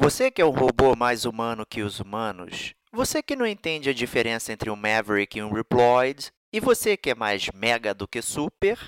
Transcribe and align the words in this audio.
Você 0.00 0.30
que 0.30 0.40
é 0.40 0.44
um 0.44 0.50
robô 0.50 0.94
mais 0.94 1.24
humano 1.24 1.66
que 1.66 1.82
os 1.82 1.98
humanos, 1.98 2.72
você 2.92 3.20
que 3.20 3.34
não 3.34 3.44
entende 3.44 3.90
a 3.90 3.92
diferença 3.92 4.52
entre 4.52 4.70
um 4.70 4.76
Maverick 4.76 5.36
e 5.36 5.42
um 5.42 5.52
Reploid, 5.52 6.30
e 6.52 6.60
você 6.60 6.96
que 6.96 7.10
é 7.10 7.16
mais 7.16 7.48
mega 7.52 7.92
do 7.92 8.06
que 8.06 8.22
super, 8.22 8.78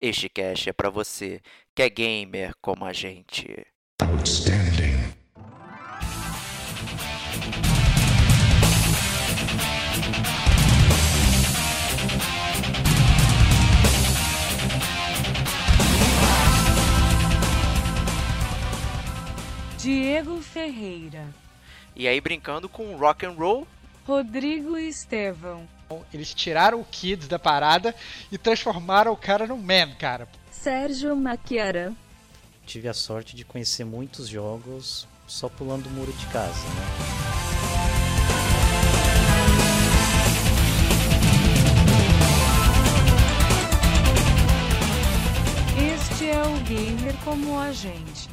este 0.00 0.28
cast 0.28 0.68
é 0.68 0.72
para 0.72 0.90
você 0.90 1.40
que 1.72 1.82
é 1.82 1.88
gamer 1.88 2.52
como 2.60 2.84
a 2.84 2.92
gente. 2.92 3.64
Outstanding. 4.02 4.65
Diego 19.86 20.42
Ferreira. 20.42 21.32
E 21.94 22.08
aí 22.08 22.20
brincando 22.20 22.68
com 22.68 22.96
rock 22.96 23.24
and 23.24 23.30
roll, 23.30 23.68
Rodrigo 24.04 24.76
Estevão. 24.76 25.62
Eles 26.12 26.34
tiraram 26.34 26.80
o 26.80 26.84
Kids 26.84 27.28
da 27.28 27.38
parada 27.38 27.94
e 28.32 28.36
transformaram 28.36 29.12
o 29.12 29.16
cara 29.16 29.46
no 29.46 29.56
man, 29.56 29.94
cara. 29.96 30.26
Sérgio 30.50 31.14
Maquiara. 31.14 31.92
Tive 32.66 32.88
a 32.88 32.92
sorte 32.92 33.36
de 33.36 33.44
conhecer 33.44 33.84
muitos 33.84 34.26
jogos 34.26 35.06
só 35.24 35.48
pulando 35.48 35.86
o 35.86 35.90
muro 35.90 36.12
de 36.12 36.26
casa, 36.26 36.66
né? 36.66 36.86
Este 45.94 46.28
é 46.28 46.42
o 46.42 46.58
Gamer 46.64 47.14
como 47.24 47.56
a 47.56 47.70
gente. 47.70 48.28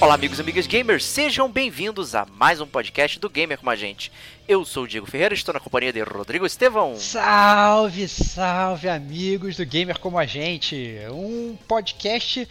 Olá, 0.00 0.14
amigos 0.14 0.38
e 0.38 0.42
amigas 0.42 0.68
gamers, 0.68 1.04
sejam 1.04 1.50
bem-vindos 1.50 2.14
a 2.14 2.24
mais 2.24 2.60
um 2.60 2.66
podcast 2.68 3.18
do 3.18 3.28
Gamer 3.28 3.58
com 3.58 3.68
a 3.68 3.74
gente. 3.74 4.12
Eu 4.46 4.64
sou 4.64 4.84
o 4.84 4.88
Diego 4.88 5.10
Ferreira, 5.10 5.34
estou 5.34 5.52
na 5.52 5.58
companhia 5.58 5.92
de 5.92 6.00
Rodrigo 6.02 6.46
Estevão. 6.46 6.94
Salve, 6.94 8.06
salve, 8.06 8.88
amigos 8.88 9.56
do 9.56 9.66
Gamer 9.66 9.98
como 9.98 10.16
a 10.16 10.24
gente. 10.24 10.96
Um 11.10 11.58
podcast 11.66 12.48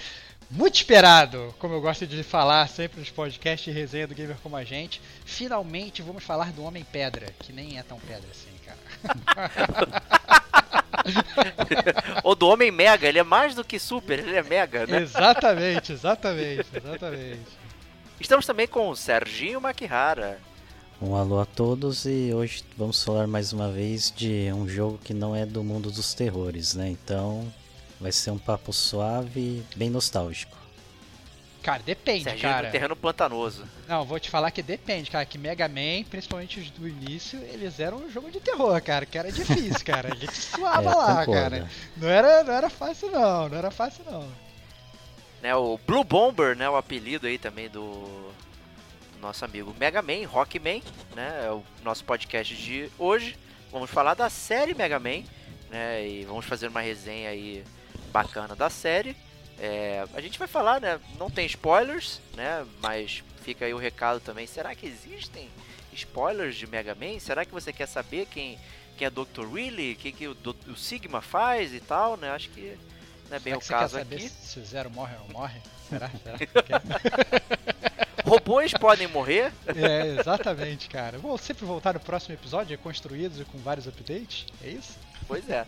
muito 0.51 0.75
esperado, 0.75 1.55
como 1.57 1.73
eu 1.73 1.79
gosto 1.79 2.05
de 2.05 2.21
falar 2.21 2.67
sempre 2.67 2.99
nos 2.99 3.09
podcasts 3.09 3.63
de 3.63 3.79
resenha 3.79 4.07
do 4.07 4.15
Gamer 4.15 4.35
como 4.43 4.57
a 4.57 4.65
gente. 4.65 5.01
Finalmente 5.25 6.01
vamos 6.01 6.25
falar 6.25 6.51
do 6.51 6.63
Homem 6.65 6.85
Pedra, 6.91 7.27
que 7.39 7.53
nem 7.53 7.79
é 7.79 7.83
tão 7.83 7.97
pedra 7.97 8.27
assim, 8.29 8.56
Ou 12.23 12.35
do 12.35 12.47
Homem 12.47 12.71
Mega, 12.71 13.07
ele 13.07 13.19
é 13.19 13.23
mais 13.23 13.55
do 13.55 13.63
que 13.63 13.79
super, 13.79 14.19
ele 14.19 14.35
é 14.35 14.43
mega, 14.43 14.85
né? 14.85 15.01
Exatamente, 15.01 15.93
exatamente, 15.93 16.65
exatamente. 16.73 17.39
Estamos 18.19 18.45
também 18.45 18.67
com 18.67 18.89
o 18.89 18.95
Serginho 18.95 19.61
Makihara. 19.61 20.39
Um 20.99 21.15
alô 21.15 21.39
a 21.39 21.45
todos 21.45 22.05
e 22.05 22.31
hoje 22.33 22.63
vamos 22.75 23.03
falar 23.03 23.27
mais 23.27 23.53
uma 23.53 23.71
vez 23.71 24.11
de 24.15 24.51
um 24.51 24.67
jogo 24.67 24.99
que 25.03 25.13
não 25.13 25.35
é 25.35 25.45
do 25.45 25.63
mundo 25.63 25.91
dos 25.91 26.15
terrores, 26.15 26.73
né? 26.73 26.89
Então 26.89 27.47
vai 28.01 28.11
ser 28.11 28.31
um 28.31 28.39
papo 28.39 28.73
suave, 28.73 29.63
bem 29.75 29.91
nostálgico. 29.91 30.56
Cara, 31.67 31.83
depende, 31.83 32.23
Serginho 32.23 32.49
cara. 32.49 32.67
no 32.67 32.71
terreno 32.71 32.95
pantanoso. 32.95 33.65
Não, 33.89 34.05
vou 34.05 34.17
te 34.21 34.29
falar 34.29 34.51
que 34.51 34.63
depende, 34.63 35.11
cara. 35.11 35.25
Que 35.25 35.37
Mega 35.37 35.67
Man, 35.67 36.05
principalmente 36.09 36.61
os 36.61 36.69
do 36.69 36.87
início, 36.87 37.37
eles 37.51 37.77
eram 37.77 37.97
um 37.97 38.09
jogo 38.09 38.31
de 38.31 38.39
terror, 38.39 38.81
cara. 38.81 39.05
Que 39.05 39.17
era 39.17 39.29
difícil, 39.29 39.85
cara. 39.85 40.13
A 40.13 40.15
gente 40.15 40.31
suava 40.39 40.89
É, 40.91 40.95
lá, 40.95 41.25
concordo. 41.25 41.31
cara. 41.33 41.69
Não 41.97 42.07
era, 42.07 42.41
não 42.45 42.53
era 42.53 42.69
fácil, 42.69 43.11
não. 43.11 43.49
Não 43.49 43.57
era 43.57 43.69
fácil, 43.69 44.01
não. 44.09 44.25
Né, 45.41 45.53
o 45.57 45.77
Blue 45.85 46.05
Bomber, 46.05 46.55
né, 46.55 46.69
o 46.69 46.77
apelido 46.77 47.27
aí 47.27 47.37
também 47.37 47.67
do, 47.67 47.81
do 47.91 49.19
nosso 49.21 49.43
amigo 49.43 49.75
Mega 49.77 50.01
Man, 50.01 50.25
Rockman, 50.25 50.81
né, 51.17 51.47
é 51.47 51.51
o 51.51 51.61
nosso 51.83 52.05
podcast 52.05 52.55
de 52.55 52.89
hoje. 52.97 53.37
Vamos 53.73 53.89
falar 53.89 54.13
da 54.13 54.29
série 54.29 54.73
Mega 54.73 54.99
Man, 54.99 55.21
né, 55.69 56.07
e 56.07 56.23
vamos 56.23 56.45
fazer 56.45 56.69
uma 56.69 56.79
resenha 56.79 57.29
aí 57.29 57.61
bacana 58.09 58.55
da 58.55 58.69
série. 58.69 59.17
É, 59.59 60.05
a 60.13 60.21
gente 60.21 60.37
vai 60.37 60.47
falar, 60.47 60.79
né, 60.79 60.99
não 61.17 61.29
tem 61.29 61.45
spoilers, 61.45 62.19
né, 62.35 62.65
mas 62.79 63.23
fica 63.41 63.65
aí 63.65 63.73
o 63.73 63.77
recado 63.77 64.19
também. 64.19 64.45
Será 64.45 64.75
que 64.75 64.85
existem 64.85 65.49
spoilers 65.93 66.55
de 66.55 66.67
Mega 66.67 66.93
Man? 66.93 67.19
Será 67.19 67.43
que 67.45 67.51
você 67.51 67.73
quer 67.73 67.87
saber 67.87 68.27
quem, 68.27 68.59
quem 68.97 69.07
é 69.07 69.09
Dr. 69.09 69.45
Willy, 69.51 69.93
o 69.93 69.95
que, 69.95 70.11
que 70.11 70.27
o, 70.27 70.33
Do- 70.35 70.55
o 70.67 70.75
Sigma 70.75 71.21
faz 71.21 71.73
e 71.73 71.79
tal, 71.79 72.17
né? 72.17 72.29
Acho 72.29 72.49
que 72.49 72.77
não 73.29 73.37
é 73.37 73.39
bem 73.39 73.53
Será 73.53 73.57
o 73.57 73.59
que 73.59 73.65
você 73.65 73.73
caso 73.73 73.97
quer 73.97 74.03
saber 74.03 74.15
aqui. 74.17 74.29
se 74.29 74.59
o 74.59 74.65
Zero 74.65 74.89
morre 74.91 75.15
ou 75.15 75.19
não 75.27 75.29
morre? 75.39 75.59
Será? 75.89 76.11
Será? 76.23 76.37
quer? 76.63 76.81
Robôs 78.25 78.73
podem 78.73 79.07
morrer? 79.07 79.51
é, 79.67 80.19
exatamente, 80.19 80.87
cara. 80.89 81.17
Vou 81.17 81.37
sempre 81.37 81.65
voltar 81.65 81.93
no 81.93 81.99
próximo 81.99 82.35
episódio, 82.35 82.77
construídos 82.77 83.39
e 83.39 83.45
com 83.45 83.57
vários 83.57 83.87
updates. 83.87 84.45
É 84.63 84.69
isso? 84.69 84.97
Pois 85.27 85.49
é. 85.49 85.65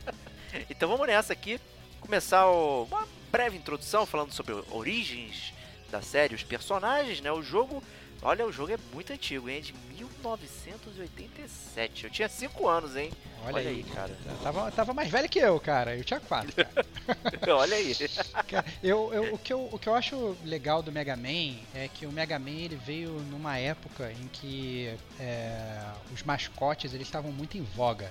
então 0.68 0.88
vamos 0.88 1.06
nessa 1.06 1.32
aqui. 1.32 1.60
Começar 2.08 2.46
o- 2.50 2.84
uma 2.84 3.08
breve 3.32 3.56
introdução 3.56 4.04
falando 4.04 4.30
sobre 4.32 4.52
origens 4.70 5.54
da 5.90 6.02
série, 6.02 6.34
os 6.34 6.42
personagens, 6.42 7.20
né? 7.22 7.32
O 7.32 7.42
jogo, 7.42 7.82
olha, 8.22 8.44
o 8.46 8.52
jogo 8.52 8.72
é 8.72 8.78
muito 8.92 9.10
antigo, 9.12 9.48
hein? 9.48 9.56
É 9.58 9.60
de 9.60 9.72
1987. 9.96 12.04
Eu 12.04 12.10
tinha 12.10 12.28
5 12.28 12.68
anos, 12.68 12.94
hein? 12.94 13.10
Olha, 13.44 13.56
Olha 13.56 13.70
aí, 13.70 13.76
aí, 13.76 13.82
cara. 13.84 14.14
Tava, 14.42 14.70
tava 14.70 14.92
mais 14.92 15.08
velho 15.10 15.26
que 15.28 15.38
eu, 15.38 15.58
cara. 15.58 15.96
Eu 15.96 16.04
tinha 16.04 16.20
quatro, 16.20 16.52
cara. 16.54 16.86
olha 17.56 17.76
aí. 17.76 17.94
Cara, 18.48 18.64
eu, 18.82 19.12
eu- 19.12 19.34
o, 19.34 19.38
que 19.38 19.52
eu, 19.52 19.68
o 19.72 19.78
que 19.78 19.86
eu 19.88 19.94
acho 19.94 20.36
legal 20.44 20.82
do 20.82 20.92
Mega 20.92 21.16
Man 21.16 21.56
é 21.74 21.88
que 21.92 22.06
o 22.06 22.12
Mega 22.12 22.38
Man 22.38 22.50
ele 22.50 22.76
veio 22.76 23.10
numa 23.30 23.58
época 23.58 24.12
em 24.12 24.28
que 24.28 24.94
é, 25.18 25.82
os 26.12 26.22
mascotes 26.22 26.92
eles 26.94 27.06
estavam 27.06 27.32
muito 27.32 27.56
em 27.58 27.62
voga. 27.62 28.10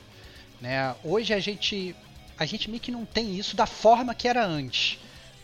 Né? 0.61 0.95
Hoje 1.03 1.33
a 1.33 1.39
gente, 1.39 1.95
a 2.43 2.45
gente 2.45 2.69
meio 2.69 2.81
que 2.81 2.91
não 2.91 3.05
tem 3.05 3.37
isso 3.37 3.55
da 3.55 3.65
forma 3.65 4.13
que 4.13 4.27
era 4.27 4.45
antes. 4.45 4.99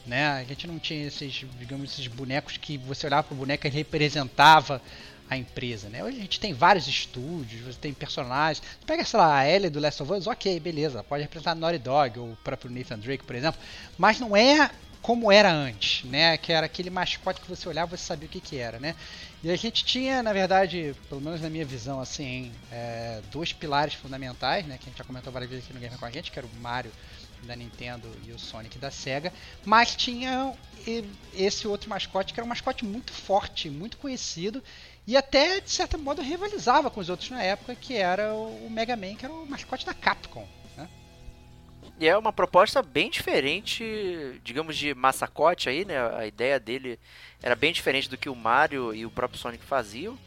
Né? 0.06 0.28
A 0.28 0.44
gente 0.44 0.68
não 0.68 0.78
tinha 0.78 1.08
esses, 1.08 1.46
digamos, 1.58 1.94
esses 1.94 2.08
bonecos 2.08 2.58
que 2.58 2.78
você 2.78 3.08
olhava 3.08 3.24
para 3.24 3.36
o 3.36 3.38
boneco 3.38 3.68
e 3.68 3.70
representava 3.70 4.82
a 5.30 5.38
empresa, 5.38 5.90
né? 5.90 6.04
Hoje 6.04 6.18
a 6.18 6.22
gente 6.22 6.40
tem 6.40 6.54
vários 6.54 6.88
estúdios, 6.88 7.62
você 7.62 7.78
tem 7.80 7.94
personagens. 7.94 8.66
Pega, 8.86 9.06
sei 9.06 9.20
lá, 9.20 9.38
a 9.38 9.48
Ellie 9.48 9.70
do 9.70 9.80
Last 9.80 10.02
of 10.02 10.12
Us, 10.12 10.26
ok, 10.26 10.60
beleza, 10.60 11.04
pode 11.04 11.22
representar 11.22 11.54
Naughty 11.54 11.78
Dog 11.78 12.20
ou 12.20 12.32
o 12.32 12.38
próprio 12.38 12.72
Nathan 12.72 12.98
Drake, 12.98 13.24
por 13.24 13.36
exemplo, 13.36 13.62
mas 13.96 14.20
não 14.20 14.36
é 14.36 14.72
como 15.02 15.32
era 15.32 15.52
antes, 15.52 16.04
né? 16.06 16.38
Que 16.38 16.52
era 16.52 16.66
aquele 16.66 16.90
mascote 16.90 17.42
que 17.42 17.50
você 17.50 17.68
olhava 17.68 17.96
e 17.96 17.98
você 17.98 18.06
sabia 18.06 18.28
o 18.28 18.32
que 18.32 18.40
que 18.40 18.58
era, 18.58 18.80
né? 18.80 18.96
E 19.44 19.50
a 19.50 19.56
gente 19.56 19.86
tinha, 19.86 20.22
na 20.22 20.34
verdade, 20.34 20.96
pelo 21.08 21.22
menos 21.22 21.42
na 21.42 21.50
minha 21.50 21.66
visão, 21.66 22.00
assim, 22.00 22.52
é, 22.72 23.22
dois 23.32 23.54
pilares 23.54 23.94
fundamentais, 23.94 24.66
né? 24.66 24.78
Que 24.78 24.86
a 24.86 24.90
gente 24.90 24.98
já 24.98 25.04
comentou 25.04 25.32
várias 25.32 25.50
vezes 25.50 25.66
aqui 25.66 25.74
no 25.74 25.80
Game 25.80 25.98
com 25.98 26.06
a 26.06 26.12
gente, 26.12 26.32
que 26.32 26.38
era 26.38 26.48
o 26.48 26.62
Mario 26.62 26.92
da 27.44 27.56
Nintendo 27.56 28.10
e 28.26 28.32
o 28.32 28.40
Sonic 28.40 28.78
da 28.78 28.92
Sega, 28.92 29.32
mas 29.66 29.96
tinha 29.96 30.54
esse 31.34 31.68
outro 31.68 31.90
mascote 31.90 32.34
que 32.34 32.40
era 32.40 32.46
um 32.46 32.50
mascote 32.50 32.84
muito 32.84 33.14
forte, 33.14 33.70
muito 33.70 33.98
conhecido 33.98 34.62
e 35.08 35.16
até 35.16 35.60
de 35.60 35.72
certo 35.72 35.98
modo 35.98 36.22
rivalizava 36.22 36.90
com 36.90 37.00
os 37.00 37.10
outros 37.10 37.30
na 37.30 37.42
época, 37.42 37.76
que 37.76 37.96
era 37.96 38.34
o 38.34 38.70
Mega 38.70 38.96
Man, 38.96 39.16
que 39.16 39.26
era 39.26 39.34
o 39.34 39.46
mascote 39.46 39.86
da 39.86 39.94
Capcom. 39.94 40.48
E 42.00 42.08
é 42.08 42.18
uma 42.18 42.32
proposta 42.32 42.82
bem 42.82 43.10
diferente, 43.10 44.40
digamos, 44.42 44.78
de 44.78 44.94
massacote 44.94 45.68
aí, 45.68 45.84
né? 45.84 45.98
A 46.16 46.26
ideia 46.26 46.58
dele 46.58 46.98
era 47.44 47.58
bem 47.58 47.74
diferente 47.74 48.10
do 48.10 48.18
que 48.18 48.30
o 48.30 48.36
Mario 48.36 48.96
e 48.96 49.06
o 49.06 49.12
próprio 49.12 49.38
Sonic 49.38 49.66
faziam, 49.66 50.18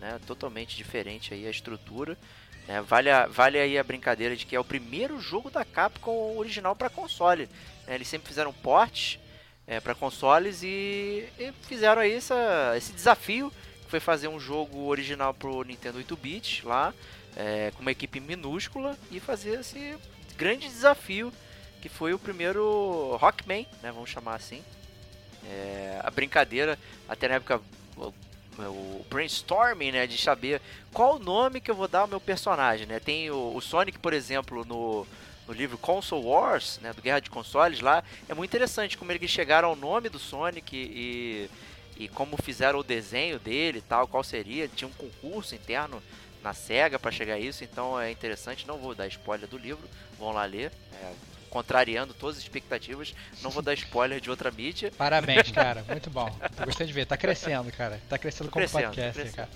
né? 0.00 0.18
Totalmente 0.26 0.76
diferente 0.76 1.32
aí 1.32 1.46
a 1.46 1.50
estrutura. 1.50 2.18
Né? 2.66 2.80
Vale, 2.82 3.10
a, 3.10 3.28
vale 3.28 3.60
aí 3.60 3.78
a 3.78 3.84
brincadeira 3.84 4.34
de 4.34 4.44
que 4.44 4.56
é 4.56 4.60
o 4.60 4.64
primeiro 4.64 5.20
jogo 5.20 5.52
da 5.52 5.64
Capcom 5.64 6.36
original 6.36 6.74
para 6.74 6.90
console. 6.90 7.48
né? 7.86 7.94
Eles 7.94 8.08
sempre 8.08 8.26
fizeram 8.26 8.52
portes 8.52 9.20
é, 9.68 9.78
para 9.78 9.94
consoles 9.94 10.64
e, 10.64 11.28
e 11.38 11.52
fizeram 11.62 12.02
aí 12.02 12.12
essa, 12.12 12.74
esse 12.76 12.92
desafio 12.92 13.52
que 13.84 13.90
foi 13.90 14.00
fazer 14.00 14.26
um 14.26 14.40
jogo 14.40 14.86
original 14.86 15.32
pro 15.32 15.62
Nintendo 15.62 16.00
8-bit 16.00 16.66
lá, 16.66 16.92
é, 17.36 17.70
com 17.76 17.82
uma 17.82 17.92
equipe 17.92 18.18
minúscula 18.18 18.98
e 19.12 19.20
fazer 19.20 19.60
esse 19.60 19.96
grande 20.40 20.66
desafio 20.66 21.30
que 21.82 21.88
foi 21.90 22.14
o 22.14 22.18
primeiro 22.18 23.14
Rockman, 23.20 23.66
né, 23.82 23.92
vamos 23.92 24.08
chamar 24.08 24.36
assim. 24.36 24.62
É, 25.44 26.00
a 26.02 26.10
brincadeira, 26.10 26.78
até 27.06 27.28
na 27.28 27.34
época, 27.34 27.60
o, 27.94 28.12
o 28.58 29.06
brainstorming, 29.10 29.92
né, 29.92 30.06
de 30.06 30.16
saber 30.16 30.62
qual 30.94 31.16
o 31.16 31.18
nome 31.18 31.60
que 31.60 31.70
eu 31.70 31.74
vou 31.74 31.86
dar 31.86 32.00
ao 32.00 32.08
meu 32.08 32.20
personagem, 32.20 32.86
né? 32.86 32.98
Tem 32.98 33.30
o, 33.30 33.54
o 33.54 33.60
Sonic, 33.60 33.98
por 33.98 34.14
exemplo, 34.14 34.64
no, 34.64 35.06
no 35.46 35.52
livro 35.52 35.76
Console 35.76 36.24
Wars, 36.24 36.78
né, 36.82 36.92
do 36.94 37.02
Guerra 37.02 37.20
de 37.20 37.30
Consoles 37.30 37.80
lá, 37.80 38.02
é 38.26 38.34
muito 38.34 38.50
interessante 38.50 38.96
como 38.96 39.12
eles 39.12 39.30
chegaram 39.30 39.68
ao 39.68 39.76
nome 39.76 40.08
do 40.08 40.18
Sonic 40.18 40.74
e, 40.74 41.50
e 41.98 42.08
como 42.08 42.36
fizeram 42.42 42.78
o 42.78 42.84
desenho 42.84 43.38
dele 43.38 43.78
e 43.78 43.82
tal, 43.82 44.08
qual 44.08 44.24
seria. 44.24 44.68
Tinha 44.68 44.88
um 44.88 44.92
concurso 44.92 45.54
interno 45.54 46.02
na 46.42 46.54
SEGA 46.54 46.98
para 46.98 47.10
chegar 47.10 47.34
a 47.34 47.38
isso, 47.38 47.64
então 47.64 48.00
é 48.00 48.10
interessante. 48.10 48.66
Não 48.66 48.78
vou 48.78 48.94
dar 48.94 49.06
spoiler 49.06 49.48
do 49.48 49.58
livro, 49.58 49.88
vão 50.18 50.32
lá 50.32 50.44
ler. 50.44 50.72
É, 51.02 51.12
contrariando 51.50 52.14
todas 52.14 52.36
as 52.36 52.42
expectativas, 52.44 53.12
não 53.42 53.50
vou 53.50 53.60
dar 53.60 53.74
spoiler 53.74 54.20
de 54.20 54.30
outra 54.30 54.50
mídia. 54.50 54.92
Parabéns, 54.96 55.50
cara, 55.50 55.84
muito 55.88 56.08
bom. 56.08 56.34
gostei 56.64 56.86
de 56.86 56.92
ver, 56.92 57.06
tá 57.06 57.16
crescendo, 57.16 57.70
cara. 57.72 58.00
Tá 58.08 58.16
crescendo 58.16 58.46
Tô 58.46 58.52
como 58.52 58.68
crescendo, 58.68 58.94
podcast, 58.94 59.32
cara. 59.32 59.48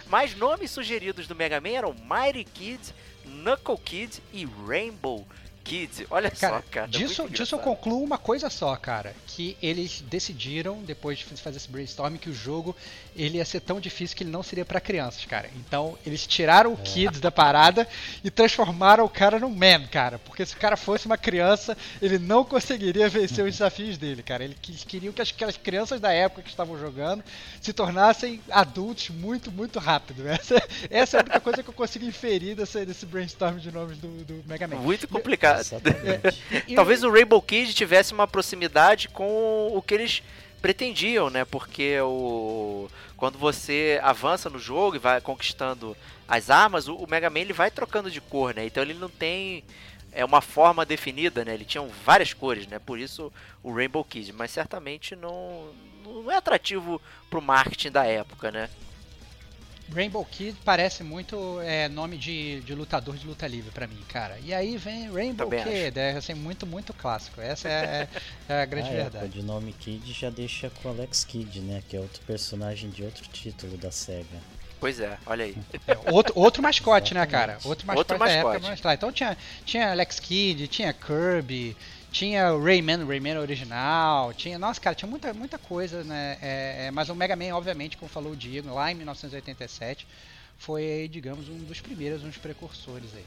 Mais 0.08 0.34
nomes 0.34 0.70
sugeridos 0.70 1.26
do 1.26 1.34
Mega 1.34 1.60
Man 1.60 1.68
eram 1.76 1.94
Mighty 1.94 2.44
Kid, 2.44 2.80
Knuckle 3.24 3.76
Kid 3.76 4.22
e 4.32 4.48
Rainbow 4.66 5.26
Kids. 5.64 6.04
Olha 6.10 6.30
cara, 6.30 6.56
só, 6.56 6.62
cara. 6.70 6.86
Disso, 6.86 7.28
disso 7.28 7.54
eu 7.54 7.58
concluo 7.58 8.04
uma 8.04 8.18
coisa 8.18 8.50
só, 8.50 8.76
cara. 8.76 9.14
Que 9.26 9.56
eles 9.62 10.02
decidiram, 10.02 10.82
depois 10.82 11.18
de 11.18 11.24
fazer 11.24 11.56
esse 11.56 11.68
brainstorming, 11.68 12.18
que 12.18 12.28
o 12.30 12.34
jogo 12.34 12.76
ele 13.16 13.38
ia 13.38 13.44
ser 13.44 13.60
tão 13.60 13.80
difícil 13.80 14.16
que 14.16 14.22
ele 14.22 14.30
não 14.30 14.42
seria 14.42 14.64
para 14.64 14.80
crianças, 14.80 15.24
cara. 15.24 15.48
Então 15.56 15.96
eles 16.04 16.26
tiraram 16.26 16.72
o 16.72 16.78
é. 16.78 16.82
Kids 16.82 17.20
da 17.20 17.30
parada 17.30 17.88
e 18.22 18.30
transformaram 18.30 19.04
o 19.04 19.08
cara 19.08 19.38
no 19.38 19.48
man, 19.48 19.86
cara. 19.90 20.18
Porque 20.18 20.44
se 20.44 20.54
o 20.54 20.58
cara 20.58 20.76
fosse 20.76 21.06
uma 21.06 21.16
criança, 21.16 21.76
ele 22.02 22.18
não 22.18 22.44
conseguiria 22.44 23.08
vencer 23.08 23.44
os 23.44 23.52
desafios 23.52 23.96
dele, 23.96 24.22
cara. 24.22 24.44
Eles 24.44 24.84
queriam 24.84 25.12
que 25.12 25.22
aquelas 25.22 25.56
crianças 25.56 26.00
da 26.00 26.12
época 26.12 26.42
que 26.42 26.50
estavam 26.50 26.78
jogando 26.78 27.24
se 27.60 27.72
tornassem 27.72 28.40
adultos 28.50 29.08
muito, 29.10 29.50
muito 29.50 29.78
rápido. 29.78 30.24
Essa, 30.34 30.68
essa 30.90 31.16
é 31.16 31.20
a 31.20 31.22
única 31.22 31.40
coisa 31.40 31.62
que 31.62 31.70
eu 31.70 31.74
consigo 31.74 32.04
inferir 32.04 32.56
desse, 32.56 32.84
desse 32.84 33.06
brainstorm 33.06 33.58
de 33.58 33.70
nomes 33.70 33.96
do, 33.98 34.08
do 34.24 34.44
Mega 34.46 34.66
Man. 34.66 34.76
Muito 34.76 35.06
complicado. 35.06 35.53
É. 36.68 36.74
Talvez 36.74 37.02
o 37.02 37.10
Rainbow 37.10 37.40
Kid 37.40 37.74
tivesse 37.74 38.12
uma 38.12 38.26
proximidade 38.26 39.08
com 39.08 39.68
o 39.74 39.82
que 39.82 39.94
eles 39.94 40.22
pretendiam, 40.60 41.28
né? 41.30 41.44
Porque 41.44 42.00
o 42.00 42.88
quando 43.16 43.38
você 43.38 44.00
avança 44.02 44.50
no 44.50 44.58
jogo 44.58 44.96
e 44.96 44.98
vai 44.98 45.20
conquistando 45.20 45.96
as 46.28 46.50
armas, 46.50 46.88
o, 46.88 47.06
Mega 47.06 47.30
Man 47.30 47.40
ele 47.40 47.52
vai 47.52 47.70
trocando 47.70 48.10
de 48.10 48.20
cor, 48.20 48.54
né? 48.54 48.66
Então 48.66 48.82
ele 48.82 48.94
não 48.94 49.08
tem 49.08 49.64
é 50.12 50.24
uma 50.24 50.40
forma 50.40 50.84
definida, 50.84 51.44
né? 51.44 51.54
Ele 51.54 51.64
tinha 51.64 51.84
várias 52.04 52.32
cores, 52.32 52.66
né? 52.66 52.78
Por 52.78 52.98
isso 52.98 53.32
o 53.62 53.74
Rainbow 53.74 54.04
Kid, 54.04 54.32
mas 54.32 54.50
certamente 54.50 55.14
não 55.16 55.70
não 56.04 56.30
é 56.30 56.36
atrativo 56.36 57.00
pro 57.30 57.40
marketing 57.40 57.90
da 57.90 58.04
época, 58.04 58.50
né? 58.50 58.68
Rainbow 59.92 60.24
Kid 60.24 60.56
parece 60.64 61.02
muito 61.02 61.60
é, 61.60 61.88
nome 61.88 62.16
de, 62.16 62.60
de 62.60 62.74
lutador 62.74 63.16
de 63.16 63.26
luta 63.26 63.46
livre 63.46 63.70
para 63.70 63.86
mim, 63.86 64.02
cara. 64.08 64.38
E 64.42 64.54
aí 64.54 64.76
vem 64.76 65.10
Rainbow 65.10 65.48
Também 65.48 65.64
Kid, 65.64 65.98
é 65.98 66.12
assim, 66.12 66.34
muito, 66.34 66.66
muito 66.66 66.92
clássico. 66.94 67.40
Essa 67.40 67.68
é, 67.68 68.08
é 68.48 68.62
a 68.62 68.64
grande 68.64 68.88
ah, 68.88 68.92
verdade. 68.92 69.24
É, 69.26 69.28
de 69.28 69.42
nome 69.42 69.72
Kid 69.72 70.12
já 70.12 70.30
deixa 70.30 70.70
com 70.70 70.88
Alex 70.88 71.24
Kid, 71.24 71.60
né? 71.60 71.82
Que 71.88 71.96
é 71.96 72.00
outro 72.00 72.22
personagem 72.22 72.90
de 72.90 73.04
outro 73.04 73.26
título 73.28 73.76
da 73.76 73.90
SEGA. 73.90 74.40
Pois 74.80 75.00
é, 75.00 75.16
olha 75.24 75.46
aí. 75.46 75.56
É, 75.86 76.12
outro, 76.12 76.34
outro 76.36 76.62
mascote, 76.62 77.14
né, 77.14 77.24
cara? 77.24 77.58
Outro 77.64 77.86
mascote 77.86 77.98
outro 77.98 78.18
da 78.18 78.24
mascote. 78.24 78.56
época. 78.56 78.68
Mas, 78.68 78.80
tá, 78.80 78.94
então 78.94 79.10
tinha, 79.10 79.36
tinha 79.64 79.90
Alex 79.90 80.20
Kidd, 80.20 80.68
tinha 80.68 80.92
Kirby, 80.92 81.74
tinha 82.14 82.54
o 82.54 82.62
Rayman, 82.62 83.04
Rayman 83.04 83.40
original, 83.40 84.32
tinha. 84.32 84.56
Nossa, 84.56 84.80
cara, 84.80 84.94
tinha 84.94 85.10
muita, 85.10 85.34
muita 85.34 85.58
coisa, 85.58 86.04
né? 86.04 86.38
É, 86.40 86.86
é, 86.86 86.90
mas 86.92 87.08
o 87.08 87.14
Mega 87.14 87.34
Man, 87.34 87.52
obviamente, 87.56 87.96
como 87.96 88.08
falou 88.08 88.32
o 88.32 88.36
Diego, 88.36 88.72
lá 88.72 88.92
em 88.92 88.94
1987, 88.94 90.06
foi, 90.56 91.08
digamos, 91.10 91.48
um 91.48 91.58
dos 91.58 91.80
primeiros, 91.80 92.22
dos 92.22 92.36
precursores 92.36 93.10
aí. 93.16 93.24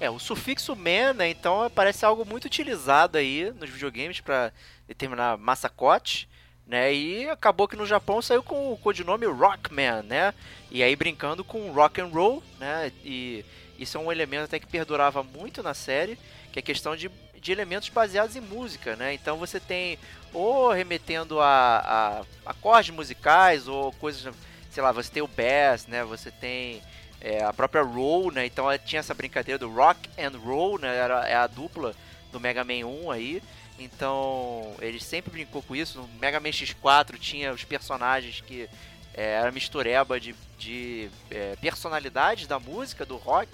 É, 0.00 0.10
o 0.10 0.18
sufixo 0.18 0.74
man, 0.74 1.12
né, 1.12 1.28
então 1.28 1.70
parece 1.72 2.04
algo 2.04 2.24
muito 2.24 2.46
utilizado 2.46 3.18
aí 3.18 3.52
nos 3.60 3.70
videogames 3.70 4.20
para 4.20 4.50
determinar 4.88 5.36
massacote, 5.36 6.26
né? 6.66 6.92
E 6.94 7.28
acabou 7.28 7.68
que 7.68 7.76
no 7.76 7.86
Japão 7.86 8.22
saiu 8.22 8.42
com 8.42 8.72
o 8.72 8.76
codinome 8.78 9.26
Rockman, 9.26 10.02
né? 10.02 10.32
E 10.70 10.82
aí 10.82 10.96
brincando 10.96 11.44
com 11.44 11.70
rock 11.70 12.00
and 12.00 12.06
roll, 12.06 12.42
né? 12.58 12.90
E 13.04 13.44
isso 13.78 13.98
é 13.98 14.00
um 14.00 14.10
elemento 14.10 14.44
até 14.44 14.58
que 14.58 14.66
perdurava 14.66 15.22
muito 15.22 15.62
na 15.62 15.74
série, 15.74 16.18
que 16.50 16.58
é 16.58 16.60
a 16.60 16.64
questão 16.64 16.96
de 16.96 17.10
de 17.42 17.50
elementos 17.50 17.88
baseados 17.88 18.36
em 18.36 18.40
música, 18.40 18.94
né? 18.94 19.12
Então 19.12 19.36
você 19.36 19.58
tem 19.58 19.98
ou 20.32 20.70
remetendo 20.70 21.40
a, 21.40 22.24
a 22.46 22.50
acordes 22.50 22.94
musicais 22.94 23.66
ou 23.66 23.92
coisas, 23.94 24.32
sei 24.70 24.82
lá, 24.82 24.92
você 24.92 25.10
tem 25.10 25.22
o 25.22 25.26
bass, 25.26 25.88
né? 25.88 26.04
Você 26.04 26.30
tem 26.30 26.80
é, 27.20 27.42
a 27.42 27.52
própria 27.52 27.82
roll, 27.82 28.30
né? 28.30 28.46
Então 28.46 28.66
tinha 28.78 29.00
essa 29.00 29.12
brincadeira 29.12 29.58
do 29.58 29.68
rock 29.68 30.08
and 30.16 30.38
roll, 30.38 30.78
né? 30.78 30.96
Era 30.96 31.28
é 31.28 31.34
a 31.34 31.48
dupla 31.48 31.94
do 32.30 32.38
Mega 32.38 32.62
Man 32.62 32.86
1 32.86 33.10
aí. 33.10 33.42
Então 33.76 34.74
ele 34.80 35.00
sempre 35.00 35.32
brincou 35.32 35.62
com 35.62 35.74
isso. 35.74 35.98
No 35.98 36.08
Mega 36.20 36.38
Man 36.38 36.50
X4 36.50 37.18
tinha 37.18 37.52
os 37.52 37.64
personagens 37.64 38.40
que 38.40 38.68
é, 39.14 39.32
era 39.32 39.50
mistureba 39.50 40.20
de, 40.20 40.32
de 40.56 41.10
é, 41.28 41.56
personalidades 41.56 42.46
da 42.46 42.60
música, 42.60 43.04
do 43.04 43.16
rock. 43.16 43.50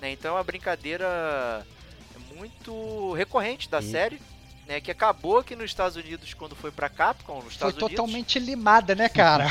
Né? 0.00 0.10
Então 0.10 0.36
é 0.36 0.40
a 0.40 0.44
brincadeira 0.44 1.64
muito 2.40 3.12
recorrente 3.12 3.68
da 3.68 3.80
e... 3.80 3.90
série. 3.90 4.20
Né, 4.66 4.80
que 4.80 4.92
acabou 4.92 5.38
aqui 5.38 5.56
nos 5.56 5.64
Estados 5.64 5.96
Unidos 5.96 6.32
quando 6.32 6.54
foi 6.54 6.70
pra 6.70 6.88
Capcom, 6.88 7.42
nos 7.42 7.54
Estados 7.54 7.76
foi 7.76 7.88
totalmente 7.88 8.38
limada, 8.38 8.94
né, 8.94 9.08
cara? 9.08 9.46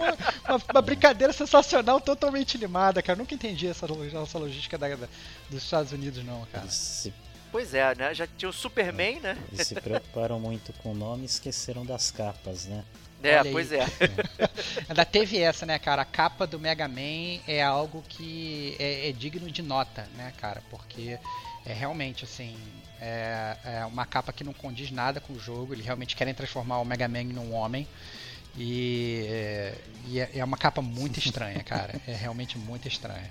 uma, 0.48 0.62
uma, 0.72 0.80
brincadeira 0.80 1.30
sensacional, 1.30 2.00
totalmente 2.00 2.56
limada, 2.56 3.02
cara. 3.02 3.18
Eu 3.18 3.20
nunca 3.20 3.34
entendi 3.34 3.66
essa, 3.66 3.86
essa 4.22 4.38
logística 4.38 4.78
da, 4.78 4.88
da, 4.88 5.08
dos 5.50 5.62
Estados 5.62 5.92
Unidos, 5.92 6.24
não, 6.24 6.46
cara. 6.50 6.70
Se... 6.70 7.12
Pois 7.52 7.74
é, 7.74 7.94
né? 7.94 8.14
Já 8.14 8.26
tinha 8.26 8.48
o 8.48 8.52
Superman, 8.52 9.20
né? 9.20 9.36
Eles 9.52 9.66
se 9.66 9.74
preocuparam 9.74 10.40
muito 10.40 10.72
com 10.72 10.92
o 10.92 10.94
nome 10.94 11.24
e 11.24 11.26
esqueceram 11.26 11.84
das 11.84 12.10
capas, 12.10 12.64
né? 12.64 12.82
É, 13.24 13.40
Olha 13.40 13.52
pois 13.52 13.72
aí. 13.72 13.78
é. 13.78 13.88
Ainda 14.88 15.04
teve 15.04 15.38
essa, 15.38 15.64
né, 15.64 15.78
cara? 15.78 16.02
A 16.02 16.04
capa 16.04 16.46
do 16.46 16.60
Mega 16.60 16.86
Man 16.86 17.40
é 17.46 17.62
algo 17.62 18.04
que 18.06 18.76
é, 18.78 19.08
é 19.08 19.12
digno 19.12 19.50
de 19.50 19.62
nota, 19.62 20.06
né, 20.16 20.32
cara? 20.36 20.62
Porque 20.70 21.18
é 21.64 21.72
realmente 21.72 22.24
assim. 22.24 22.56
É, 23.00 23.56
é, 23.64 23.84
uma 23.84 24.06
capa 24.06 24.32
que 24.32 24.44
não 24.44 24.52
condiz 24.52 24.90
nada 24.90 25.20
com 25.20 25.32
o 25.32 25.38
jogo. 25.38 25.74
Eles 25.74 25.84
realmente 25.84 26.16
querem 26.16 26.32
transformar 26.32 26.78
o 26.78 26.84
Mega 26.84 27.08
Man 27.08 27.24
num 27.24 27.52
homem. 27.52 27.86
E, 28.56 29.26
é, 29.28 29.78
e 30.06 30.20
é, 30.20 30.30
é 30.36 30.44
uma 30.44 30.56
capa 30.56 30.80
muito 30.80 31.18
estranha, 31.18 31.62
cara. 31.62 32.00
É 32.06 32.14
realmente 32.14 32.56
muito 32.56 32.86
estranha. 32.88 33.30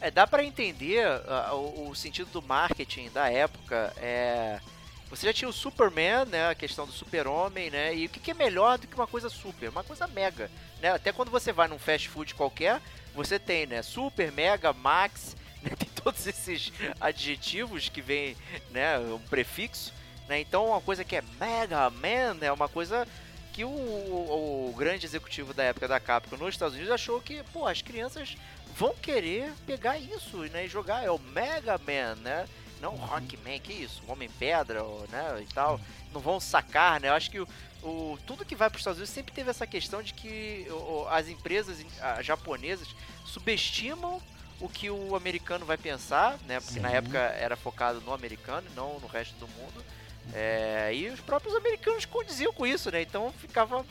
É, 0.00 0.10
dá 0.10 0.26
para 0.26 0.44
entender 0.44 1.06
uh, 1.06 1.54
o, 1.54 1.90
o, 1.90 1.94
sentido 1.94 2.30
do 2.30 2.42
marketing 2.42 3.10
da 3.10 3.30
época. 3.30 3.92
É, 3.96 4.60
você 5.08 5.26
já 5.26 5.32
tinha 5.32 5.48
o 5.48 5.52
Superman, 5.52 6.26
né? 6.26 6.50
A 6.50 6.54
questão 6.54 6.84
do 6.84 6.92
super-homem, 6.92 7.70
né? 7.70 7.94
E 7.94 8.06
o 8.06 8.08
que, 8.08 8.20
que, 8.20 8.30
é 8.30 8.34
melhor 8.34 8.76
do 8.76 8.86
que 8.86 8.94
uma 8.94 9.06
coisa 9.06 9.30
super? 9.30 9.68
Uma 9.68 9.84
coisa 9.84 10.06
mega, 10.06 10.50
né? 10.82 10.90
Até 10.90 11.12
quando 11.12 11.30
você 11.30 11.52
vai 11.52 11.68
num 11.68 11.78
fast 11.78 12.08
food 12.08 12.34
qualquer, 12.34 12.80
você 13.14 13.38
tem, 13.38 13.66
né? 13.66 13.82
Super, 13.82 14.30
mega, 14.32 14.72
max? 14.72 15.36
Tem 15.78 15.88
todos 16.02 16.26
esses 16.26 16.72
adjetivos 17.00 17.88
que 17.88 18.00
vem, 18.00 18.36
né? 18.70 18.98
Um 18.98 19.18
prefixo, 19.18 19.92
né? 20.28 20.40
Então 20.40 20.68
uma 20.68 20.80
coisa 20.80 21.04
que 21.04 21.16
é 21.16 21.22
Mega 21.40 21.90
Man 21.90 22.38
é 22.40 22.52
uma 22.52 22.68
coisa 22.68 23.06
que 23.52 23.64
o, 23.64 23.68
o, 23.68 24.70
o 24.70 24.74
grande 24.76 25.06
executivo 25.06 25.54
da 25.54 25.64
época 25.64 25.88
da 25.88 25.98
Capcom 25.98 26.36
nos 26.36 26.54
Estados 26.54 26.74
Unidos 26.74 26.92
achou 26.92 27.20
que, 27.20 27.42
pô, 27.52 27.66
as 27.66 27.80
crianças 27.80 28.36
vão 28.76 28.94
querer 28.94 29.50
pegar 29.66 29.98
isso, 29.98 30.36
né? 30.52 30.66
E 30.66 30.68
jogar 30.68 31.02
é 31.02 31.10
o 31.10 31.18
Mega 31.18 31.78
Man, 31.78 32.16
né? 32.16 32.46
Não 32.80 32.92
uhum. 32.92 33.06
Rockman, 33.06 33.58
que 33.58 33.72
isso? 33.72 34.02
Homem-Pedra, 34.06 34.82
né? 35.10 35.42
E 35.42 35.54
tal. 35.54 35.80
Não 36.12 36.20
vão 36.20 36.38
sacar, 36.38 37.00
né? 37.00 37.08
Eu 37.08 37.14
acho 37.14 37.30
que 37.30 37.40
o, 37.40 37.48
o, 37.82 38.18
tudo 38.26 38.44
que 38.44 38.54
vai 38.54 38.68
para 38.68 38.76
os 38.76 38.80
Estados 38.82 38.98
Unidos 38.98 39.14
sempre 39.14 39.32
teve 39.32 39.48
essa 39.48 39.66
questão 39.66 40.02
de 40.02 40.12
que 40.12 40.66
o, 40.70 41.06
as 41.08 41.28
empresas 41.28 41.78
japonesas 42.20 42.88
subestimam 43.24 44.20
o 44.60 44.68
que 44.68 44.90
o 44.90 45.14
americano 45.14 45.66
vai 45.66 45.76
pensar, 45.76 46.38
né? 46.46 46.60
Porque 46.60 46.74
Sim. 46.74 46.80
na 46.80 46.90
época 46.90 47.18
era 47.18 47.56
focado 47.56 48.00
no 48.00 48.12
americano, 48.12 48.66
não 48.74 48.98
no 49.00 49.06
resto 49.06 49.34
do 49.36 49.48
mundo. 49.48 49.84
É, 50.32 50.92
e 50.92 51.08
os 51.08 51.20
próprios 51.20 51.54
americanos 51.54 52.04
condiziam 52.04 52.52
com 52.52 52.66
isso, 52.66 52.90
né? 52.90 53.02
Então 53.02 53.32
ficava 53.38 53.84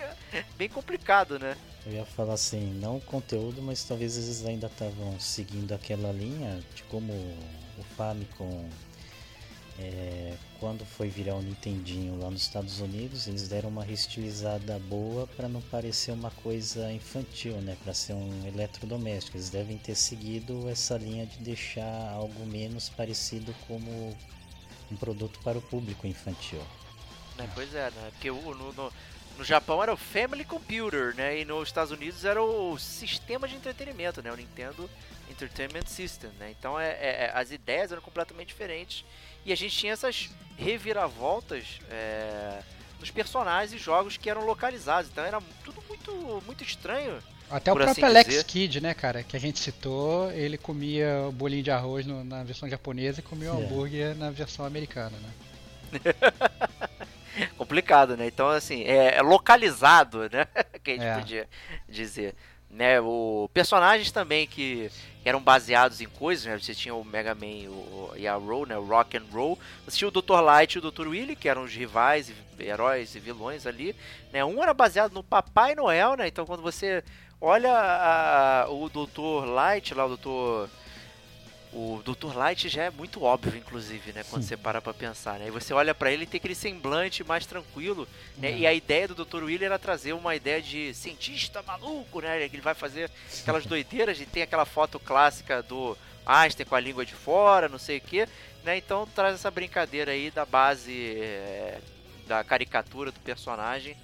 bem 0.56 0.68
complicado, 0.68 1.38
né? 1.38 1.56
Eu 1.86 1.92
ia 1.92 2.04
falar 2.04 2.34
assim, 2.34 2.74
não 2.74 2.96
o 2.96 3.00
conteúdo, 3.00 3.62
mas 3.62 3.82
talvez 3.84 4.16
eles 4.16 4.44
ainda 4.44 4.66
estavam 4.66 5.18
seguindo 5.18 5.72
aquela 5.72 6.12
linha 6.12 6.60
de 6.74 6.82
como 6.84 7.12
o 7.12 7.82
Famicom, 7.96 8.68
é, 9.80 10.34
quando 10.58 10.84
foi 10.84 11.08
virar 11.08 11.36
o 11.36 11.42
Nintendinho 11.42 12.18
lá 12.18 12.28
nos 12.30 12.42
Estados 12.42 12.80
Unidos, 12.80 13.28
eles 13.28 13.48
deram 13.48 13.68
uma 13.68 13.84
reestilizada 13.84 14.76
boa 14.80 15.26
para 15.36 15.48
não 15.48 15.60
parecer 15.60 16.10
uma 16.10 16.30
coisa 16.30 16.92
infantil, 16.92 17.54
né? 17.60 17.76
Para 17.84 17.94
ser 17.94 18.14
um 18.14 18.46
eletrodoméstico. 18.46 19.36
Eles 19.36 19.50
devem 19.50 19.78
ter 19.78 19.94
seguido 19.94 20.68
essa 20.68 20.96
linha 20.96 21.26
de 21.26 21.38
deixar 21.38 22.10
algo 22.12 22.44
menos 22.44 22.88
parecido 22.88 23.54
como 23.68 24.16
um 24.90 24.96
produto 24.96 25.38
para 25.44 25.58
o 25.58 25.62
público 25.62 26.06
infantil. 26.06 26.60
É, 27.38 27.46
pois 27.54 27.72
é, 27.72 27.90
né? 27.90 28.10
Porque 28.12 28.30
no, 28.30 28.72
no, 28.72 28.92
no 29.38 29.44
Japão 29.44 29.80
era 29.80 29.92
o 29.92 29.96
Family 29.96 30.44
Computer, 30.44 31.14
né? 31.14 31.38
E 31.38 31.44
nos 31.44 31.68
Estados 31.68 31.92
Unidos 31.92 32.24
era 32.24 32.42
o 32.42 32.76
sistema 32.78 33.46
de 33.46 33.54
entretenimento, 33.54 34.20
né? 34.20 34.32
O 34.32 34.36
Nintendo 34.36 34.90
Entertainment 35.30 35.86
System, 35.86 36.30
né? 36.38 36.54
Então 36.58 36.78
é, 36.78 36.88
é, 36.88 37.24
é, 37.26 37.32
as 37.32 37.52
ideias 37.52 37.92
eram 37.92 38.02
completamente 38.02 38.48
diferentes 38.48 39.04
e 39.44 39.52
a 39.52 39.56
gente 39.56 39.76
tinha 39.76 39.92
essas 39.92 40.30
reviravoltas 40.56 41.80
é, 41.90 42.60
nos 43.00 43.10
personagens 43.10 43.72
e 43.72 43.78
jogos 43.78 44.16
que 44.16 44.28
eram 44.28 44.44
localizados. 44.44 45.10
Então 45.10 45.24
era 45.24 45.40
tudo 45.64 45.82
muito, 45.88 46.42
muito 46.46 46.62
estranho. 46.64 47.18
Até 47.50 47.72
o 47.72 47.74
próprio 47.76 47.92
assim 47.92 48.02
Alex 48.02 48.28
dizer. 48.28 48.44
Kidd, 48.44 48.80
né, 48.80 48.92
cara, 48.92 49.22
que 49.22 49.34
a 49.36 49.40
gente 49.40 49.58
citou, 49.58 50.30
ele 50.32 50.58
comia 50.58 51.24
o 51.28 51.32
bolinho 51.32 51.62
de 51.62 51.70
arroz 51.70 52.04
no- 52.04 52.22
na 52.22 52.44
versão 52.44 52.68
japonesa 52.68 53.20
e 53.20 53.22
comia 53.22 53.52
o 53.54 53.58
É. 53.62 53.64
hambúrguer 53.64 54.14
na 54.16 54.30
versão 54.30 54.66
americana, 54.66 55.16
né? 55.16 55.30
complicado, 57.56 58.16
né? 58.16 58.26
Então, 58.26 58.48
assim, 58.48 58.82
é, 58.84 59.16
é 59.16 59.22
localizado, 59.22 60.28
né? 60.30 60.46
que 60.82 60.90
a 60.90 60.94
gente 60.94 61.04
É. 61.04 61.14
podia 61.14 61.48
dizer. 61.88 62.34
Né? 62.70 63.00
O, 63.00 63.48
personagens 63.52 64.12
também 64.12 64.46
que 64.46 64.90
eram 65.24 65.40
baseados 65.40 66.00
em 66.00 66.06
coisas, 66.06 66.44
né? 66.46 66.58
Você 66.58 66.74
tinha 66.74 66.94
o 66.94 67.04
Mega 67.04 67.34
Man 67.34 67.68
o- 67.70 68.12
e 68.16 68.26
a 68.28 68.34
Roll, 68.34 68.66
né? 68.66 68.76
O 68.76 68.84
Rock 68.84 69.16
and 69.16 69.24
Roll. 69.32 69.58
Você 69.86 69.96
tinha 69.98 70.08
o 70.08 70.10
Dr. 70.10 70.40
Light 70.40 70.74
e 70.74 70.78
o 70.78 70.90
Dr. 70.90 71.08
Willy, 71.08 71.34
que 71.34 71.48
eram 71.48 71.64
os 71.64 71.74
rivais, 71.74 72.30
heróis 72.58 73.14
e 73.14 73.20
vilões 73.20 73.66
ali. 73.66 73.96
Né? 74.32 74.44
Um 74.44 74.62
era 74.62 74.72
baseado 74.74 75.12
no 75.12 75.22
Papai 75.22 75.74
Noel, 75.74 76.14
né? 76.16 76.28
Então, 76.28 76.44
quando 76.46 76.62
você 76.62 77.02
olha 77.40 77.72
a- 77.72 78.66
o 78.70 78.88
Dr. 78.88 79.46
Light, 79.46 79.94
lá 79.94 80.04
o 80.06 80.16
Dr. 80.16 80.70
O 81.72 82.02
Dr. 82.02 82.34
Light 82.34 82.68
já 82.68 82.84
é 82.84 82.90
muito 82.90 83.22
óbvio, 83.22 83.56
inclusive, 83.56 84.12
né? 84.12 84.24
Quando 84.30 84.42
você 84.42 84.56
para 84.56 84.80
pra 84.80 84.94
pensar, 84.94 85.38
né? 85.38 85.48
E 85.48 85.50
você 85.50 85.74
olha 85.74 85.94
pra 85.94 86.10
ele 86.10 86.22
e 86.22 86.26
tem 86.26 86.38
aquele 86.38 86.54
semblante 86.54 87.22
mais 87.22 87.44
tranquilo, 87.44 88.08
né? 88.38 88.52
É. 88.52 88.58
E 88.58 88.66
a 88.66 88.72
ideia 88.72 89.06
do 89.06 89.24
Dr. 89.24 89.44
Willy 89.44 89.66
era 89.66 89.78
trazer 89.78 90.14
uma 90.14 90.34
ideia 90.34 90.62
de 90.62 90.94
cientista 90.94 91.62
maluco, 91.62 92.20
né? 92.20 92.48
Que 92.48 92.56
ele 92.56 92.62
vai 92.62 92.74
fazer 92.74 93.10
aquelas 93.40 93.66
doideiras 93.66 94.18
e 94.20 94.24
tem 94.24 94.42
aquela 94.42 94.64
foto 94.64 94.98
clássica 94.98 95.62
do 95.62 95.96
Einstein 96.24 96.66
com 96.66 96.74
a 96.74 96.80
língua 96.80 97.04
de 97.04 97.14
fora, 97.14 97.68
não 97.68 97.78
sei 97.78 97.98
o 97.98 98.00
que, 98.00 98.26
né? 98.64 98.78
Então 98.78 99.06
traz 99.14 99.34
essa 99.34 99.50
brincadeira 99.50 100.12
aí 100.12 100.30
da 100.30 100.46
base 100.46 101.16
é, 101.18 101.80
da 102.26 102.42
caricatura 102.42 103.12
do 103.12 103.20
personagem 103.20 103.94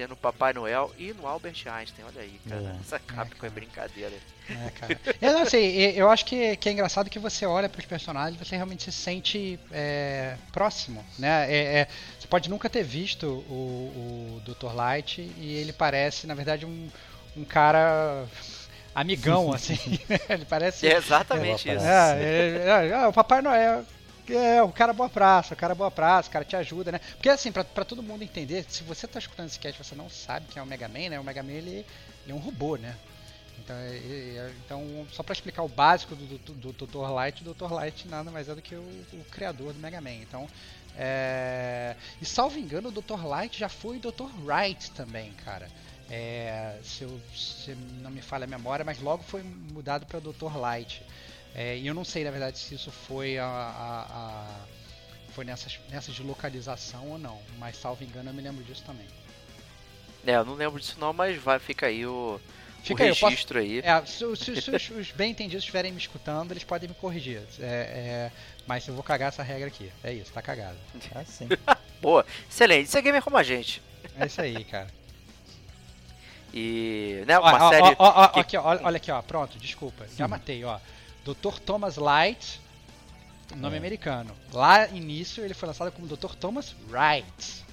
sendo 0.00 0.14
o 0.14 0.16
Papai 0.16 0.54
Noel 0.54 0.90
e 0.98 1.12
no 1.12 1.26
Albert 1.26 1.62
Einstein, 1.66 2.06
olha 2.06 2.22
aí, 2.22 2.40
cara. 2.48 2.62
É. 2.62 2.80
Essa 2.80 2.98
Capcom 2.98 3.36
é 3.36 3.38
cara. 3.38 3.52
brincadeira. 3.52 4.12
É, 4.48 4.70
cara. 4.70 4.98
Eu 5.20 5.32
não 5.34 5.44
sei, 5.44 5.92
eu 5.94 6.08
acho 6.08 6.24
que, 6.24 6.56
que 6.56 6.70
é 6.70 6.72
engraçado 6.72 7.10
que 7.10 7.18
você 7.18 7.44
olha 7.44 7.68
para 7.68 7.80
os 7.80 7.84
personagens 7.84 8.40
e 8.40 8.42
você 8.42 8.56
realmente 8.56 8.84
se 8.84 8.92
sente 8.92 9.60
é, 9.70 10.36
próximo, 10.52 11.04
né? 11.18 11.52
É- 11.52 11.80
é- 11.80 11.88
você 12.18 12.26
pode 12.26 12.48
nunca 12.48 12.70
ter 12.70 12.82
visto 12.82 13.26
o, 13.26 14.40
o 14.40 14.42
Dr. 14.46 14.74
Light 14.74 15.20
e 15.36 15.54
ele 15.56 15.72
parece, 15.74 16.26
na 16.26 16.32
verdade, 16.34 16.64
um, 16.64 16.88
um 17.36 17.44
cara 17.44 18.24
amigão, 18.94 19.52
assim. 19.52 19.76
ele 20.30 20.46
parece... 20.46 20.88
É 20.88 20.96
exatamente 20.96 21.68
É, 21.68 21.76
isso. 21.76 21.84
É, 21.84 22.22
é, 22.22 22.88
é, 22.88 22.88
é, 22.88 23.06
o 23.06 23.12
Papai 23.12 23.42
Noel 23.42 23.84
é 24.36 24.62
o 24.62 24.70
cara 24.72 24.92
boa 24.92 25.08
praça, 25.08 25.54
o 25.54 25.56
cara 25.56 25.74
boa 25.74 25.90
praça, 25.90 26.28
o 26.28 26.32
cara 26.32 26.44
te 26.44 26.56
ajuda, 26.56 26.92
né? 26.92 26.98
Porque 27.16 27.28
assim, 27.28 27.50
pra, 27.52 27.64
pra 27.64 27.84
todo 27.84 28.02
mundo 28.02 28.22
entender, 28.22 28.64
se 28.68 28.82
você 28.82 29.06
tá 29.06 29.18
escutando 29.18 29.46
esse 29.46 29.58
cast 29.58 29.82
você 29.82 29.94
não 29.94 30.08
sabe 30.10 30.46
quem 30.50 30.60
é 30.60 30.62
o 30.62 30.66
Mega 30.66 30.88
Man, 30.88 31.08
né? 31.10 31.20
O 31.20 31.24
Mega 31.24 31.42
Man 31.42 31.52
ele, 31.52 31.70
ele 31.70 31.86
é 32.28 32.34
um 32.34 32.38
robô, 32.38 32.76
né? 32.76 32.96
Então, 33.58 33.76
é- 33.76 33.96
é- 33.96 34.52
então 34.64 35.06
só 35.12 35.22
pra 35.22 35.32
explicar 35.32 35.62
o 35.62 35.68
básico 35.68 36.14
do, 36.16 36.38
do, 36.38 36.54
do 36.54 36.72
Dr. 36.72 37.10
Light, 37.10 37.42
o 37.42 37.54
Dr. 37.54 37.72
Light 37.72 38.08
nada 38.08 38.30
mais 38.30 38.48
é 38.48 38.54
do 38.54 38.62
que 38.62 38.74
o, 38.74 38.80
o 39.12 39.24
criador 39.30 39.72
do 39.72 39.78
Mega 39.78 40.00
Man. 40.00 40.12
Então, 40.14 40.48
é... 40.96 41.94
e 42.20 42.24
salvo 42.26 42.58
engano, 42.58 42.88
o 42.88 42.92
Dr. 42.92 43.24
Light 43.26 43.58
já 43.58 43.68
foi 43.68 43.96
o 43.98 44.00
Dr. 44.00 44.30
Wright 44.44 44.90
também, 44.92 45.32
cara. 45.44 45.68
É, 46.10 46.78
se, 46.82 47.04
eu, 47.04 47.20
se 47.34 47.72
não 48.02 48.10
me 48.10 48.20
falha 48.20 48.44
a 48.44 48.48
memória, 48.48 48.84
mas 48.84 48.98
logo 49.00 49.22
foi 49.22 49.42
mudado 49.44 50.06
para 50.06 50.18
Dr. 50.18 50.56
Light. 50.56 51.02
É, 51.54 51.76
e 51.76 51.86
eu 51.86 51.94
não 51.94 52.04
sei, 52.04 52.24
na 52.24 52.30
verdade, 52.30 52.58
se 52.58 52.74
isso 52.74 52.90
foi 52.90 53.38
a, 53.38 53.44
a- 53.44 54.06
a- 54.10 54.64
foi 55.34 55.44
nessas, 55.44 55.78
nessas 55.90 56.14
de 56.14 56.22
localização 56.22 57.08
ou 57.08 57.18
não, 57.18 57.40
mas 57.58 57.76
salvo 57.76 58.04
engano 58.04 58.30
eu 58.30 58.34
me 58.34 58.42
lembro 58.42 58.62
disso 58.64 58.82
também. 58.84 59.06
É, 60.26 60.34
eu 60.36 60.44
não 60.44 60.54
lembro 60.54 60.78
disso 60.78 60.96
não, 60.98 61.12
mas 61.12 61.40
vai, 61.40 61.58
fica 61.58 61.86
aí 61.86 62.06
o, 62.06 62.40
Fica 62.82 63.02
o 63.02 63.04
aí, 63.04 63.10
eu 63.10 63.14
posso- 63.16 63.26
registro 63.26 63.58
aí. 63.58 63.78
É, 63.80 64.06
se, 64.06 64.18
se- 64.36 64.60
se 64.60 64.70
os, 64.70 64.90
os 64.90 65.10
bem 65.12 65.30
entendidos 65.32 65.62
estiverem 65.64 65.92
me 65.92 65.98
escutando, 65.98 66.50
eles 66.52 66.62
podem 66.64 66.88
me 66.88 66.94
corrigir. 66.94 67.42
É, 67.58 67.64
é, 67.64 68.32
mas 68.66 68.86
eu 68.86 68.94
vou 68.94 69.02
cagar 69.02 69.28
essa 69.28 69.42
regra 69.42 69.68
aqui. 69.68 69.90
É 70.04 70.12
isso, 70.12 70.32
tá 70.32 70.40
cagado. 70.42 70.76
Ah, 71.14 71.24
sim. 71.24 71.48
Boa, 72.00 72.24
excelente. 72.48 72.86
Isso 72.86 72.96
é 72.98 73.02
gamer 73.02 73.22
como 73.22 73.36
a 73.36 73.42
gente. 73.42 73.82
É 74.18 74.26
isso 74.26 74.40
aí, 74.40 74.64
cara. 74.64 74.88
E, 76.52 77.22
né, 77.26 77.38
uma 77.38 77.66
Ó, 77.66 77.70
série... 77.70 77.82
ó, 77.82 77.94
ó, 77.98 78.12
ó, 78.24 78.28
que- 78.28 78.40
aqui, 78.40 78.56
ó, 78.56 78.62
olha, 78.64 78.80
olha 78.82 78.96
aqui, 78.96 79.10
ó. 79.10 79.22
Pronto, 79.22 79.58
desculpa. 79.58 80.06
Já 80.16 80.26
matei, 80.26 80.64
ó. 80.64 80.78
Dr. 81.24 81.58
Thomas 81.64 81.96
Light, 81.96 82.60
nome 83.56 83.74
É. 83.74 83.78
americano. 83.78 84.34
Lá 84.52 84.88
início 84.88 85.44
ele 85.44 85.54
foi 85.54 85.66
lançado 85.68 85.92
como 85.92 86.06
Dr. 86.06 86.34
Thomas 86.34 86.74
Wright. 86.88 87.64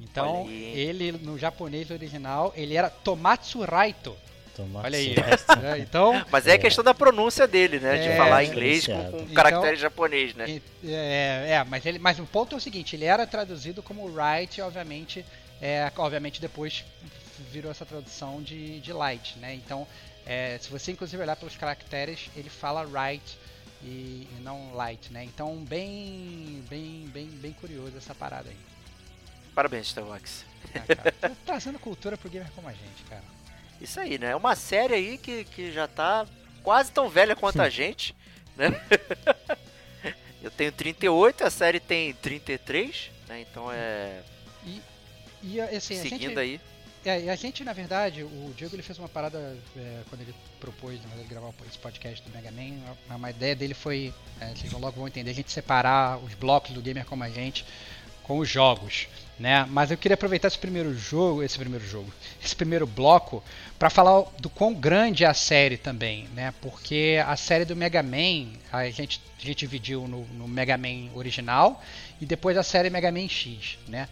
Então, 0.00 0.48
ele 0.48 1.12
no 1.12 1.36
japonês 1.38 1.90
original, 1.90 2.52
ele 2.56 2.76
era 2.76 2.88
Tomatsu 2.88 3.62
Raito. 3.62 4.16
Tomate 4.54 4.86
Olha 4.86 4.98
aí. 4.98 5.14
É, 5.74 5.78
então, 5.78 6.24
Mas 6.30 6.46
é, 6.46 6.58
questão 6.58 6.82
da 6.84 6.92
pronúncia 6.94 7.46
dele, 7.46 7.78
né? 7.80 7.96
De 7.98 8.08
É, 8.08 8.16
falar 8.16 8.44
inglês 8.44 8.86
com, 8.86 9.10
com 9.10 9.16
Então- 9.18 9.34
caractere 9.34 9.76
japonês, 9.76 10.34
né? 10.34 10.60
É, 10.84 11.46
é, 11.50 11.64
mas 11.64 11.84
ele, 11.86 11.98
mas 11.98 12.18
o 12.18 12.24
ponto 12.26 12.54
é 12.54 12.58
o 12.58 12.60
seguinte, 12.60 12.94
ele 12.96 13.04
era 13.04 13.24
traduzido 13.26 13.82
como 13.84 14.04
Wright, 14.06 14.60
obviamente, 14.60 15.24
é, 15.62 15.90
obviamente 15.96 16.40
depois 16.40 16.84
virou 17.42 17.70
essa 17.70 17.86
tradução 17.86 18.42
de, 18.42 18.80
de 18.80 18.92
Light, 18.92 19.38
né? 19.38 19.54
Então, 19.54 19.86
é, 20.26 20.58
se 20.60 20.68
você 20.70 20.92
inclusive 20.92 21.22
olhar 21.22 21.36
pelos 21.36 21.56
caracteres, 21.56 22.30
ele 22.36 22.50
fala 22.50 22.82
Wright 22.82 23.38
e, 23.82 24.28
e 24.30 24.40
não 24.40 24.74
Light, 24.74 25.12
né? 25.12 25.24
Então, 25.24 25.56
bem, 25.64 26.64
bem, 26.68 27.08
bem, 27.12 27.26
bem 27.26 27.52
curioso 27.52 27.96
essa 27.96 28.14
parada 28.14 28.48
aí. 28.48 28.56
Parabéns, 29.54 29.86
Starbucks. 29.86 30.44
cara? 30.72 31.12
Tô 31.12 31.28
trazendo 31.46 31.78
cultura 31.78 32.16
pro 32.16 32.30
gamer 32.30 32.50
como 32.52 32.68
a 32.68 32.72
gente, 32.72 33.04
cara. 33.08 33.24
Isso 33.80 33.98
aí, 34.00 34.18
né? 34.18 34.30
É 34.30 34.36
uma 34.36 34.56
série 34.56 34.94
aí 34.94 35.18
que, 35.18 35.44
que 35.44 35.72
já 35.72 35.86
tá 35.86 36.26
quase 36.62 36.90
tão 36.92 37.08
velha 37.08 37.34
quanto 37.36 37.62
a 37.62 37.68
gente, 37.68 38.14
né? 38.56 38.68
Eu 40.42 40.50
tenho 40.50 40.70
38, 40.70 41.44
a 41.44 41.50
série 41.50 41.80
tem 41.80 42.14
33, 42.14 43.10
né? 43.28 43.40
Então 43.40 43.70
é. 43.72 44.22
E 45.42 45.60
assim, 45.60 45.98
a 45.98 46.02
gente, 46.02 46.08
seguindo 46.08 46.38
aí. 46.38 46.60
É, 47.04 47.22
e 47.22 47.30
a 47.30 47.36
gente, 47.36 47.62
na 47.64 47.72
verdade, 47.72 48.22
o 48.22 48.52
Diego 48.56 48.74
ele 48.74 48.82
fez 48.82 48.98
uma 48.98 49.08
parada 49.08 49.56
é, 49.76 50.00
quando 50.08 50.22
ele 50.22 50.34
propôs 50.60 51.00
gravar 51.28 51.52
esse 51.68 51.78
podcast 51.78 52.28
do 52.28 52.34
Mega 52.34 52.50
Man. 52.50 52.74
Uma, 53.06 53.16
uma 53.16 53.30
ideia 53.30 53.54
dele 53.54 53.74
foi, 53.74 54.12
é, 54.40 54.48
vocês 54.54 54.72
logo 54.72 54.92
vão 54.92 55.06
entender, 55.06 55.30
a 55.30 55.34
gente 55.34 55.50
separar 55.50 56.18
os 56.18 56.34
blocos 56.34 56.72
do 56.72 56.82
gamer 56.82 57.04
como 57.04 57.24
a 57.24 57.30
gente 57.30 57.64
com 58.28 58.38
os 58.38 58.48
jogos, 58.48 59.08
né? 59.38 59.66
Mas 59.70 59.90
eu 59.90 59.96
queria 59.96 60.14
aproveitar 60.14 60.48
esse 60.48 60.58
primeiro 60.58 60.94
jogo, 60.94 61.42
esse 61.42 61.58
primeiro 61.58 61.84
jogo, 61.86 62.12
esse 62.44 62.54
primeiro 62.54 62.86
bloco 62.86 63.42
para 63.78 63.88
falar 63.88 64.24
do 64.38 64.50
quão 64.50 64.74
grande 64.74 65.24
é 65.24 65.26
a 65.26 65.32
série 65.32 65.78
também, 65.78 66.28
né? 66.34 66.52
Porque 66.60 67.18
a 67.26 67.36
série 67.36 67.64
do 67.64 67.74
Mega 67.74 68.02
Man 68.02 68.52
a 68.70 68.84
gente, 68.90 69.22
a 69.38 69.42
gente 69.42 69.60
dividiu 69.60 70.06
no, 70.06 70.26
no 70.26 70.46
Mega 70.46 70.76
Man 70.76 71.10
original 71.14 71.82
e 72.20 72.26
depois 72.26 72.58
a 72.58 72.62
série 72.62 72.90
Mega 72.90 73.10
Man 73.10 73.28
X, 73.28 73.78
né? 73.88 74.08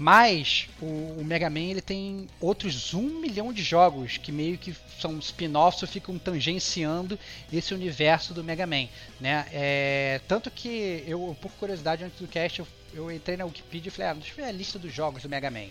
Mas 0.00 0.66
o, 0.80 0.86
o 1.20 1.22
Mega 1.26 1.50
Man 1.50 1.60
ele 1.60 1.82
tem 1.82 2.26
outros 2.40 2.94
um 2.94 3.20
milhão 3.20 3.52
de 3.52 3.62
jogos 3.62 4.16
que 4.16 4.32
meio 4.32 4.56
que 4.56 4.74
são 4.98 5.18
spin-offs 5.18 5.82
ou 5.82 5.86
ficam 5.88 6.18
tangenciando 6.18 7.18
esse 7.52 7.74
universo 7.74 8.32
do 8.32 8.42
Mega 8.42 8.66
Man, 8.66 8.88
né? 9.20 9.46
É, 9.52 10.18
tanto 10.26 10.50
que 10.50 11.04
eu, 11.06 11.36
por 11.42 11.52
curiosidade, 11.52 12.02
antes 12.02 12.18
do 12.18 12.26
cast, 12.26 12.60
eu, 12.60 12.66
eu 12.94 13.12
entrei 13.12 13.36
na 13.36 13.44
Wikipedia 13.44 13.88
e 13.88 13.90
falei, 13.92 14.10
ah, 14.10 14.14
deixa 14.14 14.32
eu 14.32 14.36
ver 14.36 14.44
a 14.44 14.52
lista 14.52 14.78
dos 14.78 14.90
jogos 14.90 15.22
do 15.22 15.28
Mega 15.28 15.50
Man. 15.50 15.66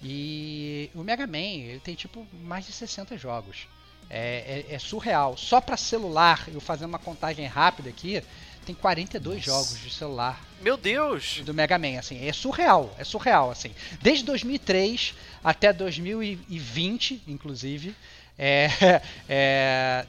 E 0.00 0.88
o 0.94 1.02
Mega 1.02 1.26
Man 1.26 1.38
ele 1.38 1.80
tem 1.80 1.96
tipo 1.96 2.24
mais 2.44 2.66
de 2.66 2.72
60 2.72 3.18
jogos. 3.18 3.66
É, 4.08 4.64
é- 4.70 4.74
é 4.74 4.78
surreal. 4.78 5.36
Só 5.36 5.60
para 5.60 5.76
celular, 5.76 6.46
eu 6.52 6.60
fazendo 6.60 6.90
uma 6.90 6.98
contagem 7.00 7.46
rápida 7.46 7.88
aqui, 7.88 8.22
tem 8.64 8.74
42 8.74 9.36
Nossa. 9.36 9.50
jogos 9.50 9.80
de 9.80 9.90
celular 9.90 10.42
Meu 10.60 10.76
Deus! 10.76 11.40
do 11.44 11.54
Mega 11.54 11.78
Man, 11.78 11.98
assim, 11.98 12.26
é 12.26 12.32
surreal, 12.32 12.94
é 12.98 13.04
surreal, 13.04 13.50
assim. 13.50 13.72
Desde 14.00 14.24
2003 14.24 15.14
até 15.42 15.72
2020, 15.72 17.22
inclusive, 17.28 17.94
é, 18.38 18.68
é, 19.28 20.06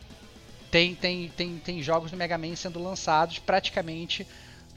tem, 0.72 0.96
tem, 0.96 1.30
tem, 1.30 1.58
tem 1.58 1.82
jogos 1.82 2.12
do 2.12 2.18
Mega 2.18 2.38
Man 2.38 2.56
sendo 2.56 2.82
lançados 2.82 3.40
praticamente 3.40 4.26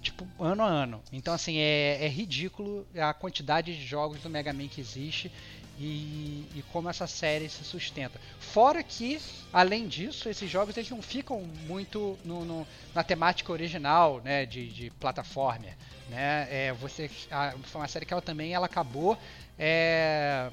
tipo 0.00 0.26
ano 0.38 0.62
a 0.62 0.66
ano. 0.66 1.02
Então, 1.12 1.34
assim, 1.34 1.58
é, 1.58 1.98
é 2.04 2.08
ridículo 2.08 2.86
a 2.96 3.12
quantidade 3.12 3.76
de 3.76 3.84
jogos 3.84 4.20
do 4.20 4.30
Mega 4.30 4.52
Man 4.52 4.68
que 4.68 4.80
existe 4.80 5.30
e, 5.78 6.50
e 6.54 6.62
como 6.62 6.88
essa 6.88 7.06
série 7.06 7.48
se 7.48 7.64
sustenta. 7.64 8.20
Fora 8.38 8.82
que, 8.82 9.18
além 9.52 9.86
disso, 9.86 10.28
esses 10.28 10.50
jogos 10.50 10.76
eles 10.76 10.90
não 10.90 11.00
ficam 11.00 11.40
muito 11.42 12.18
no, 12.24 12.44
no- 12.44 12.68
na 12.94 13.04
temática 13.04 13.52
original, 13.52 14.20
né, 14.22 14.44
de, 14.44 14.68
de 14.72 14.90
plataforma, 14.90 15.66
né? 16.06 16.46
É, 16.50 16.72
você, 16.72 17.10
a, 17.30 17.54
foi 17.62 17.80
uma 17.80 17.88
série 17.88 18.04
que 18.06 18.12
ela 18.12 18.22
também 18.22 18.52
ela 18.52 18.66
acabou 18.66 19.18
é, 19.58 20.50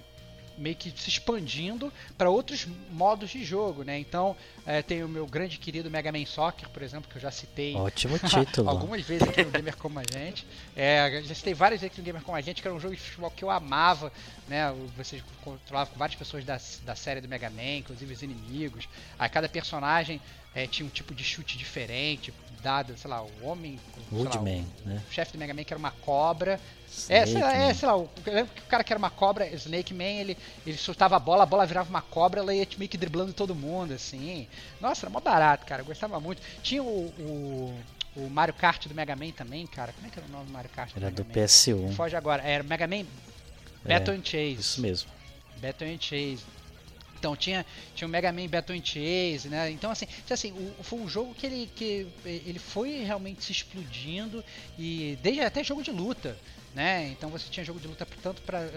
meio 0.58 0.76
que 0.76 0.92
se 0.92 1.10
expandindo 1.10 1.92
para 2.18 2.30
outros 2.30 2.68
modos 2.92 3.30
de 3.30 3.44
jogo, 3.44 3.84
né? 3.84 3.98
Então, 4.00 4.36
é, 4.66 4.82
tem 4.82 5.04
o 5.04 5.08
meu 5.08 5.26
grande 5.28 5.58
querido 5.58 5.90
Mega 5.90 6.12
Man 6.12 6.26
Soccer, 6.26 6.70
por 6.70 6.82
exemplo, 6.82 7.10
que 7.10 7.18
eu 7.18 7.22
já 7.22 7.32
citei 7.32 7.76
Ótimo 7.76 8.18
título. 8.28 8.70
algumas 8.70 9.02
vezes 9.02 9.28
aqui 9.28 9.44
no 9.44 9.52
Gamer 9.52 9.76
Como 9.78 10.00
a 10.00 10.04
Gente. 10.04 10.46
É, 10.76 11.22
já 11.24 11.36
citei 11.36 11.54
várias 11.54 11.82
vezes 11.82 11.94
aqui 11.94 12.02
no 12.02 12.06
Gamer 12.06 12.22
Como 12.22 12.38
a 12.38 12.42
Gente, 12.42 12.62
que 12.62 12.68
era 12.68 12.76
um 12.76 12.80
jogo 12.80 12.96
de 12.96 13.02
futebol 13.02 13.32
que 13.32 13.44
eu 13.44 13.50
amava, 13.50 14.12
né? 14.48 14.74
Você 14.98 15.22
controlava 15.44 15.90
com 15.90 15.98
várias 16.00 16.18
pessoas 16.18 16.44
da, 16.44 16.60
da 16.84 16.96
série 16.96 17.22
do 17.22 17.28
Mega 17.28 17.50
Man, 17.50 17.78
inclusive 17.78 18.14
os 18.14 18.22
inimigos. 18.22 18.88
Aí 19.20 19.30
cada 19.30 19.50
personagem 19.50 20.22
é, 20.54 20.66
tinha 20.66 20.86
um 20.86 20.90
tipo 20.90 21.14
de 21.14 21.24
chute 21.24 21.58
diferente, 21.58 22.34
dado, 22.66 22.98
sei 22.98 23.10
lá, 23.10 23.22
o 23.22 23.30
homem. 23.44 23.80
Woodman, 24.12 24.66
né? 24.84 25.02
O 25.08 25.14
chefe 25.14 25.34
do 25.34 25.38
Mega 25.38 25.54
Man 25.54 25.64
que 25.64 25.72
era 25.72 25.80
uma 25.80 25.92
cobra. 25.92 26.60
É, 27.10 27.26
sei 27.26 27.42
lá, 27.42 27.54
é, 27.54 27.74
sei 27.74 27.88
lá, 27.88 27.98
o, 27.98 28.10
eu 28.26 28.34
lembro 28.34 28.54
que 28.54 28.62
o 28.62 28.66
cara 28.66 28.84
que 28.84 28.92
era 28.92 28.98
uma 28.98 29.10
cobra, 29.10 29.48
Snake 29.48 29.94
Man, 29.94 30.04
ele, 30.04 30.38
ele 30.66 30.78
soltava 30.78 31.16
a 31.16 31.20
bola, 31.20 31.44
a 31.44 31.46
bola 31.46 31.66
virava 31.66 31.90
uma 31.90 32.02
cobra, 32.02 32.40
ela 32.40 32.54
ia 32.54 32.68
meio 32.78 32.90
que 32.90 32.98
driblando 32.98 33.34
todo 33.34 33.54
mundo, 33.54 33.94
assim. 33.94 34.48
Nossa, 34.82 35.06
era 35.06 35.12
mó 35.12 35.20
barato, 35.20 35.66
cara, 35.66 35.82
eu 35.82 35.86
gostava 35.86 36.20
muito. 36.20 36.42
Tinha 36.64 36.82
o, 36.82 37.08
o, 37.20 37.80
o 38.16 38.30
Mario 38.30 38.54
Kart 38.54 38.88
do 38.88 38.96
Mega 38.96 39.16
Man 39.16 39.32
também, 39.32 39.68
cara. 39.68 39.94
Como 39.94 40.08
é 40.08 40.10
que 40.10 40.18
era 40.18 40.28
o 40.28 40.32
nome 40.32 40.46
do 40.46 40.52
Mario 40.52 40.70
Kart 40.72 40.92
do 40.92 40.98
Era 40.98 41.12
Mega 41.12 41.24
do 41.24 41.26
Man? 41.26 41.46
PS1. 41.46 41.94
Foge 41.94 42.16
agora. 42.16 42.42
Era 42.42 42.64
o 42.64 42.68
Mega 42.68 42.88
Man 42.88 43.06
Battle 43.86 44.16
and 44.16 44.24
Chase. 44.24 44.60
Isso 44.60 44.82
mesmo. 44.82 45.10
Battle 45.62 45.88
and 45.88 46.00
Chase. 46.00 46.44
Então 47.26 47.36
tinha, 47.36 47.66
tinha 47.96 48.08
o 48.08 48.12
Mega 48.12 48.32
Man 48.32 48.48
Battle 48.48 48.80
Chase, 48.84 49.50
né? 49.50 49.72
Então 49.72 49.90
assim, 49.90 50.06
assim 50.30 50.52
o, 50.52 50.84
foi 50.84 51.00
um 51.00 51.10
jogo 51.10 51.34
que 51.34 51.48
ele, 51.48 51.72
que 51.76 52.06
ele 52.24 52.60
foi 52.60 53.04
realmente 53.04 53.44
se 53.44 53.52
explodindo 53.52 54.46
e 54.78 55.18
desde 55.24 55.42
até 55.42 55.64
jogo 55.64 55.82
de 55.82 55.90
luta, 55.90 56.38
né? 56.76 57.08
Então 57.18 57.30
você 57.30 57.50
tinha 57.50 57.66
jogo 57.66 57.80
de 57.80 57.88
luta 57.88 58.06
tanto 58.22 58.42
para 58.42 58.70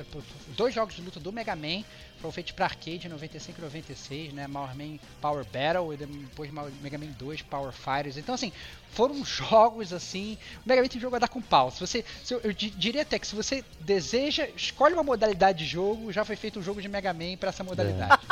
dois 0.57 0.73
jogos 0.73 0.95
de 0.95 1.03
luta 1.03 1.19
do 1.19 1.33
Mega 1.33 1.57
Man 1.57 1.83
foram 2.21 2.33
feitos 2.33 2.53
para 2.53 2.67
arcade 2.67 3.07
em 3.07 3.11
95 3.11 3.59
e 3.59 3.63
96, 3.63 4.33
né? 4.33 4.47
Power 4.49 4.77
Man 4.77 4.99
Power 5.21 5.45
Battle 5.45 5.93
e 5.93 5.97
depois 5.97 6.51
Mega 6.81 6.97
Man 6.97 7.07
2 7.19 7.43
Power 7.43 7.73
Fighters. 7.73 8.17
Então 8.17 8.35
assim, 8.35 8.53
foram 8.93 9.23
jogos 9.27 9.93
assim, 9.93 10.39
o 10.65 10.69
Mega 10.69 10.81
Man 10.81 10.89
tem 10.89 11.01
jogo 11.01 11.17
a 11.17 11.19
dar 11.19 11.29
com 11.29 11.43
pau. 11.43 11.71
Se 11.73 11.81
você, 11.81 12.05
se 12.23 12.35
eu, 12.35 12.41
eu 12.45 12.53
diria 12.53 13.03
até 13.03 13.19
que 13.19 13.27
se 13.27 13.35
você 13.35 13.65
deseja, 13.81 14.49
escolhe 14.57 14.95
uma 14.95 15.03
modalidade 15.03 15.59
de 15.59 15.67
jogo, 15.67 16.13
já 16.13 16.25
foi 16.25 16.37
feito 16.37 16.61
um 16.61 16.63
jogo 16.63 16.81
de 16.81 16.89
Mega 16.89 17.13
Man 17.13 17.37
para 17.37 17.49
essa 17.49 17.65
modalidade. 17.65 18.23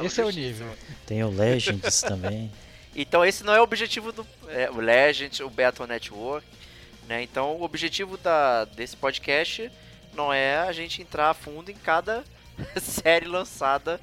É. 0.00 0.04
esse 0.04 0.20
é 0.20 0.24
o 0.24 0.30
nível. 0.30 0.68
Tem 1.06 1.22
o 1.22 1.30
Legends 1.30 2.02
também. 2.02 2.50
Então 2.94 3.24
esse 3.24 3.44
não 3.44 3.54
é 3.54 3.60
o 3.60 3.62
objetivo 3.62 4.10
do 4.12 4.26
é, 4.48 4.70
o 4.70 4.80
Legends, 4.80 5.40
o 5.40 5.48
Battle 5.48 5.86
Network, 5.86 6.46
né? 7.08 7.22
Então 7.22 7.56
o 7.56 7.62
objetivo 7.62 8.18
da, 8.18 8.66
desse 8.66 8.96
podcast 8.96 9.72
não 10.14 10.32
é 10.32 10.58
a 10.58 10.72
gente 10.72 11.00
entrar 11.00 11.30
a 11.30 11.34
fundo 11.34 11.70
em 11.70 11.74
cada 11.74 12.22
série 12.80 13.26
lançada 13.26 13.98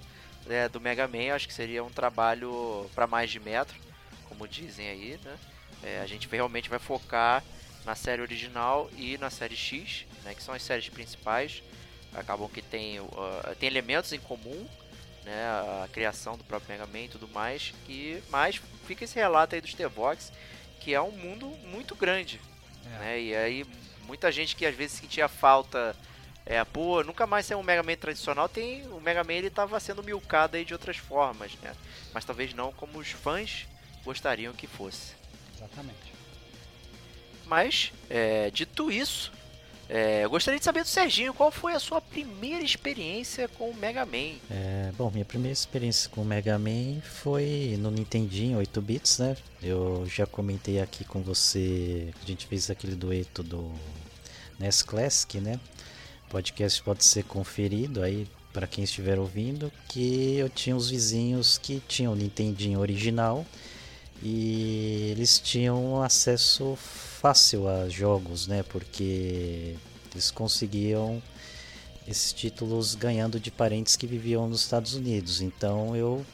né, 0.46 0.68
do 0.68 0.82
Mega 0.82 1.08
Man. 1.08 1.34
Acho 1.34 1.48
que 1.48 1.54
seria 1.54 1.84
um 1.84 1.90
trabalho 1.90 2.90
para 2.96 3.06
mais 3.06 3.30
de 3.30 3.40
metro, 3.40 3.76
como 4.28 4.48
dizem 4.48 4.90
aí, 4.90 5.20
né? 5.24 5.38
É, 5.84 6.02
a 6.02 6.08
gente 6.08 6.28
realmente 6.28 6.68
vai 6.68 6.80
focar 6.80 7.44
na 7.86 7.94
série 7.94 8.22
original 8.22 8.90
e 8.98 9.18
na 9.20 9.30
série 9.30 9.56
X, 9.56 10.06
né, 10.24 10.34
que 10.34 10.42
são 10.42 10.56
as 10.56 10.64
séries 10.64 10.90
principais. 10.90 11.62
Acabam 12.16 12.50
que 12.50 12.62
tem, 12.62 13.00
uh, 13.00 13.12
tem 13.60 13.68
elementos 13.68 14.12
em 14.12 14.20
comum, 14.20 14.68
né, 15.24 15.46
a 15.84 15.88
criação 15.92 16.38
do 16.38 16.44
próprio 16.44 16.72
Mega 16.72 16.88
Man 16.88 17.06
e 17.06 17.10
tudo 17.10 17.28
mais, 17.28 17.74
e, 17.88 18.24
mas 18.30 18.60
fica 18.88 19.04
esse 19.04 19.16
relato 19.16 19.54
aí 19.54 19.62
dos 19.62 19.74
T-Vox, 19.74 20.32
que 20.80 20.94
é 20.94 21.02
um 21.02 21.12
mundo 21.12 21.48
muito 21.68 21.94
grande. 21.94 22.40
É. 22.86 22.90
Né, 23.00 23.22
e 23.22 23.36
aí 23.36 23.66
muita 24.06 24.32
gente 24.32 24.56
que 24.56 24.66
às 24.66 24.76
vezes 24.76 25.00
sentia 25.00 25.28
falta, 25.28 25.96
é, 26.46 26.64
pô, 26.64 27.04
nunca 27.04 27.26
mais 27.26 27.46
ser 27.46 27.56
um 27.56 27.64
Mega 27.64 27.84
Man 27.84 27.96
tradicional, 27.96 28.48
tem 28.48 28.86
o 28.88 29.00
Mega 29.00 29.24
Man 29.24 29.34
ele 29.34 29.48
estava 29.48 29.80
sendo 29.80 30.04
milcado 30.04 30.58
aí 30.58 30.64
de 30.64 30.74
outras 30.74 30.98
formas, 30.98 31.54
né, 31.62 31.74
mas 32.14 32.26
talvez 32.26 32.54
não 32.54 32.72
como 32.72 33.00
os 33.00 33.10
fãs 33.10 33.68
gostariam 34.04 34.54
que 34.54 34.68
fosse. 34.68 35.14
Exatamente. 35.56 36.14
Mas, 37.46 37.92
é, 38.10 38.50
dito 38.52 38.92
isso, 38.92 39.32
é, 39.88 40.24
eu 40.26 40.30
gostaria 40.30 40.60
de 40.60 40.66
saber 40.66 40.82
do 40.82 40.88
Serginho 40.88 41.34
qual 41.34 41.52
foi 41.52 41.74
a 41.74 41.80
sua 41.80 42.02
primeira 42.02 42.64
experiência 42.64 43.48
com 43.48 43.70
o 43.70 43.76
Mega 43.76 44.06
Man. 44.06 44.36
É, 44.50 44.92
bom, 44.98 45.12
minha 45.12 45.26
primeira 45.26 45.54
experiência 45.54 46.10
com 46.10 46.22
o 46.22 46.26
Mega 46.26 46.58
Man 46.58 47.02
foi 47.02 47.78
no 47.80 47.92
Nintendinho 47.92 48.58
8 48.58 48.82
bits, 48.82 49.20
né? 49.20 49.38
Eu 49.62 50.06
já 50.08 50.26
comentei 50.26 50.82
aqui 50.82 51.04
com 51.04 51.22
você, 51.22 52.14
a 52.22 52.26
gente 52.26 52.48
fez 52.48 52.70
aquele 52.70 52.96
dueto 52.96 53.44
do 53.44 53.72
NES 54.60 54.82
Classic, 54.82 55.40
né? 55.40 55.60
O 56.28 56.32
podcast 56.32 56.82
pode 56.82 57.06
ser 57.06 57.24
conferido 57.24 58.02
aí 58.02 58.28
para 58.52 58.66
quem 58.66 58.84
estiver 58.84 59.20
ouvindo, 59.20 59.72
que 59.88 60.38
eu 60.38 60.50
tinha 60.50 60.76
os 60.76 60.90
vizinhos 60.90 61.58
que 61.58 61.82
tinham 61.88 62.14
o 62.14 62.16
Nintendinho 62.16 62.80
original 62.80 63.46
e 64.22 65.10
eles 65.12 65.40
tinham 65.40 66.02
acesso 66.02 66.76
fácil 66.76 67.68
a 67.68 67.90
jogos, 67.90 68.48
né? 68.48 68.64
Porque 68.64 69.76
eles 70.12 70.32
conseguiam 70.32 71.22
esses 72.08 72.32
títulos 72.32 72.96
ganhando 72.96 73.40
de 73.40 73.52
parentes 73.52 73.96
que 73.96 74.08
viviam 74.08 74.48
nos 74.48 74.62
Estados 74.62 74.94
Unidos. 74.94 75.42
Então 75.42 75.96
eu, 75.96 76.26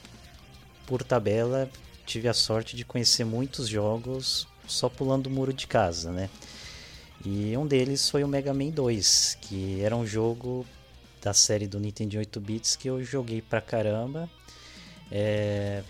por 0.85 1.03
tabela, 1.03 1.69
tive 2.05 2.27
a 2.27 2.33
sorte 2.33 2.75
de 2.75 2.83
conhecer 2.83 3.23
muitos 3.23 3.67
jogos 3.67 4.47
só 4.67 4.89
pulando 4.89 5.27
o 5.27 5.29
muro 5.29 5.53
de 5.53 5.67
casa, 5.67 6.11
né? 6.11 6.29
E 7.23 7.55
um 7.55 7.67
deles 7.67 8.09
foi 8.09 8.23
o 8.23 8.27
Mega 8.27 8.53
Man 8.53 8.69
2, 8.69 9.37
que 9.41 9.81
era 9.81 9.95
um 9.95 10.05
jogo 10.05 10.65
da 11.21 11.33
série 11.33 11.67
do 11.67 11.79
Nintendo 11.79 12.17
8 12.17 12.39
bits 12.39 12.75
que 12.75 12.89
eu 12.89 13.03
joguei 13.03 13.41
pra 13.41 13.61
caramba. 13.61 14.29
É, 15.11 15.83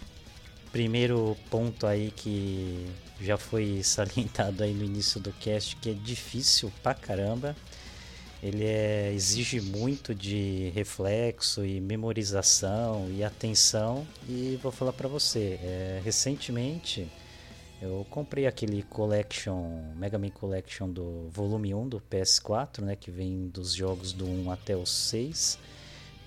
primeiro 0.71 1.37
ponto 1.49 1.85
aí 1.85 2.11
que 2.11 2.87
já 3.19 3.37
foi 3.37 3.81
salientado 3.83 4.63
aí 4.63 4.73
no 4.73 4.83
início 4.83 5.19
do 5.19 5.31
cast 5.33 5.75
que 5.77 5.89
é 5.89 5.93
difícil 5.93 6.71
pra 6.81 6.93
caramba. 6.93 7.55
Ele 8.41 8.65
é, 8.65 9.13
exige 9.13 9.61
muito 9.61 10.15
de 10.15 10.71
reflexo 10.73 11.63
e 11.63 11.79
memorização 11.79 13.07
e 13.11 13.23
atenção. 13.23 14.07
E 14.27 14.59
vou 14.63 14.71
falar 14.71 14.93
para 14.93 15.07
você, 15.07 15.59
é, 15.61 16.01
recentemente 16.03 17.07
eu 17.81 18.05
comprei 18.11 18.45
aquele 18.45 18.83
Collection, 18.83 19.81
Mega 19.95 20.19
Man 20.19 20.29
Collection 20.29 20.87
do 20.87 21.29
volume 21.31 21.73
1 21.73 21.89
do 21.89 21.99
PS4, 21.99 22.81
né, 22.83 22.95
que 22.95 23.09
vem 23.09 23.47
dos 23.47 23.73
jogos 23.73 24.13
do 24.13 24.23
1 24.27 24.51
até 24.51 24.75
o 24.75 24.85
6. 24.85 25.57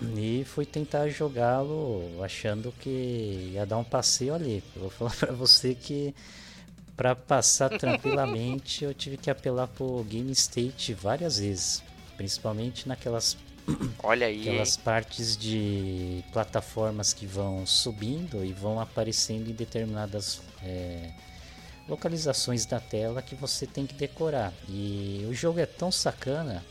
E 0.01 0.43
fui 0.45 0.65
tentar 0.65 1.07
jogá-lo 1.09 2.23
achando 2.23 2.73
que 2.79 3.51
ia 3.53 3.65
dar 3.65 3.77
um 3.77 3.83
passeio 3.83 4.33
ali. 4.33 4.63
Eu 4.75 4.83
vou 4.83 4.89
falar 4.89 5.15
para 5.17 5.31
você 5.33 5.73
que 5.73 6.13
para 6.95 7.15
passar 7.15 7.69
tranquilamente 7.77 8.83
eu 8.83 8.93
tive 8.93 9.17
que 9.17 9.29
apelar 9.29 9.67
pro 9.67 10.03
Game 10.03 10.31
State 10.31 10.93
várias 10.93 11.39
vezes, 11.39 11.83
principalmente 12.15 12.87
naquelas 12.87 13.37
Olha 14.03 14.27
aí. 14.27 14.41
aquelas 14.41 14.77
partes 14.77 15.35
de 15.35 16.23
plataformas 16.31 17.13
que 17.13 17.25
vão 17.25 17.65
subindo 17.65 18.45
e 18.45 18.53
vão 18.53 18.79
aparecendo 18.79 19.49
em 19.49 19.53
determinadas 19.53 20.41
é, 20.63 21.11
localizações 21.87 22.65
da 22.65 22.79
tela 22.79 23.21
que 23.21 23.35
você 23.35 23.65
tem 23.65 23.85
que 23.85 23.93
decorar. 23.95 24.53
E 24.69 25.25
o 25.29 25.33
jogo 25.33 25.59
é 25.59 25.65
tão 25.65 25.91
sacana 25.91 26.63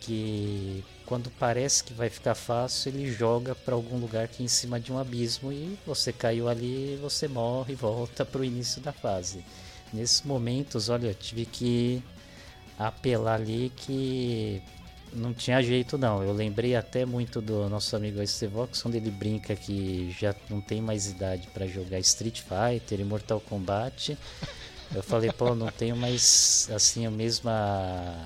que 0.00 0.84
quando 1.06 1.30
parece 1.38 1.84
que 1.84 1.92
vai 1.92 2.08
ficar 2.08 2.34
fácil, 2.34 2.90
ele 2.90 3.10
joga 3.10 3.54
para 3.54 3.74
algum 3.74 3.98
lugar 3.98 4.26
que 4.28 4.42
é 4.42 4.46
em 4.46 4.48
cima 4.48 4.80
de 4.80 4.92
um 4.92 4.98
abismo 4.98 5.52
e 5.52 5.78
você 5.86 6.12
caiu 6.12 6.48
ali, 6.48 6.98
você 7.00 7.28
morre 7.28 7.72
e 7.74 7.76
volta 7.76 8.24
para 8.24 8.40
o 8.40 8.44
início 8.44 8.80
da 8.80 8.92
fase. 8.92 9.44
Nesses 9.92 10.22
momentos, 10.22 10.88
olha, 10.88 11.08
eu 11.08 11.14
tive 11.14 11.44
que 11.46 12.02
apelar 12.78 13.34
ali 13.34 13.70
que 13.76 14.62
não 15.12 15.32
tinha 15.32 15.62
jeito 15.62 15.96
não. 15.96 16.22
Eu 16.22 16.32
lembrei 16.32 16.74
até 16.74 17.04
muito 17.04 17.40
do 17.40 17.68
nosso 17.68 17.94
amigo 17.94 18.20
Estevox, 18.20 18.82
quando 18.82 18.96
ele 18.96 19.10
brinca 19.10 19.54
que 19.54 20.14
já 20.18 20.34
não 20.50 20.60
tem 20.60 20.80
mais 20.80 21.06
idade 21.06 21.48
para 21.48 21.66
jogar 21.66 21.98
Street 22.00 22.40
Fighter 22.40 23.00
e 23.00 23.04
Mortal 23.04 23.40
Kombat. 23.40 24.18
Eu 24.94 25.02
falei, 25.02 25.30
pô, 25.30 25.54
não 25.54 25.68
tenho 25.70 25.96
mais 25.96 26.68
assim 26.74 27.06
a 27.06 27.10
mesma 27.10 28.24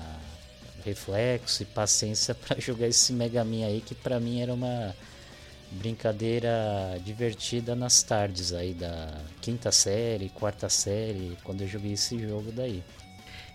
reflexo 0.83 1.63
e 1.63 1.65
paciência 1.65 2.33
para 2.35 2.59
jogar 2.59 2.87
esse 2.87 3.13
Mega 3.13 3.43
Man 3.43 3.65
aí 3.65 3.81
que 3.85 3.95
para 3.95 4.19
mim 4.19 4.41
era 4.41 4.53
uma 4.53 4.95
brincadeira 5.71 6.99
divertida 7.03 7.75
nas 7.75 8.01
tardes 8.01 8.53
aí 8.53 8.73
da 8.73 9.21
quinta 9.41 9.71
série, 9.71 10.29
quarta 10.29 10.67
série, 10.67 11.37
quando 11.43 11.61
eu 11.61 11.67
joguei 11.67 11.93
esse 11.93 12.17
jogo 12.19 12.51
daí. 12.51 12.83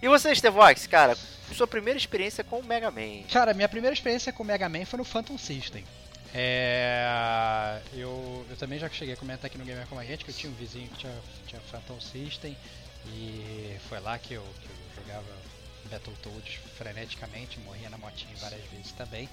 E 0.01 0.09
você, 0.09 0.35
Stevox, 0.35 0.87
cara, 0.87 1.17
sua 1.53 1.67
primeira 1.67 1.99
experiência 1.99 2.45
com 2.45 2.61
o 2.61 2.65
Mega 2.65 2.91
Man? 2.91 3.23
Cara, 3.33 3.55
minha 3.55 3.69
primeira 3.69 3.95
experiência 3.95 4.33
com 4.33 4.43
o 4.43 4.47
Mega 4.47 4.69
Man 4.69 4.85
foi 4.85 4.99
no 4.99 5.05
Phantom 5.05 5.39
System. 5.39 5.85
É, 6.35 7.81
eu, 7.95 8.45
eu 8.51 8.57
também 8.57 8.79
já 8.79 8.89
cheguei 8.89 9.15
a 9.15 9.17
comentar 9.17 9.47
aqui 9.47 9.57
no 9.57 9.65
Gamer 9.65 9.87
com 9.87 9.99
a 9.99 10.05
gente 10.05 10.25
que 10.25 10.31
eu 10.33 10.35
tinha 10.35 10.51
um 10.51 10.55
vizinho 10.57 10.89
que 10.89 10.99
tinha, 10.99 11.13
tinha 11.47 11.61
Phantom 11.61 12.01
System 12.01 12.57
e 13.07 13.77
foi 13.89 14.01
lá 14.01 14.19
que 14.19 14.35
eu, 14.35 14.43
que 14.43 14.67
eu 14.67 15.03
jogava 15.03 15.44
Battletoads 15.89 16.55
freneticamente, 16.77 17.59
morria 17.61 17.91
na 17.91 17.99
motinha 17.99 18.35
várias 18.37 18.65
vezes 18.71 18.93
também. 18.93 19.29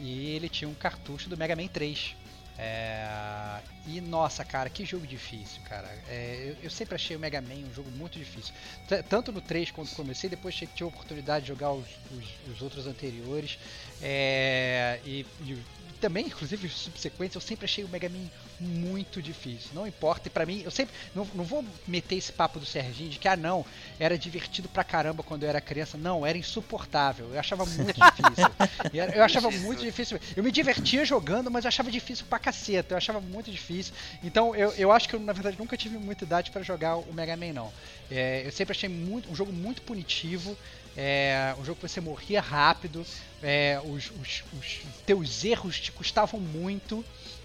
E 0.00 0.34
ele 0.34 0.48
tinha 0.48 0.68
um 0.68 0.74
cartucho 0.74 1.28
do 1.28 1.36
Mega 1.36 1.56
Man 1.56 1.68
3. 1.68 2.16
É... 2.56 3.60
E 3.86 4.00
nossa, 4.00 4.44
cara, 4.44 4.70
que 4.70 4.84
jogo 4.84 5.06
difícil, 5.06 5.60
cara. 5.62 5.88
É, 6.08 6.50
eu, 6.50 6.64
eu, 6.64 6.70
sempre 6.70 6.94
achei 6.94 7.16
o 7.16 7.18
Mega 7.18 7.40
Man 7.40 7.66
um 7.68 7.74
jogo 7.74 7.90
muito 7.90 8.18
difícil. 8.18 8.54
T 8.88 9.02
tanto 9.02 9.32
no 9.32 9.40
3 9.40 9.72
quando 9.72 9.90
comecei, 9.94 10.30
depois 10.30 10.54
tive 10.54 10.68
a 10.82 10.86
oportunidade 10.86 11.44
de 11.44 11.48
jogar 11.48 11.72
os, 11.72 11.86
os, 12.12 12.54
os 12.54 12.62
outros 12.62 12.86
anteriores. 12.86 13.58
É... 14.00 15.00
E, 15.04 15.26
e 15.40 15.58
também, 16.00 16.26
inclusive, 16.26 16.68
subsequentes, 16.68 17.34
eu 17.34 17.40
sempre 17.40 17.64
achei 17.64 17.82
o 17.82 17.88
Mega 17.88 18.08
Man 18.08 18.28
muito 18.60 19.20
difícil. 19.20 19.70
Não 19.72 19.86
importa, 19.86 20.28
e 20.28 20.30
pra 20.30 20.46
mim, 20.46 20.62
eu 20.64 20.70
sempre. 20.70 20.94
Não, 21.14 21.26
não 21.34 21.44
vou 21.44 21.64
meter 21.86 22.16
esse 22.16 22.32
papo 22.32 22.58
do 22.58 22.66
Serginho 22.66 23.10
de 23.10 23.18
que, 23.18 23.28
ah, 23.28 23.36
não, 23.36 23.64
era 23.98 24.16
divertido 24.18 24.68
pra 24.68 24.84
caramba 24.84 25.22
quando 25.22 25.42
eu 25.42 25.48
era 25.48 25.60
criança. 25.60 25.96
Não, 25.96 26.24
era 26.24 26.38
insuportável. 26.38 27.32
Eu 27.32 27.40
achava 27.40 27.66
muito 27.66 27.94
difícil. 28.00 29.14
Eu 29.14 29.24
achava 29.24 29.50
muito 29.50 29.82
difícil. 29.82 30.18
Eu 30.36 30.42
me 30.42 30.50
divertia 30.50 31.04
jogando, 31.04 31.50
mas 31.50 31.64
eu 31.64 31.68
achava 31.68 31.90
difícil 31.90 32.26
pra 32.28 32.38
caceta. 32.38 32.94
Eu 32.94 32.98
achava 32.98 33.20
muito 33.20 33.50
difícil. 33.50 33.92
Então, 34.22 34.54
eu, 34.54 34.70
eu 34.72 34.92
acho 34.92 35.08
que 35.08 35.14
eu, 35.14 35.20
na 35.20 35.32
verdade, 35.32 35.58
nunca 35.58 35.76
tive 35.76 35.98
muita 35.98 36.24
idade 36.24 36.50
para 36.50 36.62
jogar 36.62 36.96
o 36.96 37.12
Mega 37.12 37.36
Man, 37.36 37.52
não. 37.52 37.72
É, 38.10 38.42
eu 38.44 38.52
sempre 38.52 38.72
achei 38.72 38.88
muito, 38.88 39.30
um 39.30 39.34
jogo 39.34 39.52
muito 39.52 39.82
punitivo. 39.82 40.56
É, 40.96 41.54
um 41.58 41.64
jogo 41.64 41.80
que 41.80 41.88
você 41.88 42.00
morria 42.00 42.40
rápido, 42.40 43.04
é, 43.42 43.80
os, 43.84 44.12
os, 44.12 44.44
os, 44.56 44.80
teus 45.04 45.44
erros 45.44 45.80
te 45.80 45.90
custavam 45.90 46.38
muito, 46.38 47.04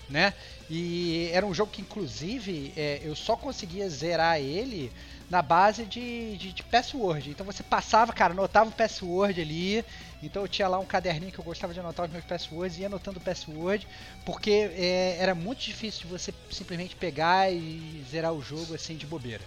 né? 0.09 0.33
E 0.69 1.29
era 1.33 1.45
um 1.45 1.53
jogo 1.53 1.71
que, 1.71 1.81
inclusive, 1.81 2.73
é, 2.75 3.01
eu 3.03 3.15
só 3.15 3.35
conseguia 3.35 3.89
zerar 3.89 4.39
ele 4.39 4.91
na 5.29 5.41
base 5.41 5.85
de, 5.85 6.37
de, 6.37 6.51
de, 6.51 6.63
password. 6.63 7.29
Então 7.29 7.45
você 7.45 7.61
passava, 7.61 8.11
cara, 8.11 8.33
anotava 8.33 8.69
o 8.69 8.73
password 8.73 9.39
ali. 9.39 9.85
Então 10.23 10.41
eu 10.41 10.47
tinha 10.47 10.67
lá 10.67 10.79
um 10.79 10.85
caderninho 10.85 11.31
que 11.31 11.39
eu 11.39 11.43
gostava 11.43 11.73
de 11.73 11.79
anotar 11.79 12.05
os 12.05 12.11
meus 12.11 12.25
passwords 12.25 12.77
e 12.77 12.81
ia 12.81 12.87
anotando 12.87 13.19
o 13.19 13.21
password, 13.21 13.87
porque 14.25 14.71
é, 14.75 15.17
era 15.19 15.35
muito 15.35 15.59
difícil 15.59 16.01
de 16.01 16.07
você 16.07 16.33
simplesmente 16.51 16.95
pegar 16.95 17.51
e 17.51 18.03
zerar 18.09 18.33
o 18.33 18.41
jogo 18.41 18.73
assim 18.73 18.95
de 18.95 19.05
bobeira. 19.05 19.43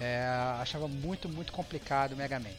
É, 0.00 0.24
achava 0.60 0.88
muito, 0.88 1.28
muito 1.28 1.52
complicado 1.52 2.12
o 2.12 2.16
Mega 2.16 2.40
Man. 2.40 2.50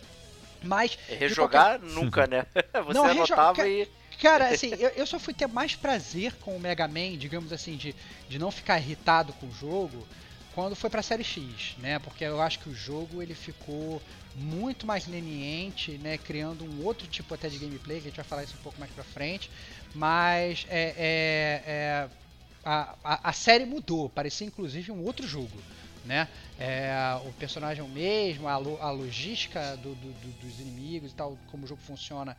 Mas. 0.63 0.97
Rejogar 1.07 1.79
qualquer... 1.79 1.95
nunca, 1.95 2.27
né? 2.27 2.45
Você 2.85 2.93
não, 2.93 3.05
anotava 3.05 3.67
e. 3.67 3.87
Cara, 4.21 4.49
assim, 4.49 4.69
eu, 4.77 4.89
eu 4.89 5.05
só 5.07 5.17
fui 5.17 5.33
ter 5.33 5.47
mais 5.47 5.75
prazer 5.75 6.35
com 6.35 6.55
o 6.55 6.59
Mega 6.59 6.87
Man, 6.87 7.17
digamos 7.17 7.51
assim, 7.51 7.75
de, 7.75 7.95
de 8.29 8.37
não 8.37 8.51
ficar 8.51 8.77
irritado 8.79 9.33
com 9.33 9.47
o 9.47 9.51
jogo 9.51 10.07
quando 10.53 10.75
foi 10.75 10.91
pra 10.91 11.01
série 11.01 11.23
X, 11.23 11.75
né? 11.79 11.97
Porque 11.97 12.23
eu 12.23 12.39
acho 12.39 12.59
que 12.59 12.69
o 12.69 12.73
jogo 12.73 13.23
ele 13.23 13.33
ficou 13.33 13.99
muito 14.35 14.85
mais 14.85 15.07
leniente, 15.07 15.97
né? 15.97 16.19
Criando 16.19 16.63
um 16.63 16.83
outro 16.83 17.07
tipo 17.07 17.33
até 17.33 17.49
de 17.49 17.57
gameplay, 17.57 17.99
que 17.99 18.07
a 18.07 18.09
gente 18.11 18.15
vai 18.17 18.25
falar 18.25 18.43
isso 18.43 18.55
um 18.55 18.61
pouco 18.61 18.79
mais 18.79 18.91
pra 18.91 19.03
frente. 19.03 19.49
Mas 19.91 20.67
é, 20.69 20.93
é, 20.97 21.63
é 21.65 22.09
a, 22.63 22.95
a, 23.03 23.29
a, 23.29 23.33
série 23.33 23.65
mudou, 23.65 24.07
parecia 24.07 24.45
inclusive 24.45 24.91
um 24.91 25.01
outro 25.03 25.25
jogo 25.25 25.65
né? 26.03 26.27
É, 26.57 26.91
o 27.25 27.33
personagem 27.33 27.81
é 27.81 27.85
o 27.85 27.89
mesmo, 27.89 28.47
a, 28.47 28.57
lo, 28.57 28.77
a 28.81 28.89
logística 28.89 29.75
do, 29.77 29.93
do, 29.95 30.13
do, 30.13 30.31
dos 30.33 30.59
inimigos 30.59 31.11
e 31.11 31.15
tal, 31.15 31.37
como 31.47 31.63
o 31.63 31.67
jogo 31.67 31.81
funciona 31.81 32.35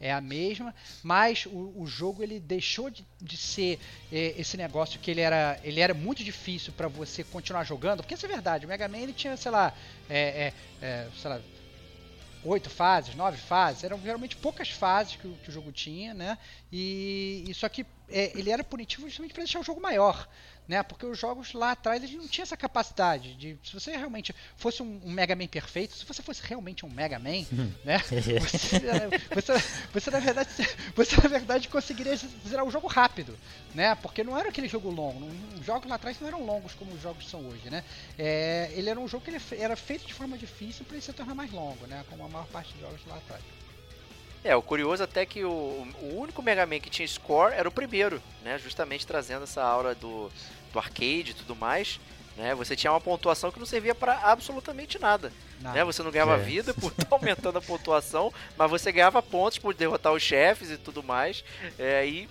é 0.00 0.12
a 0.12 0.20
mesma, 0.20 0.74
mas 1.02 1.46
o, 1.46 1.72
o 1.76 1.86
jogo 1.86 2.22
ele 2.22 2.38
deixou 2.40 2.90
de, 2.90 3.06
de 3.20 3.36
ser 3.36 3.78
é, 4.12 4.34
esse 4.36 4.56
negócio 4.56 5.00
que 5.00 5.10
ele 5.10 5.20
era, 5.20 5.58
ele 5.62 5.80
era 5.80 5.94
muito 5.94 6.22
difícil 6.22 6.72
para 6.72 6.88
você 6.88 7.24
continuar 7.24 7.64
jogando, 7.64 8.02
porque 8.02 8.14
isso 8.14 8.26
é 8.26 8.28
verdade, 8.28 8.66
o 8.66 8.68
Mega 8.68 8.88
Man 8.88 8.98
ele 8.98 9.12
tinha, 9.12 9.36
sei 9.36 9.50
lá, 9.50 9.72
é, 10.08 10.52
é, 10.80 10.86
é 10.86 11.08
sei 11.20 11.30
lá, 11.30 11.40
oito 12.44 12.68
fases, 12.68 13.14
nove 13.14 13.38
fases, 13.38 13.84
eram 13.84 13.98
realmente 13.98 14.36
poucas 14.36 14.68
fases 14.68 15.16
que, 15.16 15.28
que 15.42 15.48
o 15.48 15.52
jogo 15.52 15.72
tinha, 15.72 16.12
né? 16.12 16.38
E, 16.70 17.44
e 17.48 17.54
só 17.54 17.68
que 17.68 17.86
é, 18.08 18.38
ele 18.38 18.50
era 18.50 18.62
punitivo 18.62 19.08
justamente 19.08 19.32
para 19.32 19.42
deixar 19.44 19.60
o 19.60 19.64
jogo 19.64 19.80
maior 19.80 20.28
né? 20.66 20.82
Porque 20.82 21.04
os 21.04 21.18
jogos 21.18 21.52
lá 21.52 21.72
atrás 21.72 22.02
eles 22.02 22.16
não 22.16 22.26
tinham 22.26 22.44
essa 22.44 22.56
capacidade 22.56 23.34
de, 23.34 23.58
se 23.62 23.72
você 23.72 23.96
realmente 23.96 24.34
fosse 24.56 24.82
um, 24.82 25.00
um 25.04 25.10
Mega 25.10 25.36
Man 25.36 25.46
perfeito, 25.46 25.94
se 25.94 26.04
você 26.04 26.22
fosse 26.22 26.42
realmente 26.44 26.84
um 26.86 26.90
Mega 26.90 27.18
Man, 27.18 27.44
né? 27.84 27.98
Você, 27.98 28.38
você, 29.34 29.52
você, 29.92 30.10
na 30.10 30.18
verdade, 30.18 30.48
você 30.94 31.16
na 31.16 31.28
verdade 31.28 31.68
conseguiria 31.68 32.16
zerar 32.16 32.64
o 32.64 32.70
jogo 32.70 32.86
rápido, 32.86 33.36
né? 33.74 33.94
Porque 33.96 34.24
não 34.24 34.38
era 34.38 34.48
aquele 34.48 34.68
jogo 34.68 34.90
longo, 34.90 35.26
os 35.58 35.66
jogos 35.66 35.88
lá 35.88 35.96
atrás 35.96 36.18
não 36.20 36.28
eram 36.28 36.44
longos 36.44 36.74
como 36.74 36.92
os 36.92 37.02
jogos 37.02 37.28
são 37.28 37.46
hoje, 37.46 37.68
né? 37.70 37.84
É, 38.18 38.72
ele 38.74 38.88
era 38.88 38.98
um 38.98 39.08
jogo 39.08 39.24
que 39.24 39.30
ele 39.30 39.42
era 39.58 39.76
feito 39.76 40.06
de 40.06 40.14
forma 40.14 40.38
difícil 40.38 40.84
para 40.84 40.96
ele 40.96 41.04
se 41.04 41.12
tornar 41.12 41.34
mais 41.34 41.50
longo, 41.50 41.86
né? 41.86 42.04
Como 42.08 42.24
a 42.24 42.28
maior 42.28 42.46
parte 42.46 42.72
dos 42.72 42.80
jogos 42.80 43.00
lá 43.06 43.16
atrás. 43.16 43.42
É, 44.44 44.54
o 44.54 44.60
curioso 44.60 45.02
até 45.02 45.24
que 45.24 45.42
o, 45.42 45.48
o 46.02 46.18
único 46.20 46.42
Mega 46.42 46.66
Man 46.66 46.78
que 46.78 46.90
tinha 46.90 47.08
score 47.08 47.54
era 47.54 47.66
o 47.66 47.72
primeiro, 47.72 48.22
né? 48.42 48.58
Justamente 48.58 49.06
trazendo 49.06 49.44
essa 49.44 49.62
aura 49.62 49.94
do, 49.94 50.30
do 50.70 50.78
arcade 50.78 51.30
e 51.30 51.34
tudo 51.34 51.56
mais. 51.56 51.98
Né? 52.36 52.54
Você 52.54 52.74
tinha 52.76 52.92
uma 52.92 53.00
pontuação 53.00 53.50
que 53.50 53.58
não 53.58 53.66
servia 53.66 53.94
para 53.94 54.18
absolutamente 54.18 54.98
nada. 54.98 55.32
nada. 55.60 55.78
Né? 55.78 55.84
Você 55.84 56.02
não 56.02 56.10
ganhava 56.10 56.34
é. 56.34 56.38
vida 56.38 56.74
por 56.74 56.92
estar 56.92 57.06
aumentando 57.10 57.58
a 57.58 57.62
pontuação, 57.62 58.32
mas 58.56 58.70
você 58.70 58.90
ganhava 58.92 59.22
pontos 59.22 59.58
por 59.58 59.72
derrotar 59.72 60.12
os 60.12 60.22
chefes 60.22 60.70
e 60.70 60.76
tudo 60.76 61.02
mais. 61.02 61.44
É, 61.78 62.06
e 62.06 62.28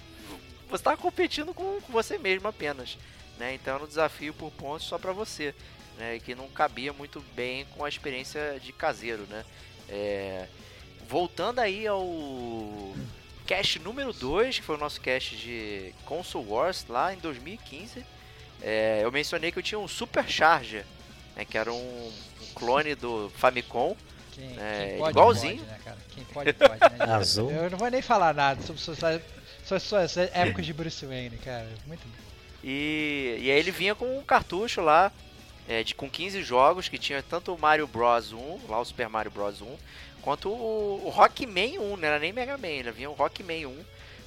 você 0.68 0.76
estava 0.76 0.98
competindo 0.98 1.54
com, 1.54 1.80
com, 1.82 1.94
você 1.94 2.18
mesmo 2.18 2.48
apenas. 2.48 2.98
Né? 3.40 3.56
Então 3.56 3.76
era 3.76 3.84
um 3.84 3.88
desafio 3.88 4.34
por 4.34 4.52
pontos 4.52 4.86
só 4.86 5.00
para 5.00 5.14
você. 5.14 5.56
Né? 5.98 6.20
Que 6.20 6.36
não 6.36 6.48
cabia 6.50 6.92
muito 6.92 7.24
bem 7.34 7.66
com 7.76 7.86
a 7.86 7.90
experiência 7.90 8.60
de 8.60 8.74
caseiro. 8.74 9.26
Né? 9.30 9.46
É, 9.88 10.48
voltando 11.08 11.60
aí 11.60 11.86
ao 11.88 12.94
cast 13.46 13.80
número 13.80 14.14
2, 14.14 14.60
que 14.60 14.66
foi 14.66 14.76
o 14.76 14.80
nosso 14.80 15.00
cast 15.02 15.36
de 15.36 15.94
Console 16.06 16.48
Wars 16.48 16.86
lá 16.88 17.14
em 17.14 17.18
2015. 17.18 18.06
É, 18.62 19.02
eu 19.04 19.12
mencionei 19.12 19.52
que 19.52 19.60
eu 19.60 19.64
tinha 19.64 19.80
um 19.80 19.88
Super 19.88 20.28
Charger, 20.28 20.86
né, 21.36 21.44
que 21.46 21.58
era 21.58 21.72
um, 21.72 22.08
um 22.42 22.54
clone 22.56 22.96
do 22.96 23.32
Famicom. 23.36 23.96
Quem, 24.32 24.56
é, 24.58 24.88
quem 24.88 24.98
pode, 24.98 25.12
igualzinho. 25.12 25.58
Pode, 25.58 25.70
né, 25.70 25.80
cara? 25.84 25.98
Quem 26.16 26.24
pode, 26.26 26.54
pode, 26.54 26.80
né? 26.80 27.06
Azul. 27.14 27.52
Eu 27.52 27.70
não 27.70 27.78
vou 27.78 27.90
nem 27.90 28.02
falar 28.02 28.34
nada 28.34 28.62
sobre 28.64 28.82
suas, 28.82 28.98
suas, 29.66 29.84
suas 29.84 30.18
épocas 30.18 30.66
de 30.66 30.74
Bruce 30.74 31.06
Wayne, 31.06 31.38
cara. 31.38 31.70
Muito 31.86 32.02
bom. 32.08 32.24
E, 32.64 33.38
e 33.42 33.52
aí 33.52 33.60
ele 33.60 33.72
vinha 33.72 33.94
com 33.94 34.18
um 34.18 34.24
cartucho 34.24 34.80
lá, 34.80 35.12
é, 35.68 35.84
de, 35.84 35.94
com 35.94 36.10
15 36.10 36.42
jogos, 36.42 36.88
que 36.88 36.98
tinha 36.98 37.22
tanto 37.22 37.54
o 37.54 37.60
Mario 37.60 37.86
Bros 37.86 38.32
1, 38.32 38.62
lá 38.70 38.80
o 38.80 38.86
Super 38.86 39.10
Mario 39.10 39.32
Bros 39.32 39.62
1, 39.62 39.78
quanto 40.24 40.50
o, 40.50 41.06
o 41.06 41.10
Rockman 41.10 41.80
1, 41.80 41.98
não 41.98 42.08
era 42.08 42.20
nem 42.20 42.34
Mega 42.34 42.58
Man, 42.58 42.68
ele 42.68 42.92
vinha 42.92 43.10
o 43.10 43.14
Rockman 43.14 43.66
1. 43.66 43.86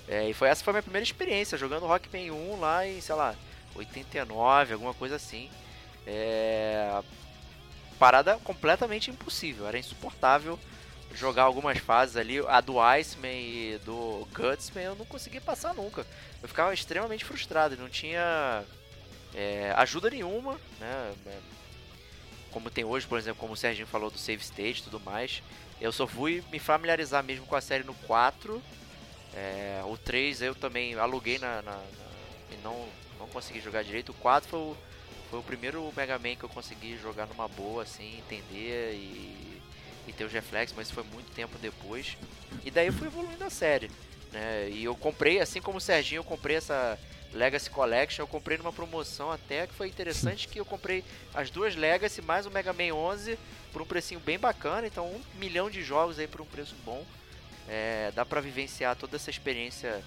É, 0.09 0.29
e 0.29 0.35
foi, 0.35 0.49
essa 0.49 0.63
foi 0.63 0.71
a 0.71 0.75
minha 0.75 0.83
primeira 0.83 1.05
experiência, 1.05 1.59
jogando 1.59 1.87
Rockman 1.87 2.31
1 2.31 2.61
lá 2.61 2.87
em, 2.87 3.01
sei 3.01 3.15
lá, 3.15 3.35
89, 3.75 4.75
alguma 4.75 4.95
coisa 4.95 5.17
assim. 5.17 5.51
É... 6.07 7.03
Parada 7.99 8.39
completamente 8.45 9.11
impossível, 9.11 9.67
era 9.67 9.79
insuportável 9.79 10.59
jogar 11.17 11.45
algumas 11.45 11.79
fases 11.79 12.17
ali. 12.17 12.39
A 12.47 12.61
do 12.61 12.79
Iceman 12.79 13.33
e 13.33 13.81
do 13.85 14.29
Gutsman 14.33 14.85
eu 14.85 14.95
não 14.95 15.07
consegui 15.07 15.41
passar 15.41 15.75
nunca. 15.75 16.07
Eu 16.43 16.49
ficava 16.49 16.73
extremamente 16.73 17.25
frustrado, 17.25 17.77
não 17.77 17.89
tinha 17.89 18.63
é, 19.35 19.73
ajuda 19.77 20.11
nenhuma, 20.11 20.59
né? 20.79 21.15
Como 22.51 22.71
tem 22.71 22.85
hoje, 22.85 23.07
por 23.07 23.19
exemplo, 23.19 23.41
como 23.41 23.55
o 23.55 23.57
Serginho 23.57 23.87
falou 23.87 24.11
do 24.11 24.19
save 24.19 24.43
state 24.43 24.81
e 24.81 24.85
tudo 24.85 25.01
mais. 25.01 25.43
Eu 25.81 25.93
só 25.93 26.07
fui 26.07 26.43
me 26.51 26.59
familiarizar 26.59 27.23
mesmo 27.23 27.47
com 27.47 27.55
a 27.55 27.61
série 27.61 27.85
no 27.85 27.95
4. 27.95 28.63
É, 29.35 29.83
o 29.85 29.97
3 29.97 30.43
eu 30.43 30.55
também 30.55 30.95
aluguei 30.95 31.39
na, 31.39 31.61
na, 31.63 31.73
na, 31.73 31.83
e 32.51 32.57
não, 32.63 32.89
não 33.19 33.29
consegui 33.29 33.61
jogar 33.61 33.85
direito. 33.85 34.11
O 34.11 34.15
4 34.15 34.49
foi 34.49 34.59
o, 34.59 34.77
foi 35.31 35.39
o 35.39 35.43
primeiro 35.43 35.93
Mega 35.95 36.19
Man 36.19 36.37
que 36.37 36.45
eu 36.45 36.49
consegui 36.49 36.97
jogar 36.97 37.27
numa 37.27 37.47
boa, 37.47 37.83
assim, 37.83 38.19
entender 38.19 38.95
e, 38.95 39.61
e 40.09 40.13
ter 40.13 40.25
os 40.25 40.33
reflexos, 40.33 40.77
mas 40.77 40.91
foi 40.91 41.05
muito 41.05 41.31
tempo 41.35 41.59
depois. 41.59 42.17
E 42.65 42.71
daí 42.71 42.87
eu 42.87 42.93
fui 42.93 43.09
evoluindo 43.09 43.45
a 43.45 43.51
série. 43.51 43.91
Né? 44.33 44.71
E 44.71 44.85
eu 44.85 44.95
comprei, 44.97 45.41
assim 45.41 45.61
como 45.61 45.79
o 45.79 45.81
Serginho, 45.81 46.21
eu 46.21 46.25
comprei 46.25 46.57
essa 46.57 46.99
Legacy 47.33 47.69
Collection, 47.69 48.23
eu 48.23 48.29
comprei 48.29 48.57
numa 48.57 48.73
promoção 48.73 49.31
até 49.31 49.67
que 49.67 49.75
foi 49.75 49.89
interessante 49.89 50.49
que 50.49 50.59
eu 50.59 50.65
comprei 50.65 51.05
as 51.35 51.51
duas 51.51 51.77
Legacy 51.77 52.23
mais 52.23 52.47
o 52.47 52.51
Mega 52.51 52.73
Man 52.73 52.95
11 52.95 53.39
por 53.77 53.83
um 53.83 53.87
precinho 53.87 54.21
bem 54.21 54.39
bacana, 54.39 54.87
então 54.87 55.07
um 55.07 55.21
milhão 55.35 55.69
de 55.69 55.83
jogos 55.83 56.19
aí 56.19 56.27
por 56.27 56.41
um 56.41 56.47
preço 56.47 56.75
bom. 56.83 57.05
É, 57.69 58.11
dá 58.15 58.25
para 58.25 58.41
vivenciar 58.41 58.97
toda 58.97 59.17
essa 59.17 59.29
experiência 59.29 60.03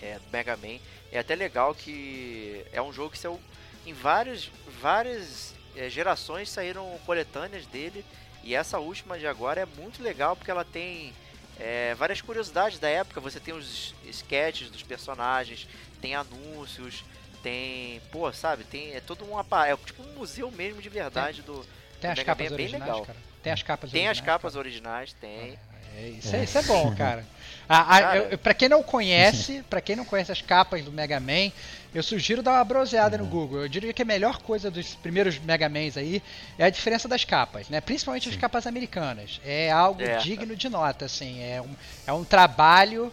é, 0.00 0.16
do 0.20 0.30
Mega 0.30 0.56
Man. 0.56 0.78
É 1.10 1.18
até 1.18 1.34
legal 1.34 1.74
que 1.74 2.64
é 2.72 2.80
um 2.80 2.92
jogo 2.92 3.10
que 3.10 3.18
saiu 3.18 3.40
em 3.84 3.92
vários, 3.92 4.48
várias 4.80 5.56
é, 5.74 5.90
gerações 5.90 6.50
saíram 6.50 6.96
coletâneas 7.04 7.66
dele 7.66 8.04
e 8.44 8.54
essa 8.54 8.78
última 8.78 9.18
de 9.18 9.26
agora 9.26 9.62
é 9.62 9.66
muito 9.66 10.00
legal 10.00 10.36
porque 10.36 10.50
ela 10.52 10.64
tem 10.64 11.12
é, 11.58 11.96
várias 11.96 12.20
curiosidades 12.20 12.78
da 12.78 12.88
época. 12.88 13.20
Você 13.20 13.40
tem 13.40 13.54
os 13.54 13.92
sketches 14.06 14.70
dos 14.70 14.84
personagens, 14.84 15.66
tem 16.00 16.14
anúncios, 16.14 17.02
tem. 17.42 18.00
Pô, 18.12 18.32
sabe? 18.32 18.62
Tem. 18.62 18.92
É 18.92 19.00
todo 19.00 19.24
um. 19.24 19.36
É 19.36 19.76
tipo 19.84 20.00
um 20.00 20.12
museu 20.12 20.48
mesmo 20.52 20.80
de 20.80 20.88
verdade 20.88 21.42
do. 21.42 21.66
Tem 22.00 22.10
as 22.10 22.22
capas 22.22 22.52
é 22.52 22.56
bem 22.56 22.68
legal. 22.68 23.00
Cara. 23.02 23.18
Tem 23.18 23.28
tem 23.42 23.52
as 23.52 23.62
capas 23.62 23.90
Tem 23.90 24.00
originais, 24.08 24.18
as 24.18 24.24
capas 24.24 24.52
cara. 24.52 24.60
originais, 24.60 25.12
tem. 25.14 25.58
É, 25.96 26.08
isso, 26.10 26.34
é, 26.36 26.44
isso 26.44 26.58
é 26.58 26.62
bom, 26.62 26.94
cara. 26.96 27.24
Ah, 27.68 27.80
ah, 27.96 28.00
Cara. 28.00 28.18
eu- 28.30 28.38
pra 28.38 28.54
quem 28.54 28.68
não 28.68 28.82
conhece, 28.82 29.62
para 29.68 29.80
quem 29.80 29.96
não 29.96 30.04
conhece 30.04 30.30
as 30.32 30.40
capas 30.40 30.82
do 30.84 30.92
Mega 30.92 31.18
Man, 31.20 31.50
eu 31.94 32.02
sugiro 32.02 32.42
dar 32.42 32.52
uma 32.52 32.64
broseada 32.64 33.18
no 33.18 33.26
Google. 33.26 33.62
Eu 33.62 33.68
diria 33.68 33.92
que 33.92 34.02
a 34.02 34.04
melhor 34.04 34.38
coisa 34.42 34.70
dos 34.70 34.94
primeiros 34.94 35.38
Mega 35.38 35.68
Mans 35.68 35.96
aí 35.96 36.22
é 36.58 36.64
a 36.64 36.70
diferença 36.70 37.08
das 37.08 37.24
capas, 37.24 37.68
né? 37.68 37.80
Principalmente 37.80 38.28
as 38.28 38.36
capas 38.36 38.66
americanas. 38.66 39.40
É 39.44 39.70
algo 39.70 40.00
É. 40.02 40.18
digno 40.18 40.54
de 40.56 40.68
nota, 40.68 41.04
assim. 41.06 41.42
É 41.42 41.60
um, 41.60 41.74
é 42.06 42.12
um 42.12 42.24
trabalho 42.24 43.12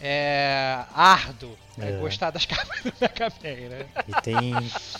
é, 0.00 0.84
árduo 0.94 1.56
né, 1.76 1.92
É. 1.92 2.00
gostar 2.00 2.30
das 2.30 2.44
capas 2.46 2.80
do 2.82 2.92
Mega 3.00 3.28
Man, 3.42 3.68
né? 3.68 3.86
E 4.08 4.22
tem 4.22 4.52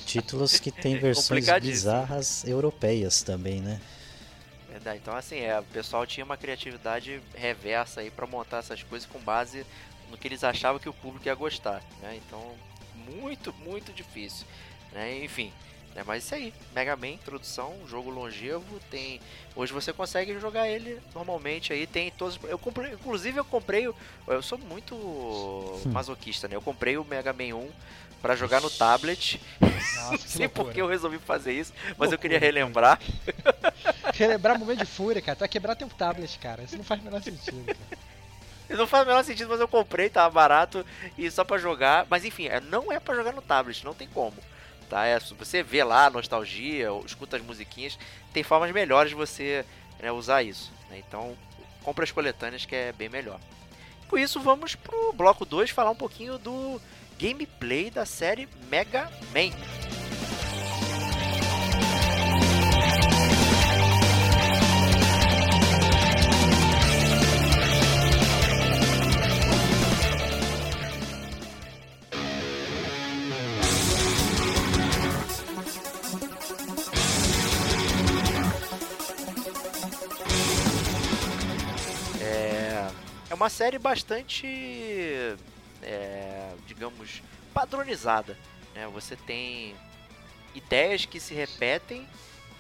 títulos 0.04 0.58
que 0.58 0.70
tem 0.70 0.96
versões 1.00 1.46
bizarras 1.60 2.44
europeias 2.44 3.22
também, 3.22 3.60
né? 3.60 3.80
Verdade. 4.70 5.00
Então, 5.02 5.16
assim, 5.16 5.40
é, 5.40 5.58
o 5.58 5.64
pessoal 5.64 6.06
tinha 6.06 6.24
uma 6.24 6.36
criatividade 6.36 7.20
reversa 7.34 8.00
aí 8.00 8.10
pra 8.10 8.26
montar 8.26 8.58
essas 8.58 8.82
coisas 8.82 9.08
com 9.08 9.18
base 9.18 9.64
no 10.10 10.18
que 10.18 10.28
eles 10.28 10.44
achavam 10.44 10.78
que 10.78 10.88
o 10.88 10.92
público 10.92 11.26
ia 11.26 11.34
gostar, 11.34 11.82
né? 12.02 12.20
Então, 12.26 12.54
muito, 12.94 13.52
muito 13.64 13.92
difícil, 13.92 14.46
né? 14.92 15.24
Enfim, 15.24 15.52
né? 15.96 16.02
mas 16.06 16.22
isso 16.24 16.34
aí, 16.34 16.52
Mega 16.74 16.94
Man, 16.94 17.08
introdução, 17.08 17.74
um 17.82 17.88
jogo 17.88 18.10
longevo, 18.10 18.78
tem... 18.90 19.20
Hoje 19.56 19.72
você 19.72 19.92
consegue 19.92 20.38
jogar 20.38 20.68
ele 20.68 21.00
normalmente 21.14 21.72
aí, 21.72 21.86
tem 21.86 22.10
todos... 22.12 22.38
Eu 22.44 22.58
comprei, 22.58 22.92
inclusive 22.92 23.38
eu 23.40 23.44
comprei, 23.44 23.88
o- 23.88 23.94
eu 24.28 24.42
sou 24.42 24.58
muito 24.58 24.94
masoquista, 25.86 26.46
né? 26.46 26.54
Eu 26.54 26.62
comprei 26.62 26.96
o 26.98 27.04
Mega 27.04 27.32
Man 27.32 27.56
1 27.56 27.70
pra 28.22 28.36
jogar 28.36 28.60
no 28.60 28.68
tablet, 28.70 29.40
Nossa, 29.60 30.10
não 30.12 30.18
sei 30.18 30.48
por 30.48 30.70
que 30.72 30.80
eu 30.82 30.86
resolvi 30.86 31.18
fazer 31.18 31.52
isso, 31.52 31.72
mas 31.96 32.10
eu 32.12 32.16
Loucura, 32.16 32.18
queria 32.18 32.38
cara. 32.40 32.46
relembrar. 32.52 33.00
Relembrar 34.14 34.58
momento 34.58 34.78
de 34.80 34.86
fúria, 34.86 35.20
cara. 35.22 35.36
Tu 35.36 35.40
vai 35.40 35.48
quebrar 35.48 35.76
teu 35.76 35.88
tablet, 35.88 36.38
cara. 36.38 36.62
Isso 36.62 36.76
não 36.76 36.84
faz 36.84 37.00
o 37.00 37.04
menor 37.04 37.22
sentido, 37.22 37.64
cara. 37.66 37.78
Não 38.70 38.86
faz 38.86 39.04
o 39.04 39.06
menor 39.06 39.22
sentido, 39.24 39.48
mas 39.48 39.60
eu 39.60 39.68
comprei, 39.68 40.08
tava 40.08 40.30
barato 40.34 40.84
e 41.16 41.30
só 41.30 41.44
pra 41.44 41.56
jogar. 41.58 42.06
Mas 42.10 42.24
enfim, 42.24 42.46
é- 42.48 42.60
não 42.60 42.90
é 42.90 42.98
pra 42.98 43.14
jogar 43.14 43.32
no 43.32 43.42
tablet, 43.42 43.84
não 43.84 43.94
tem 43.94 44.08
como. 44.08 44.34
Tá? 44.88 45.04
É, 45.06 45.18
se 45.18 45.34
você 45.34 45.62
vê 45.62 45.82
lá 45.82 46.08
nostalgia, 46.08 46.88
escuta 47.04 47.36
as 47.36 47.42
musiquinhas, 47.42 47.98
tem 48.32 48.42
formas 48.42 48.70
melhores 48.72 49.10
de 49.10 49.16
você 49.16 49.64
né, 50.00 50.12
usar 50.12 50.42
isso. 50.42 50.72
né? 50.88 51.02
Então, 51.06 51.36
compra 51.82 52.04
as 52.04 52.10
coletâneas 52.10 52.64
que 52.64 52.74
é 52.74 52.92
bem 52.92 53.08
melhor. 53.08 53.40
Com 54.08 54.16
isso, 54.16 54.40
vamos 54.40 54.74
pro 54.74 55.12
bloco 55.12 55.44
2 55.44 55.70
falar 55.70 55.90
um 55.90 55.96
pouquinho 55.96 56.38
do 56.38 56.80
gameplay 57.18 57.90
da 57.90 58.06
série 58.06 58.48
Mega 58.68 59.10
Man. 59.32 59.85
Uma 83.36 83.48
série 83.50 83.78
bastante, 83.78 84.46
é, 85.82 86.52
digamos, 86.66 87.22
padronizada. 87.52 88.36
Né? 88.74 88.86
Você 88.88 89.14
tem 89.14 89.74
ideias 90.54 91.04
que 91.04 91.20
se 91.20 91.34
repetem 91.34 92.08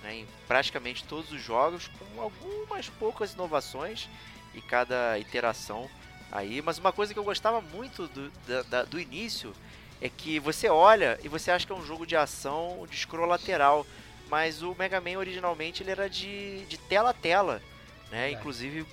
né, 0.02 0.16
em 0.16 0.26
praticamente 0.46 1.02
todos 1.04 1.32
os 1.32 1.42
jogos, 1.42 1.88
com 1.88 2.20
algumas 2.20 2.88
poucas 2.90 3.32
inovações 3.32 4.08
e 4.54 4.60
cada 4.60 5.18
iteração 5.18 5.88
aí. 6.30 6.60
Mas 6.62 6.78
uma 6.78 6.92
coisa 6.92 7.12
que 7.12 7.18
eu 7.18 7.24
gostava 7.24 7.60
muito 7.60 8.06
do, 8.08 8.30
da- 8.64 8.84
do 8.84 9.00
início 9.00 9.52
é 10.00 10.10
que 10.10 10.38
você 10.38 10.68
olha 10.68 11.18
e 11.24 11.28
você 11.28 11.50
acha 11.50 11.66
que 11.66 11.72
é 11.72 11.74
um 11.74 11.84
jogo 11.84 12.06
de 12.06 12.14
ação 12.16 12.86
de 12.88 12.96
scroll 12.98 13.26
lateral. 13.26 13.86
Mas 14.28 14.60
o 14.60 14.74
Mega 14.74 15.00
Man 15.00 15.18
originalmente 15.18 15.82
ele 15.82 15.90
era 15.92 16.10
de, 16.10 16.64
de 16.66 16.76
tela 16.76 17.10
a 17.10 17.14
tela, 17.14 17.62
né? 18.10 18.22
Verdade. 18.24 18.34
Inclusive 18.34 18.86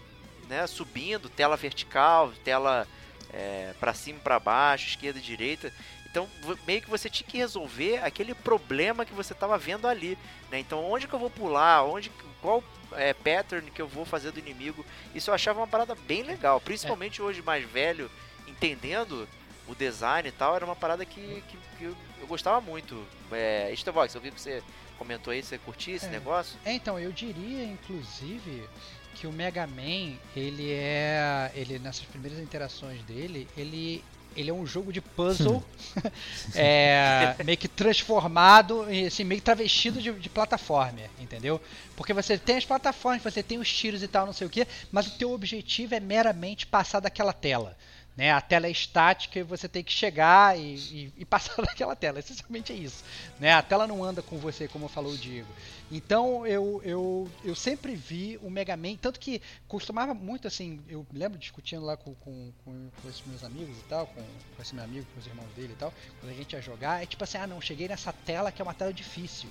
né, 0.50 0.66
subindo, 0.68 1.30
tela 1.30 1.56
vertical, 1.58 2.32
tela 2.44 2.88
é, 3.34 3.74
para 3.80 3.94
cima 3.94 4.20
para 4.20 4.40
baixo, 4.40 4.88
esquerda 4.90 5.20
e 5.20 5.22
direita. 5.22 5.72
Então 6.10 6.30
meio 6.68 6.82
que 6.82 6.90
você 6.90 7.10
tinha 7.10 7.28
que 7.28 7.38
resolver 7.38 7.98
aquele 8.04 8.36
problema 8.36 9.04
que 9.06 9.14
você 9.14 9.34
estava 9.34 9.58
vendo 9.58 9.88
ali. 9.88 10.18
Né? 10.52 10.60
Então 10.60 10.84
onde 10.90 11.08
que 11.08 11.14
eu 11.14 11.20
vou 11.20 11.30
pular, 11.30 11.84
onde 11.84 12.12
qual 12.42 12.64
é, 12.92 13.14
pattern 13.14 13.72
que 13.72 13.82
eu 13.82 13.88
vou 13.88 14.06
fazer 14.06 14.32
do 14.32 14.40
inimigo. 14.40 14.86
Isso 15.16 15.30
eu 15.32 15.34
achava 15.34 15.60
uma 15.60 15.68
parada 15.68 15.96
bem 15.96 16.22
legal, 16.22 16.62
principalmente 16.62 17.22
hoje 17.22 17.42
mais 17.42 17.68
velho, 17.68 18.12
entendendo 18.48 19.28
o 19.68 19.74
design 19.74 20.28
e 20.28 20.32
tal, 20.32 20.56
era 20.56 20.66
uma 20.66 20.76
parada 20.76 21.06
que, 21.06 21.42
que, 21.48 21.58
que 21.78 21.84
eu, 21.86 21.96
eu 22.20 22.28
gostava 22.28 22.60
muito. 22.62 23.02
É, 23.32 23.72
Estevox, 23.72 24.14
eu 24.14 24.22
vi 24.22 24.30
que 24.30 24.40
você 24.42 24.62
comentou 24.98 25.32
aí, 25.32 25.42
você 25.42 25.58
curtia 25.58 25.96
esse 25.96 26.06
É. 26.06 26.10
negócio? 26.10 26.60
É, 26.66 26.74
então, 26.74 27.00
eu 27.00 27.12
diria, 27.12 27.64
inclusive, 27.64 28.68
que 29.14 29.28
o 29.28 29.32
Mega 29.32 29.66
Man, 29.68 30.18
ele 30.36 30.72
é. 30.72 31.52
Ele, 31.56 31.80
nessas 31.80 32.06
primeiras 32.06 32.40
interações 32.40 33.02
dele, 33.04 33.48
ele. 33.58 34.04
Ele 34.36 34.50
é 34.50 34.54
um 34.54 34.66
jogo 34.66 34.92
de 34.92 35.00
puzzle 35.00 35.64
é, 36.56 37.36
meio 37.46 37.56
que 37.56 37.68
transformado, 37.68 38.82
assim, 39.06 39.24
meio 39.24 39.40
que 39.40 39.46
travestido 39.46 40.02
de, 40.02 40.12
de 40.12 40.28
plataforma, 40.28 41.02
entendeu? 41.20 41.62
Porque 41.96 42.14
você 42.14 42.36
tem 42.36 42.58
as 42.58 42.66
plataformas, 42.66 43.22
você 43.22 43.44
tem 43.44 43.60
os 43.60 43.72
tiros 43.72 44.02
e 44.02 44.08
tal, 44.08 44.26
não 44.26 44.34
sei 44.34 44.48
o 44.48 44.50
que, 44.50 44.66
mas 44.92 45.06
o 45.06 45.12
teu 45.20 45.32
objetivo 45.32 45.94
é 45.94 46.00
meramente 46.00 46.66
passar 46.66 47.00
daquela 47.00 47.32
tela. 47.32 47.78
Né? 48.16 48.32
A 48.32 48.40
tela 48.40 48.68
é 48.68 48.72
estática 48.72 49.40
e 49.40 49.44
você 49.44 49.68
tem 49.68 49.84
que 49.84 49.92
chegar 49.92 50.58
e, 50.58 50.76
e- 50.76 51.14
e 51.18 51.26
passar 51.26 51.56
daquela 51.62 51.96
tela. 51.96 52.20
Essencialmente 52.20 52.72
é 52.72 52.76
isso. 52.76 53.04
Né? 53.40 53.52
A 53.54 53.62
tela 53.62 53.88
não 53.88 54.04
anda 54.04 54.22
com 54.22 54.38
você, 54.38 54.68
como 54.68 54.88
falou 54.88 55.12
o 55.14 55.18
Diego. 55.18 55.48
Então 55.92 56.46
eu, 56.46 56.82
eu, 56.84 57.30
eu 57.44 57.56
sempre 57.56 57.96
vi 57.96 58.38
o 58.42 58.50
Mega 58.50 58.76
Man, 58.78 58.96
tanto 58.98 59.20
que 59.20 59.42
costumava 59.68 60.14
muito 60.14 60.48
assim, 60.48 60.80
eu 60.88 61.06
lembro 61.14 61.38
discutindo 61.38 61.84
lá 61.86 61.98
com, 61.98 62.14
com, 62.16 62.52
com, 62.64 62.90
com 63.02 63.10
esses 63.10 63.22
meus 63.26 63.44
amigos 63.44 63.78
e 63.78 63.84
tal, 63.84 64.06
com, 64.08 64.22
com 64.56 64.62
esse 64.62 64.74
meu 64.74 64.84
amigo, 64.84 65.06
com 65.14 65.20
os 65.20 65.26
irmãos 65.28 65.50
dele 65.56 65.74
e 65.74 65.76
tal, 65.76 65.94
quando 66.20 66.32
a 66.32 66.36
gente 66.36 66.54
ia 66.54 66.62
jogar, 66.62 67.04
é 67.04 67.06
tipo 67.06 67.24
assim, 67.24 67.38
ah 67.38 67.48
não, 67.48 67.60
cheguei 67.62 67.88
nessa 67.88 68.12
tela 68.14 68.52
que 68.52 68.62
é 68.62 68.66
uma 68.66 68.74
tela 68.74 68.94
difícil. 68.94 69.50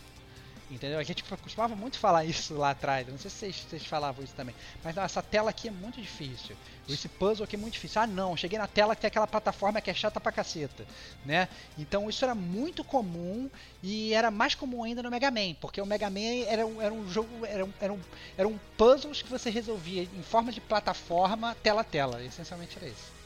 Entendeu? 0.73 0.99
A 0.99 1.03
gente 1.03 1.23
costumava 1.23 1.77
muito 1.77 1.99
falar 1.99 2.25
isso 2.25 2.55
lá 2.55 2.71
atrás. 2.71 3.07
Não 3.07 3.19
sei 3.19 3.31
se 3.31 3.37
vocês, 3.37 3.57
vocês 3.69 3.87
falavam 3.87 4.25
isso 4.25 4.33
também. 4.35 4.55
Mas 4.83 4.95
não, 4.97 5.03
essa 5.03 5.23
tela 5.23 5.51
aqui 5.51 5.69
é 5.69 5.71
muito 5.71 6.01
difícil. 6.01 6.57
Esse 6.89 7.09
puzzle 7.09 7.45
aqui 7.45 7.57
é 7.57 7.59
muito 7.59 7.75
difícil. 7.75 8.01
Ah, 8.01 8.07
não, 8.07 8.35
cheguei 8.37 8.59
na 8.59 8.67
tela 8.67 8.95
que 8.97 9.03
tem 9.03 9.09
aquela 9.09 9.27
plataforma 9.27 9.83
que 9.83 9.91
é 9.91 9.95
chata 9.95 10.19
pra 10.19 10.33
caceta. 10.33 10.87
Né? 11.27 11.47
Então 11.77 12.09
isso 12.09 12.25
era 12.25 12.35
muito 12.35 12.83
comum 12.83 13.51
e 13.83 14.15
era 14.15 14.31
mais 14.31 14.55
comum 14.55 14.83
ainda 14.83 15.03
no 15.03 15.11
Mega 15.11 15.31
Man. 15.31 15.55
Porque 15.61 15.79
o 15.79 15.85
Mega 15.85 16.09
Man 16.09 16.47
era 16.49 16.67
um, 16.67 16.81
era 16.81 16.95
um 16.95 17.07
jogo. 17.07 17.45
Era 17.45 17.69
era 17.79 17.93
um, 17.93 18.01
eram 18.39 18.61
puzzles 18.79 19.21
que 19.21 19.29
você 19.29 19.51
resolvia 19.51 20.05
em 20.05 20.23
forma 20.23 20.51
de 20.51 20.61
plataforma, 20.61 21.55
tela 21.63 21.83
a 21.83 21.85
tela. 21.85 22.25
Essencialmente 22.25 22.79
era 22.79 22.89
isso. 22.89 23.22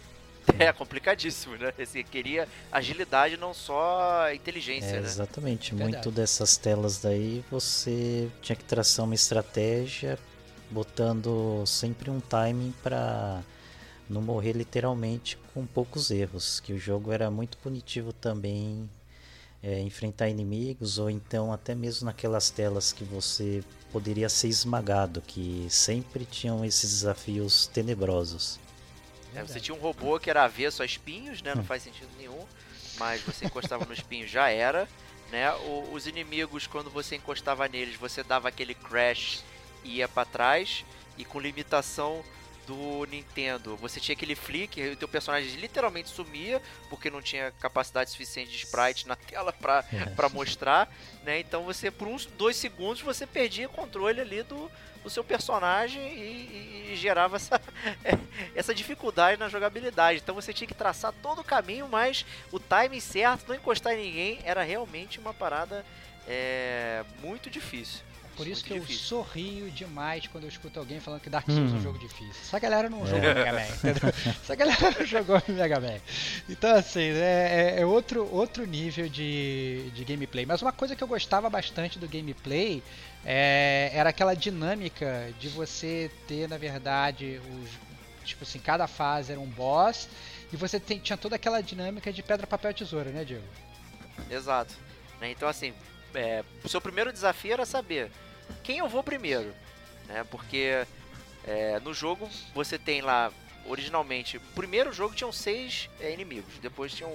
É 0.59 0.73
complicadíssimo, 0.73 1.57
né? 1.57 1.73
Você 1.77 2.03
queria 2.03 2.49
agilidade, 2.71 3.37
não 3.37 3.53
só 3.53 4.33
inteligência, 4.33 4.97
É, 4.97 5.01
né? 5.01 5.07
exatamente. 5.07 5.75
Verdade. 5.75 5.93
Muito 5.97 6.11
dessas 6.11 6.57
telas 6.57 6.99
daí 6.99 7.45
você 7.51 8.29
tinha 8.41 8.57
que 8.57 8.65
traçar 8.65 9.05
uma 9.05 9.15
estratégia 9.15 10.19
botando 10.71 11.65
sempre 11.67 12.11
um 12.11 12.21
timing 12.21 12.73
para 12.83 13.43
não 14.09 14.23
morrer 14.23 14.53
literalmente 14.53 15.37
com 15.53 15.67
poucos 15.67 16.11
erros. 16.11 16.61
Que 16.61 16.73
o 16.73 16.79
jogo 16.79 17.13
era 17.13 17.31
muito 17.31 17.59
punitivo 17.59 18.13
também 18.13 18.89
é, 19.63 19.81
enfrentar 19.81 20.29
inimigos 20.29 20.99
ou 20.99 21.11
então 21.11 21.53
até 21.53 21.75
mesmo 21.75 22.07
naquelas 22.07 22.51
telas 22.51 22.93
que 22.93 23.05
você 23.05 23.63
poderia 23.93 24.29
ser 24.29 24.49
esmagado, 24.49 25.23
que 25.27 25.67
sempre 25.71 26.25
tinham 26.25 26.65
esses 26.65 26.91
desafios 26.91 27.67
tenebrosos. 27.69 28.59
É, 29.35 29.43
você 29.43 29.61
tinha 29.61 29.75
um 29.75 29.81
robô 29.81 30.19
que 30.19 30.31
era 30.31 30.45
avesso 30.45 30.83
a 30.83 30.87
espinhos, 30.87 31.43
né? 31.43 31.55
Não 31.55 31.65
faz 31.65 31.83
sentido 31.83 32.09
nenhum. 32.19 32.47
Mas 32.99 33.21
você 33.23 33.45
encostava 33.47 33.85
no 33.85 33.93
espinho 33.93 34.27
já 34.27 34.49
era. 34.49 34.89
Né? 35.31 35.51
O- 35.53 35.91
os 35.93 36.07
inimigos, 36.07 36.67
quando 36.67 36.89
você 36.91 37.17
encostava 37.17 37.67
neles, 37.69 37.97
você 37.97 38.23
dava 38.23 38.49
aquele 38.49 38.75
crash 38.75 39.43
e 39.85 39.97
ia 39.97 40.09
pra 40.09 40.25
trás. 40.25 40.85
E 41.19 41.25
com 41.25 41.41
limitação 41.41 42.25
do 42.67 43.05
Nintendo, 43.07 43.77
você 43.77 44.01
tinha 44.01 44.15
aquele 44.15 44.35
flick 44.35 44.81
e 44.81 44.91
o 44.91 44.97
teu 44.97 45.07
personagem 45.07 45.49
literalmente 45.55 46.09
sumia 46.09 46.61
porque 46.91 47.09
não 47.09 47.23
tinha 47.23 47.53
capacidade 47.61 48.11
suficiente 48.11 48.51
de 48.51 48.57
sprite 48.65 49.07
na 49.07 49.15
tela 49.15 49.53
pra, 49.53 49.85
pra 50.17 50.29
mostrar, 50.29 50.93
né? 51.23 51.39
Então 51.39 51.62
você 51.65 51.93
por 51.93 52.09
uns 52.09 52.27
dois 52.27 52.57
segundos 52.57 53.01
você 53.03 53.25
perdia 53.25 53.69
controle 53.69 54.21
ali 54.21 54.43
do, 54.43 54.69
do 55.07 55.11
seu 55.11 55.23
personagem 55.23 56.03
e, 56.03 56.88
e- 56.88 56.92
e 56.92 56.97
gerava 56.97 57.37
essa, 57.37 57.61
essa 58.57 58.75
dificuldade 58.75 59.38
na 59.38 59.49
jogabilidade. 59.49 60.19
Então 60.23 60.35
você 60.35 60.53
tinha 60.53 60.66
que 60.66 60.75
traçar 60.75 61.12
todo 61.23 61.40
o 61.42 61.45
caminho, 61.45 61.87
mas 61.88 62.27
o 62.51 62.59
timing 62.59 62.99
certo, 62.99 63.47
não 63.49 63.55
encostar 63.55 63.92
em 63.95 64.03
ninguém, 64.05 64.38
era 64.45 64.64
realmente 64.64 65.21
uma 65.21 65.33
parada 65.33 65.85
é, 66.27 67.05
muito 67.23 67.49
difícil. 67.49 68.01
Por 68.37 68.47
isso 68.47 68.61
Muito 68.61 68.66
que 68.66 68.73
eu 68.75 68.81
difícil. 68.81 69.03
sorrio 69.07 69.71
demais 69.71 70.27
quando 70.27 70.45
eu 70.45 70.51
escuto 70.51 70.79
alguém 70.79 71.01
falando 71.01 71.21
que 71.23 71.31
Dark 71.31 71.47
Souls 71.47 71.71
é 71.71 71.75
um 71.75 71.79
Hum. 71.79 71.81
jogo 71.81 71.99
difícil. 71.99 72.35
Essa 72.42 72.59
galera 72.59 72.90
não 72.90 73.03
É. 73.03 73.07
jogou 73.07 73.21
Mega 73.35 73.53
Man, 73.53 73.66
entendeu? 73.69 74.09
Essa 74.42 74.55
galera 74.55 74.90
não 74.99 75.07
jogou 75.07 75.42
Mega 75.49 75.81
Man. 75.81 75.99
Então, 76.47 76.77
assim, 76.77 77.01
é, 77.12 77.75
é- 77.77 77.81
é 77.81 77.87
outro, 77.87 78.29
outro 78.31 78.66
nível 78.66 79.09
de, 79.09 79.90
de 79.95 80.05
gameplay. 80.05 80.45
Mas 80.45 80.61
uma 80.61 80.73
coisa 80.73 80.95
que 80.95 81.03
eu 81.03 81.09
gostava 81.09 81.49
bastante 81.49 81.99
do 81.99 82.07
gameplay 82.07 82.83
é, 83.27 83.91
era 83.93 84.11
aquela 84.11 84.35
dinâmica 84.35 85.33
de 85.41 85.49
você 85.49 86.11
ter, 86.29 86.49
na 86.49 86.57
verdade, 86.57 87.41
os. 87.62 87.71
Tipo 88.25 88.43
assim, 88.45 88.59
cada 88.59 88.87
fase 88.89 89.31
era 89.33 89.41
um 89.41 89.47
boss 89.47 90.09
e 90.53 90.57
você 90.57 90.81
tem- 90.81 90.99
tinha 90.99 91.17
toda 91.17 91.37
aquela 91.37 91.61
dinâmica 91.61 92.12
de 92.12 92.23
pedra, 92.25 92.45
papel, 92.47 92.73
tesoura, 92.75 93.11
né, 93.11 93.25
Diego? 93.25 93.45
Exato. 94.31 94.75
Né, 95.21 95.31
Então, 95.31 95.49
assim, 95.49 95.73
é, 96.15 96.43
o 96.65 96.69
seu 96.69 96.81
primeiro 96.81 97.12
desafio 97.12 97.53
era 97.53 97.65
saber 97.67 98.11
quem 98.65 98.79
eu 98.79 98.89
vou 98.89 99.03
primeiro. 99.03 99.55
Né? 100.09 100.25
Porque 100.29 100.85
é, 101.47 101.79
no 101.81 101.95
jogo 101.95 102.29
você 102.53 102.77
tem 102.79 103.01
lá, 103.01 103.33
originalmente, 103.65 104.39
o 104.39 104.41
primeiro 104.57 104.93
jogo 104.93 105.15
tinham 105.15 105.31
seis 105.33 105.89
é, 106.01 106.12
inimigos, 106.12 106.59
depois 106.61 106.93
tinham. 106.93 107.12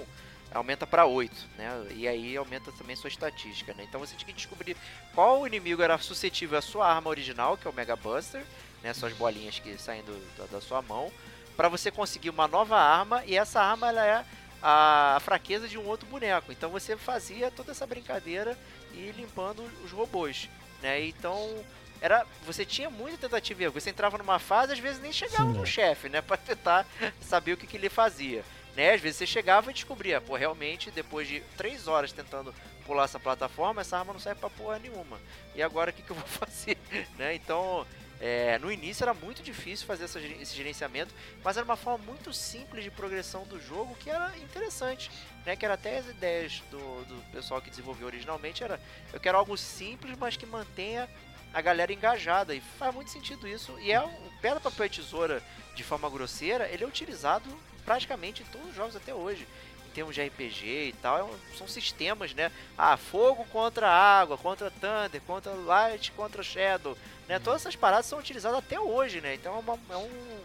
Aumenta 0.54 0.86
para 0.86 1.06
oito, 1.06 1.36
né? 1.56 1.86
E 1.94 2.06
aí 2.06 2.36
aumenta 2.36 2.70
também 2.72 2.94
sua 2.96 3.08
estatística, 3.08 3.72
né? 3.74 3.84
Então 3.88 3.98
você 4.00 4.14
tinha 4.14 4.26
que 4.26 4.32
descobrir 4.32 4.76
qual 5.14 5.46
inimigo 5.46 5.82
era 5.82 5.96
suscetível 5.98 6.58
à 6.58 6.62
sua 6.62 6.86
arma 6.86 7.08
original, 7.08 7.56
que 7.56 7.66
é 7.66 7.70
o 7.70 7.74
Mega 7.74 7.96
Buster, 7.96 8.42
né? 8.82 8.92
Suas 8.92 9.12
bolinhas 9.14 9.58
que 9.58 9.76
saem 9.78 10.02
do- 10.02 10.36
da, 10.36 10.44
da 10.46 10.60
sua 10.60 10.82
mão, 10.82 11.10
para 11.56 11.68
você 11.68 11.90
conseguir 11.90 12.30
uma 12.30 12.46
nova 12.48 12.76
arma 12.78 13.22
e 13.26 13.36
essa 13.36 13.60
arma 13.62 13.88
ela 13.88 14.04
é 14.06 14.24
a 14.62 15.18
fraqueza 15.22 15.66
de 15.66 15.78
um 15.78 15.86
outro 15.86 16.06
boneco. 16.06 16.52
Então 16.52 16.70
você 16.70 16.96
fazia 16.96 17.50
toda 17.50 17.72
essa 17.72 17.86
brincadeira 17.86 18.56
e 18.92 19.10
limpando 19.16 19.62
os 19.84 19.90
robôs, 19.90 20.48
né? 20.82 21.02
Então 21.06 21.64
era, 22.00 22.26
você 22.44 22.64
tinha 22.64 22.90
muita 22.90 23.16
tentativa 23.16 23.62
e 23.62 23.64
erro. 23.64 23.74
Você 23.74 23.90
entrava 23.90 24.18
numa 24.18 24.38
fase, 24.38 24.72
às 24.72 24.78
vezes 24.78 25.00
nem 25.00 25.12
chegava 25.12 25.44
Sim, 25.50 25.56
no 25.56 25.62
é. 25.62 25.66
chefe, 25.66 26.08
né, 26.08 26.20
para 26.22 26.36
tentar 26.36 26.86
saber 27.20 27.52
o 27.52 27.56
que, 27.56 27.66
que 27.66 27.76
ele 27.76 27.88
fazia. 27.88 28.44
Né? 28.76 28.92
Às 28.94 29.00
vezes 29.00 29.18
você 29.18 29.26
chegava 29.26 29.70
e 29.70 29.74
descobria, 29.74 30.20
pô, 30.20 30.34
realmente 30.34 30.90
depois 30.90 31.28
de 31.28 31.40
três 31.56 31.86
horas 31.86 32.12
tentando 32.12 32.54
pular 32.86 33.04
essa 33.04 33.20
plataforma, 33.20 33.80
essa 33.80 33.98
arma 33.98 34.12
não 34.12 34.20
serve 34.20 34.40
pra 34.40 34.50
porra 34.50 34.78
nenhuma. 34.78 35.20
E 35.54 35.62
agora 35.62 35.90
o 35.90 35.94
que, 35.94 36.02
que 36.02 36.10
eu 36.10 36.16
vou 36.16 36.26
fazer? 36.26 36.78
né? 37.18 37.34
Então, 37.34 37.86
é, 38.20 38.58
no 38.58 38.70
início 38.70 39.02
era 39.02 39.12
muito 39.12 39.42
difícil 39.42 39.86
fazer 39.86 40.04
essa 40.04 40.20
esse 40.20 40.54
gerenciamento, 40.54 41.12
mas 41.42 41.56
era 41.56 41.64
uma 41.64 41.76
forma 41.76 42.04
muito 42.04 42.32
simples 42.32 42.84
de 42.84 42.90
progressão 42.90 43.44
do 43.44 43.60
jogo 43.60 43.96
que 43.96 44.08
era 44.08 44.32
interessante, 44.38 45.10
né? 45.44 45.56
Que 45.56 45.64
era 45.64 45.74
até 45.74 45.98
as 45.98 46.08
ideias 46.08 46.62
do, 46.70 46.78
do 47.04 47.32
pessoal 47.32 47.60
que 47.60 47.68
desenvolveu 47.68 48.06
originalmente 48.06 48.62
era 48.62 48.80
eu 49.12 49.18
quero 49.18 49.36
algo 49.36 49.56
simples, 49.56 50.16
mas 50.16 50.36
que 50.36 50.46
mantenha 50.46 51.08
a 51.52 51.60
galera 51.60 51.92
engajada 51.92 52.54
e 52.54 52.60
faz 52.60 52.94
muito 52.94 53.10
sentido 53.10 53.46
isso. 53.46 53.78
E 53.80 53.92
é 53.92 54.00
o 54.00 54.10
pedra 54.40 54.60
papel 54.60 54.86
e 54.86 54.90
tesoura 54.90 55.42
de 55.74 55.82
forma 55.82 56.08
grosseira, 56.08 56.68
ele 56.68 56.84
é 56.84 56.86
utilizado 56.86 57.44
praticamente 57.84 58.42
em 58.42 58.46
todos 58.46 58.68
os 58.70 58.74
jogos 58.74 58.96
até 58.96 59.14
hoje. 59.14 59.46
Em 59.88 59.90
termos 59.94 60.14
de 60.14 60.22
RPG 60.22 60.88
e 60.88 60.94
tal, 61.02 61.18
é 61.18 61.22
um- 61.24 61.38
são 61.58 61.68
sistemas, 61.68 62.32
né? 62.32 62.50
Ah, 62.78 62.96
fogo 62.96 63.44
contra 63.52 63.86
água, 63.90 64.38
contra 64.38 64.70
Thunder, 64.70 65.20
contra 65.26 65.52
Light, 65.52 66.10
contra 66.12 66.42
Shadow, 66.42 66.96
né? 67.28 67.38
Todas 67.38 67.60
essas 67.62 67.76
paradas 67.76 68.06
são 68.06 68.18
utilizadas 68.18 68.58
até 68.58 68.80
hoje, 68.80 69.20
né? 69.20 69.34
Então 69.34 69.54
é, 69.54 69.58
uma- 69.58 69.78
é 69.90 69.96
um, 69.96 70.40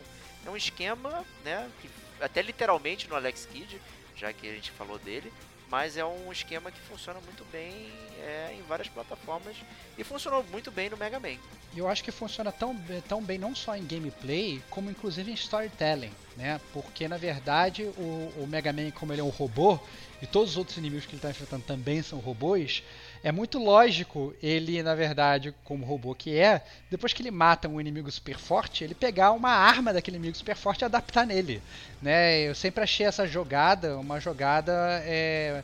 é 0.48 0.50
um 0.50 0.58
esquema, 0.58 1.24
né? 1.46 1.70
Que, 1.82 1.90
até 2.20 2.42
literalmente 2.42 3.08
no 3.08 3.16
Alex 3.16 3.46
Kidd, 3.46 3.80
já 4.18 4.34
que 4.34 4.50
a 4.50 4.54
gente 4.54 4.72
falou 4.72 4.98
dele, 5.00 5.32
mas 5.70 5.98
é 5.98 6.06
um 6.06 6.32
esquema 6.32 6.72
que 6.72 6.80
funciona 6.80 7.20
muito 7.22 7.46
bem 7.52 7.92
é, 8.20 8.56
em 8.58 8.62
várias 8.64 8.88
plataformas 8.88 9.56
e 9.98 10.04
funcionou 10.04 10.44
muito 10.52 10.72
bem 10.72 10.90
no 10.90 10.98
Mega 10.98 11.20
Man. 11.20 11.38
Eu 11.76 11.88
acho 11.88 12.04
que 12.04 12.12
funciona 12.12 12.52
tão, 12.52 12.74
be- 12.76 13.02
tão 13.02 13.22
bem 13.22 13.38
não 13.38 13.54
só 13.54 13.76
em 13.76 13.86
gameplay, 13.86 14.62
como 14.70 14.90
inclusive 14.90 15.30
em 15.30 15.34
storytelling, 15.34 16.12
né? 16.36 16.60
Porque 16.74 17.08
na 17.08 17.18
verdade 17.18 17.84
o, 17.84 18.32
o 18.38 18.48
Mega 18.48 18.72
Man, 18.72 18.90
como 18.92 19.12
ele 19.14 19.22
é 19.22 19.24
um 19.24 19.30
robô, 19.30 19.78
e 20.22 20.26
todos 20.26 20.52
os 20.52 20.58
outros 20.58 20.78
inimigos 20.78 21.06
que 21.06 21.12
ele 21.12 21.18
está 21.18 21.30
enfrentando 21.30 21.64
também 21.66 22.02
são 22.02 22.20
robôs, 22.20 22.82
é 23.28 23.32
muito 23.34 23.60
lógico 23.60 24.34
ele, 24.42 24.82
na 24.82 24.96
verdade, 24.96 25.54
como 25.66 25.86
robô 25.86 26.16
que 26.16 26.40
é, 26.40 26.64
depois 26.90 27.12
que 27.12 27.22
ele 27.22 27.30
mata 27.30 27.68
um 27.68 27.82
inimigo 27.82 28.10
super 28.10 28.38
forte, 28.38 28.86
ele 28.86 28.96
pegar 28.96 29.34
uma 29.34 29.50
arma 29.50 29.92
daquele 29.92 30.16
inimigo 30.16 30.38
super 30.38 30.56
forte 30.56 30.84
e 30.84 30.86
adaptar 30.86 31.28
nele. 31.28 31.62
Né? 32.02 32.40
Eu 32.44 32.56
sempre 32.56 32.86
achei 32.86 33.06
essa 33.06 33.28
jogada 33.28 33.98
uma 33.98 34.18
jogada 34.22 34.72
é, 35.04 35.62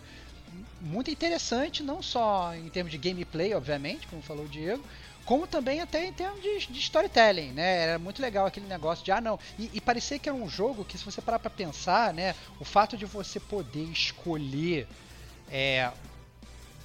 muito 0.82 1.10
interessante, 1.10 1.82
não 1.82 2.02
só 2.02 2.54
em 2.54 2.68
termos 2.68 2.92
de 2.92 2.98
gameplay, 2.98 3.54
obviamente, 3.54 4.08
como 4.08 4.22
falou 4.22 4.44
o 4.44 4.50
Diego, 4.50 4.84
como 5.24 5.48
também 5.48 5.80
até 5.80 6.06
em 6.06 6.12
termos 6.12 6.42
de, 6.42 6.68
de 6.68 6.80
storytelling, 6.80 7.54
né? 7.54 7.78
Era 7.84 7.98
muito 7.98 8.22
legal 8.22 8.46
aquele 8.46 8.68
negócio 8.68 9.06
de, 9.06 9.12
ah, 9.14 9.22
não. 9.22 9.40
E, 9.58 9.72
e 9.74 9.80
parecia 9.80 10.20
que 10.20 10.28
era 10.28 10.38
um 10.38 10.50
jogo 10.50 10.84
que, 10.84 10.98
se 10.98 11.06
você 11.06 11.22
parar 11.22 11.40
pra 11.40 11.50
pensar, 11.50 12.14
né? 12.14 12.36
O 12.60 12.66
fato 12.66 12.98
de 12.98 13.06
você 13.06 13.40
poder 13.40 13.86
escolher 13.86 14.86
é, 15.50 15.90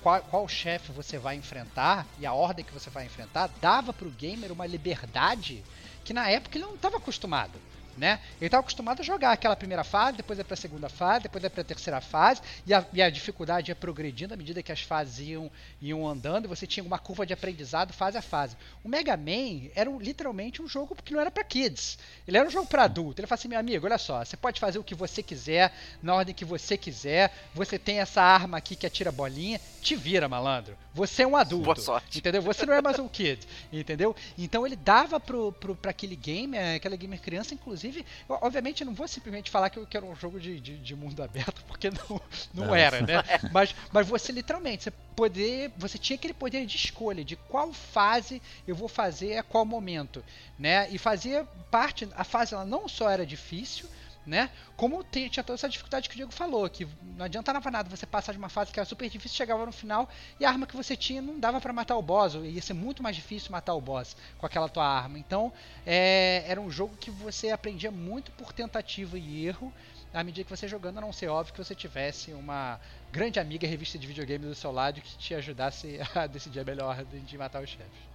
qual, 0.00 0.22
qual 0.22 0.48
chefe 0.48 0.92
você 0.92 1.18
vai 1.18 1.36
enfrentar 1.36 2.06
e 2.18 2.26
a 2.26 2.32
ordem 2.32 2.64
que 2.64 2.72
você 2.72 2.90
vai 2.90 3.04
enfrentar, 3.04 3.48
dava 3.60 3.92
pro 3.92 4.10
gamer 4.10 4.52
uma 4.52 4.66
liberdade 4.66 5.62
que 6.04 6.12
na 6.12 6.28
época 6.28 6.56
ele 6.56 6.66
não 6.66 6.74
estava 6.74 6.96
acostumado. 6.96 7.60
Né? 7.98 8.20
Ele 8.40 8.46
estava 8.46 8.60
acostumado 8.60 9.00
a 9.00 9.02
jogar 9.02 9.32
aquela 9.32 9.56
primeira 9.56 9.82
fase, 9.82 10.18
depois 10.18 10.38
é 10.38 10.44
para 10.44 10.54
a 10.54 10.56
segunda 10.56 10.88
fase, 10.88 11.24
depois 11.24 11.42
é 11.42 11.48
para 11.48 11.62
a 11.62 11.64
terceira 11.64 12.00
fase, 12.00 12.40
e 12.64 12.72
a, 12.72 12.86
e 12.92 13.02
a 13.02 13.10
dificuldade 13.10 13.70
ia 13.72 13.74
progredindo 13.74 14.32
à 14.32 14.36
medida 14.36 14.62
que 14.62 14.70
as 14.70 14.80
fases 14.80 15.18
iam, 15.26 15.50
iam 15.82 16.06
andando, 16.06 16.44
e 16.44 16.48
você 16.48 16.64
tinha 16.66 16.84
uma 16.84 16.98
curva 16.98 17.26
de 17.26 17.32
aprendizado 17.32 17.92
fase 17.92 18.16
a 18.16 18.22
fase. 18.22 18.56
O 18.84 18.88
Mega 18.88 19.16
Man 19.16 19.68
era 19.74 19.90
um- 19.90 19.98
literalmente 19.98 20.62
um 20.62 20.68
jogo 20.68 20.96
que 21.04 21.12
não 21.12 21.20
era 21.20 21.30
para 21.30 21.42
kids, 21.42 21.98
ele 22.26 22.38
era 22.38 22.46
um 22.46 22.50
jogo 22.50 22.68
para 22.68 22.84
adulto. 22.84 23.20
Ele 23.20 23.26
fala 23.26 23.38
assim: 23.38 23.48
meu 23.48 23.58
amigo, 23.58 23.84
olha 23.84 23.98
só, 23.98 24.24
você 24.24 24.36
pode 24.36 24.60
fazer 24.60 24.78
o 24.78 24.84
que 24.84 24.94
você 24.94 25.20
quiser, 25.22 25.74
na 26.00 26.14
ordem 26.14 26.34
que 26.34 26.44
você 26.44 26.76
quiser, 26.78 27.32
você 27.52 27.78
tem 27.78 27.98
essa 27.98 28.22
arma 28.22 28.58
aqui 28.58 28.76
que 28.76 28.86
atira 28.86 29.10
bolinha, 29.10 29.60
te 29.82 29.96
vira, 29.96 30.28
malandro. 30.28 30.76
Você 30.98 31.22
é 31.22 31.26
um 31.26 31.36
adulto. 31.36 31.64
Boa 31.64 31.76
sorte. 31.76 32.18
Entendeu? 32.18 32.42
Você 32.42 32.66
não 32.66 32.74
é 32.74 32.82
mais 32.82 32.98
um 32.98 33.06
kid, 33.06 33.46
entendeu? 33.72 34.16
Então 34.36 34.66
ele 34.66 34.74
dava 34.74 35.20
pro, 35.20 35.52
pro, 35.52 35.76
pra 35.76 35.92
aquele 35.92 36.16
gamer, 36.16 36.74
aquela 36.76 36.96
gamer 36.96 37.20
criança, 37.20 37.54
inclusive. 37.54 38.04
eu, 38.28 38.36
obviamente, 38.42 38.80
eu 38.80 38.86
não 38.86 38.94
vou 38.94 39.06
simplesmente 39.06 39.48
falar 39.48 39.70
que 39.70 39.78
eu 39.78 39.86
quero 39.86 40.06
um 40.06 40.16
jogo 40.16 40.40
de, 40.40 40.58
de, 40.60 40.76
de 40.76 40.96
mundo 40.96 41.22
aberto, 41.22 41.62
porque 41.68 41.88
não, 41.88 42.20
não 42.52 42.66
Não. 42.66 42.74
era, 42.74 43.00
né? 43.00 43.22
Mas, 43.52 43.74
mas 43.92 44.08
você 44.08 44.32
literalmente, 44.32 44.84
você 44.84 44.90
poder. 45.14 45.72
Você 45.76 45.98
tinha 45.98 46.16
aquele 46.16 46.34
poder 46.34 46.66
de 46.66 46.76
escolha 46.76 47.24
de 47.24 47.36
qual 47.36 47.72
fase 47.72 48.42
eu 48.66 48.74
vou 48.74 48.88
fazer 48.88 49.36
a 49.36 49.42
qual 49.42 49.64
momento. 49.64 50.24
Né? 50.58 50.88
E 50.90 50.98
fazia 50.98 51.44
parte. 51.70 52.08
A 52.16 52.24
fase 52.24 52.54
ela 52.54 52.64
não 52.64 52.88
só 52.88 53.08
era 53.08 53.24
difícil, 53.24 53.88
né? 54.26 54.50
Como 54.76 55.02
tem- 55.02 55.28
tinha 55.28 55.42
toda 55.42 55.54
essa 55.54 55.68
dificuldade 55.68 56.08
que 56.08 56.14
o 56.14 56.16
Diego 56.16 56.32
falou, 56.32 56.68
que 56.68 56.86
não 57.16 57.24
adiantava 57.24 57.70
nada 57.70 57.88
você 57.88 58.06
passar 58.06 58.32
de 58.32 58.38
uma 58.38 58.48
fase 58.48 58.70
que 58.72 58.78
era 58.78 58.86
super 58.86 59.08
difícil, 59.08 59.36
chegava 59.36 59.64
no 59.64 59.72
final 59.72 60.08
e 60.38 60.44
a 60.44 60.50
arma 60.50 60.66
que 60.66 60.76
você 60.76 60.96
tinha 60.96 61.22
não 61.22 61.40
dava 61.40 61.60
pra 61.60 61.72
matar 61.72 61.96
o 61.96 62.02
boss, 62.02 62.34
ou 62.34 62.44
ia 62.44 62.60
ser 62.60 62.74
muito 62.74 63.02
mais 63.02 63.16
difícil 63.16 63.50
matar 63.50 63.74
o 63.74 63.80
boss 63.80 64.16
com 64.36 64.44
aquela 64.46 64.68
tua 64.68 64.86
arma. 64.86 65.18
Então, 65.18 65.52
é, 65.86 66.44
era 66.46 66.60
um 66.60 66.70
jogo 66.70 66.96
que 66.96 67.10
você 67.10 67.50
aprendia 67.50 67.90
muito 67.90 68.30
por 68.32 68.52
tentativa 68.52 69.18
e 69.18 69.46
erro, 69.46 69.72
à 70.12 70.22
medida 70.24 70.44
que 70.44 70.50
você 70.50 70.66
ia 70.66 70.70
jogando, 70.70 70.98
a 70.98 71.00
não 71.00 71.12
ser 71.12 71.28
óbvio 71.28 71.54
que 71.54 71.62
você 71.64 71.74
tivesse 71.74 72.32
uma 72.32 72.80
grande 73.12 73.38
amiga 73.40 73.66
revista 73.66 73.98
de 73.98 74.06
videogame 74.06 74.44
do 74.44 74.54
seu 74.54 74.72
lado 74.72 75.00
que 75.00 75.16
te 75.18 75.34
ajudasse 75.34 75.98
a 76.14 76.26
decidir 76.26 76.60
a 76.60 76.64
melhor 76.64 76.88
ordem 76.98 77.22
de 77.22 77.38
matar 77.38 77.62
os 77.62 77.70
chefes. 77.70 78.08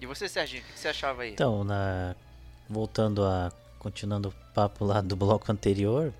E 0.00 0.06
você, 0.06 0.28
Serginho, 0.28 0.62
o 0.62 0.66
que 0.66 0.78
você 0.78 0.88
achava 0.88 1.22
aí? 1.22 1.32
Então, 1.32 1.64
na... 1.64 2.14
voltando 2.68 3.24
a. 3.24 3.50
continuando 3.86 4.30
o 4.30 4.52
papo 4.52 4.84
lá 4.84 5.00
do 5.00 5.14
bloco 5.14 5.52
anterior, 5.52 6.12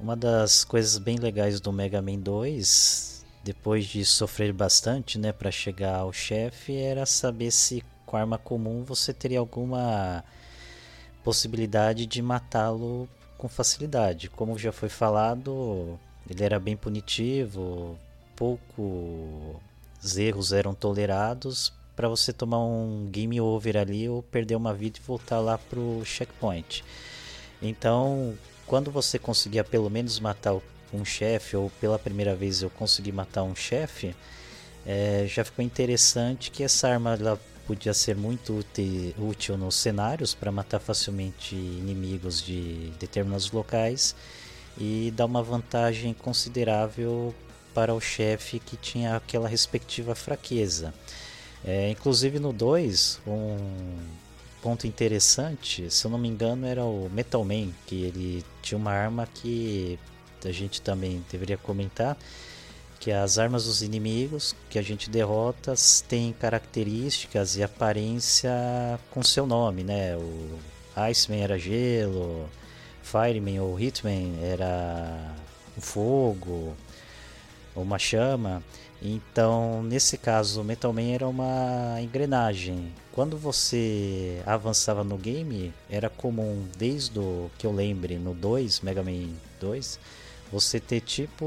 uma 0.00 0.16
das 0.16 0.64
coisas 0.64 0.96
bem 0.96 1.18
legais 1.18 1.60
do 1.60 1.70
Mega 1.70 2.00
Man 2.00 2.18
2, 2.18 3.26
depois 3.44 3.84
de 3.84 4.06
sofrer 4.06 4.54
bastante, 4.54 5.18
né, 5.18 5.30
para 5.30 5.50
chegar 5.50 5.96
ao 5.96 6.14
chefe, 6.14 6.74
era 6.74 7.04
saber 7.04 7.50
se 7.50 7.84
com 8.06 8.16
arma 8.16 8.38
comum 8.38 8.84
você 8.84 9.12
teria 9.12 9.38
alguma 9.38 10.24
possibilidade 11.22 12.06
de 12.06 12.22
matá-lo 12.22 13.06
com 13.36 13.48
facilidade. 13.48 14.30
Como 14.30 14.58
já 14.58 14.72
foi 14.72 14.88
falado, 14.88 16.00
ele 16.26 16.42
era 16.42 16.58
bem 16.58 16.74
punitivo, 16.74 17.98
poucos 18.34 19.60
erros 20.16 20.54
eram 20.54 20.72
tolerados 20.72 21.70
para 21.94 22.08
você 22.08 22.32
tomar 22.32 22.58
um 22.58 23.08
game 23.10 23.40
over 23.40 23.76
ali 23.76 24.08
ou 24.08 24.22
perder 24.22 24.56
uma 24.56 24.74
vida 24.74 24.98
e 24.98 25.06
voltar 25.06 25.40
lá 25.40 25.56
pro 25.58 26.02
checkpoint. 26.04 26.84
Então, 27.62 28.34
quando 28.66 28.90
você 28.90 29.18
conseguia 29.18 29.64
pelo 29.64 29.88
menos 29.88 30.18
matar 30.20 30.56
um 30.92 31.04
chefe, 31.04 31.56
ou 31.56 31.70
pela 31.80 31.98
primeira 31.98 32.34
vez 32.34 32.62
eu 32.62 32.70
consegui 32.70 33.12
matar 33.12 33.42
um 33.42 33.54
chefe, 33.54 34.14
é, 34.86 35.26
já 35.28 35.44
ficou 35.44 35.64
interessante 35.64 36.50
que 36.50 36.62
essa 36.62 36.88
arma 36.88 37.14
ela 37.14 37.40
podia 37.66 37.94
ser 37.94 38.14
muito 38.14 38.58
úte- 38.58 39.14
útil 39.18 39.56
nos 39.56 39.74
cenários 39.74 40.34
para 40.34 40.52
matar 40.52 40.78
facilmente 40.78 41.54
inimigos 41.54 42.42
de 42.42 42.92
determinados 42.98 43.50
locais 43.50 44.14
e 44.76 45.12
dar 45.16 45.24
uma 45.24 45.42
vantagem 45.42 46.12
considerável 46.12 47.34
para 47.72 47.94
o 47.94 48.00
chefe 48.00 48.58
que 48.58 48.76
tinha 48.76 49.16
aquela 49.16 49.48
respectiva 49.48 50.14
fraqueza. 50.14 50.92
É, 51.64 51.90
inclusive 51.90 52.38
no 52.38 52.52
2, 52.52 53.20
um 53.26 53.56
ponto 54.62 54.86
interessante, 54.86 55.90
se 55.90 56.04
eu 56.04 56.10
não 56.10 56.18
me 56.18 56.28
engano, 56.28 56.66
era 56.66 56.84
o 56.84 57.08
Metal 57.10 57.44
Man, 57.44 57.68
que 57.86 58.04
ele 58.04 58.44
tinha 58.62 58.78
uma 58.78 58.92
arma 58.92 59.26
que 59.26 59.98
a 60.44 60.52
gente 60.52 60.82
também 60.82 61.24
deveria 61.30 61.56
comentar, 61.56 62.18
que 63.00 63.10
as 63.10 63.38
armas 63.38 63.64
dos 63.64 63.82
inimigos 63.82 64.54
que 64.68 64.78
a 64.78 64.82
gente 64.82 65.10
derrota 65.10 65.74
têm 66.06 66.32
características 66.32 67.56
e 67.56 67.62
aparência 67.62 68.50
com 69.10 69.22
seu 69.22 69.46
nome, 69.46 69.82
né? 69.82 70.16
O 70.16 70.58
Iceman 70.96 71.40
era 71.40 71.58
gelo, 71.58 72.48
Fireman 73.02 73.60
ou 73.60 73.78
Hitman 73.78 74.38
era 74.42 75.34
fogo, 75.78 76.74
uma 77.76 77.98
chama. 77.98 78.62
Então, 79.06 79.82
nesse 79.82 80.16
caso, 80.16 80.62
o 80.62 80.64
Metal 80.64 80.90
Man 80.90 81.12
era 81.12 81.28
uma 81.28 82.00
engrenagem. 82.00 82.90
Quando 83.12 83.36
você 83.36 84.42
avançava 84.46 85.04
no 85.04 85.18
game, 85.18 85.74
era 85.90 86.08
comum, 86.08 86.66
desde 86.78 87.18
o 87.18 87.50
que 87.58 87.66
eu 87.66 87.72
lembre, 87.72 88.16
no 88.16 88.32
2, 88.32 88.80
Mega 88.80 89.02
Man 89.02 89.28
2, 89.60 90.00
você 90.50 90.80
ter 90.80 91.02
tipo 91.02 91.44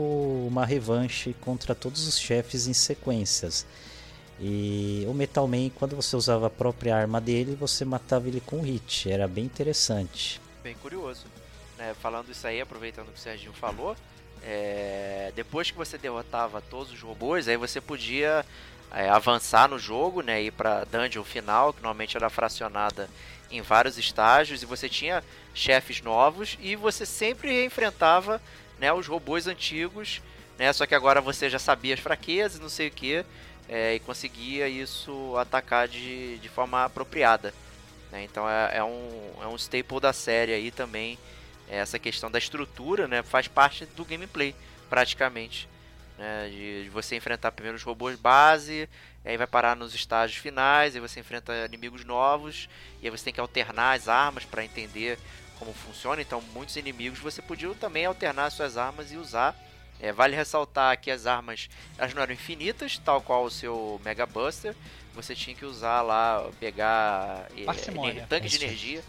uma 0.47 0.67
revanche 0.67 1.33
contra 1.41 1.73
todos 1.73 2.07
os 2.07 2.19
chefes 2.19 2.67
em 2.67 2.73
sequências. 2.73 3.65
E 4.39 5.03
o 5.07 5.13
Metal 5.15 5.47
Man, 5.47 5.71
quando 5.71 5.95
você 5.95 6.15
usava 6.15 6.45
a 6.45 6.51
própria 6.51 6.95
arma 6.95 7.19
dele, 7.19 7.57
você 7.59 7.83
matava 7.83 8.27
ele 8.27 8.39
com 8.39 8.61
hit. 8.61 9.09
Era 9.09 9.27
bem 9.27 9.45
interessante. 9.45 10.39
Bem 10.61 10.75
curioso. 10.75 11.25
Né? 11.75 11.95
Falando 11.99 12.29
isso 12.31 12.45
aí, 12.45 12.61
aproveitando 12.61 13.07
o 13.07 13.11
que 13.11 13.17
o 13.17 13.21
Serginho 13.21 13.53
falou, 13.53 13.95
é... 14.43 15.31
depois 15.35 15.71
que 15.71 15.77
você 15.77 15.97
derrotava 15.97 16.61
todos 16.61 16.91
os 16.91 17.01
robôs, 17.01 17.47
aí 17.47 17.57
você 17.57 17.79
podia 17.81 18.45
é, 18.91 19.09
avançar 19.09 19.67
no 19.67 19.77
jogo, 19.77 20.21
né? 20.21 20.41
Ir 20.41 20.51
pra 20.51 20.85
dungeon 20.85 21.23
final, 21.23 21.73
que 21.73 21.81
normalmente 21.81 22.15
era 22.15 22.29
fracionada 22.29 23.09
em 23.51 23.61
vários 23.61 23.97
estágios, 23.97 24.61
e 24.61 24.65
você 24.65 24.89
tinha 24.89 25.23
chefes 25.53 26.01
novos, 26.01 26.57
e 26.61 26.75
você 26.75 27.05
sempre 27.05 27.65
enfrentava 27.65 28.41
né, 28.77 28.91
os 28.91 29.07
robôs 29.07 29.47
antigos, 29.47 30.21
né? 30.57 30.71
Só 30.73 30.85
que 30.85 30.95
agora 30.95 31.21
você 31.21 31.49
já 31.49 31.59
sabia 31.59 31.93
as 31.93 31.99
fraquezas, 31.99 32.59
não 32.59 32.69
sei 32.69 32.87
o 32.87 32.91
que, 32.91 33.25
é, 33.69 33.95
e 33.95 33.99
conseguia 33.99 34.67
isso 34.67 35.35
atacar 35.37 35.87
de, 35.87 36.37
de 36.37 36.49
forma 36.49 36.85
apropriada. 36.85 37.53
Né? 38.11 38.23
Então 38.23 38.49
é, 38.49 38.77
é, 38.77 38.83
um, 38.83 39.31
é 39.41 39.47
um 39.47 39.55
staple 39.55 39.99
da 39.99 40.13
série 40.13 40.53
aí 40.53 40.71
também. 40.71 41.17
Essa 41.69 41.99
questão 41.99 42.31
da 42.31 42.39
estrutura, 42.39 43.07
né, 43.07 43.21
faz 43.23 43.47
parte 43.47 43.85
do 43.85 44.05
gameplay, 44.05 44.55
praticamente. 44.89 45.67
Né, 46.17 46.49
de, 46.49 46.83
de 46.85 46.89
você 46.89 47.15
enfrentar 47.15 47.51
primeiro 47.51 47.77
os 47.77 47.83
robôs 47.83 48.17
base, 48.17 48.89
aí 49.23 49.37
vai 49.37 49.45
parar 49.45 49.75
nos 49.75 49.93
estágios 49.93 50.39
finais, 50.39 50.95
aí 50.95 51.01
você 51.01 51.19
enfrenta 51.19 51.53
inimigos 51.65 52.03
novos, 52.03 52.67
e 53.01 53.05
aí 53.05 53.11
você 53.11 53.25
tem 53.25 53.33
que 53.33 53.39
alternar 53.39 53.95
as 53.95 54.07
armas 54.07 54.45
para 54.45 54.63
entender 54.63 55.19
como 55.59 55.73
funciona. 55.73 56.21
Então, 56.21 56.41
muitos 56.53 56.75
inimigos 56.75 57.19
você 57.19 57.41
podia 57.41 57.73
também 57.75 58.05
alternar 58.05 58.49
suas 58.51 58.77
armas 58.77 59.11
e 59.11 59.17
usar. 59.17 59.55
É, 59.99 60.11
vale 60.11 60.35
ressaltar 60.35 60.99
que 60.99 61.09
as 61.09 61.25
armas 61.25 61.69
elas 61.97 62.13
não 62.13 62.21
eram 62.21 62.33
infinitas, 62.33 62.99
tal 62.99 63.19
qual 63.19 63.43
o 63.43 63.51
seu 63.51 63.99
Mega 64.05 64.25
Buster. 64.25 64.75
Você 65.15 65.33
tinha 65.33 65.55
que 65.55 65.65
usar 65.65 66.03
lá, 66.03 66.47
pegar 66.59 67.47
é, 67.57 67.65
tanque 68.27 68.47
de 68.47 68.63
energia, 68.63 69.03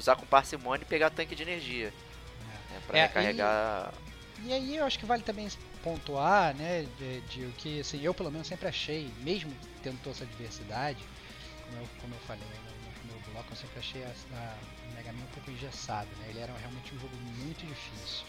usar 0.00 0.16
com 0.16 0.26
parcimônia 0.26 0.82
e 0.82 0.86
pegar 0.86 1.10
tanque 1.10 1.34
de 1.34 1.42
energia. 1.42 1.88
É. 1.88 2.72
Né, 2.72 2.80
para 2.86 2.98
é, 2.98 3.02
recarregar. 3.02 3.94
E, 4.42 4.48
e, 4.48 4.52
aí 4.52 4.76
eu 4.76 4.84
acho 4.84 4.98
que 4.98 5.06
vale 5.06 5.22
também 5.22 5.48
pontuar, 5.82 6.54
né, 6.54 6.86
de, 6.98 7.20
de, 7.22 7.44
o 7.44 7.52
que 7.52 7.80
assim, 7.80 8.02
eu 8.02 8.12
pelo 8.12 8.30
menos 8.30 8.46
sempre 8.46 8.68
achei, 8.68 9.10
mesmo 9.20 9.52
tendo 9.82 9.98
toda 10.02 10.16
essa 10.16 10.26
diversidade, 10.26 10.98
como 11.64 11.78
eu, 11.78 11.88
como 12.00 12.14
eu 12.14 12.20
falei 12.20 12.42
no, 12.44 13.12
no 13.12 13.20
bloco, 13.32 13.48
eu 13.50 13.56
sempre 13.56 13.78
achei 13.78 14.02
a, 14.02 14.12
a 14.36 14.94
Mega 14.94 15.12
Man 15.12 15.22
um 15.22 15.34
pouco 15.34 15.50
engessado, 15.50 16.08
né? 16.18 16.26
Ele 16.30 16.40
era 16.40 16.52
realmente 16.52 16.94
um 16.94 16.98
jogo 16.98 17.16
muito 17.16 17.66
difícil. 17.66 18.24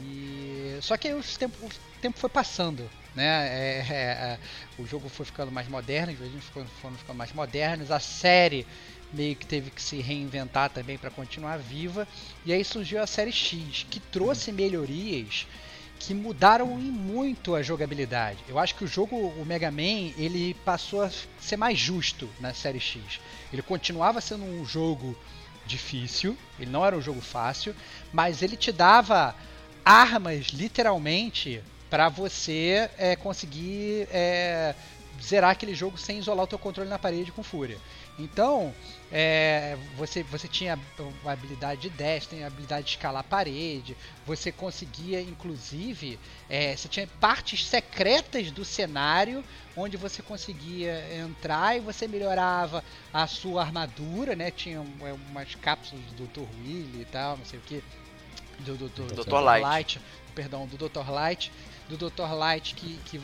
E 0.00 0.78
só 0.80 0.96
que 0.96 1.08
aí 1.08 1.14
o 1.14 1.22
tempo, 1.22 1.66
o 1.66 1.70
tempo 2.00 2.18
foi 2.18 2.30
passando, 2.30 2.88
né? 3.14 3.48
É, 3.48 3.86
é, 3.88 3.94
é, 3.94 4.38
o 4.78 4.86
jogo 4.86 5.08
foi 5.08 5.26
ficando 5.26 5.52
mais 5.52 5.68
moderno, 5.68 6.12
os 6.12 6.18
joguinhos 6.18 6.44
foram 6.46 6.96
ficando 6.96 7.16
mais 7.16 7.32
modernos, 7.32 7.90
a 7.90 8.00
série 8.00 8.66
meio 9.12 9.36
que 9.36 9.46
teve 9.46 9.70
que 9.70 9.82
se 9.82 10.00
reinventar 10.00 10.70
também 10.70 10.96
para 10.96 11.10
continuar 11.10 11.58
viva. 11.58 12.06
E 12.44 12.52
aí 12.52 12.64
surgiu 12.64 13.02
a 13.02 13.06
série 13.06 13.32
X, 13.32 13.86
que 13.90 14.00
trouxe 14.00 14.52
melhorias 14.52 15.46
que 15.98 16.14
mudaram 16.14 16.66
muito 16.66 17.54
a 17.54 17.62
jogabilidade. 17.62 18.38
Eu 18.48 18.58
acho 18.58 18.74
que 18.74 18.84
o 18.84 18.88
jogo, 18.88 19.16
o 19.16 19.44
Mega 19.46 19.70
Man, 19.70 20.12
ele 20.16 20.52
passou 20.64 21.02
a 21.02 21.10
ser 21.40 21.56
mais 21.56 21.78
justo 21.78 22.28
na 22.40 22.52
série 22.52 22.80
X. 22.80 23.20
Ele 23.52 23.62
continuava 23.62 24.20
sendo 24.20 24.42
um 24.44 24.64
jogo 24.64 25.16
difícil, 25.64 26.36
ele 26.58 26.70
não 26.70 26.84
era 26.84 26.96
um 26.96 27.00
jogo 27.00 27.20
fácil, 27.20 27.72
mas 28.12 28.42
ele 28.42 28.56
te 28.56 28.72
dava 28.72 29.32
armas, 29.84 30.46
literalmente, 30.46 31.62
para 31.88 32.08
você 32.08 32.90
é, 32.98 33.14
conseguir 33.14 34.08
é, 34.10 34.74
zerar 35.22 35.50
aquele 35.50 35.74
jogo 35.74 35.96
sem 35.96 36.18
isolar 36.18 36.44
o 36.44 36.48
teu 36.48 36.58
controle 36.58 36.90
na 36.90 36.98
parede 36.98 37.30
com 37.30 37.42
fúria. 37.42 37.78
Então, 38.18 38.74
é, 39.10 39.76
você, 39.96 40.22
você 40.22 40.46
tinha 40.46 40.78
a 41.24 41.30
habilidade 41.30 41.82
de 41.82 41.90
dash, 41.90 42.26
tem 42.26 42.44
a 42.44 42.46
habilidade 42.46 42.84
de 42.84 42.90
escalar 42.90 43.20
a 43.20 43.24
parede, 43.24 43.96
você 44.26 44.52
conseguia, 44.52 45.20
inclusive, 45.20 46.18
é, 46.48 46.76
você 46.76 46.88
tinha 46.88 47.06
partes 47.20 47.66
secretas 47.66 48.50
do 48.50 48.64
cenário 48.64 49.42
onde 49.76 49.96
você 49.96 50.22
conseguia 50.22 51.02
entrar 51.16 51.76
e 51.76 51.80
você 51.80 52.06
melhorava 52.06 52.84
a 53.12 53.26
sua 53.26 53.62
armadura, 53.62 54.36
né? 54.36 54.50
Tinha 54.50 54.84
é, 55.00 55.12
umas 55.12 55.54
cápsulas 55.54 56.04
do 56.12 56.26
Dr. 56.26 56.46
Willy 56.60 57.02
e 57.02 57.06
tal, 57.10 57.38
não 57.38 57.44
sei 57.44 57.58
o 57.58 57.62
que. 57.62 57.82
Do, 58.60 58.76
do, 58.76 58.88
do, 58.90 59.06
do 59.06 59.24
Dr. 59.24 59.40
Light. 59.40 59.62
Light. 59.62 60.00
Perdão, 60.34 60.66
do 60.66 60.76
Dr. 60.76 61.10
Light 61.10 61.50
do 61.88 61.96
Dr. 61.96 62.32
Light 62.32 62.74
que, 62.74 62.98
que, 63.04 63.20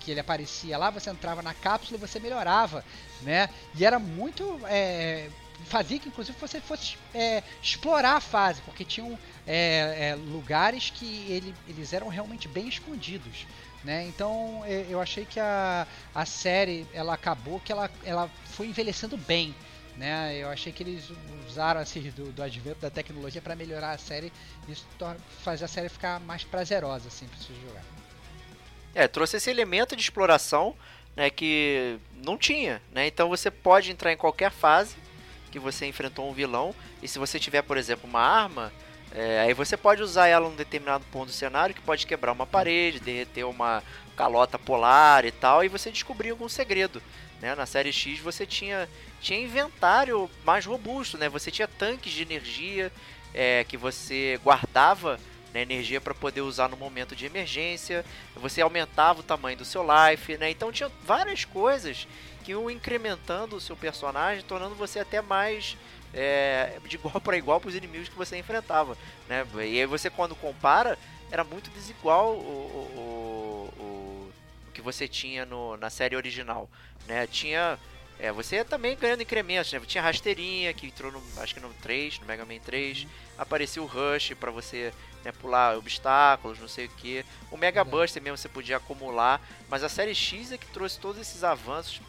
que, 0.00 0.10
ele 0.10 0.20
aparecia 0.20 0.76
lá, 0.76 0.90
você 0.90 1.10
entrava 1.10 1.42
na 1.42 1.54
cápsula 1.54 1.96
e 1.96 2.00
você 2.00 2.18
melhorava, 2.18 2.84
né? 3.22 3.48
E 3.74 3.84
era 3.84 3.98
muito. 3.98 4.60
É, 4.64 5.28
fazia 5.66 5.98
que 5.98 6.08
inclusive 6.08 6.36
você 6.38 6.60
fosse 6.60 6.96
é, 7.14 7.42
explorar 7.62 8.16
a 8.16 8.20
fase, 8.20 8.62
porque 8.62 8.84
tinham 8.84 9.18
é, 9.46 10.10
é 10.10 10.14
lugares 10.14 10.90
que 10.90 11.26
ele, 11.30 11.54
eles 11.68 11.92
eram 11.92 12.08
realmente 12.08 12.48
bem 12.48 12.68
escondidos. 12.68 13.46
Né? 13.84 14.06
Então 14.06 14.62
é, 14.66 14.86
eu 14.88 15.00
achei 15.00 15.24
que 15.24 15.40
a, 15.40 15.86
a 16.14 16.26
série 16.26 16.86
ela 16.92 17.14
acabou 17.14 17.60
que 17.60 17.72
ela, 17.72 17.90
ela 18.04 18.30
foi 18.44 18.66
envelhecendo 18.66 19.16
bem. 19.16 19.54
Né? 19.96 20.36
Eu 20.36 20.48
achei 20.48 20.72
que 20.72 20.82
eles 20.82 21.10
usaram 21.46 21.80
assim, 21.80 22.00
do, 22.10 22.32
do 22.32 22.42
advento 22.42 22.80
da 22.80 22.90
tecnologia 22.90 23.42
para 23.42 23.54
melhorar 23.54 23.92
a 23.92 23.98
série 23.98 24.32
e 24.68 24.74
fazer 25.42 25.64
a 25.64 25.68
série 25.68 25.88
ficar 25.88 26.20
mais 26.20 26.44
prazerosa 26.44 27.08
assim, 27.08 27.26
para 27.26 27.38
você 27.38 27.52
jogar. 27.66 27.99
É, 28.94 29.06
trouxe 29.06 29.36
esse 29.36 29.50
elemento 29.50 29.94
de 29.94 30.02
exploração 30.02 30.74
né, 31.16 31.30
que 31.30 31.98
não 32.24 32.36
tinha. 32.36 32.82
Né? 32.92 33.06
Então 33.06 33.28
você 33.28 33.50
pode 33.50 33.90
entrar 33.90 34.12
em 34.12 34.16
qualquer 34.16 34.50
fase 34.50 34.96
que 35.50 35.58
você 35.58 35.86
enfrentou 35.86 36.28
um 36.28 36.32
vilão. 36.32 36.74
E 37.02 37.08
se 37.08 37.18
você 37.18 37.38
tiver, 37.38 37.62
por 37.62 37.76
exemplo, 37.76 38.08
uma 38.08 38.20
arma, 38.20 38.72
é, 39.12 39.40
aí 39.40 39.54
você 39.54 39.76
pode 39.76 40.02
usar 40.02 40.28
ela 40.28 40.48
num 40.48 40.54
determinado 40.54 41.04
ponto 41.10 41.26
do 41.26 41.32
cenário 41.32 41.74
que 41.74 41.80
pode 41.80 42.06
quebrar 42.06 42.32
uma 42.32 42.46
parede, 42.46 43.00
derreter 43.00 43.44
uma 43.44 43.82
calota 44.16 44.58
polar 44.58 45.24
e 45.24 45.32
tal, 45.32 45.64
e 45.64 45.68
você 45.68 45.90
descobrir 45.90 46.30
algum 46.30 46.48
segredo. 46.48 47.02
Né? 47.40 47.54
Na 47.54 47.66
série 47.66 47.92
X 47.92 48.20
você 48.20 48.46
tinha, 48.46 48.88
tinha 49.20 49.40
inventário 49.40 50.30
mais 50.44 50.64
robusto, 50.66 51.18
né? 51.18 51.28
você 51.28 51.50
tinha 51.50 51.66
tanques 51.66 52.12
de 52.12 52.22
energia 52.22 52.92
é, 53.34 53.64
que 53.64 53.76
você 53.76 54.38
guardava 54.44 55.18
né, 55.52 55.62
energia 55.62 56.00
para 56.00 56.14
poder 56.14 56.40
usar 56.40 56.68
no 56.68 56.76
momento 56.76 57.14
de 57.16 57.26
emergência. 57.26 58.04
Você 58.36 58.60
aumentava 58.60 59.20
o 59.20 59.22
tamanho 59.22 59.56
do 59.56 59.64
seu 59.64 59.82
life, 59.82 60.36
né? 60.36 60.50
Então 60.50 60.72
tinha 60.72 60.90
várias 61.04 61.44
coisas 61.44 62.06
que 62.44 62.52
iam 62.52 62.70
incrementando 62.70 63.56
o 63.56 63.60
seu 63.60 63.76
personagem, 63.76 64.44
tornando 64.44 64.74
você 64.74 65.00
até 65.00 65.20
mais 65.20 65.76
é, 66.14 66.78
de 66.86 66.96
igual 66.96 67.20
para 67.20 67.36
igual 67.36 67.60
para 67.60 67.68
os 67.68 67.74
inimigos 67.74 68.08
que 68.08 68.16
você 68.16 68.36
enfrentava, 68.38 68.96
né? 69.28 69.46
E 69.56 69.80
aí 69.80 69.86
você 69.86 70.10
quando 70.10 70.34
compara 70.34 70.98
era 71.30 71.44
muito 71.44 71.70
desigual 71.70 72.34
o, 72.34 72.40
o, 72.40 73.72
o, 73.78 74.32
o 74.68 74.72
que 74.72 74.82
você 74.82 75.06
tinha 75.06 75.44
no, 75.46 75.76
na 75.76 75.90
série 75.90 76.16
original, 76.16 76.68
né? 77.06 77.26
Tinha 77.26 77.78
é, 78.22 78.30
você 78.30 78.62
também 78.62 78.94
ganhando 78.96 79.22
incrementos, 79.22 79.72
né? 79.72 79.80
Tinha 79.86 80.02
rasteirinha 80.02 80.74
que 80.74 80.86
entrou 80.86 81.10
no, 81.10 81.22
acho 81.38 81.54
que 81.54 81.60
no 81.60 81.72
3, 81.74 82.20
no 82.20 82.26
Mega 82.26 82.44
Man 82.44 82.58
3, 82.58 83.06
apareceu 83.38 83.82
o 83.82 83.86
Rush 83.86 84.34
para 84.38 84.50
você 84.50 84.92
né, 85.24 85.32
pular 85.32 85.78
obstáculos, 85.78 86.58
não 86.58 86.68
sei 86.68 86.84
o 86.84 86.90
que. 86.90 87.24
O 87.50 87.56
Mega 87.56 87.82
Buster 87.82 88.22
mesmo 88.22 88.36
você 88.36 88.48
podia 88.48 88.76
acumular, 88.76 89.40
mas 89.70 89.82
a 89.82 89.88
série 89.88 90.14
X 90.14 90.52
é 90.52 90.58
que 90.58 90.66
trouxe 90.66 91.00
todos 91.00 91.18
esses 91.18 91.42
avanços 91.42 92.02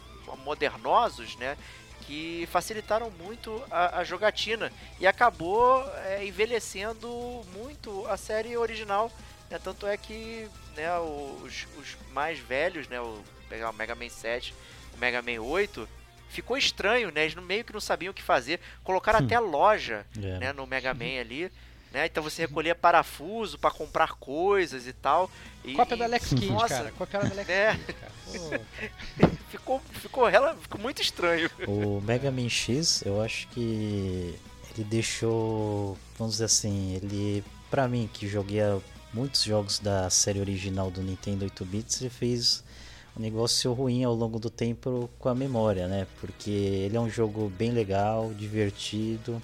modernosos, 0.44 1.34
né? 1.36 1.56
Que 2.02 2.46
facilitaram 2.52 3.10
muito 3.10 3.62
a, 3.70 4.00
a 4.00 4.04
jogatina 4.04 4.70
e 5.00 5.06
acabou 5.06 5.82
é, 6.04 6.26
envelhecendo 6.26 7.08
muito 7.54 8.06
a 8.06 8.18
série 8.18 8.54
original. 8.54 9.10
Né? 9.48 9.58
Tanto 9.58 9.86
é 9.86 9.96
que 9.96 10.46
né, 10.76 10.98
os, 10.98 11.66
os 11.78 11.96
mais 12.12 12.38
velhos, 12.38 12.86
né, 12.88 13.00
o, 13.00 13.18
pegar 13.48 13.70
o 13.70 13.72
Mega 13.72 13.94
Man 13.94 14.10
7, 14.10 14.52
Mega 14.98 15.22
Man 15.22 15.40
8, 15.40 15.88
ficou 16.32 16.56
estranho, 16.56 17.10
né? 17.12 17.22
Eles 17.24 17.34
meio 17.36 17.64
que 17.64 17.72
não 17.72 17.80
sabiam 17.80 18.10
o 18.10 18.14
que 18.14 18.22
fazer. 18.22 18.58
Colocaram 18.82 19.20
Hum. 19.20 19.24
até 19.26 19.38
loja 19.38 20.04
É. 20.16 20.38
né, 20.38 20.52
no 20.52 20.66
Mega 20.66 20.92
Man 20.94 21.20
ali. 21.20 21.50
Né? 21.92 22.06
Então 22.06 22.22
você 22.22 22.42
recolhia 22.46 22.74
parafuso 22.74 23.58
para 23.58 23.70
comprar 23.70 24.14
coisas 24.14 24.86
e 24.86 24.94
tal. 24.94 25.30
E, 25.62 25.74
Cópia 25.74 25.94
do 25.96 26.02
e- 26.02 26.06
Alex 26.06 26.28
Kidd, 26.30 26.46
Nossa, 26.50 26.68
cara. 26.68 26.90
Copiaram 26.92 27.28
do 27.28 27.32
Alex 27.32 27.50
É. 27.50 27.72
Kidd, 27.76 27.92
cara. 29.20 29.32
Ficou, 29.50 29.80
ficou, 29.92 30.26
rela- 30.26 30.56
ficou 30.56 30.80
muito 30.80 31.02
estranho. 31.02 31.50
O 31.68 32.00
Mega 32.00 32.30
Man 32.30 32.48
X, 32.48 33.02
eu 33.04 33.20
acho 33.20 33.46
que 33.48 34.34
ele 34.74 34.84
deixou, 34.88 35.98
vamos 36.18 36.34
dizer 36.34 36.46
assim, 36.46 36.94
ele, 36.94 37.44
pra 37.70 37.86
mim 37.86 38.08
que 38.10 38.26
joguei 38.26 38.60
muitos 39.12 39.42
jogos 39.44 39.78
da 39.78 40.08
série 40.08 40.40
original 40.40 40.90
do 40.90 41.02
Nintendo 41.02 41.44
8 41.44 41.62
bits, 41.66 42.00
ele 42.00 42.08
fez 42.08 42.64
um 43.16 43.20
negócio 43.20 43.72
ruim 43.72 44.04
ao 44.04 44.14
longo 44.14 44.38
do 44.38 44.48
tempo 44.50 45.08
com 45.18 45.28
a 45.28 45.34
memória, 45.34 45.86
né? 45.88 46.06
Porque 46.20 46.50
ele 46.50 46.96
é 46.96 47.00
um 47.00 47.10
jogo 47.10 47.50
bem 47.58 47.70
legal, 47.70 48.32
divertido. 48.34 49.40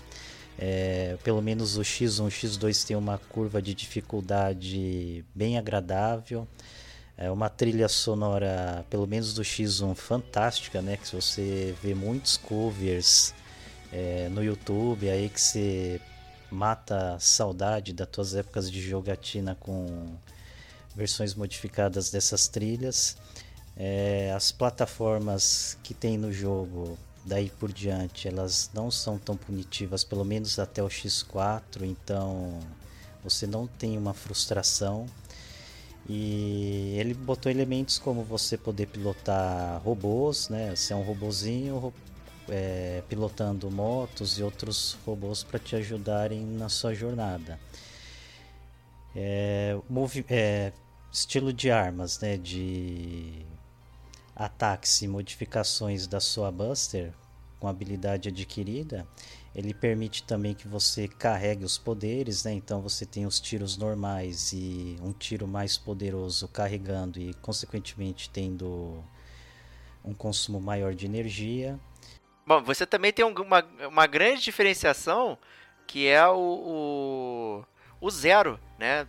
é, 0.58 1.16
pelo 1.22 1.40
menos 1.40 1.76
o 1.76 1.82
X1 1.82 2.26
e 2.26 2.30
X2 2.30 2.86
tem 2.86 2.96
uma 2.96 3.16
curva 3.16 3.62
de 3.62 3.72
dificuldade 3.74 5.24
bem 5.34 5.56
agradável. 5.56 6.48
É 7.16 7.30
uma 7.30 7.48
trilha 7.48 7.88
sonora, 7.88 8.84
pelo 8.90 9.06
menos 9.06 9.34
do 9.34 9.42
X1, 9.42 9.94
fantástica, 9.94 10.82
né? 10.82 10.96
Que 10.96 11.14
você 11.14 11.74
vê 11.82 11.94
muitos 11.94 12.36
covers 12.36 13.34
é, 13.92 14.28
no 14.30 14.42
YouTube, 14.42 15.08
aí 15.08 15.28
que 15.28 15.40
você 15.40 16.00
mata 16.50 17.14
a 17.14 17.20
saudade 17.20 17.92
das 17.92 18.08
tuas 18.08 18.34
épocas 18.34 18.70
de 18.70 18.80
jogatina 18.80 19.56
com 19.60 20.06
versões 20.96 21.34
modificadas 21.34 22.10
dessas 22.10 22.48
trilhas. 22.48 23.16
É, 23.78 24.32
as 24.36 24.50
plataformas 24.52 25.78
que 25.84 25.94
tem 25.94 26.18
no 26.18 26.32
jogo, 26.32 26.98
daí 27.24 27.48
por 27.60 27.72
diante, 27.72 28.26
elas 28.26 28.70
não 28.74 28.90
são 28.90 29.18
tão 29.18 29.36
punitivas, 29.36 30.02
pelo 30.04 30.24
menos 30.24 30.58
até 30.58 30.82
o 30.82 30.88
X4, 30.88 31.84
então 31.84 32.58
você 33.22 33.46
não 33.46 33.66
tem 33.68 33.96
uma 33.96 34.12
frustração. 34.14 35.06
E 36.08 36.96
ele 36.98 37.14
botou 37.14 37.52
elementos 37.52 37.98
como 37.98 38.22
você 38.24 38.56
poder 38.56 38.86
pilotar 38.86 39.80
robôs, 39.82 40.48
né? 40.48 40.74
Você 40.74 40.92
é 40.92 40.96
um 40.96 41.02
robozinho 41.02 41.78
ro- 41.78 41.94
é, 42.48 43.02
pilotando 43.08 43.70
motos 43.70 44.38
e 44.38 44.42
outros 44.42 44.96
robôs 45.04 45.42
para 45.44 45.58
te 45.58 45.76
ajudarem 45.76 46.40
na 46.44 46.68
sua 46.70 46.94
jornada. 46.94 47.58
É, 49.14 49.76
é, 50.28 50.72
estilo 51.12 51.52
de 51.52 51.70
armas, 51.70 52.20
né? 52.20 52.36
De 52.36 53.44
ataques 54.38 55.02
e 55.02 55.08
modificações 55.08 56.06
da 56.06 56.20
sua 56.20 56.50
Buster 56.52 57.12
com 57.58 57.66
habilidade 57.66 58.28
adquirida. 58.28 59.06
Ele 59.54 59.74
permite 59.74 60.22
também 60.22 60.54
que 60.54 60.68
você 60.68 61.08
carregue 61.08 61.64
os 61.64 61.76
poderes, 61.76 62.44
né? 62.44 62.52
Então 62.52 62.80
você 62.80 63.04
tem 63.04 63.26
os 63.26 63.40
tiros 63.40 63.76
normais 63.76 64.52
e 64.52 64.96
um 65.02 65.12
tiro 65.12 65.48
mais 65.48 65.76
poderoso 65.76 66.46
carregando 66.46 67.18
e 67.18 67.34
consequentemente 67.34 68.30
tendo 68.30 69.02
um 70.04 70.14
consumo 70.14 70.60
maior 70.60 70.94
de 70.94 71.06
energia. 71.06 71.78
Bom, 72.46 72.62
você 72.62 72.86
também 72.86 73.12
tem 73.12 73.24
um- 73.24 73.34
uma, 73.34 73.64
uma 73.88 74.06
grande 74.06 74.42
diferenciação 74.42 75.36
que 75.86 76.06
é 76.06 76.26
o, 76.28 76.36
o, 76.38 77.64
o 78.06 78.10
zero, 78.10 78.60
né? 78.78 79.08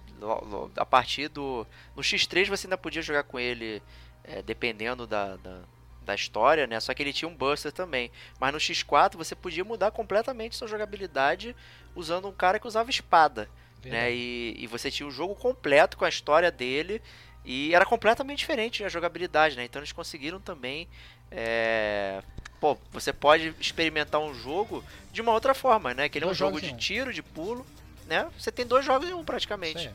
A 0.77 0.85
partir 0.85 1.27
do. 1.27 1.67
No 1.95 2.01
X3 2.01 2.47
você 2.47 2.65
ainda 2.65 2.77
podia 2.77 3.01
jogar 3.01 3.23
com 3.23 3.37
ele 3.39 3.83
é, 4.29 4.41
dependendo 4.41 5.05
da, 5.07 5.35
da, 5.37 5.59
da 6.05 6.15
história, 6.15 6.67
né? 6.67 6.79
Só 6.79 6.93
que 6.93 7.01
ele 7.03 7.11
tinha 7.11 7.27
um 7.27 7.35
Buster 7.35 7.71
também. 7.71 8.11
Mas 8.39 8.53
no 8.53 8.59
X4 8.59 9.15
você 9.17 9.35
podia 9.35 9.63
mudar 9.65 9.91
completamente 9.91 10.55
sua 10.55 10.67
jogabilidade 10.67 11.55
usando 11.95 12.27
um 12.27 12.31
cara 12.31 12.59
que 12.59 12.67
usava 12.67 12.89
espada. 12.89 13.49
né? 13.91 14.11
E, 14.13 14.55
e 14.59 14.67
você 14.67 14.91
tinha 14.91 15.07
o 15.07 15.11
jogo 15.11 15.33
completo 15.35 15.97
com 15.97 16.05
a 16.05 16.09
história 16.09 16.51
dele 16.51 17.01
e 17.43 17.73
era 17.73 17.85
completamente 17.85 18.39
diferente 18.39 18.83
a 18.83 18.89
jogabilidade, 18.89 19.55
né? 19.55 19.63
Então 19.63 19.79
eles 19.79 19.91
conseguiram 19.93 20.39
também, 20.39 20.87
é, 21.31 22.21
pô, 22.59 22.77
você 22.91 23.11
pode 23.13 23.55
experimentar 23.59 24.19
um 24.21 24.33
jogo 24.33 24.83
de 25.11 25.21
uma 25.21 25.31
outra 25.31 25.53
forma, 25.55 25.93
né? 25.93 26.09
Que 26.09 26.17
ele 26.17 26.25
é 26.25 26.27
um 26.27 26.33
jogo 26.33 26.59
de 26.61 26.73
um. 26.73 26.77
tiro, 26.77 27.13
de 27.13 27.23
pulo, 27.23 27.65
né? 28.07 28.29
Você 28.37 28.51
tem 28.51 28.65
dois 28.65 28.85
jogos 28.85 29.09
em 29.09 29.13
um 29.13 29.23
praticamente, 29.23 29.87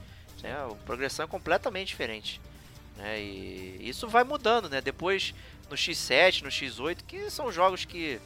né? 0.43 0.53
A 0.55 0.74
progressão 0.87 1.24
é 1.26 1.28
completamente 1.28 1.89
diferente, 1.89 2.41
né? 2.97 3.20
E 3.20 3.78
isso 3.82 4.09
vai 4.09 4.24
mudando, 4.24 4.68
né? 4.68 4.80
Depois 4.80 5.34
no 5.70 5.76
X7, 5.76 6.42
no 6.42 6.49
X8, 6.49 6.99
que 7.07 7.30
são 7.30 7.51
jogos 7.51 7.84
que 7.84 8.20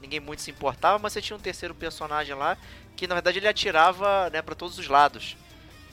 ninguém 0.00 0.20
muito 0.20 0.42
se 0.42 0.50
importava, 0.50 0.98
mas 0.98 1.12
você 1.12 1.22
tinha 1.22 1.36
um 1.36 1.40
terceiro 1.40 1.74
personagem 1.74 2.34
lá 2.34 2.56
que 2.96 3.06
na 3.06 3.14
verdade 3.14 3.38
ele 3.38 3.46
atirava, 3.46 4.28
né, 4.30 4.42
para 4.42 4.56
todos 4.56 4.76
os 4.76 4.88
lados. 4.88 5.36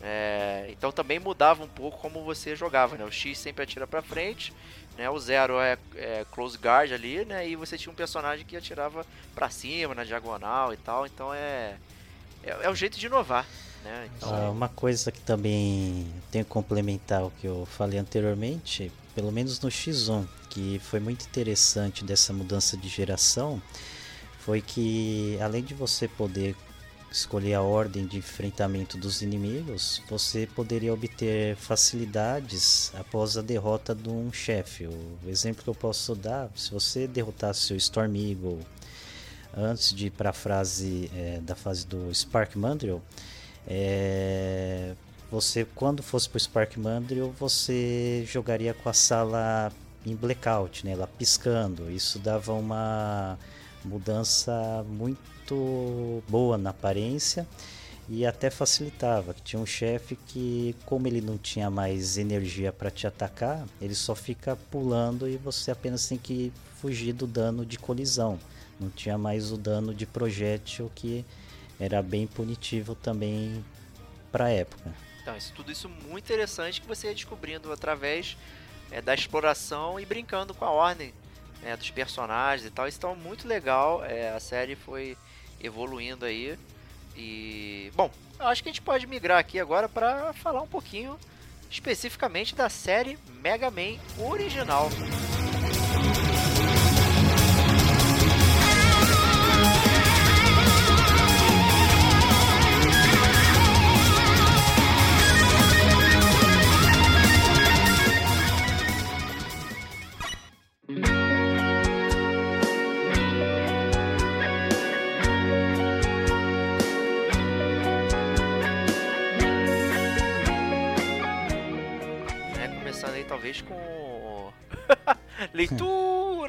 É, 0.01 0.67
então 0.69 0.91
também 0.91 1.19
mudava 1.19 1.63
um 1.63 1.67
pouco 1.67 1.99
como 1.99 2.23
você 2.23 2.55
jogava, 2.55 2.97
né? 2.97 3.05
O 3.05 3.11
X 3.11 3.38
sempre 3.38 3.63
atira 3.63 3.88
pra 3.88 4.01
frente, 4.01 4.53
né? 4.97 5.09
O 5.09 5.19
zero 5.19 5.59
é, 5.59 5.78
é 5.95 6.26
close 6.32 6.57
guard 6.57 6.91
ali, 6.91 7.23
né? 7.26 7.47
E 7.47 7.55
você 7.55 7.78
tinha 7.78 7.91
um 7.91 7.95
personagem 7.95 8.45
que 8.45 8.57
atirava 8.57 9.05
pra 9.34 9.49
cima, 9.49 9.95
na 9.95 10.03
diagonal 10.03 10.73
e 10.73 10.78
tal. 10.78 11.05
Então 11.05 11.34
é 11.34 11.76
é, 12.45 12.65
é 12.65 12.69
um 12.69 12.76
jeito 12.76 12.97
de 12.99 13.07
inovar, 13.07 13.45
né? 13.86 14.09
Então, 14.17 14.33
Ah, 14.33 14.49
uma 14.49 14.67
coisa 14.67 15.11
que 15.11 15.21
também 15.21 16.07
tem 16.31 16.43
que 16.43 16.49
complementar 16.49 17.23
o 17.23 17.31
que 17.31 17.47
eu 17.47 17.65
falei 17.65 17.99
anteriormente, 17.99 18.91
pelo 19.13 19.31
menos 19.31 19.59
no 19.61 19.69
X1, 19.69 20.25
que 20.49 20.79
foi 20.79 20.99
muito 20.99 21.25
interessante 21.25 22.03
dessa 22.03 22.33
mudança 22.33 22.75
de 22.75 22.89
geração, 22.89 23.61
foi 24.39 24.61
que 24.61 25.38
além 25.41 25.63
de 25.63 25.73
você 25.73 26.07
poder 26.07 26.55
escolher 27.11 27.53
a 27.53 27.61
ordem 27.61 28.05
de 28.05 28.17
enfrentamento 28.17 28.97
dos 28.97 29.21
inimigos, 29.21 30.01
você 30.09 30.47
poderia 30.53 30.93
obter 30.93 31.55
facilidades 31.55 32.91
após 32.93 33.38
a 33.38 33.41
derrota 33.41 33.95
de 33.95 34.09
um 34.09 34.33
chefe. 34.33 34.86
O 34.86 35.19
exemplo 35.25 35.63
que 35.63 35.69
eu 35.69 35.75
posso 35.75 36.13
dar, 36.13 36.49
se 36.55 36.71
você 36.71 37.07
derrotasse 37.07 37.73
o 37.73 37.77
Storm 37.77 38.15
Eagle 38.17 38.59
antes 39.55 39.93
de 39.93 40.07
ir 40.07 40.09
para 40.11 40.31
a 40.31 40.33
fase 40.33 41.09
eh, 41.15 41.39
da 41.41 41.55
fase 41.55 41.88
do 41.88 42.13
Spark 42.13 42.57
Mandrill, 42.57 43.01
é, 43.68 44.93
você 45.32 45.66
quando 45.76 46.03
fosse 46.03 46.30
pro 46.30 46.39
Spark 46.39 46.78
Mandrill 46.78 47.34
você 47.39 48.24
jogaria 48.28 48.74
com 48.74 48.89
a 48.89 48.93
sala 48.93 49.72
em 50.05 50.16
blackout, 50.16 50.86
né, 50.86 50.91
ela 50.91 51.07
piscando. 51.07 51.89
Isso 51.89 52.20
dava 52.20 52.53
uma 52.53 53.38
mudança 53.84 54.86
muito 54.88 56.24
boa 56.30 56.57
na 56.57 56.70
aparência 56.70 57.47
e 58.07 58.26
até 58.26 58.49
facilitava. 58.49 59.36
Tinha 59.43 59.59
um 59.59 59.66
chefe 59.66 60.16
que, 60.16 60.76
como 60.86 61.07
ele 61.07 61.22
não 61.22 61.38
tinha 61.38 61.70
mais 61.70 62.18
energia 62.18 62.72
para 62.72 62.91
te 62.91 63.07
atacar, 63.07 63.66
ele 63.82 63.95
só 63.95 64.13
fica 64.16 64.55
pulando 64.70 65.28
e 65.28 65.38
você 65.38 65.72
apenas 65.72 66.07
tem 66.07 66.18
que 66.18 66.53
fugir 66.80 67.13
do 67.13 67.26
dano 67.26 67.66
de 67.66 67.78
colisão. 67.80 68.39
Não 68.80 68.89
tinha 68.89 69.18
mais 69.18 69.51
o 69.51 69.57
dano 69.57 69.93
de 69.93 70.05
projétil 70.05 70.91
que 70.93 71.26
era 71.80 72.01
bem 72.01 72.28
punitivo 72.28 72.95
também 72.95 73.63
para 74.32 74.45
a 74.45 74.49
época. 74.49 74.93
então 75.21 75.36
isso, 75.36 75.53
tudo 75.53 75.71
isso 75.71 75.89
muito 75.89 76.26
interessante 76.26 76.82
que 76.82 76.88
você 76.88 77.07
ia 77.07 77.13
descobrindo 77.13 77.71
através 77.71 78.38
é, 78.91 79.01
da 79.01 79.13
exploração 79.13 79.99
e 79.99 80.05
brincando 80.05 80.53
com 80.53 80.65
a 80.65 80.69
ordem 80.69 81.13
né, 81.61 81.76
dos 81.76 81.89
personagens 81.89 82.67
e 82.67 82.71
tal. 82.71 82.88
Isso 82.88 82.97
então 82.97 83.15
muito 83.15 83.47
legal. 83.47 84.03
é, 84.05 84.30
a 84.30 84.39
série 84.39 84.76
foi 84.76 85.17
evoluindo 85.59 86.26
aí. 86.26 86.57
E 87.15 87.91
bom, 87.95 88.11
acho 88.39 88.61
que 88.61 88.69
a 88.69 88.71
gente 88.71 88.82
pode 88.82 89.07
migrar 89.07 89.39
aqui 89.39 89.59
agora 89.59 89.89
para 89.89 90.34
falar 90.34 90.61
um 90.61 90.67
pouquinho 90.67 91.17
especificamente 91.69 92.55
da 92.55 92.69
série 92.69 93.17
Mega 93.41 93.71
Man 93.71 93.97
original. 94.19 94.89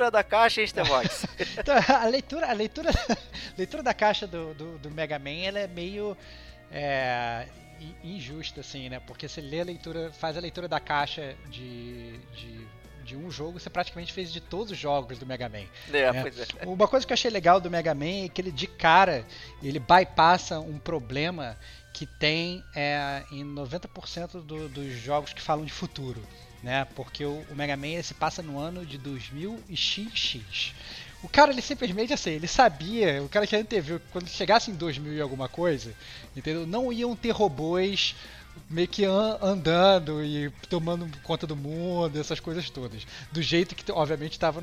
Leitura 0.07 0.11
da 0.11 0.23
caixa, 0.23 0.61
hein, 0.61 0.67
Stevox? 0.67 1.27
Então, 1.59 1.75
a 1.89 2.07
leitura, 2.07 2.51
a 2.51 2.53
leitura, 2.53 2.91
a 2.91 3.17
leitura 3.57 3.83
da 3.83 3.95
caixa 3.95 4.27
do, 4.27 4.55
do, 4.55 4.79
do 4.79 4.91
Mega 4.91 5.19
Man 5.19 5.43
ela 5.45 5.59
é 5.59 5.67
meio 5.67 6.17
é, 6.71 7.47
in- 7.81 8.17
injusta, 8.17 8.61
assim, 8.61 8.89
né? 8.89 9.01
Porque 9.01 9.29
você 9.29 9.41
lê 9.41 9.61
a 9.61 9.65
leitura, 9.65 10.11
faz 10.13 10.37
a 10.37 10.41
leitura 10.41 10.69
da 10.69 10.81
caixa 10.81 11.35
de, 11.49 12.19
de 12.35 12.77
de 13.07 13.17
um 13.17 13.31
jogo, 13.31 13.61
você 13.61 13.71
praticamente 13.71 14.13
fez 14.13 14.33
de 14.33 14.41
todos 14.41 14.73
os 14.73 14.79
jogos 14.79 15.17
do 15.17 15.25
Mega 15.25 15.49
Man. 15.49 15.65
É, 15.93 16.13
né? 16.13 16.25
é. 16.59 16.67
Uma 16.67 16.89
coisa 16.89 17.07
que 17.07 17.13
eu 17.13 17.15
achei 17.15 17.31
legal 17.31 17.61
do 17.61 17.71
Mega 17.71 17.95
Man 17.95 18.25
é 18.25 18.29
que 18.29 18.41
ele 18.41 18.51
de 18.51 18.67
cara 18.67 19.25
ele 19.63 19.79
bypassa 19.79 20.59
um 20.59 20.77
problema 20.77 21.57
que 21.93 22.05
tem 22.05 22.65
é, 22.75 23.23
em 23.31 23.45
90% 23.45 24.43
do, 24.43 24.69
dos 24.69 24.93
jogos 24.95 25.33
que 25.33 25.41
falam 25.41 25.65
de 25.65 25.73
futuro, 25.73 26.21
né? 26.67 26.85
Porque 26.97 27.25
o, 27.25 27.45
o 27.49 27.55
Mega 27.55 27.77
Man 27.77 28.03
se 28.03 28.12
passa 28.12 28.43
no 28.43 28.59
ano 28.59 28.85
de 28.85 28.99
2000 28.99 29.62
e 29.69 29.77
XX. 29.77 30.75
O 31.23 31.29
cara, 31.29 31.53
ele 31.53 31.62
simplesmente 31.62 32.12
assim, 32.12 32.31
ele 32.31 32.49
sabia, 32.49 33.23
o 33.23 33.29
cara 33.29 33.47
que 33.47 33.55
anteviu 33.55 34.01
quando 34.11 34.29
chegasse 34.29 34.73
em 34.73 34.75
2000 34.75 35.14
e 35.14 35.21
alguma 35.21 35.49
coisa, 35.49 35.95
entendeu? 36.35 36.67
Não 36.67 36.93
iam 36.93 37.14
ter 37.14 37.31
robôs 37.31 38.17
meio 38.69 38.89
que 38.89 39.05
an 39.05 39.39
andando 39.41 40.23
e 40.25 40.51
tomando 40.69 41.09
conta 41.23 41.47
do 41.47 41.55
mundo, 41.55 42.19
essas 42.19 42.41
coisas 42.41 42.69
todas. 42.69 43.07
Do 43.31 43.41
jeito 43.41 43.75
que, 43.75 43.91
obviamente, 43.93 44.33
estava 44.33 44.61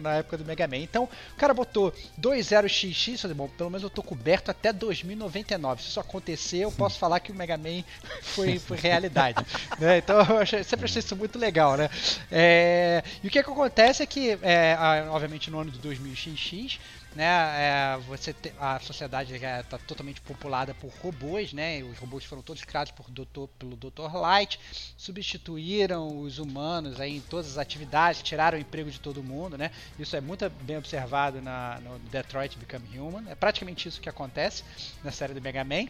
na 0.00 0.14
época 0.14 0.38
do 0.38 0.44
Mega 0.44 0.66
Man. 0.66 0.78
Então, 0.78 1.04
o 1.04 1.36
cara 1.36 1.54
botou 1.54 1.92
20XX, 2.20 3.18
falei, 3.18 3.36
bom, 3.36 3.48
pelo 3.48 3.70
menos 3.70 3.82
eu 3.82 3.90
tô 3.90 4.02
coberto 4.02 4.50
até 4.50 4.72
2099. 4.72 5.82
Se 5.82 5.88
isso 5.88 6.00
acontecer, 6.00 6.58
eu 6.58 6.72
posso 6.72 6.98
falar 6.98 7.20
que 7.20 7.30
o 7.30 7.34
Mega 7.34 7.56
Man 7.56 7.84
foi, 8.22 8.58
foi 8.58 8.76
realidade. 8.76 9.44
né? 9.78 9.98
Então, 9.98 10.18
eu 10.20 10.38
achei, 10.38 10.64
sempre 10.64 10.86
achei 10.86 11.00
isso 11.00 11.16
muito 11.16 11.38
legal, 11.38 11.76
né? 11.76 11.88
É, 12.30 13.02
e 13.22 13.28
o 13.28 13.30
que, 13.30 13.42
que 13.42 13.50
acontece 13.50 14.02
é 14.02 14.06
que, 14.06 14.38
é, 14.42 14.76
obviamente, 15.10 15.50
no 15.50 15.60
ano 15.60 15.70
de 15.70 15.78
2000XX, 15.78 16.78
né? 17.14 17.24
É, 17.24 17.98
você 18.06 18.32
te, 18.32 18.52
a 18.58 18.78
sociedade 18.80 19.34
está 19.34 19.78
totalmente 19.78 20.20
populada 20.20 20.74
por 20.74 20.90
robôs, 21.00 21.52
né? 21.52 21.82
Os 21.82 21.98
robôs 21.98 22.24
foram 22.24 22.42
todos 22.42 22.64
criados 22.64 22.90
por 22.90 23.10
doutor, 23.10 23.48
pelo 23.58 23.76
Dr. 23.76 24.12
Light, 24.14 24.58
substituíram 24.96 26.18
os 26.20 26.38
humanos 26.38 27.00
aí 27.00 27.16
em 27.16 27.20
todas 27.20 27.52
as 27.52 27.58
atividades, 27.58 28.22
tiraram 28.22 28.58
o 28.58 28.60
emprego 28.60 28.90
de 28.90 28.98
todo 28.98 29.22
mundo, 29.22 29.56
né? 29.56 29.70
Isso 29.98 30.16
é 30.16 30.20
muito 30.20 30.48
bem 30.62 30.76
observado 30.76 31.40
na, 31.40 31.78
no 31.80 31.98
Detroit 32.10 32.56
Become 32.58 32.98
Human. 32.98 33.30
É 33.30 33.34
praticamente 33.34 33.88
isso 33.88 34.00
que 34.00 34.08
acontece 34.08 34.64
na 35.02 35.12
série 35.12 35.34
do 35.34 35.40
Mega 35.40 35.64
Man. 35.64 35.86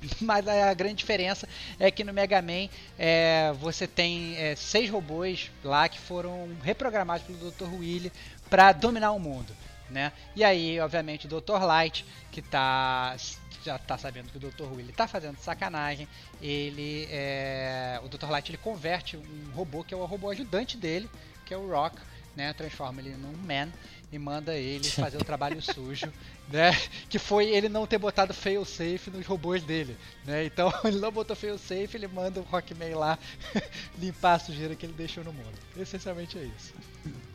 Mas 0.20 0.46
a 0.46 0.74
grande 0.74 0.94
diferença 0.94 1.48
é 1.78 1.90
que 1.90 2.04
no 2.04 2.12
Mega 2.12 2.40
Man 2.42 2.68
é, 2.98 3.52
você 3.60 3.86
tem 3.86 4.36
é, 4.36 4.54
seis 4.56 4.90
robôs 4.90 5.50
lá 5.62 5.88
que 5.88 5.98
foram 5.98 6.48
reprogramados 6.62 7.26
pelo 7.26 7.50
Dr. 7.50 7.74
Willy 7.74 8.12
para 8.48 8.72
dominar 8.72 9.12
o 9.12 9.18
mundo 9.18 9.52
né? 9.90 10.12
E 10.34 10.44
aí, 10.44 10.78
obviamente, 10.80 11.26
o 11.26 11.40
Dr. 11.40 11.62
Light, 11.62 12.04
que 12.30 12.42
tá 12.42 13.16
já 13.64 13.78
tá 13.78 13.98
sabendo 13.98 14.30
que 14.30 14.36
o 14.36 14.40
Dr. 14.40 14.72
Willy 14.72 14.92
tá 14.92 15.06
fazendo 15.06 15.36
sacanagem, 15.38 16.08
ele 16.40 17.06
é, 17.10 18.00
o 18.02 18.08
Dr. 18.08 18.30
Light 18.30 18.50
ele 18.50 18.58
converte 18.58 19.16
um 19.16 19.50
robô 19.52 19.82
que 19.82 19.92
é 19.92 19.96
o 19.96 20.04
robô 20.04 20.30
ajudante 20.30 20.76
dele, 20.76 21.10
que 21.44 21.52
é 21.52 21.56
o 21.56 21.68
Rock, 21.68 21.98
né? 22.36 22.52
Transforma 22.52 23.00
ele 23.00 23.16
num 23.16 23.36
man 23.36 23.68
e 24.12 24.18
manda 24.18 24.54
ele 24.54 24.88
fazer 24.88 25.18
o 25.18 25.24
trabalho 25.24 25.60
sujo, 25.62 26.12
né? 26.48 26.70
Que 27.08 27.18
foi 27.18 27.48
ele 27.48 27.68
não 27.68 27.86
ter 27.86 27.98
botado 27.98 28.32
fail 28.32 28.64
safe 28.64 29.10
nos 29.10 29.26
robôs 29.26 29.62
dele, 29.62 29.96
né? 30.24 30.44
Então 30.44 30.72
ele 30.84 30.98
não 30.98 31.10
botou 31.10 31.34
fail 31.34 31.58
safe, 31.58 31.96
ele 31.96 32.06
manda 32.06 32.40
o 32.40 32.44
Rockman 32.44 32.94
lá 32.94 33.18
limpar 33.98 34.34
a 34.34 34.38
sujeira 34.38 34.76
que 34.76 34.86
ele 34.86 34.94
deixou 34.94 35.24
no 35.24 35.32
mundo. 35.32 35.58
Essencialmente 35.76 36.38
é 36.38 36.44
isso. 36.44 36.72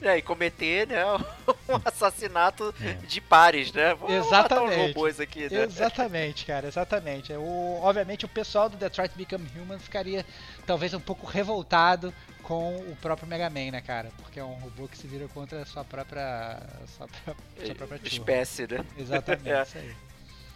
É, 0.02 0.18
e 0.18 0.22
cometer, 0.22 0.88
né, 0.88 1.02
um 1.70 1.80
assassinato 1.86 2.76
é. 2.82 2.94
de 3.06 3.22
pares, 3.22 3.72
né? 3.72 3.94
Vamos 3.94 4.14
exatamente. 4.14 4.88
robôs 4.88 5.20
aqui, 5.20 5.50
né? 5.50 5.64
Exatamente, 5.64 6.46
cara, 6.46 6.68
exatamente. 6.68 7.32
O, 7.34 7.80
obviamente 7.82 8.26
o 8.26 8.28
pessoal 8.28 8.68
do 8.68 8.76
Detroit 8.76 9.14
Become 9.16 9.48
Human 9.56 9.80
ficaria 9.80 10.26
talvez 10.66 10.94
um 10.94 11.00
pouco 11.00 11.26
revoltado 11.26 12.14
com 12.42 12.76
o 12.76 12.98
próprio 12.98 13.28
Mega 13.28 13.50
Man, 13.50 13.72
né, 13.72 13.82
cara? 13.82 14.12
Porque 14.18 14.40
é 14.40 14.44
um 14.44 14.56
robô 14.56 14.90
que 14.90 14.98
se 14.98 15.08
vira 15.08 15.28
contra 15.30 15.62
a 15.62 15.66
sua 15.66 15.86
própria, 15.86 16.60
sua, 16.98 17.08
sua 17.66 17.76
própria 17.76 18.00
espécie, 18.04 18.68
né? 18.68 18.86
Exatamente, 18.98 19.50
é. 19.50 19.64
isso 19.64 19.78
aí. 19.78 19.96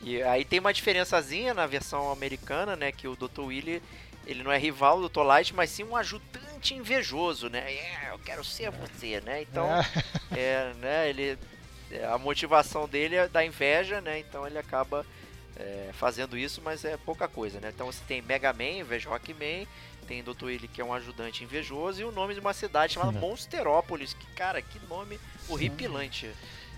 E 0.01 0.21
aí 0.21 0.45
tem 0.45 0.59
uma 0.59 0.73
diferençazinha 0.73 1.53
na 1.53 1.65
versão 1.65 2.11
americana, 2.11 2.75
né, 2.75 2.91
que 2.91 3.07
o 3.07 3.15
Dr. 3.15 3.41
Willy 3.41 3.81
ele 4.27 4.43
não 4.43 4.51
é 4.51 4.57
rival 4.57 4.99
do 4.99 5.09
Dr. 5.09 5.21
Light, 5.21 5.55
mas 5.55 5.69
sim 5.69 5.83
um 5.83 5.95
ajudante 5.95 6.46
invejoso, 6.75 7.49
né? 7.49 7.71
É, 7.71 8.09
eu 8.11 8.19
quero 8.19 8.43
ser 8.43 8.71
você, 8.71 9.21
né? 9.21 9.41
Então, 9.41 9.67
é, 9.71 9.81
é 10.35 10.73
né, 10.75 11.09
ele 11.09 11.37
a 12.11 12.17
motivação 12.17 12.87
dele 12.87 13.15
é 13.15 13.27
da 13.27 13.45
inveja, 13.45 14.01
né? 14.01 14.19
Então 14.19 14.45
ele 14.45 14.57
acaba 14.57 15.05
é, 15.55 15.89
fazendo 15.93 16.37
isso, 16.37 16.61
mas 16.61 16.83
é 16.83 16.97
pouca 16.97 17.27
coisa, 17.27 17.59
né? 17.59 17.71
Então 17.73 17.87
você 17.87 18.01
tem 18.07 18.21
Mega 18.21 18.51
Man, 18.51 18.79
inveja 18.79 19.09
Rockman, 19.09 19.67
tem 20.07 20.23
Dr. 20.23 20.45
Willy 20.45 20.67
que 20.67 20.81
é 20.81 20.85
um 20.85 20.93
ajudante 20.93 21.43
invejoso 21.43 22.01
e 22.01 22.03
o 22.03 22.11
nome 22.11 22.33
de 22.33 22.39
uma 22.39 22.53
cidade 22.53 22.93
chamada. 22.93 23.17
Monsterópolis, 23.17 24.13
que 24.13 24.27
cara, 24.33 24.61
que 24.61 24.79
nome 24.87 25.19
horripilante. 25.47 26.29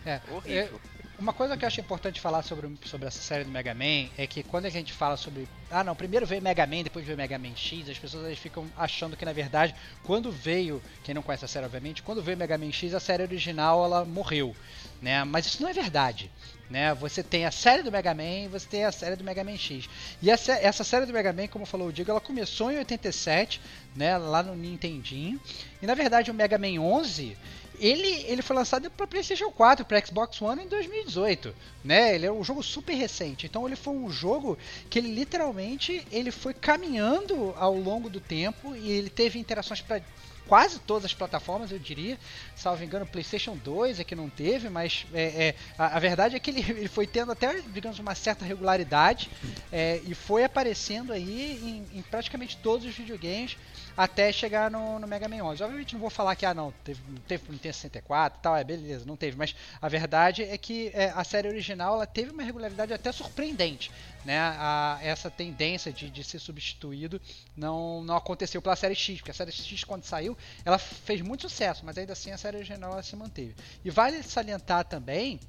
É, 0.05 0.21
horrível. 0.29 0.79
É, 0.95 0.98
uma 1.19 1.33
coisa 1.33 1.57
que 1.57 1.65
eu 1.65 1.67
acho 1.67 1.81
importante 1.81 2.21
falar 2.21 2.41
sobre, 2.43 2.71
sobre 2.85 3.07
essa 3.07 3.19
série 3.19 3.43
do 3.43 3.51
Mega 3.51 3.73
Man 3.73 4.09
é 4.17 4.25
que 4.25 4.41
quando 4.41 4.65
a 4.65 4.69
gente 4.69 4.93
fala 4.93 5.17
sobre. 5.17 5.47
Ah, 5.69 5.83
não, 5.83 5.95
primeiro 5.95 6.25
veio 6.25 6.41
Mega 6.41 6.65
Man, 6.65 6.83
depois 6.83 7.05
veio 7.05 7.17
Mega 7.17 7.37
Man 7.37 7.55
X, 7.55 7.89
as 7.89 7.99
pessoas 7.99 8.25
eles 8.25 8.39
ficam 8.39 8.65
achando 8.77 9.17
que 9.17 9.25
na 9.25 9.33
verdade, 9.33 9.75
quando 10.03 10.31
veio. 10.31 10.81
Quem 11.03 11.13
não 11.13 11.21
conhece 11.21 11.45
a 11.45 11.47
série, 11.47 11.65
obviamente, 11.65 12.01
quando 12.01 12.23
veio 12.23 12.37
Mega 12.37 12.57
Man 12.57 12.71
X, 12.71 12.93
a 12.93 12.99
série 12.99 13.23
original 13.23 13.83
ela 13.83 14.05
morreu. 14.05 14.55
Né? 15.01 15.23
Mas 15.25 15.45
isso 15.45 15.61
não 15.61 15.69
é 15.69 15.73
verdade. 15.73 16.31
Né? 16.69 16.93
Você 16.93 17.23
tem 17.23 17.45
a 17.45 17.51
série 17.51 17.83
do 17.83 17.91
Mega 17.91 18.13
Man 18.13 18.45
e 18.45 18.47
você 18.47 18.67
tem 18.67 18.85
a 18.85 18.91
série 18.91 19.15
do 19.15 19.23
Mega 19.23 19.43
Man 19.43 19.57
X. 19.57 19.89
E 20.21 20.29
essa, 20.29 20.53
essa 20.53 20.83
série 20.83 21.05
do 21.05 21.13
Mega 21.13 21.33
Man, 21.33 21.47
como 21.47 21.65
falou 21.65 21.87
o 21.87 21.93
Diego, 21.93 22.11
ela 22.11 22.21
começou 22.21 22.71
em 22.71 22.77
87, 22.77 23.59
né, 23.95 24.17
lá 24.17 24.43
no 24.43 24.55
Nintendinho. 24.55 25.39
E 25.81 25.87
na 25.87 25.95
verdade 25.95 26.29
o 26.29 26.33
Mega 26.33 26.57
Man 26.57 26.79
11 26.79 27.35
ele, 27.79 28.25
ele 28.27 28.41
foi 28.41 28.55
lançado 28.55 28.89
para 28.91 29.07
PlayStation 29.07 29.51
4, 29.51 29.85
para 29.85 30.05
Xbox 30.05 30.41
One 30.41 30.63
em 30.63 30.67
2018, 30.67 31.55
né? 31.83 32.15
Ele 32.15 32.25
é 32.25 32.31
um 32.31 32.43
jogo 32.43 32.61
super 32.61 32.93
recente. 32.93 33.45
Então 33.45 33.65
ele 33.65 33.75
foi 33.75 33.93
um 33.93 34.11
jogo 34.11 34.57
que 34.89 34.99
ele 34.99 35.13
literalmente 35.13 36.05
ele 36.11 36.31
foi 36.31 36.53
caminhando 36.53 37.53
ao 37.57 37.75
longo 37.75 38.09
do 38.09 38.19
tempo 38.19 38.75
e 38.75 38.91
ele 38.91 39.09
teve 39.09 39.39
interações 39.39 39.81
para 39.81 40.01
quase 40.49 40.79
todas 40.79 41.05
as 41.05 41.13
plataformas, 41.13 41.71
eu 41.71 41.77
diria. 41.77 42.17
Salvo 42.55 42.83
engano, 42.83 43.05
PlayStation 43.05 43.55
2 43.55 43.99
é 43.99 44.03
que 44.03 44.15
não 44.15 44.27
teve, 44.27 44.67
mas 44.67 45.05
é, 45.13 45.49
é 45.49 45.55
a, 45.77 45.95
a, 45.95 45.99
verdade 45.99 46.35
é 46.35 46.39
que 46.39 46.49
ele, 46.49 46.65
ele, 46.67 46.87
foi 46.87 47.05
tendo 47.05 47.31
até, 47.31 47.61
digamos, 47.61 47.99
uma 47.99 48.15
certa 48.15 48.43
regularidade 48.43 49.29
é, 49.71 50.01
e 50.05 50.15
foi 50.15 50.43
aparecendo 50.43 51.13
aí 51.13 51.85
em, 51.93 51.99
em, 51.99 52.01
praticamente 52.01 52.57
todos 52.57 52.85
os 52.85 52.95
videogames 52.95 53.55
até 53.99 54.31
chegar 54.31 54.71
no, 54.71 54.97
no 54.97 55.05
Mega 55.05 55.27
Man 55.27 55.43
11. 55.43 55.61
Obviamente 55.61 55.93
não 55.93 55.99
vou 55.99 56.09
falar 56.09 56.33
que, 56.33 56.45
ah 56.45 56.53
não, 56.53 56.71
teve, 56.85 57.01
teve 57.27 57.43
pro 57.43 57.51
Nintendo 57.51 57.75
64 57.75 58.39
e 58.39 58.41
tal, 58.41 58.55
é 58.55 58.63
beleza, 58.63 59.03
não 59.05 59.17
teve, 59.17 59.35
mas 59.35 59.53
a 59.81 59.89
verdade 59.89 60.41
é 60.41 60.57
que 60.57 60.89
é, 60.93 61.11
a 61.13 61.21
série 61.25 61.49
original 61.49 61.95
ela 61.95 62.07
teve 62.07 62.31
uma 62.31 62.41
regularidade 62.41 62.93
até 62.93 63.11
surpreendente 63.11 63.91
né, 64.23 64.39
a, 64.39 64.99
essa 65.01 65.29
tendência 65.29 65.91
de, 65.91 66.09
de 66.09 66.23
ser 66.23 66.39
substituído 66.39 67.21
não, 67.57 68.01
não 68.01 68.15
aconteceu 68.15 68.61
pela 68.61 68.77
série 68.77 68.95
X, 68.95 69.17
porque 69.17 69.31
a 69.31 69.33
série 69.33 69.51
X, 69.51 69.83
quando 69.83 70.05
saiu, 70.05 70.37
ela 70.63 70.77
fez 70.77 71.19
muito 71.19 71.41
sucesso, 71.49 71.85
mas 71.85 71.97
ainda 71.97 72.13
assim 72.13 72.31
a 72.31 72.37
série 72.37 72.55
original 72.55 73.03
se 73.03 73.17
manteve. 73.17 73.53
E 73.83 73.89
vale 73.89 74.23
salientar 74.23 74.85
também 74.85 75.41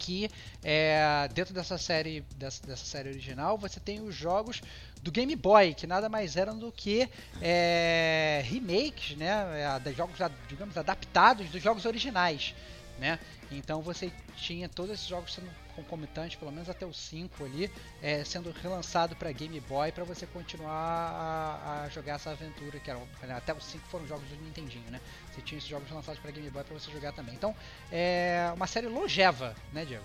que 0.00 0.30
é, 0.64 1.28
dentro 1.34 1.52
dessa 1.52 1.76
série 1.76 2.22
dessa, 2.36 2.66
dessa, 2.66 2.84
série 2.84 3.10
original 3.10 3.58
você 3.58 3.78
tem 3.78 4.00
os 4.00 4.14
jogos 4.14 4.62
do 5.02 5.12
Game 5.12 5.36
Boy 5.36 5.74
que 5.74 5.86
nada 5.86 6.08
mais 6.08 6.36
eram 6.36 6.58
do 6.58 6.72
que 6.72 7.08
é, 7.40 8.42
remakes 8.44 9.16
né 9.16 9.80
é, 9.84 9.92
jogos 9.92 10.16
digamos 10.48 10.76
adaptados 10.76 11.48
dos 11.50 11.62
jogos 11.62 11.84
originais 11.84 12.54
né 13.00 13.18
então 13.50 13.82
você 13.82 14.12
tinha 14.36 14.68
todos 14.68 14.92
esses 14.92 15.06
jogos 15.06 15.34
sendo 15.34 15.50
concomitante, 15.74 16.36
pelo 16.36 16.52
menos 16.52 16.68
até 16.68 16.84
o 16.84 16.92
5 16.92 17.44
ali, 17.44 17.70
é, 18.02 18.22
sendo 18.24 18.52
relançado 18.52 19.16
para 19.16 19.32
Game 19.32 19.58
Boy 19.60 19.92
para 19.92 20.04
você 20.04 20.26
continuar 20.26 20.72
a, 20.72 21.82
a, 21.84 21.88
jogar 21.88 22.14
essa 22.14 22.30
aventura, 22.30 22.78
que 22.78 22.90
era, 22.90 23.00
até 23.36 23.52
o 23.52 23.60
5 23.60 23.86
foram 23.88 24.06
jogos 24.06 24.28
do 24.28 24.36
Nintendinho, 24.36 24.90
né? 24.90 25.00
Você 25.32 25.40
tinha 25.42 25.58
esses 25.58 25.68
jogos 25.68 25.90
lançados 25.90 26.20
para 26.20 26.30
Game 26.30 26.48
Boy 26.50 26.62
para 26.64 26.78
você 26.78 26.90
jogar 26.90 27.12
também. 27.12 27.34
Então, 27.34 27.54
é 27.90 28.50
uma 28.54 28.66
série 28.66 28.88
longeva, 28.88 29.54
né, 29.72 29.84
Diego? 29.84 30.04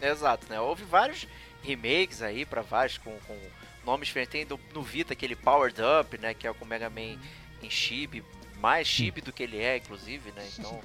Exato, 0.00 0.46
né? 0.48 0.60
Houve 0.60 0.84
vários 0.84 1.26
remakes 1.62 2.22
aí 2.22 2.44
para 2.44 2.62
vários 2.62 2.98
com, 2.98 3.16
com, 3.26 3.38
nomes 3.84 4.08
diferentes. 4.08 4.32
Tem 4.32 4.46
do, 4.46 4.60
no 4.72 4.82
Vita 4.82 5.14
aquele 5.14 5.34
Powered 5.34 5.80
Up, 6.00 6.16
né? 6.18 6.34
Que 6.34 6.46
é 6.46 6.52
com 6.52 6.64
o 6.64 6.68
Mega 6.68 6.90
Man 6.90 7.18
em 7.62 7.70
chip, 7.70 8.22
mais 8.58 8.86
chip 8.86 9.20
do 9.20 9.32
que 9.32 9.42
ele 9.42 9.58
é, 9.58 9.78
inclusive, 9.78 10.32
né? 10.32 10.46
Então, 10.58 10.80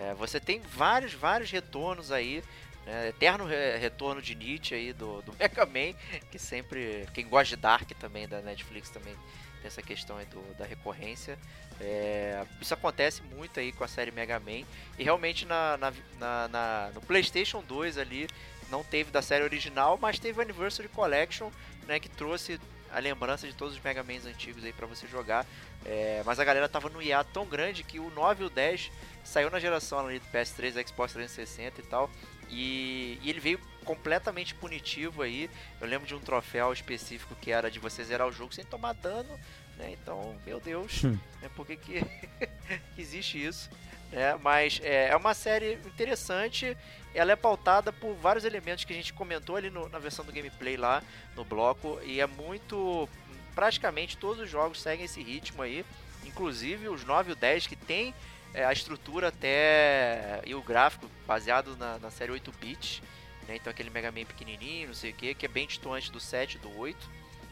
é, 0.00 0.14
você 0.14 0.38
tem 0.38 0.60
vários, 0.60 1.12
vários 1.12 1.50
retornos 1.50 2.12
aí 2.12 2.42
né? 2.86 3.08
Eterno 3.08 3.44
re 3.44 3.76
retorno 3.76 4.22
de 4.22 4.34
Nietzsche 4.34 4.74
aí 4.74 4.92
do, 4.92 5.20
do 5.22 5.34
Mega 5.36 5.66
Man, 5.66 5.92
que 6.30 6.38
sempre. 6.38 7.06
Quem 7.12 7.28
gosta 7.28 7.56
de 7.56 7.60
Dark 7.60 7.90
também, 7.98 8.28
da 8.28 8.40
Netflix 8.40 8.88
também 8.88 9.14
tem 9.60 9.66
essa 9.66 9.82
questão 9.82 10.16
aí 10.16 10.26
do, 10.26 10.40
da 10.54 10.64
recorrência. 10.64 11.36
É, 11.80 12.46
isso 12.60 12.72
acontece 12.72 13.22
muito 13.22 13.60
aí 13.60 13.72
com 13.72 13.84
a 13.84 13.88
série 13.88 14.12
Mega 14.12 14.38
Man. 14.38 14.64
E 14.96 15.02
realmente 15.02 15.44
na, 15.44 15.76
na, 15.76 15.92
na, 16.18 16.48
na, 16.48 16.90
no 16.94 17.00
PlayStation 17.02 17.62
2 17.62 17.98
ali 17.98 18.28
não 18.70 18.82
teve 18.82 19.10
da 19.10 19.20
série 19.20 19.44
original, 19.44 19.98
mas 20.00 20.18
teve 20.18 20.38
o 20.38 20.42
Anniversary 20.42 20.88
Collection 20.88 21.50
né, 21.86 22.00
que 22.00 22.08
trouxe 22.08 22.60
a 22.90 22.98
lembrança 22.98 23.46
de 23.46 23.54
todos 23.54 23.74
os 23.74 23.82
Mega 23.82 24.02
Mans 24.02 24.26
antigos 24.26 24.64
aí 24.64 24.72
para 24.72 24.86
você 24.86 25.06
jogar. 25.06 25.46
É, 25.84 26.22
mas 26.24 26.40
a 26.40 26.44
galera 26.44 26.68
tava 26.68 26.88
no 26.88 27.02
IA 27.02 27.22
tão 27.24 27.46
grande 27.46 27.82
que 27.82 27.98
o 27.98 28.10
9 28.10 28.44
e 28.44 28.46
o 28.46 28.50
10 28.50 28.90
saiu 29.24 29.50
na 29.50 29.58
geração 29.58 29.98
ali 29.98 30.18
do 30.18 30.26
PS3, 30.26 30.86
Xbox 30.86 31.12
360 31.12 31.80
e 31.80 31.84
tal. 31.84 32.10
E, 32.48 33.18
e, 33.22 33.30
ele 33.30 33.40
veio 33.40 33.60
completamente 33.84 34.54
punitivo 34.54 35.22
aí. 35.22 35.50
Eu 35.80 35.86
lembro 35.86 36.06
de 36.06 36.14
um 36.14 36.20
troféu 36.20 36.72
específico 36.72 37.34
que 37.36 37.50
era 37.50 37.70
de 37.70 37.78
você 37.78 38.04
zerar 38.04 38.26
o 38.26 38.32
jogo 38.32 38.54
sem 38.54 38.64
tomar 38.64 38.94
dano, 38.94 39.38
né? 39.76 39.90
Então, 39.92 40.36
meu 40.46 40.60
Deus, 40.60 41.04
hum. 41.04 41.18
né? 41.42 41.50
por 41.54 41.66
que, 41.66 41.76
que 41.76 42.02
existe 42.96 43.44
isso? 43.44 43.68
Né? 44.10 44.38
Mas 44.42 44.80
é, 44.82 45.08
é 45.08 45.16
uma 45.16 45.34
série 45.34 45.74
interessante. 45.84 46.76
Ela 47.16 47.32
é 47.32 47.36
pautada 47.36 47.92
por 47.92 48.14
vários 48.14 48.44
elementos 48.44 48.84
que 48.84 48.92
a 48.92 48.96
gente 48.96 49.12
comentou 49.12 49.56
ali 49.56 49.70
no, 49.70 49.88
na 49.88 49.98
versão 49.98 50.24
do 50.24 50.32
gameplay 50.32 50.76
lá 50.76 51.02
no 51.34 51.44
bloco. 51.44 51.98
E 52.04 52.20
é 52.20 52.26
muito. 52.26 53.08
Praticamente 53.54 54.18
todos 54.18 54.42
os 54.42 54.50
jogos 54.50 54.80
seguem 54.82 55.06
esse 55.06 55.22
ritmo 55.22 55.62
aí. 55.62 55.84
Inclusive 56.24 56.88
os 56.88 57.04
9 57.04 57.30
e 57.30 57.32
o 57.32 57.36
10 57.36 57.66
que 57.66 57.76
tem 57.76 58.14
é, 58.52 58.64
a 58.64 58.72
estrutura 58.72 59.28
até 59.28 60.40
e 60.44 60.54
o 60.54 60.62
gráfico 60.62 61.10
baseado 61.26 61.76
na, 61.76 61.98
na 61.98 62.10
série 62.10 62.32
8 62.32 62.52
bits, 62.60 63.02
né? 63.46 63.56
Então 63.56 63.70
aquele 63.70 63.90
Mega 63.90 64.10
Man 64.10 64.24
pequenininho, 64.24 64.88
não 64.88 64.94
sei 64.94 65.10
o 65.10 65.14
que, 65.14 65.34
que 65.34 65.46
é 65.46 65.48
bem 65.48 65.66
distante 65.66 66.10
do 66.10 66.18
7 66.20 66.58
do 66.58 66.76
8, 66.78 67.10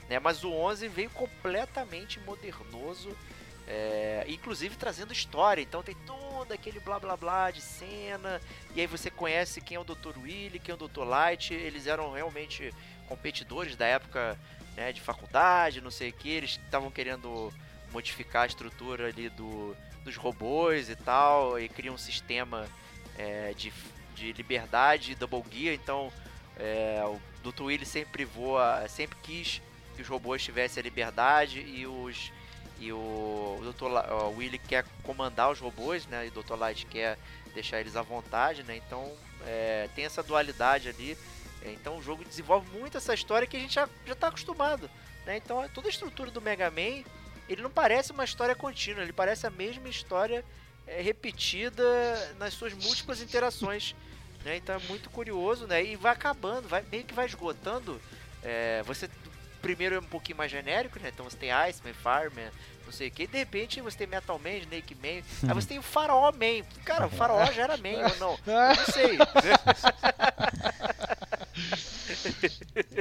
né? 0.08 0.18
Mas 0.18 0.44
o 0.44 0.50
11 0.52 0.88
veio 0.88 1.10
completamente 1.10 2.18
modernoso, 2.20 3.16
é, 3.66 4.24
inclusive 4.28 4.76
trazendo 4.76 5.12
história. 5.12 5.62
Então 5.62 5.82
tem 5.82 5.94
todo 6.06 6.52
aquele 6.52 6.80
blá 6.80 6.98
blá 6.98 7.16
blá 7.16 7.50
de 7.50 7.60
cena, 7.60 8.40
e 8.74 8.80
aí 8.80 8.86
você 8.86 9.10
conhece 9.10 9.60
quem 9.60 9.76
é 9.76 9.80
o 9.80 9.84
Dr. 9.84 10.18
Willy, 10.22 10.58
quem 10.58 10.72
é 10.72 10.74
o 10.74 10.88
Dr. 10.88 11.04
Light. 11.04 11.52
Eles 11.52 11.86
eram 11.86 12.12
realmente 12.12 12.72
competidores 13.08 13.76
da 13.76 13.86
época 13.86 14.38
né, 14.76 14.92
de 14.92 15.00
faculdade, 15.00 15.80
não 15.80 15.90
sei 15.90 16.10
o 16.10 16.12
que. 16.12 16.30
Eles 16.30 16.60
estavam 16.64 16.90
querendo 16.90 17.52
modificar 17.92 18.42
a 18.42 18.46
estrutura 18.46 19.08
ali 19.08 19.28
do, 19.28 19.76
dos 20.02 20.16
robôs 20.16 20.90
e 20.90 20.96
tal, 20.96 21.58
e 21.58 21.68
cria 21.68 21.92
um 21.92 21.98
sistema 21.98 22.68
é, 23.16 23.54
de, 23.54 23.72
de 24.14 24.32
liberdade, 24.32 25.14
double 25.14 25.44
gear, 25.50 25.74
então 25.74 26.12
é, 26.56 27.00
o 27.04 27.20
Dr. 27.42 27.64
Willy 27.64 27.86
sempre 27.86 28.24
voa, 28.24 28.86
sempre 28.88 29.16
quis 29.22 29.62
que 29.94 30.02
os 30.02 30.08
robôs 30.08 30.42
tivessem 30.42 30.80
a 30.80 30.84
liberdade 30.84 31.60
e 31.60 31.86
os 31.86 32.32
e 32.84 32.92
o, 32.92 32.96
o 32.96 33.72
Dr. 33.72 33.86
La, 33.86 34.14
o 34.26 34.36
Willy 34.36 34.58
quer 34.58 34.84
comandar 35.02 35.50
os 35.50 35.58
robôs, 35.58 36.06
né? 36.06 36.26
E 36.26 36.28
o 36.28 36.42
Dr. 36.42 36.54
Light 36.54 36.86
quer 36.86 37.18
deixar 37.54 37.80
eles 37.80 37.96
à 37.96 38.02
vontade, 38.02 38.62
né? 38.62 38.76
Então 38.76 39.10
é, 39.46 39.88
tem 39.94 40.04
essa 40.04 40.22
dualidade 40.22 40.88
ali. 40.88 41.16
É, 41.62 41.72
então 41.72 41.98
o 41.98 42.02
jogo 42.02 42.24
desenvolve 42.24 42.70
muito 42.78 42.96
essa 42.96 43.14
história 43.14 43.46
que 43.46 43.56
a 43.56 43.60
gente 43.60 43.74
já 43.74 43.88
está 44.06 44.28
acostumado, 44.28 44.90
né? 45.24 45.36
Então 45.36 45.66
toda 45.70 45.88
a 45.88 45.90
estrutura 45.90 46.30
do 46.30 46.40
Mega 46.40 46.70
Man 46.70 47.04
ele 47.48 47.62
não 47.62 47.70
parece 47.70 48.12
uma 48.12 48.24
história 48.24 48.54
contínua, 48.54 49.02
ele 49.02 49.12
parece 49.12 49.46
a 49.46 49.50
mesma 49.50 49.88
história 49.88 50.44
é, 50.86 51.00
repetida 51.00 52.34
nas 52.38 52.54
suas 52.54 52.72
múltiplas 52.72 53.20
interações. 53.20 53.94
Né? 54.44 54.56
Então 54.56 54.74
é 54.74 54.78
muito 54.88 55.10
curioso, 55.10 55.66
né? 55.66 55.82
E 55.84 55.96
vai 55.96 56.12
acabando, 56.12 56.68
vai, 56.68 56.84
meio 56.90 57.04
que 57.04 57.14
vai 57.14 57.26
esgotando. 57.26 58.00
É, 58.42 58.82
você 58.82 59.08
primeiro 59.64 59.94
é 59.94 59.98
um 59.98 60.04
pouquinho 60.04 60.36
mais 60.36 60.50
genérico, 60.50 61.00
né? 61.00 61.10
Então 61.12 61.24
você 61.24 61.36
tem 61.36 61.50
Iceman, 61.50 61.94
Fireman, 61.94 62.50
não 62.84 62.92
sei 62.92 63.08
o 63.08 63.10
que. 63.10 63.26
De 63.26 63.38
repente 63.38 63.80
você 63.80 63.96
tem 63.96 64.06
Metal 64.06 64.38
Man, 64.38 64.58
Snake 64.58 64.94
Man. 64.94 65.22
Aí 65.48 65.54
você 65.54 65.68
tem 65.68 65.78
o 65.78 65.82
Faraó 65.82 66.30
Man. 66.32 66.62
Cara, 66.84 67.06
o 67.06 67.10
Faraó 67.10 67.50
já 67.50 67.62
era 67.62 67.76
Man 67.78 68.06
ou 68.12 68.16
não? 68.18 68.38
Eu 68.46 68.76
não 68.76 68.84
sei. 68.92 69.18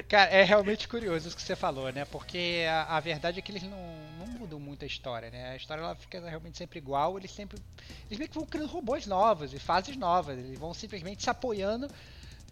Cara, 0.07 0.31
é 0.31 0.43
realmente 0.43 0.87
curioso 0.87 1.27
isso 1.27 1.35
que 1.35 1.43
você 1.43 1.55
falou, 1.55 1.91
né? 1.91 2.05
Porque 2.05 2.65
a, 2.69 2.97
a, 2.97 2.99
verdade 2.99 3.39
é 3.39 3.41
que 3.41 3.51
eles 3.51 3.63
não, 3.63 3.77
não 4.19 4.27
mudam 4.27 4.59
muito 4.59 4.83
a 4.83 4.87
história, 4.87 5.29
né? 5.29 5.51
A 5.51 5.55
história 5.55 5.81
ela 5.81 5.95
fica 5.95 6.19
realmente 6.29 6.57
sempre 6.57 6.79
igual, 6.79 7.17
eles 7.17 7.31
sempre. 7.31 7.59
Eles 8.07 8.17
meio 8.17 8.29
que 8.29 8.35
vão 8.35 8.45
criando 8.45 8.69
robôs 8.69 9.05
novos 9.05 9.53
e 9.53 9.59
fases 9.59 9.97
novas, 9.97 10.37
eles 10.37 10.57
vão 10.57 10.73
simplesmente 10.73 11.23
se 11.23 11.29
apoiando 11.29 11.89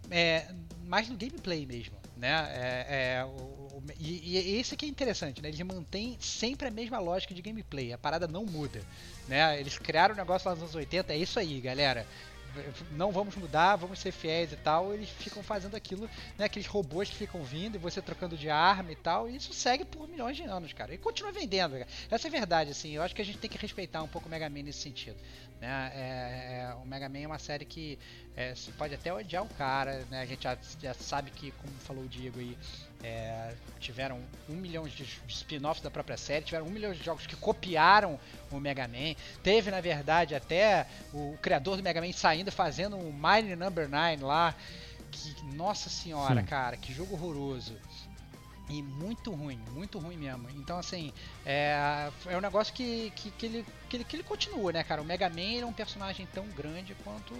é, 0.09 0.47
mais 0.85 1.07
no 1.07 1.15
gameplay 1.15 1.65
mesmo, 1.65 1.95
né? 2.21 2.47
É, 2.53 3.17
é, 3.17 3.25
o, 3.25 3.29
o, 3.29 3.83
e, 3.99 4.29
e 4.29 4.59
esse 4.59 4.75
aqui 4.75 4.85
é 4.85 4.89
interessante, 4.89 5.41
né? 5.41 5.49
Eles 5.49 5.59
mantêm 5.61 6.15
sempre 6.19 6.67
a 6.67 6.71
mesma 6.71 6.99
lógica 6.99 7.33
de 7.33 7.41
gameplay, 7.41 7.91
a 7.91 7.97
parada 7.97 8.27
não 8.27 8.45
muda, 8.45 8.79
né? 9.27 9.59
Eles 9.59 9.79
criaram 9.79 10.13
o 10.13 10.17
um 10.17 10.19
negócio 10.19 10.47
lá 10.47 10.53
nos 10.53 10.63
anos 10.63 10.75
80, 10.75 11.11
é 11.11 11.17
isso 11.17 11.39
aí, 11.39 11.59
galera 11.59 12.05
não 12.91 13.11
vamos 13.11 13.35
mudar, 13.35 13.75
vamos 13.75 13.99
ser 13.99 14.11
fiéis 14.11 14.51
e 14.51 14.57
tal, 14.57 14.93
eles 14.93 15.09
ficam 15.09 15.41
fazendo 15.41 15.75
aquilo, 15.75 16.09
né, 16.37 16.45
aqueles 16.45 16.67
robôs 16.67 17.09
que 17.09 17.15
ficam 17.15 17.43
vindo 17.43 17.75
e 17.75 17.77
você 17.77 18.01
trocando 18.01 18.37
de 18.37 18.49
arma 18.49 18.91
e 18.91 18.95
tal, 18.95 19.29
e 19.29 19.35
isso 19.35 19.53
segue 19.53 19.85
por 19.85 20.07
milhões 20.07 20.35
de 20.35 20.43
anos, 20.43 20.73
cara. 20.73 20.93
E 20.93 20.97
continua 20.97 21.31
vendendo, 21.31 21.73
cara. 21.73 21.87
Essa 22.09 22.27
é 22.27 22.31
verdade, 22.31 22.71
assim, 22.71 22.91
eu 22.91 23.01
acho 23.01 23.15
que 23.15 23.21
a 23.21 23.25
gente 23.25 23.37
tem 23.37 23.49
que 23.49 23.57
respeitar 23.57 24.03
um 24.03 24.07
pouco 24.07 24.27
o 24.27 24.31
Mega 24.31 24.49
Man 24.49 24.63
nesse 24.63 24.79
sentido. 24.79 25.17
Né? 25.61 25.91
É, 25.93 26.71
é, 26.71 26.75
o 26.83 26.87
Mega 26.87 27.07
Man 27.07 27.19
é 27.19 27.27
uma 27.27 27.37
série 27.37 27.65
que 27.65 27.99
é, 28.35 28.55
você 28.55 28.71
pode 28.71 28.95
até 28.95 29.13
odiar 29.13 29.43
o 29.43 29.49
cara, 29.49 30.03
né? 30.09 30.21
A 30.21 30.25
gente 30.25 30.43
já, 30.43 30.57
já 30.81 30.93
sabe 30.95 31.29
que, 31.29 31.51
como 31.51 31.71
falou 31.73 32.03
o 32.03 32.07
Diego 32.07 32.39
aí, 32.39 32.57
é, 33.03 33.53
tiveram 33.79 34.19
um 34.49 34.55
milhão 34.55 34.87
de 34.87 35.05
spin-offs 35.27 35.83
da 35.83 35.91
própria 35.91 36.17
série, 36.17 36.45
tiveram 36.45 36.65
um 36.65 36.71
milhão 36.71 36.91
de 36.91 37.03
jogos 37.03 37.27
que 37.27 37.35
copiaram 37.35 38.19
o 38.49 38.59
Mega 38.59 38.87
Man. 38.87 39.13
Teve, 39.43 39.69
na 39.69 39.79
verdade, 39.79 40.33
até 40.33 40.87
o 41.13 41.37
criador 41.39 41.77
do 41.77 41.83
Mega 41.83 42.01
Man 42.01 42.11
saindo 42.11 42.51
fazendo 42.51 42.97
um 42.97 43.13
Mine 43.13 43.55
Number 43.55 43.87
9 43.87 44.23
lá. 44.23 44.55
Que, 45.11 45.45
nossa 45.55 45.89
senhora, 45.89 46.41
Sim. 46.41 46.47
cara, 46.47 46.75
que 46.75 46.91
jogo 46.91 47.13
horroroso. 47.13 47.77
E 48.71 48.81
muito 48.81 49.31
ruim, 49.33 49.59
muito 49.73 49.99
ruim 49.99 50.15
mesmo. 50.15 50.49
Então, 50.51 50.77
assim, 50.77 51.11
é, 51.45 52.09
é 52.25 52.37
um 52.37 52.39
negócio 52.39 52.73
que, 52.73 53.11
que, 53.17 53.29
que, 53.31 53.45
ele, 53.45 53.65
que, 53.89 53.97
ele, 53.97 54.03
que 54.05 54.15
ele 54.15 54.23
continua, 54.23 54.71
né, 54.71 54.81
cara? 54.81 55.01
O 55.01 55.05
Mega 55.05 55.27
Man 55.29 55.59
é 55.59 55.65
um 55.65 55.73
personagem 55.73 56.25
tão 56.33 56.47
grande 56.47 56.95
quanto, 57.03 57.33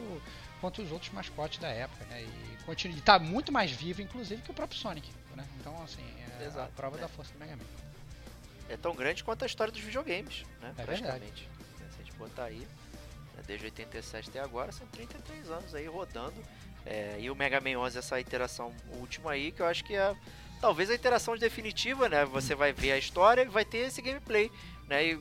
quanto 0.59 0.81
os 0.81 0.91
outros 0.91 1.09
mascotes 1.13 1.59
da 1.59 1.69
época, 1.69 2.03
né? 2.05 2.21
E 2.21 2.63
continua, 2.65 2.95
ele 2.95 3.01
tá 3.01 3.17
muito 3.17 3.49
mais 3.49 3.71
vivo, 3.71 4.01
inclusive, 4.01 4.41
que 4.41 4.51
o 4.51 4.53
próprio 4.53 4.77
Sonic, 4.77 5.09
né? 5.33 5.47
Então, 5.57 5.81
assim, 5.81 6.03
é 6.41 6.47
Exato, 6.47 6.67
a 6.67 6.75
prova 6.75 6.97
é. 6.97 6.99
da 6.99 7.07
força 7.07 7.31
do 7.31 7.39
Mega 7.39 7.55
Man. 7.55 7.63
É 8.67 8.75
tão 8.75 8.93
grande 8.93 9.23
quanto 9.23 9.43
a 9.43 9.45
história 9.45 9.71
dos 9.71 9.81
videogames, 9.81 10.43
né? 10.59 10.73
É 10.77 10.83
praticamente. 10.83 11.47
Verdade. 11.47 11.95
Se 11.95 12.01
a 12.01 12.03
gente 12.03 12.17
botar 12.17 12.43
aí, 12.43 12.59
né, 12.59 13.43
desde 13.47 13.67
87 13.67 14.29
até 14.31 14.41
agora, 14.41 14.73
são 14.73 14.85
33 14.87 15.49
anos 15.49 15.73
aí 15.73 15.87
rodando. 15.87 16.43
É, 16.85 17.15
e 17.21 17.29
o 17.29 17.35
Mega 17.35 17.61
Man 17.61 17.79
11, 17.79 17.99
essa 17.99 18.19
iteração 18.19 18.73
última 18.99 19.31
aí, 19.31 19.53
que 19.53 19.61
eu 19.61 19.67
acho 19.67 19.83
que 19.85 19.95
é 19.95 20.13
talvez 20.61 20.89
a 20.89 20.95
interação 20.95 21.35
definitiva, 21.35 22.07
né? 22.07 22.23
Você 22.25 22.53
vai 22.53 22.71
ver 22.71 22.91
a 22.91 22.97
história 22.97 23.41
e 23.41 23.49
vai 23.49 23.65
ter 23.65 23.79
esse 23.79 24.01
gameplay, 24.01 24.51
né? 24.87 25.05
E 25.07 25.19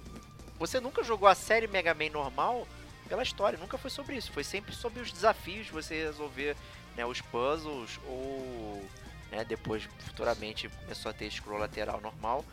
você 0.58 0.78
nunca 0.78 1.02
jogou 1.02 1.26
a 1.26 1.34
série 1.34 1.66
Mega 1.66 1.94
Man 1.94 2.10
normal 2.10 2.68
pela 3.08 3.22
história, 3.22 3.58
nunca 3.58 3.78
foi 3.78 3.90
sobre 3.90 4.14
isso. 4.14 4.30
Foi 4.30 4.44
sempre 4.44 4.74
sobre 4.74 5.00
os 5.00 5.10
desafios 5.10 5.66
de 5.66 5.72
você 5.72 6.04
resolver 6.04 6.54
né, 6.96 7.04
os 7.04 7.20
puzzles 7.20 7.98
ou 8.06 8.84
né, 9.32 9.44
depois 9.44 9.88
futuramente 10.00 10.68
começou 10.68 11.10
a 11.10 11.14
ter 11.14 11.30
scroll 11.30 11.58
lateral 11.58 12.00
normal 12.00 12.44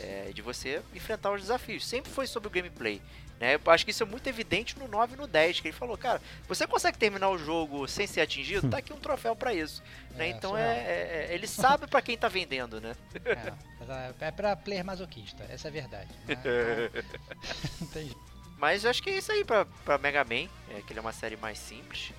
é, 0.00 0.30
de 0.32 0.42
você 0.42 0.82
enfrentar 0.94 1.32
os 1.32 1.40
desafios. 1.40 1.86
Sempre 1.86 2.12
foi 2.12 2.26
sobre 2.26 2.48
o 2.48 2.50
gameplay. 2.50 3.00
Né? 3.40 3.54
Eu 3.56 3.72
acho 3.72 3.84
que 3.84 3.90
isso 3.90 4.02
é 4.02 4.06
muito 4.06 4.26
evidente 4.26 4.78
no 4.78 4.86
9 4.86 5.14
e 5.14 5.16
no 5.16 5.26
10, 5.26 5.60
que 5.60 5.68
ele 5.68 5.76
falou, 5.76 5.98
cara, 5.98 6.20
você 6.46 6.66
consegue 6.66 6.96
terminar 6.96 7.28
o 7.30 7.38
jogo 7.38 7.86
sem 7.88 8.06
ser 8.06 8.20
atingido? 8.20 8.70
Tá 8.70 8.78
aqui 8.78 8.92
um 8.92 8.98
troféu 8.98 9.34
para 9.34 9.52
isso. 9.52 9.82
Né? 10.14 10.26
É, 10.26 10.30
então 10.30 10.56
é, 10.56 10.62
é, 10.62 11.26
é, 11.30 11.34
ele 11.34 11.48
sabe 11.48 11.88
para 11.88 12.00
quem 12.00 12.16
tá 12.16 12.28
vendendo, 12.28 12.80
né? 12.80 12.94
É, 13.24 14.26
é 14.26 14.30
pra 14.30 14.54
player 14.54 14.84
masoquista, 14.84 15.44
essa 15.50 15.66
é 15.66 15.70
a 15.70 15.72
verdade. 15.72 16.08
Né? 16.24 16.36
Então, 17.82 18.00
Mas 18.56 18.84
eu 18.84 18.90
acho 18.90 19.02
que 19.02 19.10
é 19.10 19.18
isso 19.18 19.32
aí 19.32 19.44
pra, 19.44 19.66
pra 19.84 19.98
Mega 19.98 20.22
Man, 20.22 20.48
é, 20.70 20.80
que 20.86 20.92
ele 20.92 21.00
é 21.00 21.02
uma 21.02 21.12
série 21.12 21.36
mais 21.36 21.58
simples. 21.58 22.12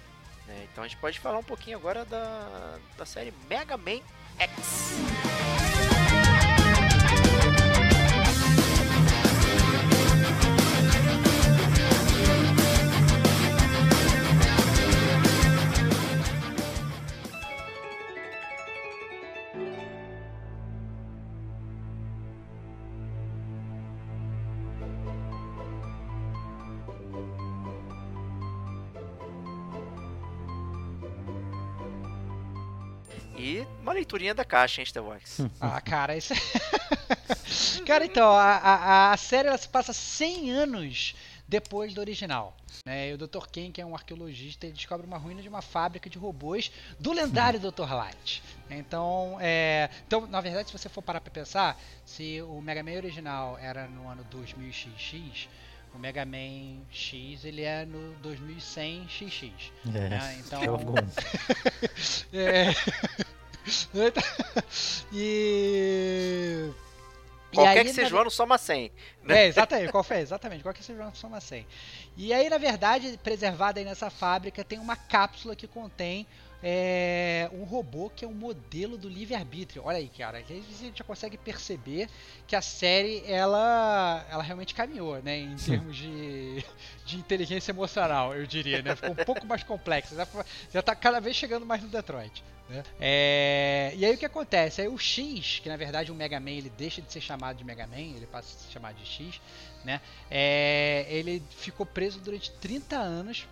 Né? 0.45 0.68
Então 0.72 0.84
a 0.84 0.88
gente 0.88 0.99
pode 0.99 1.20
falar 1.20 1.39
um 1.39 1.43
pouquinho 1.43 1.78
agora 1.78 2.05
da, 2.05 2.78
da 2.97 3.05
série 3.05 3.34
Mega 3.49 3.78
Man 3.78 4.01
X. 4.38 5.95
uma 34.16 34.18
leiturinha 34.18 34.34
da 34.34 34.45
caixa, 34.45 34.82
hein, 34.82 34.86
Starbox? 34.86 35.41
ah, 35.59 35.82
cara, 35.82 36.16
isso 36.16 36.34
é... 36.34 36.38
Cara, 37.86 38.05
então, 38.05 38.32
a, 38.32 38.57
a, 38.57 39.13
a 39.13 39.18
série 39.18 39.47
ela 39.47 39.57
se 39.57 39.70
passa 39.70 39.93
100 39.93 40.51
anos 40.51 41.16
depois 41.47 41.93
do 41.93 42.01
original. 42.01 42.55
Né? 42.86 43.09
E 43.09 43.13
o 43.13 43.18
Dr. 43.18 43.47
Ken, 43.51 43.72
que 43.72 43.80
é 43.80 43.86
um 43.86 43.93
arqueologista, 43.93 44.66
ele 44.66 44.74
descobre 44.74 45.05
uma 45.05 45.18
ruína 45.18 45.41
de 45.41 45.47
uma 45.47 45.61
fábrica 45.61 46.09
de 46.09 46.18
robôs 46.18 46.72
do 46.99 47.11
lendário 47.11 47.59
Dr. 47.59 47.93
Light. 47.93 48.41
Então, 48.70 49.38
é... 49.39 49.89
então, 50.07 50.26
na 50.28 50.41
verdade, 50.41 50.70
se 50.70 50.78
você 50.78 50.89
for 50.89 51.01
parar 51.01 51.22
para 51.22 51.32
pensar, 51.32 51.80
se 52.03 52.41
o 52.41 52.59
Mega 52.61 52.84
Man 52.84 52.97
original 52.97 53.57
era 53.59 53.88
no 53.88 54.07
ano 54.09 54.26
2000XX, 54.32 55.47
o 55.93 55.99
Mega 55.99 56.26
Man 56.26 56.82
X 56.91 57.45
ele 57.45 57.61
é 57.61 57.86
no 57.86 58.16
2100 58.16 59.07
XX. 59.07 59.72
É, 59.93 60.09
né? 60.09 60.38
Então. 60.39 60.61
é... 62.34 62.74
e 65.13 66.70
Qualquer 67.55 67.80
aí, 67.80 67.86
que 67.86 67.93
seja 67.93 68.16
o 68.16 68.20
ano, 68.20 68.30
soma 68.30 68.57
100. 68.57 68.91
Né? 69.24 69.43
É, 69.43 69.47
exatamente, 69.47 69.91
qual 69.91 70.03
foi? 70.03 70.18
Exatamente, 70.20 70.61
qualquer 70.61 70.80
que 70.80 70.86
seja 70.86 70.99
o 70.99 71.03
ano, 71.03 71.16
soma 71.16 71.39
100. 71.39 71.66
E 72.18 72.34
aí, 72.34 72.49
na 72.49 72.57
verdade, 72.57 73.18
preservada 73.24 73.80
aí 73.80 73.86
nessa 73.86 74.09
fábrica, 74.09 74.63
tem 74.63 74.78
uma 74.78 74.95
cápsula 74.95 75.55
que 75.55 75.68
contém 75.68 76.28
é, 76.61 77.49
um 77.53 77.63
robô 77.63 78.09
que 78.09 78.26
é 78.26 78.28
um 78.28 78.34
modelo 78.34 78.97
do 78.97 79.07
livre-arbítrio. 79.07 79.84
Olha 79.86 79.97
aí, 79.97 80.09
cara, 80.09 80.39
a 80.39 80.41
gente 80.41 80.97
já 80.97 81.03
consegue 81.03 81.38
perceber 81.38 82.09
que 82.47 82.55
a 82.55 82.61
série, 82.61 83.24
ela, 83.28 84.26
ela 84.30 84.43
realmente 84.43 84.74
caminhou, 84.74 85.22
né, 85.22 85.38
em 85.38 85.55
termos 85.55 85.95
de, 85.95 86.63
de 87.05 87.18
inteligência 87.18 87.72
emocional, 87.72 88.36
eu 88.36 88.45
diria, 88.45 88.82
né? 88.82 88.95
Ficou 88.95 89.11
um 89.11 89.26
pouco 89.26 89.45
mais 89.45 89.63
complexa, 89.63 90.16
já, 90.16 90.28
já 90.74 90.82
tá 90.82 90.95
cada 90.95 91.20
vez 91.20 91.36
chegando 91.36 91.66
mais 91.66 91.82
no 91.82 91.88
Detroit. 91.88 92.43
Né? 92.70 92.84
É... 92.99 93.93
E 93.95 94.05
aí 94.05 94.16
o 94.16 94.18
que 94.18 94.26
acontece? 94.26 94.82
Aí 94.82 94.88
o 94.88 94.97
X, 94.97 95.59
que 95.59 95.70
na 95.70 95.78
verdade 95.78 96.11
o 96.11 96.16
Mega 96.16 96.39
Man 96.39 96.51
ele 96.51 96.70
deixa 96.70 97.01
de 97.01 97.11
ser 97.11 97.22
chamado 97.22 97.57
de 97.57 97.63
Mega 97.63 97.86
Man, 97.86 97.97
ele 97.97 98.26
passa 98.26 98.55
a 98.55 98.59
ser 98.59 98.72
chamado 98.72 98.95
de 98.95 99.05
X, 99.05 99.39
né? 99.84 100.01
É... 100.30 101.05
Ele 101.09 101.43
ficou 101.49 101.86
preso 101.86 102.20
durante 102.20 102.51
30 102.51 102.97
anos 102.97 103.47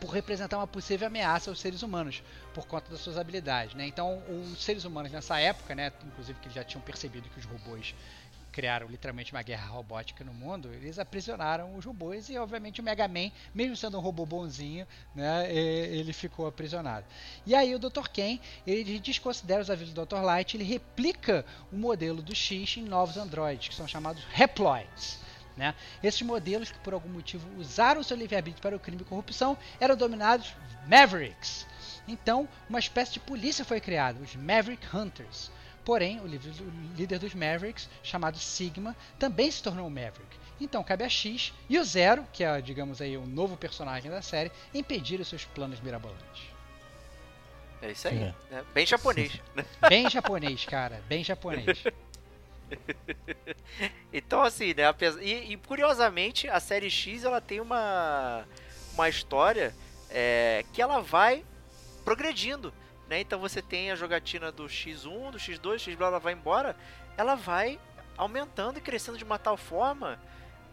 por 0.00 0.10
representar 0.10 0.56
uma 0.58 0.66
possível 0.66 1.06
ameaça 1.06 1.50
aos 1.50 1.60
seres 1.60 1.82
humanos 1.82 2.22
por 2.54 2.66
conta 2.66 2.90
das 2.90 3.00
suas 3.00 3.18
habilidades, 3.18 3.74
né? 3.74 3.86
Então, 3.86 4.22
os 4.28 4.62
seres 4.62 4.84
humanos 4.84 5.10
nessa 5.10 5.38
época, 5.40 5.74
né, 5.74 5.92
inclusive 6.06 6.38
que 6.40 6.50
já 6.50 6.62
tinham 6.64 6.80
percebido 6.82 7.28
que 7.28 7.38
os 7.38 7.44
robôs 7.44 7.94
criaram 8.52 8.88
literalmente 8.88 9.32
uma 9.32 9.42
guerra 9.42 9.66
robótica 9.66 10.24
no 10.24 10.32
mundo, 10.32 10.72
eles 10.72 10.98
aprisionaram 10.98 11.76
os 11.76 11.84
robôs 11.84 12.28
e 12.28 12.36
obviamente 12.38 12.80
o 12.80 12.84
Mega 12.84 13.06
Man, 13.06 13.30
mesmo 13.54 13.76
sendo 13.76 13.98
um 13.98 14.00
robô 14.00 14.26
bonzinho, 14.26 14.86
né, 15.14 15.52
ele 15.52 16.12
ficou 16.12 16.46
aprisionado. 16.46 17.06
E 17.46 17.54
aí 17.54 17.74
o 17.74 17.78
Dr. 17.78 18.08
Ken, 18.12 18.38
ele 18.66 18.98
desconsidera 18.98 19.62
os 19.62 19.70
avisos 19.70 19.94
do 19.94 20.04
Dr. 20.04 20.20
Light, 20.22 20.56
ele 20.56 20.64
replica 20.64 21.44
o 21.72 21.76
modelo 21.76 22.22
do 22.22 22.34
X 22.34 22.76
em 22.76 22.82
novos 22.82 23.16
androides, 23.16 23.68
que 23.68 23.74
são 23.74 23.86
chamados 23.86 24.24
Reploids. 24.30 25.18
Né? 25.56 25.74
Esses 26.02 26.22
modelos 26.22 26.70
que 26.70 26.78
por 26.78 26.94
algum 26.94 27.08
motivo 27.08 27.48
usaram 27.58 28.02
seu 28.02 28.16
livre-arbítrio 28.16 28.62
para 28.62 28.76
o 28.76 28.80
crime 28.80 29.02
e 29.02 29.04
corrupção 29.04 29.58
eram 29.80 29.96
dominados 29.96 30.54
Mavericks. 30.86 31.66
Então, 32.06 32.48
uma 32.68 32.78
espécie 32.78 33.14
de 33.14 33.20
polícia 33.20 33.64
foi 33.64 33.80
criada, 33.80 34.22
os 34.22 34.34
Maverick 34.36 34.96
Hunters. 34.96 35.50
Porém, 35.88 36.20
o 36.20 36.26
líder 36.26 37.18
dos 37.18 37.32
Mavericks, 37.32 37.88
chamado 38.02 38.38
Sigma, 38.38 38.94
também 39.18 39.50
se 39.50 39.62
tornou 39.62 39.86
um 39.86 39.88
Maverick. 39.88 40.36
Então 40.60 40.84
cabe 40.84 41.02
a 41.02 41.08
X 41.08 41.54
e 41.66 41.78
o 41.78 41.82
Zero, 41.82 42.26
que 42.30 42.44
é, 42.44 42.60
digamos 42.60 43.00
aí, 43.00 43.16
o 43.16 43.24
novo 43.24 43.56
personagem 43.56 44.10
da 44.10 44.20
série, 44.20 44.52
impedir 44.74 45.18
os 45.18 45.28
seus 45.28 45.46
planos 45.46 45.80
mirabolantes. 45.80 46.42
É 47.80 47.90
isso 47.90 48.06
aí. 48.06 48.34
É. 48.52 48.62
Bem 48.74 48.84
japonês. 48.84 49.40
Bem 49.88 50.10
japonês, 50.10 50.62
cara. 50.66 51.02
Bem 51.08 51.24
japonês. 51.24 51.82
então, 54.12 54.42
assim, 54.42 54.74
né? 54.74 54.94
E, 55.22 55.54
e, 55.54 55.56
curiosamente, 55.56 56.48
a 56.48 56.60
série 56.60 56.90
X 56.90 57.24
ela 57.24 57.40
tem 57.40 57.60
uma, 57.60 58.44
uma 58.92 59.08
história 59.08 59.74
é, 60.10 60.66
que 60.70 60.82
ela 60.82 61.00
vai 61.00 61.42
progredindo. 62.04 62.74
Né? 63.08 63.20
Então 63.20 63.38
você 63.38 63.62
tem 63.62 63.90
a 63.90 63.96
jogatina 63.96 64.52
do 64.52 64.64
X1, 64.64 65.30
do 65.30 65.38
X2, 65.38 65.78
X 65.78 65.94
blá, 65.94 66.08
ela 66.08 66.20
vai 66.20 66.34
embora, 66.34 66.76
ela 67.16 67.34
vai 67.34 67.80
aumentando 68.16 68.78
e 68.78 68.82
crescendo 68.82 69.16
de 69.16 69.24
uma 69.24 69.38
tal 69.38 69.56
forma 69.56 70.20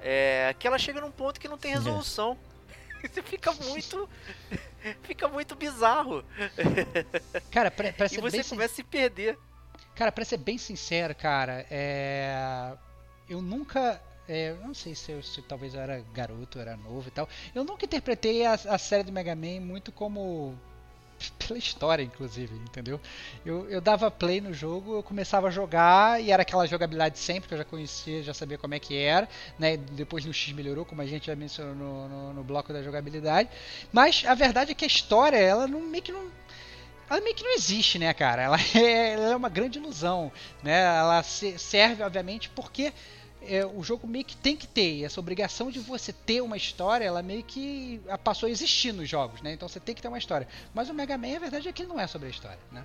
é, 0.02 0.54
que 0.60 0.68
ela 0.68 0.78
chega 0.78 1.00
num 1.00 1.12
ponto 1.12 1.40
que 1.40 1.48
não 1.48 1.58
tem 1.58 1.72
resolução. 1.72 2.38
Você 3.02 3.22
fica 3.22 3.54
muito. 3.54 4.10
fica 5.04 5.28
muito 5.28 5.56
bizarro. 5.56 6.26
Cara, 7.52 7.70
pra, 7.70 7.94
pra 7.94 8.10
ser 8.10 8.18
e 8.18 8.22
você 8.22 8.44
começa 8.44 8.74
a 8.74 8.76
se 8.76 8.84
perder. 8.84 9.38
Cara, 9.94 10.12
pra 10.12 10.26
ser 10.26 10.38
bem 10.38 10.58
sincero, 10.58 11.16
cara, 11.16 11.66
é... 11.70 12.76
eu 13.30 13.42
nunca. 13.42 14.02
É, 14.28 14.54
não 14.56 14.74
sei 14.74 14.96
se, 14.96 15.12
eu, 15.12 15.22
se 15.22 15.42
talvez 15.44 15.76
eu 15.76 15.82
era 15.82 16.04
garoto, 16.12 16.58
eu 16.58 16.64
era 16.64 16.76
novo 16.76 17.08
e 17.08 17.12
tal. 17.12 17.30
Eu 17.54 17.64
nunca 17.64 17.86
interpretei 17.86 18.44
a, 18.44 18.54
a 18.54 18.78
série 18.78 19.04
do 19.04 19.12
Mega 19.12 19.36
Man 19.36 19.62
muito 19.62 19.92
como 19.92 20.60
pela 21.40 21.58
história, 21.58 22.04
inclusive, 22.04 22.54
entendeu? 22.56 23.00
Eu, 23.46 23.70
eu 23.70 23.80
dava 23.80 24.10
play 24.10 24.42
no 24.42 24.54
jogo, 24.54 24.96
eu 24.96 25.04
começava 25.04 25.48
a 25.48 25.52
jogar 25.52 26.22
e 26.22 26.32
era 26.32 26.42
aquela 26.42 26.66
jogabilidade 26.66 27.18
sempre 27.20 27.48
que 27.48 27.54
eu 27.54 27.58
já 27.58 27.66
conhecia, 27.66 28.24
já 28.24 28.34
sabia 28.34 28.58
como 28.58 28.74
é 28.74 28.80
que 28.80 28.96
era, 28.98 29.28
né? 29.58 29.78
Depois 29.78 30.26
no 30.26 30.34
X 30.34 30.54
melhorou, 30.54 30.86
como 30.86 31.02
a 31.02 31.06
gente 31.06 31.28
já 31.28 31.36
mencionou 31.36 31.76
no, 31.76 32.08
no, 32.08 32.34
no 32.34 32.44
bloco 32.44 32.74
da 32.74 32.82
jogabilidade. 32.82 33.50
Mas 33.92 34.24
a 34.26 34.34
verdade 34.34 34.72
é 34.72 34.76
que 34.76 34.84
a 34.84 34.88
história, 34.88 35.38
ela 35.38 35.68
não, 35.68 35.82
meio 35.82 36.04
que 36.04 36.12
não 36.12 36.30
ela 37.10 37.22
meio 37.22 37.36
que 37.36 37.44
não 37.44 37.54
existe, 37.54 38.00
né, 38.00 38.14
cara? 38.14 38.42
Ela 38.42 38.58
é, 38.76 39.14
ela 39.14 39.34
é 39.34 39.36
uma 39.36 39.50
grande 39.50 39.80
ilusão, 39.80 40.32
né? 40.64 40.82
Ela 40.84 41.24
serve, 41.24 42.04
obviamente, 42.04 42.50
porque 42.50 42.92
é, 43.48 43.66
o 43.66 43.84
jogo 43.84 44.08
meio 44.08 44.26
que 44.26 44.36
tem 44.36 44.56
que 44.56 44.68
ter. 44.68 45.04
essa 45.04 45.20
obrigação 45.20 45.72
de 45.72 45.80
você 45.80 46.12
ter 46.14 46.42
uma 46.42 46.58
história, 46.58 47.06
ela 47.06 47.22
meio 47.22 47.44
que 47.44 48.02
passou 48.24 48.48
a 48.48 48.50
existir 48.50 48.94
nos 48.94 49.10
jogos, 49.10 49.42
né? 49.42 49.54
Então 49.54 49.68
você 49.68 49.80
tem 49.80 49.96
que 49.96 50.02
ter 50.02 50.08
uma 50.08 50.18
história. 50.18 50.48
Mas 50.74 50.90
o 50.90 50.94
Mega 50.94 51.18
Man, 51.18 51.36
a 51.36 51.40
verdade 51.40 51.68
é 51.68 51.74
que 51.74 51.84
ele 51.84 51.90
não 51.90 52.00
é 52.00 52.08
sobre 52.08 52.28
a 52.28 52.32
história, 52.32 52.60
né? 52.72 52.84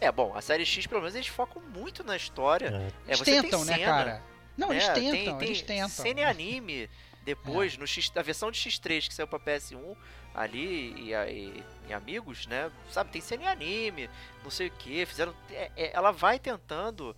É, 0.00 0.10
bom, 0.12 0.36
a 0.36 0.42
série 0.42 0.66
X, 0.66 0.86
pelo 0.86 1.00
menos, 1.00 1.14
eles 1.14 1.28
focam 1.28 1.62
muito 1.74 2.04
na 2.04 2.16
história. 2.16 2.68
É. 3.06 3.12
Eles 3.12 3.20
tentam, 3.20 3.64
né, 3.64 3.78
cara? 3.78 4.22
Não, 4.56 4.72
eles 4.72 4.84
é, 4.84 4.92
tentam, 4.92 5.10
tem, 5.10 5.38
tem 5.38 5.48
eles 5.48 5.62
tentam. 5.62 5.88
Cena 5.88 6.20
e 6.20 6.24
anime 6.24 6.90
depois, 7.24 7.74
é. 7.74 7.78
no 7.78 7.86
X, 7.86 8.12
a 8.14 8.22
versão 8.22 8.50
de 8.50 8.58
X3 8.58 9.08
que 9.08 9.14
saiu 9.14 9.26
pra 9.26 9.38
PS1 9.38 9.96
ali 10.34 10.94
e, 10.98 11.14
e, 11.14 11.64
e 11.88 11.92
amigos, 11.92 12.46
né? 12.46 12.70
Sabe, 12.90 13.10
tem 13.10 13.20
cena 13.20 13.44
e 13.44 13.46
anime, 13.46 14.10
não 14.42 14.50
sei 14.50 14.66
o 14.66 14.70
que, 14.70 15.06
fizeram. 15.06 15.34
É, 15.50 15.70
é, 15.76 15.90
ela 15.94 16.10
vai 16.10 16.38
tentando 16.38 17.16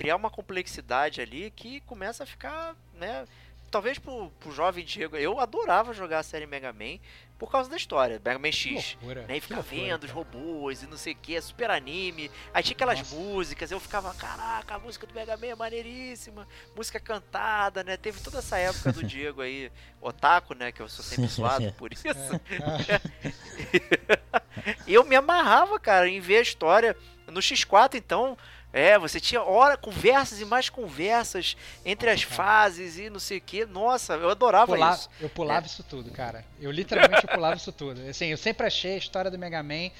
criar 0.00 0.16
uma 0.16 0.30
complexidade 0.30 1.20
ali 1.20 1.50
que 1.50 1.80
começa 1.80 2.22
a 2.22 2.26
ficar, 2.26 2.74
né? 2.94 3.26
Talvez 3.70 3.98
pro, 3.98 4.30
pro 4.40 4.50
jovem 4.50 4.82
Diego, 4.82 5.14
eu 5.14 5.38
adorava 5.38 5.92
jogar 5.92 6.20
a 6.20 6.22
série 6.22 6.46
Mega 6.46 6.72
Man 6.72 6.98
por 7.38 7.50
causa 7.50 7.68
da 7.68 7.76
história, 7.76 8.18
Mega 8.24 8.38
Man 8.38 8.50
X, 8.50 8.94
loucura, 8.94 9.26
né? 9.26 9.36
E 9.36 9.40
ficar 9.42 9.60
vendo 9.60 10.04
os 10.04 10.10
robôs 10.10 10.82
e 10.82 10.86
não 10.86 10.96
sei 10.96 11.12
o 11.12 11.16
que, 11.16 11.38
super 11.42 11.70
anime. 11.70 12.30
Aí 12.54 12.62
tinha 12.62 12.74
aquelas 12.74 12.98
Nossa. 12.98 13.14
músicas, 13.14 13.70
eu 13.70 13.78
ficava, 13.78 14.14
caraca, 14.14 14.74
a 14.74 14.78
música 14.78 15.06
do 15.06 15.12
Mega 15.12 15.36
Man 15.36 15.48
é 15.48 15.54
maneiríssima, 15.54 16.48
música 16.74 16.98
cantada, 16.98 17.84
né? 17.84 17.98
Teve 17.98 18.22
toda 18.22 18.38
essa 18.38 18.56
época 18.56 18.94
do 18.94 19.04
Diego 19.04 19.42
aí, 19.42 19.70
otaku, 20.00 20.54
né? 20.54 20.72
Que 20.72 20.80
eu 20.80 20.88
sou 20.88 21.04
sempre 21.04 21.26
zoado 21.28 21.70
por 21.74 21.92
isso. 21.92 22.04
eu 24.88 25.04
me 25.04 25.14
amarrava, 25.14 25.78
cara, 25.78 26.08
em 26.08 26.20
ver 26.20 26.38
a 26.38 26.42
história. 26.42 26.96
No 27.26 27.38
X4, 27.38 27.94
então, 27.94 28.36
é, 28.72 28.98
você 28.98 29.18
tinha 29.18 29.42
hora, 29.42 29.76
conversas 29.76 30.40
e 30.40 30.44
mais 30.44 30.68
conversas 30.68 31.56
entre 31.84 32.08
as 32.08 32.22
fases 32.22 32.98
e 32.98 33.10
não 33.10 33.18
sei 33.18 33.38
o 33.38 33.40
que. 33.40 33.66
Nossa, 33.66 34.14
eu 34.14 34.30
adorava 34.30 34.74
Pula, 34.74 34.92
isso. 34.92 35.10
Eu 35.20 35.28
pulava 35.28 35.66
é. 35.66 35.68
isso 35.68 35.82
tudo, 35.82 36.10
cara. 36.10 36.44
Eu 36.60 36.70
literalmente 36.70 37.26
pulava 37.26 37.56
isso 37.56 37.72
tudo. 37.72 38.00
Assim, 38.08 38.26
eu 38.26 38.36
sempre 38.36 38.66
achei 38.66 38.94
a 38.94 38.98
história 38.98 39.30
do 39.30 39.38
Mega 39.38 39.62
Man 39.62 39.90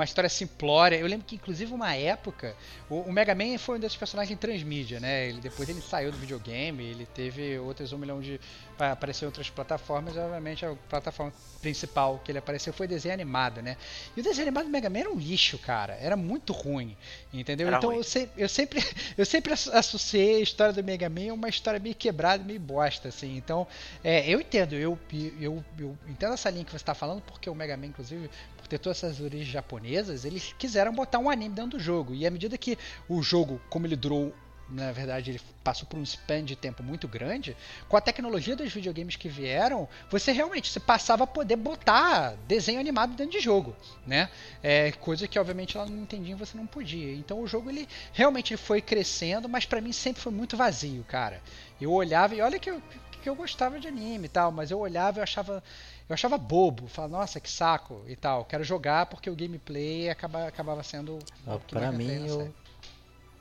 uma 0.00 0.04
história 0.04 0.30
simplória. 0.30 0.96
Eu 0.96 1.06
lembro 1.06 1.26
que, 1.26 1.36
inclusive, 1.36 1.72
uma 1.72 1.94
época, 1.94 2.56
o, 2.88 3.00
o 3.00 3.12
Mega 3.12 3.34
Man 3.34 3.58
foi 3.58 3.76
um 3.76 3.80
desses 3.80 3.96
personagens 3.96 4.38
transmídia, 4.38 4.98
né? 4.98 5.28
Ele, 5.28 5.40
depois 5.40 5.68
ele 5.68 5.80
saiu 5.80 6.10
do 6.10 6.16
videogame, 6.16 6.82
ele 6.82 7.06
teve 7.06 7.58
outras 7.58 7.92
um 7.92 7.98
milhão 7.98 8.20
de. 8.20 8.40
apareceu 8.78 9.26
em 9.26 9.28
outras 9.28 9.50
plataformas, 9.50 10.16
obviamente 10.16 10.64
a 10.64 10.74
plataforma 10.88 11.32
principal 11.60 12.18
que 12.24 12.32
ele 12.32 12.38
apareceu 12.38 12.72
foi 12.72 12.88
desenho 12.88 13.12
animado, 13.12 13.60
né? 13.60 13.76
E 14.16 14.20
o 14.20 14.22
desenho 14.22 14.48
animado 14.48 14.64
do 14.64 14.70
Mega 14.70 14.88
Man 14.88 15.00
era 15.00 15.10
um 15.10 15.18
lixo, 15.18 15.58
cara. 15.58 15.94
Era 16.00 16.16
muito 16.16 16.52
ruim, 16.54 16.96
entendeu? 17.32 17.68
Era 17.68 17.76
então 17.76 17.92
eu, 17.92 18.02
se, 18.02 18.28
eu, 18.36 18.48
sempre 18.48 18.82
eu 19.18 19.26
sempre 19.26 19.52
associei 19.52 20.36
a 20.36 20.40
história 20.40 20.72
do 20.72 20.82
Mega 20.82 21.10
Man 21.10 21.30
a 21.30 21.34
uma 21.34 21.48
história 21.48 21.78
meio 21.78 21.94
quebrada, 21.94 22.42
meio 22.42 22.60
bosta, 22.60 23.08
assim. 23.08 23.36
Então, 23.36 23.66
é, 24.02 24.26
eu 24.28 24.40
entendo, 24.40 24.74
eu, 24.74 24.98
eu, 25.38 25.62
eu 25.78 25.98
entendo 26.08 26.32
essa 26.32 26.48
linha 26.48 26.64
que 26.64 26.70
você 26.70 26.76
está 26.76 26.94
falando, 26.94 27.20
porque 27.22 27.50
o 27.50 27.54
Mega 27.54 27.76
Man, 27.76 27.86
inclusive, 27.86 28.30
ter 28.70 28.78
todas 28.78 29.02
essas 29.02 29.20
origens 29.20 29.48
japonesas, 29.48 30.24
eles 30.24 30.54
quiseram 30.58 30.92
botar 30.92 31.18
um 31.18 31.28
anime 31.28 31.54
dentro 31.54 31.72
do 31.72 31.80
jogo. 31.80 32.14
E 32.14 32.26
à 32.26 32.30
medida 32.30 32.56
que 32.56 32.78
o 33.08 33.22
jogo, 33.22 33.60
como 33.68 33.86
ele 33.86 33.96
durou 33.96 34.32
na 34.70 34.92
verdade 34.92 35.32
ele 35.32 35.40
passou 35.64 35.84
por 35.86 35.98
um 35.98 36.02
span 36.04 36.44
de 36.44 36.54
tempo 36.54 36.80
muito 36.80 37.08
grande, 37.08 37.56
com 37.88 37.96
a 37.96 38.00
tecnologia 38.00 38.54
dos 38.54 38.72
videogames 38.72 39.16
que 39.16 39.28
vieram, 39.28 39.88
você 40.08 40.30
realmente 40.30 40.70
você 40.70 40.78
passava 40.78 41.24
a 41.24 41.26
poder 41.26 41.56
botar 41.56 42.36
desenho 42.46 42.78
animado 42.78 43.14
dentro 43.16 43.32
de 43.32 43.40
jogo, 43.40 43.74
né? 44.06 44.30
É, 44.62 44.92
coisa 44.92 45.26
que 45.26 45.38
obviamente 45.40 45.76
lá 45.76 45.84
no 45.84 45.96
Nintendinho 45.96 46.36
você 46.36 46.56
não 46.56 46.66
podia. 46.66 47.12
Então 47.14 47.40
o 47.40 47.48
jogo 47.48 47.68
ele 47.68 47.88
realmente 48.12 48.56
foi 48.56 48.80
crescendo, 48.80 49.48
mas 49.48 49.66
para 49.66 49.80
mim 49.80 49.92
sempre 49.92 50.22
foi 50.22 50.32
muito 50.32 50.56
vazio, 50.56 51.04
cara. 51.08 51.42
Eu 51.80 51.92
olhava 51.92 52.34
e 52.34 52.40
olha 52.40 52.58
que 52.58 52.70
eu 52.70 52.80
que 53.20 53.28
eu 53.28 53.34
gostava 53.34 53.78
de 53.78 53.86
anime 53.86 54.26
e 54.26 54.28
tal, 54.28 54.50
mas 54.50 54.70
eu 54.70 54.78
olhava 54.78 55.20
e 55.20 55.22
achava, 55.22 55.62
eu 56.10 56.14
achava 56.14 56.36
bobo. 56.36 56.88
Falava, 56.88 57.18
nossa, 57.18 57.40
que 57.40 57.48
saco 57.48 58.02
e 58.06 58.16
tal. 58.16 58.44
Quero 58.44 58.64
jogar 58.64 59.06
porque 59.06 59.30
o 59.30 59.36
gameplay 59.36 60.10
acaba, 60.10 60.46
acabava 60.46 60.82
sendo. 60.82 61.18
Ah, 61.46 61.58
pra 61.68 61.92
mim, 61.92 62.26
eu, 62.26 62.52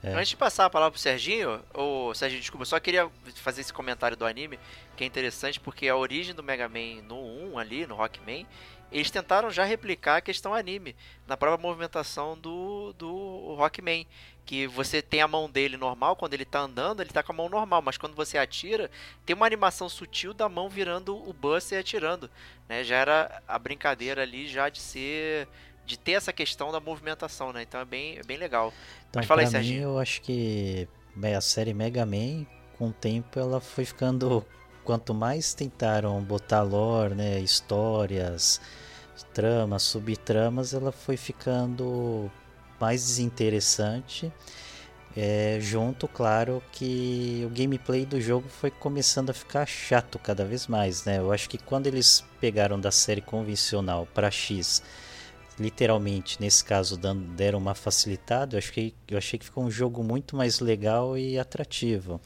é. 0.02 0.14
Antes 0.14 0.30
de 0.30 0.38
passar 0.38 0.66
a 0.66 0.70
palavra 0.70 0.92
pro 0.92 1.00
Serginho, 1.00 1.62
ou 1.74 2.16
Serginho, 2.16 2.40
desculpa, 2.40 2.62
eu 2.62 2.68
só 2.68 2.80
queria 2.80 3.10
fazer 3.36 3.62
esse 3.62 3.74
comentário 3.74 4.16
do 4.16 4.26
anime, 4.26 4.58
que 4.96 5.04
é 5.04 5.08
interessante 5.08 5.60
porque 5.60 5.90
a 5.90 5.96
origem 5.96 6.34
do 6.34 6.42
Mega 6.42 6.70
Man 6.70 7.02
no 7.06 7.20
1 7.54 7.60
ali, 7.60 7.86
no 7.86 7.96
Rockman, 7.96 8.48
eles 8.92 9.12
tentaram 9.12 9.52
já 9.52 9.64
replicar 9.64 10.18
a 10.18 10.22
questão 10.22 10.54
anime 10.54 10.96
na 11.28 11.38
própria 11.38 11.62
movimentação 11.62 12.38
do, 12.38 12.94
do 12.94 13.56
Rockman. 13.56 14.06
Que 14.46 14.66
você 14.66 15.00
tem 15.00 15.22
a 15.22 15.28
mão 15.28 15.48
dele 15.48 15.78
normal, 15.78 16.16
quando 16.16 16.34
ele 16.34 16.44
tá 16.44 16.62
andando, 16.62 17.02
ele 17.02 17.12
tá 17.12 17.22
com 17.22 17.32
a 17.32 17.36
mão 17.36 17.48
normal, 17.48 17.84
mas 17.84 18.00
quando 18.00 18.16
você 18.16 18.36
atira, 18.36 18.90
tem 19.24 19.36
uma 19.36 19.46
animação 19.46 19.88
sutil 19.88 20.34
da 20.34 20.50
mão 20.50 20.68
virando 20.68 21.16
o 21.16 21.32
Buster 21.32 21.78
e 21.78 21.82
atirando. 21.82 22.32
Né? 22.68 22.84
Já 22.84 22.96
era 22.96 23.44
a 23.48 23.60
brincadeira 23.60 24.24
ali 24.24 24.48
já 24.48 24.68
de 24.68 24.80
ser 24.80 25.48
de 25.86 25.98
ter 25.98 26.12
essa 26.12 26.32
questão 26.32 26.72
da 26.72 26.80
movimentação, 26.80 27.52
né? 27.52 27.64
Então 27.64 27.82
é 27.82 27.86
bem, 27.86 28.18
é 28.20 28.24
bem 28.24 28.38
legal. 28.38 28.72
Então, 29.10 29.20
Mas 29.20 29.26
fala 29.26 29.42
aí, 29.42 29.48
mim, 29.48 29.52
Serginho. 29.52 29.84
eu 29.84 30.00
acho 30.00 30.22
que 30.22 30.88
a 31.36 31.42
série 31.42 31.74
Mega 31.74 32.06
Man, 32.06 32.46
com 32.78 32.90
o 32.90 32.94
tempo, 32.94 33.40
ela 33.40 33.60
foi 33.60 33.86
ficando. 33.86 34.46
Quanto 34.90 35.14
mais 35.14 35.54
tentaram 35.54 36.20
botar 36.24 36.64
lore, 36.64 37.14
né? 37.14 37.40
Histórias, 37.40 38.60
tramas, 39.36 39.84
subtramas, 39.84 40.74
ela 40.74 40.92
foi 40.92 41.16
ficando 41.16 42.28
mais 42.82 43.06
desinteressante. 43.06 44.34
É, 45.16 45.60
junto, 45.62 46.08
claro, 46.08 46.64
que 46.72 47.44
o 47.46 47.50
gameplay 47.52 48.04
do 48.04 48.20
jogo 48.20 48.50
foi 48.50 48.72
começando 48.72 49.30
a 49.30 49.34
ficar 49.34 49.68
chato 49.68 50.18
cada 50.18 50.44
vez 50.44 50.66
mais, 50.66 51.06
né? 51.06 51.20
Eu 51.20 51.32
acho 51.32 51.48
que 51.48 51.60
quando 51.60 51.86
eles 51.86 52.26
pegaram 52.42 52.80
da 52.80 52.90
série 52.90 53.22
convencional 53.22 54.08
para 54.12 54.32
X 54.32 54.82
literalmente, 55.60 56.40
nesse 56.40 56.64
caso, 56.64 56.98
dando, 56.98 57.26
deram 57.34 57.60
uma 57.60 57.76
facilitada, 57.76 58.56
eu 58.56 58.60
achei, 58.60 58.94
eu 59.08 59.18
achei 59.18 59.38
que 59.38 59.46
ficou 59.46 59.64
um 59.64 59.72
jogo 59.72 60.04
muito 60.04 60.36
mais 60.36 60.60
legal 60.60 61.18
e 61.18 61.38
atrativo. 61.38 62.20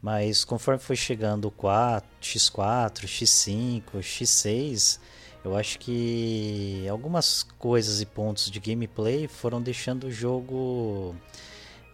Mas 0.00 0.44
conforme 0.44 0.80
foi 0.80 0.96
chegando 0.96 1.46
o 1.48 1.50
4, 1.50 2.08
X4, 2.22 3.06
X5, 3.06 3.82
X6, 4.00 5.00
eu 5.44 5.56
acho 5.56 5.78
que 5.78 6.86
algumas 6.88 7.42
coisas 7.42 8.00
e 8.00 8.06
pontos 8.06 8.50
de 8.50 8.58
gameplay 8.58 9.28
foram 9.28 9.62
deixando 9.62 10.08
o 10.08 10.10
jogo 10.10 11.14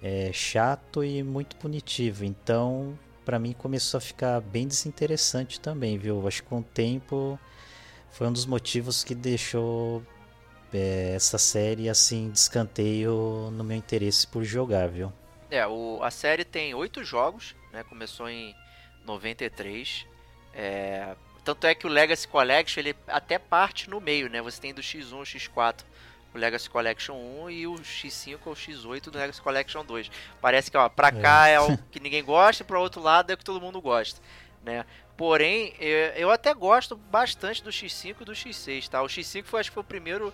é, 0.02 0.30
chato 0.32 1.04
e 1.04 1.22
muito 1.22 1.56
punitivo. 1.56 2.24
Então, 2.24 2.98
para 3.24 3.38
mim, 3.38 3.52
começou 3.52 3.98
a 3.98 4.00
ficar 4.00 4.40
bem 4.40 4.66
desinteressante 4.66 5.60
também, 5.60 5.96
viu? 5.98 6.26
Acho 6.26 6.42
que 6.42 6.48
com 6.48 6.60
o 6.60 6.62
tempo 6.62 7.38
foi 8.10 8.26
um 8.26 8.32
dos 8.32 8.46
motivos 8.46 9.04
que 9.04 9.14
deixou 9.14 10.02
é, 10.72 11.14
essa 11.14 11.38
série 11.38 11.88
assim 11.88 12.30
descanteio 12.30 13.50
no 13.52 13.64
meu 13.64 13.76
interesse 13.76 14.26
por 14.26 14.44
jogar, 14.44 14.88
viu? 14.88 15.12
É, 15.50 15.66
o, 15.66 16.00
a 16.02 16.10
série 16.10 16.44
tem 16.44 16.74
oito 16.74 17.04
jogos, 17.04 17.54
né? 17.72 17.84
Começou 17.84 18.28
em 18.28 18.54
93. 19.04 20.06
É, 20.54 21.14
tanto 21.44 21.66
é 21.66 21.74
que 21.74 21.86
o 21.86 21.90
Legacy 21.90 22.26
Collection 22.26 22.80
ele 22.80 22.96
até 23.06 23.38
parte 23.38 23.90
no 23.90 24.00
meio, 24.00 24.28
né? 24.28 24.40
Você 24.40 24.60
tem 24.60 24.72
do 24.72 24.80
X1 24.80 25.12
ao 25.12 25.22
X4 25.22 25.84
o 26.34 26.38
Legacy 26.38 26.70
Collection 26.70 27.14
1 27.14 27.50
e 27.50 27.66
o 27.66 27.74
X5 27.74 28.38
ou 28.46 28.54
X8 28.54 29.10
do 29.10 29.18
Legacy 29.18 29.42
Collection 29.42 29.84
2. 29.84 30.10
Parece 30.40 30.70
que 30.70 30.76
ó, 30.76 30.88
pra 30.88 31.08
é. 31.08 31.12
cá 31.12 31.48
é 31.48 31.60
o 31.60 31.76
que 31.90 32.00
ninguém 32.00 32.24
gosta, 32.24 32.64
pro 32.64 32.80
outro 32.80 33.02
lado 33.02 33.30
é 33.30 33.34
o 33.34 33.36
que 33.36 33.44
todo 33.44 33.60
mundo 33.60 33.80
gosta, 33.80 34.20
né? 34.64 34.84
Porém, 35.16 35.74
eu 36.16 36.30
até 36.30 36.54
gosto 36.54 36.96
bastante 36.96 37.62
do 37.62 37.70
X5 37.70 38.16
e 38.20 38.24
do 38.24 38.32
X6, 38.32 38.88
tá? 38.88 39.02
O 39.02 39.06
X5 39.06 39.44
foi, 39.44 39.60
acho 39.60 39.70
que 39.70 39.74
foi 39.74 39.82
o 39.82 39.86
primeiro 39.86 40.32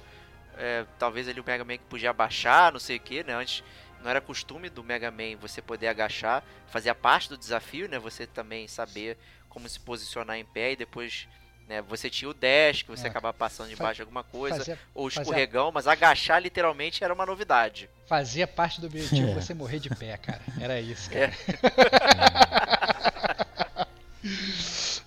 é, 0.58 0.84
talvez 0.98 1.28
ele 1.28 1.40
o 1.40 1.44
Mega 1.44 1.64
Man 1.64 1.78
que 1.78 1.84
podia 1.84 2.10
abaixar, 2.10 2.72
não 2.72 2.80
sei 2.80 2.96
o 2.96 3.00
que, 3.00 3.22
né? 3.22 3.34
Antes 3.34 3.62
não 4.02 4.10
era 4.10 4.20
costume 4.20 4.68
do 4.68 4.84
Mega 4.84 5.10
Man 5.10 5.36
você 5.40 5.62
poder 5.62 5.88
agachar, 5.88 6.42
fazia 6.66 6.94
parte 6.94 7.28
do 7.28 7.38
desafio, 7.38 7.88
né? 7.88 7.98
Você 7.98 8.26
também 8.26 8.68
saber 8.68 9.16
como 9.48 9.68
se 9.68 9.80
posicionar 9.80 10.36
em 10.36 10.44
pé 10.44 10.72
e 10.72 10.76
depois 10.76 11.26
né, 11.68 11.82
você 11.82 12.08
tinha 12.08 12.28
o 12.28 12.34
dash, 12.34 12.82
que 12.82 12.90
você 12.90 13.06
é. 13.06 13.10
acabava 13.10 13.36
passando 13.36 13.68
debaixo 13.68 13.96
de 13.96 14.02
alguma 14.02 14.24
coisa, 14.24 14.56
fazia, 14.56 14.78
ou 14.94 15.06
escorregão, 15.06 15.66
fazia... 15.66 15.74
mas 15.74 15.86
agachar 15.86 16.40
literalmente 16.40 17.04
era 17.04 17.12
uma 17.12 17.26
novidade. 17.26 17.90
Fazia 18.06 18.46
parte 18.46 18.80
do 18.80 18.86
objetivo 18.86 19.34
você 19.40 19.52
morrer 19.52 19.78
de 19.78 19.90
pé, 19.90 20.16
cara. 20.16 20.40
Era 20.60 20.80
isso, 20.80 21.10
cara. 21.10 21.32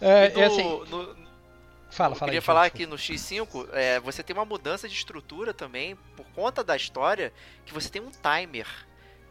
É. 0.04 0.26
é, 0.26 0.30
no, 0.34 0.44
assim, 0.44 0.64
no, 0.90 1.14
Fala, 1.92 2.16
fala. 2.16 2.16
Eu 2.16 2.26
queria 2.26 2.40
aí, 2.40 2.42
falar 2.42 2.70
que 2.70 2.86
no 2.88 2.96
X5 2.96 3.68
é, 3.74 4.00
você 4.00 4.24
tem 4.24 4.34
uma 4.34 4.46
mudança 4.46 4.88
de 4.88 4.96
estrutura 4.96 5.54
também 5.54 5.96
por 6.16 6.26
conta 6.28 6.64
da 6.64 6.76
história 6.76 7.34
que 7.66 7.74
você 7.74 7.90
tem 7.90 8.02
um 8.02 8.10
timer. 8.10 8.68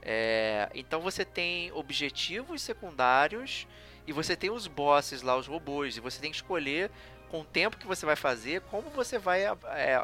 É, 0.03 0.69
então 0.75 1.01
você 1.01 1.25
tem 1.25 1.73
objetivos 1.73 2.63
secundários 2.63 3.67
e 4.07 4.13
você 4.13 4.37
tem 4.37 4.51
os 4.51 4.67
bosses 4.67 5.23
lá, 5.23 5.37
os 5.37 5.47
robôs, 5.47 5.97
e 5.97 6.01
você 6.01 6.21
tem 6.21 6.31
que 6.31 6.37
escolher 6.37 6.91
com 7.31 7.43
o 7.43 7.45
tempo 7.45 7.77
que 7.77 7.87
você 7.87 8.05
vai 8.05 8.17
fazer, 8.17 8.61
como 8.63 8.91
você 8.91 9.19
vai 9.19 9.45
é, 9.45 10.03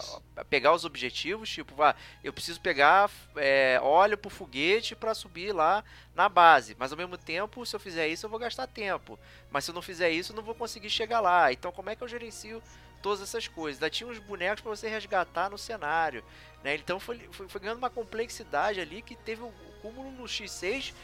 pegar 0.49 0.73
os 0.73 0.85
objetivos, 0.85 1.51
tipo, 1.51 1.83
ah, 1.83 1.95
eu 2.23 2.33
preciso 2.33 2.61
pegar 2.61 3.11
é, 3.35 3.81
óleo 3.83 4.17
pro 4.17 4.31
foguete 4.31 4.95
para 4.95 5.13
subir 5.13 5.53
lá 5.53 5.83
na 6.15 6.29
base, 6.29 6.77
mas 6.79 6.93
ao 6.93 6.99
mesmo 6.99 7.19
tempo, 7.19 7.67
se 7.67 7.75
eu 7.75 7.81
fizer 7.81 8.07
isso, 8.07 8.27
eu 8.27 8.31
vou 8.31 8.39
gastar 8.39 8.69
tempo, 8.69 9.19
mas 9.51 9.65
se 9.65 9.73
eu 9.73 9.75
não 9.75 9.83
fizer 9.83 10.09
isso, 10.11 10.33
eu 10.33 10.37
não 10.37 10.43
vou 10.43 10.55
conseguir 10.55 10.89
chegar 10.89 11.19
lá. 11.19 11.53
Então, 11.53 11.73
como 11.73 11.91
é 11.91 11.97
que 11.97 12.03
eu 12.03 12.09
gerencio 12.09 12.63
todas 13.03 13.21
essas 13.21 13.49
coisas? 13.49 13.83
Ainda 13.83 13.91
tinha 13.91 14.09
uns 14.09 14.21
bonecos 14.21 14.61
para 14.61 14.71
você 14.71 14.89
resgatar 14.89 15.51
no 15.51 15.59
cenário, 15.59 16.25
né? 16.63 16.77
Então, 16.77 17.01
foi, 17.01 17.19
foi, 17.33 17.49
foi, 17.49 17.61
ganhando 17.61 17.79
uma 17.79 17.91
complexidade 17.91 18.81
ali 18.81 19.03
que 19.03 19.17
teve 19.17 19.43
um 19.43 19.53
cúmulo 19.83 20.13
no 20.13 20.25
X6 20.25 20.95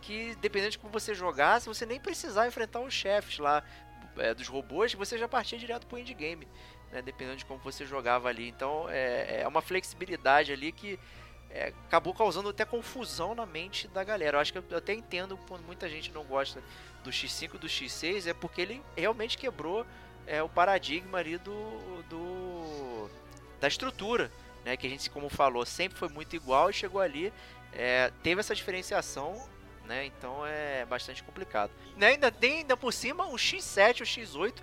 que 0.00 0.36
dependendo 0.40 0.72
de 0.72 0.78
como 0.78 0.92
você 0.92 1.14
jogasse, 1.14 1.68
você 1.68 1.86
nem 1.86 2.00
precisava 2.00 2.48
enfrentar 2.48 2.80
os 2.80 2.92
chefes 2.92 3.38
lá 3.38 3.62
é, 4.18 4.34
dos 4.34 4.48
robôs, 4.48 4.94
você 4.94 5.18
já 5.18 5.28
partia 5.28 5.58
direto 5.58 5.86
pro 5.86 5.98
endgame, 5.98 6.46
né? 6.90 7.02
Dependendo 7.02 7.36
de 7.36 7.44
como 7.44 7.60
você 7.60 7.86
jogava 7.86 8.28
ali. 8.28 8.48
Então 8.48 8.88
é, 8.88 9.42
é 9.42 9.48
uma 9.48 9.62
flexibilidade 9.62 10.52
ali 10.52 10.72
que 10.72 10.98
é, 11.50 11.72
acabou 11.86 12.14
causando 12.14 12.48
até 12.48 12.64
confusão 12.64 13.34
na 13.34 13.44
mente 13.44 13.86
da 13.88 14.02
galera. 14.02 14.36
Eu 14.36 14.40
acho 14.40 14.52
que 14.52 14.58
eu 14.58 14.78
até 14.78 14.94
entendo 14.94 15.36
quando 15.48 15.64
muita 15.64 15.88
gente 15.88 16.10
não 16.12 16.24
gosta 16.24 16.62
do 17.04 17.10
X5 17.10 17.58
do 17.58 17.66
X6, 17.66 18.26
é 18.26 18.34
porque 18.34 18.60
ele 18.60 18.82
realmente 18.96 19.36
quebrou 19.36 19.86
é, 20.26 20.42
o 20.42 20.48
paradigma 20.48 21.18
ali 21.18 21.36
do, 21.38 22.02
do 22.08 23.10
da 23.60 23.68
estrutura, 23.68 24.30
né? 24.64 24.76
Que 24.76 24.86
a 24.86 24.90
gente, 24.90 25.10
como 25.10 25.28
falou, 25.28 25.64
sempre 25.66 25.98
foi 25.98 26.08
muito 26.08 26.34
igual 26.34 26.70
e 26.70 26.72
chegou 26.72 27.00
ali, 27.00 27.32
é, 27.72 28.10
teve 28.22 28.40
essa 28.40 28.54
diferenciação 28.54 29.48
né? 29.86 30.06
Então 30.06 30.46
é 30.46 30.84
bastante 30.84 31.22
complicado. 31.22 31.70
Né? 31.96 32.08
Ainda 32.08 32.30
tem 32.30 32.58
ainda 32.58 32.76
por 32.76 32.92
cima 32.92 33.26
o 33.26 33.34
X7 33.34 34.00
o 34.00 34.04
X8, 34.04 34.54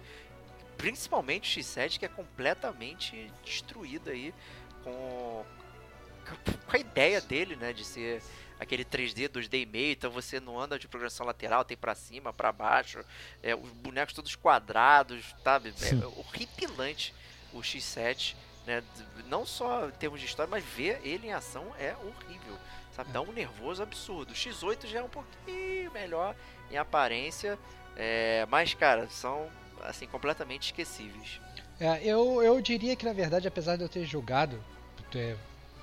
principalmente 0.77 1.59
o 1.59 1.63
X7 1.63 1.99
que 1.99 2.05
é 2.05 2.09
completamente 2.09 3.31
destruído 3.43 4.09
aí 4.09 4.33
com 4.83 5.45
com 6.67 6.75
a 6.75 6.79
ideia 6.79 7.19
dele, 7.19 7.55
né, 7.55 7.73
de 7.73 7.83
ser 7.83 8.21
aquele 8.59 8.83
3D, 8.83 9.29
2D 9.29 9.61
e 9.61 9.65
meio, 9.65 9.93
então 9.93 10.11
você 10.11 10.39
não 10.39 10.59
anda 10.59 10.77
de 10.77 10.87
progressão 10.87 11.25
lateral, 11.25 11.63
tem 11.63 11.77
para 11.77 11.95
cima, 11.95 12.33
para 12.33 12.51
baixo, 12.51 13.03
é, 13.41 13.55
os 13.55 13.71
bonecos 13.71 14.13
todos 14.13 14.35
quadrados, 14.35 15.33
sabe? 15.43 15.73
É 15.81 16.05
horripilante 16.19 17.15
o 17.53 17.59
X7, 17.59 18.35
né? 18.67 18.83
Não 19.27 19.45
só 19.45 19.87
em 19.87 19.91
termos 19.91 20.19
de 20.19 20.25
história, 20.25 20.49
mas 20.49 20.63
ver 20.63 20.99
ele 21.03 21.27
em 21.27 21.33
ação 21.33 21.73
é 21.79 21.95
horrível 21.95 22.57
sabe? 22.99 23.11
Dá 23.11 23.21
um 23.21 23.31
nervoso 23.31 23.81
absurdo. 23.81 24.31
O 24.31 24.35
X8 24.35 24.85
já 24.87 24.99
é 24.99 25.03
um 25.03 25.09
pouquinho 25.09 25.91
melhor 25.91 26.35
em 26.71 26.77
aparência, 26.77 27.57
é, 27.95 28.45
mas, 28.49 28.73
cara, 28.73 29.07
são, 29.09 29.47
assim, 29.81 30.05
completamente 30.05 30.63
esquecíveis. 30.63 31.39
É, 31.79 32.03
eu, 32.03 32.43
eu 32.43 32.59
diria 32.61 32.95
que, 32.95 33.05
na 33.05 33.13
verdade, 33.13 33.47
apesar 33.47 33.77
de 33.77 33.83
eu 33.83 33.89
ter 33.89 34.05
jogado 34.05 34.61
é, 35.15 35.35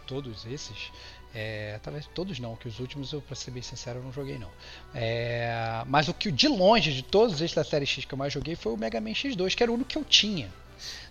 todos 0.06 0.44
esses, 0.44 0.92
é, 1.34 1.80
talvez 1.82 2.06
todos 2.06 2.38
não, 2.38 2.54
que 2.54 2.68
os 2.68 2.78
últimos 2.78 3.12
eu, 3.12 3.22
pra 3.22 3.34
ser 3.34 3.50
bem 3.50 3.62
sincero, 3.62 4.00
eu 4.00 4.02
não 4.02 4.12
joguei 4.12 4.38
não. 4.38 4.50
É, 4.94 5.82
mas 5.86 6.08
o 6.08 6.14
que 6.14 6.30
de 6.30 6.48
longe 6.48 6.92
de 6.92 7.02
todos 7.02 7.40
esses 7.40 7.54
da 7.54 7.64
série 7.64 7.86
X 7.86 8.04
que 8.04 8.12
eu 8.12 8.18
mais 8.18 8.32
joguei 8.32 8.54
foi 8.54 8.72
o 8.72 8.76
Mega 8.76 9.00
Man 9.00 9.10
X2, 9.10 9.54
que 9.54 9.62
era 9.62 9.72
o 9.72 9.74
único 9.74 9.88
que 9.88 9.98
eu 9.98 10.04
tinha 10.04 10.50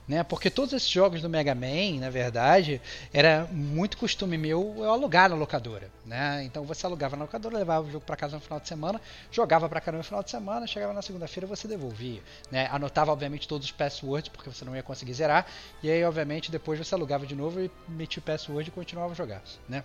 né? 0.07 0.23
Porque 0.23 0.49
todos 0.49 0.73
esses 0.73 0.89
jogos 0.89 1.21
do 1.21 1.29
Mega 1.29 1.55
Man, 1.55 1.99
na 1.99 2.09
verdade, 2.09 2.81
era 3.13 3.47
muito 3.51 3.97
costume 3.97 4.37
meu 4.37 4.75
eu 4.77 4.91
alugar 4.91 5.29
na 5.29 5.35
locadora, 5.35 5.89
né? 6.05 6.43
Então 6.43 6.63
você 6.63 6.85
alugava 6.85 7.15
na 7.15 7.23
locadora, 7.23 7.57
levava 7.57 7.87
o 7.87 7.91
jogo 7.91 8.05
para 8.05 8.15
casa 8.15 8.35
no 8.35 8.41
final 8.41 8.59
de 8.59 8.67
semana, 8.67 9.01
jogava 9.31 9.67
para 9.67 9.81
caramba 9.81 9.99
no 9.99 10.03
final 10.03 10.23
de 10.23 10.29
semana, 10.29 10.67
chegava 10.67 10.93
na 10.93 11.01
segunda-feira 11.01 11.47
você 11.47 11.67
devolvia, 11.67 12.21
né? 12.51 12.67
Anotava 12.71 13.11
obviamente 13.11 13.47
todos 13.47 13.65
os 13.65 13.71
passwords 13.71 14.29
porque 14.29 14.49
você 14.49 14.63
não 14.63 14.75
ia 14.75 14.83
conseguir 14.83 15.13
zerar 15.13 15.45
e 15.81 15.89
aí 15.89 16.03
obviamente 16.03 16.51
depois 16.51 16.79
você 16.79 16.93
alugava 16.93 17.25
de 17.25 17.35
novo 17.35 17.59
e 17.61 17.71
metia 17.87 18.19
o 18.19 18.23
password 18.23 18.69
e 18.69 18.71
continuava 18.71 19.13
a 19.13 19.15
jogar, 19.15 19.41
né? 19.67 19.83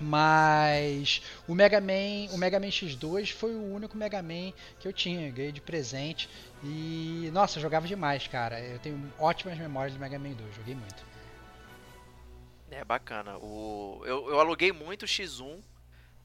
Mas 0.00 1.22
o 1.46 1.54
Mega 1.54 1.78
Man, 1.80 2.32
o 2.32 2.38
Mega 2.38 2.58
Man 2.58 2.68
X2 2.68 3.32
foi 3.32 3.54
o 3.54 3.74
único 3.74 3.96
Mega 3.98 4.22
Man 4.22 4.52
que 4.78 4.88
eu 4.88 4.92
tinha, 4.92 5.30
ganhei 5.30 5.52
de 5.52 5.60
presente. 5.60 6.28
E 6.64 7.28
nossa, 7.32 7.58
eu 7.58 7.62
jogava 7.62 7.86
demais, 7.86 8.26
cara. 8.26 8.58
Eu 8.60 8.78
tenho 8.78 9.12
ótimas 9.18 9.58
memórias 9.58 9.92
do 9.94 10.00
Mega 10.00 10.18
Man 10.18 10.32
2, 10.32 10.54
joguei 10.56 10.74
muito. 10.74 11.04
É 12.70 12.84
bacana. 12.84 13.36
O, 13.38 14.00
eu, 14.04 14.30
eu 14.30 14.40
aluguei 14.40 14.72
muito 14.72 15.02
o 15.02 15.06
X1, 15.06 15.58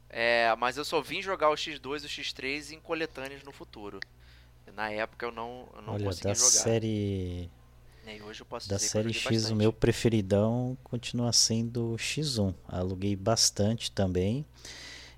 é, 0.09 0.55
mas 0.57 0.77
eu 0.77 0.85
só 0.85 1.01
vim 1.01 1.21
jogar 1.21 1.49
o 1.49 1.55
X2 1.55 2.03
e 2.03 2.05
o 2.05 2.09
X3 2.09 2.71
em 2.71 2.79
coletâneas 2.79 3.43
no 3.43 3.51
futuro. 3.51 3.99
Na 4.73 4.89
época 4.89 5.25
eu 5.25 5.31
não, 5.31 5.67
eu 5.75 5.81
não 5.81 5.93
Olha, 5.93 6.05
consegui 6.05 6.27
da 6.27 6.33
jogar. 6.33 6.49
série 6.49 7.49
Posso 8.49 8.69
da 8.69 8.77
série 8.77 9.11
X, 9.11 9.23
joguei 9.23 9.37
o 9.37 9.41
bastante. 9.41 9.57
meu 9.57 9.73
preferidão 9.73 10.77
continua 10.83 11.31
sendo 11.33 11.93
o 11.93 11.95
X1. 11.95 12.53
Aluguei 12.67 13.15
bastante 13.15 13.91
também. 13.91 14.45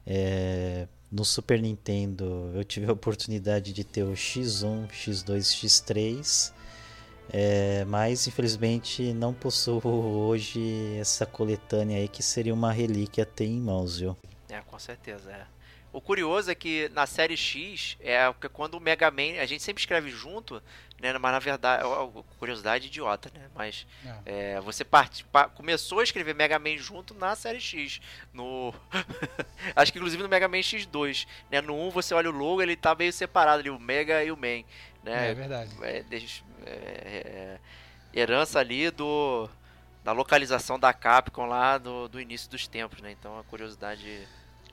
É, 0.06 0.88
no 1.12 1.26
Super 1.26 1.62
Nintendo 1.62 2.52
eu 2.56 2.64
tive 2.64 2.86
a 2.86 2.94
oportunidade 2.94 3.74
de 3.74 3.84
ter 3.84 4.04
o 4.04 4.14
X1, 4.14 4.88
X2, 4.90 5.40
X3. 5.40 6.54
é, 7.32 7.84
mas 7.86 8.26
infelizmente 8.28 9.14
não 9.14 9.34
possuo 9.34 9.82
hoje 9.86 10.98
essa 10.98 11.26
coletânea 11.26 11.98
aí 11.98 12.08
que 12.08 12.24
seria 12.24 12.54
uma 12.54 12.72
relíquia 12.72 13.26
ter 13.26 13.46
em 13.46 13.60
mãos, 13.60 14.00
viu? 14.00 14.16
É, 14.50 14.62
com 14.62 14.80
certeza, 14.80 15.30
é. 15.32 15.57
O 15.92 16.02
curioso 16.02 16.52
é 16.52 16.56
que 16.56 16.90
na 16.90 17.06
série 17.06 17.38
X 17.38 17.98
é 18.00 18.32
que 18.40 18.50
quando 18.50 18.76
o 18.76 18.80
Mega 18.80 19.10
Man, 19.10 19.40
a 19.42 19.46
gente 19.46 19.64
sempre 19.64 19.82
escreve 19.82 20.10
junto, 20.10 20.62
né? 21.00 21.18
Mas 21.18 21.32
na 21.32 21.40
verdade, 21.40 21.84
é 21.84 21.86
uma 21.86 22.24
curiosidade 22.38 22.88
idiota, 22.88 23.32
né? 23.34 23.50
Mas 23.56 23.88
É. 24.26 24.54
é, 24.54 24.62
você 24.62 24.84
part... 24.84 25.26
começou 25.56 26.00
a 26.00 26.04
escrever 26.04 26.36
Mega 26.36 26.60
Man 26.60 26.78
junto 26.78 27.14
na 27.14 27.36
série 27.36 27.60
X. 27.60 28.02
No. 28.34 28.74
Acho 29.76 29.92
que 29.92 29.98
inclusive 29.98 30.22
no 30.22 30.30
Mega 30.30 30.48
Man 30.48 30.60
X2. 30.60 31.28
Né? 31.50 31.62
No 31.62 31.76
1 31.88 31.90
você 31.92 32.14
olha 32.14 32.30
o 32.30 32.34
logo, 32.34 32.62
ele 32.62 32.76
tá 32.76 32.94
meio 32.94 33.14
separado 33.14 33.60
ali, 33.60 33.70
o 33.70 33.80
Mega 33.80 34.24
e 34.24 34.32
o 34.32 34.38
Man. 34.38 34.64
Né? 35.04 35.32
É 35.32 35.34
verdade. 35.34 35.72
é, 35.82 36.04
é, 36.66 37.60
é, 38.14 38.20
herança 38.20 38.60
ali 38.60 38.92
do 38.92 39.50
da 40.04 40.14
localização 40.14 40.80
da 40.80 40.94
Capcom 40.94 41.46
lá 41.46 41.78
do, 41.78 42.08
do 42.08 42.22
início 42.22 42.50
dos 42.50 42.66
tempos, 42.66 43.02
né? 43.02 43.12
Então 43.12 43.38
a 43.38 43.44
curiosidade 43.44 44.26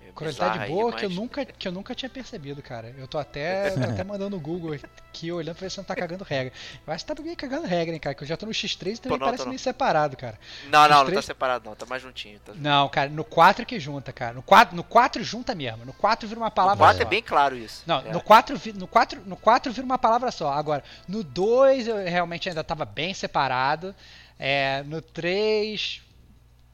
é 0.09 0.13
Curiosidade 0.13 0.67
boa 0.69 0.93
que 0.93 1.05
eu 1.05 1.11
nunca, 1.11 1.45
que 1.45 1.69
eu 1.69 1.73
nunca 1.73 1.95
tinha 1.95 2.09
percebido, 2.09 2.63
cara. 2.63 2.95
Eu 2.97 3.09
tô 3.09 3.19
até, 3.19 3.71
tô 3.75 3.83
até 3.83 4.05
mandando 4.05 4.37
o 4.37 4.41
Google 4.41 4.75
aqui, 4.75 5.33
olhando 5.33 5.57
pra 5.57 5.67
ver 5.67 5.71
se 5.71 5.79
não 5.79 5.85
tá 5.85 5.95
cagando 5.95 6.25
regra. 6.25 6.53
Eu 6.87 6.93
acho 6.93 7.05
que 7.05 7.15
tá 7.15 7.23
meio 7.23 7.37
cagando 7.37 7.67
regra, 7.67 7.95
hein, 7.95 8.01
cara. 8.01 8.15
Que 8.15 8.23
eu 8.23 8.29
já 8.29 8.37
tô 8.37 8.47
no 8.47 8.53
X3 8.53 8.95
e 8.95 8.99
também 8.99 9.19
não, 9.19 9.27
parece 9.27 9.47
meio 9.47 9.59
separado, 9.59 10.17
cara. 10.17 10.39
Não, 10.71 10.89
não, 10.89 11.03
os 11.03 11.09
não 11.09 11.15
tá 11.15 11.23
separado 11.23 11.69
não, 11.69 11.75
tá 11.75 11.87
mais 11.87 12.03
juntinho. 12.03 12.39
Tá... 12.41 12.53
Não, 12.55 12.89
cara, 12.89 13.11
no 13.11 13.25
4 13.25 13.65
que 13.67 13.81
junta, 13.81 14.13
cara. 14.13 14.35
No 14.35 14.43
4, 14.43 14.77
no 14.77 14.85
4 14.85 15.25
junta 15.25 15.55
mesmo. 15.55 15.85
No 15.85 15.93
4 15.93 16.29
vira 16.29 16.41
uma 16.41 16.51
palavra 16.51 16.79
4 16.79 16.97
só. 16.99 17.03
é 17.03 17.07
bem 17.07 17.23
claro 17.23 17.57
isso. 17.57 17.83
Não, 17.87 18.01
é. 18.01 18.13
no 18.13 18.21
4, 18.21 18.57
vi- 18.57 18.73
no 18.73 18.87
4, 18.87 19.23
no 19.27 19.37
4 19.37 19.73
vira 19.73 19.85
uma 19.85 19.99
palavra 19.99 20.31
só. 20.31 20.53
Agora, 20.53 20.85
no 21.09 21.23
2 21.23 21.89
eu 21.89 21.97
realmente 22.05 22.49
ainda 22.49 22.63
tava 22.65 22.85
bem 22.85 23.15
separado. 23.15 23.95
É, 24.39 24.83
no 24.87 25.01
3 25.01 26.03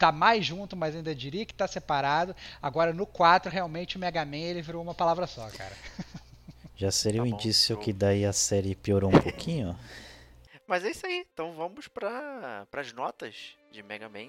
tá 0.00 0.10
mais 0.10 0.44
junto, 0.46 0.74
mas 0.74 0.96
ainda 0.96 1.14
diria 1.14 1.44
que 1.44 1.52
tá 1.54 1.68
separado. 1.68 2.34
Agora 2.62 2.92
no 2.92 3.06
4 3.06 3.50
realmente 3.52 3.96
o 3.96 4.00
Mega 4.00 4.24
Man 4.24 4.36
ele 4.36 4.62
virou 4.62 4.82
uma 4.82 4.94
palavra 4.94 5.26
só, 5.26 5.48
cara. 5.50 5.76
Já 6.74 6.90
seria 6.90 7.20
Tá 7.20 7.26
um 7.26 7.30
bom, 7.30 7.36
indício 7.36 7.76
que 7.76 7.92
daí 7.92 8.24
a 8.24 8.32
série 8.32 8.74
piorou 8.74 9.10
um 9.14 9.20
pouquinho. 9.20 9.78
Mas 10.66 10.82
é 10.82 10.90
isso 10.90 11.06
aí. 11.06 11.26
Então 11.30 11.52
vamos 11.52 11.86
para 11.88 12.66
as 12.72 12.92
notas 12.94 13.54
de 13.70 13.82
Mega 13.82 14.08
Man. 14.08 14.28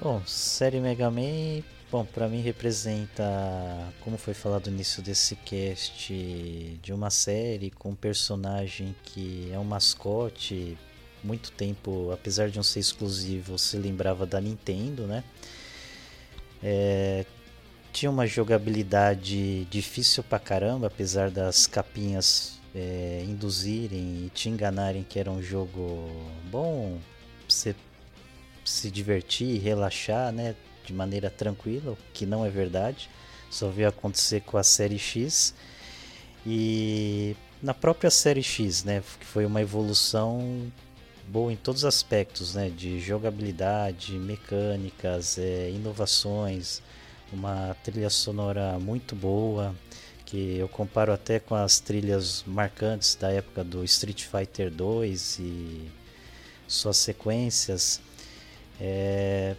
Bom, 0.00 0.22
série 0.24 0.78
Mega 0.78 1.10
Man, 1.10 1.62
bom, 1.90 2.04
para 2.04 2.28
mim 2.28 2.40
representa, 2.40 3.24
como 4.00 4.16
foi 4.16 4.32
falado 4.32 4.68
no 4.68 4.74
início 4.74 5.02
desse 5.02 5.34
cast, 5.34 6.78
de 6.80 6.92
uma 6.92 7.10
série 7.10 7.72
com 7.72 7.90
um 7.90 7.94
personagem 7.94 8.94
que 9.02 9.50
é 9.52 9.58
um 9.58 9.64
mascote, 9.64 10.78
muito 11.24 11.50
tempo, 11.50 12.12
apesar 12.12 12.50
de 12.50 12.56
não 12.56 12.62
ser 12.62 12.78
exclusivo, 12.80 13.58
se 13.58 13.76
lembrava 13.76 14.24
da 14.24 14.40
Nintendo, 14.40 15.08
né? 15.08 15.24
É, 16.62 17.26
tinha 17.92 18.10
uma 18.10 18.28
jogabilidade 18.28 19.64
difícil 19.64 20.22
pra 20.22 20.38
caramba, 20.38 20.86
apesar 20.86 21.30
das 21.30 21.66
capinhas 21.66 22.60
é, 22.74 23.24
induzirem 23.26 24.26
e 24.26 24.30
te 24.32 24.48
enganarem 24.48 25.02
que 25.02 25.18
era 25.18 25.30
um 25.30 25.42
jogo 25.42 26.08
bom, 26.50 26.98
você 27.48 27.74
se 28.64 28.90
divertir, 28.90 29.60
relaxar, 29.60 30.32
né, 30.32 30.54
de 30.84 30.92
maneira 30.92 31.30
tranquila, 31.30 31.92
o 31.92 31.98
que 32.12 32.26
não 32.26 32.44
é 32.44 32.50
verdade. 32.50 33.08
Só 33.50 33.68
veio 33.68 33.88
acontecer 33.88 34.40
com 34.40 34.56
a 34.56 34.64
série 34.64 34.98
X 34.98 35.54
e 36.46 37.36
na 37.62 37.72
própria 37.72 38.10
série 38.10 38.42
X, 38.42 38.84
né, 38.84 39.02
que 39.18 39.26
foi 39.26 39.46
uma 39.46 39.60
evolução 39.60 40.70
boa 41.28 41.52
em 41.52 41.56
todos 41.56 41.82
os 41.82 41.86
aspectos, 41.86 42.54
né, 42.54 42.68
de 42.68 43.00
jogabilidade, 43.00 44.12
mecânicas, 44.18 45.38
é, 45.38 45.70
inovações, 45.70 46.82
uma 47.32 47.74
trilha 47.82 48.10
sonora 48.10 48.78
muito 48.78 49.16
boa, 49.16 49.74
que 50.26 50.56
eu 50.58 50.68
comparo 50.68 51.12
até 51.12 51.38
com 51.38 51.54
as 51.54 51.80
trilhas 51.80 52.44
marcantes 52.46 53.14
da 53.14 53.30
época 53.30 53.64
do 53.64 53.84
Street 53.84 54.24
Fighter 54.24 54.70
2 54.70 55.38
e 55.38 55.90
suas 56.66 56.96
sequências. 56.96 58.00
É, 58.80 59.54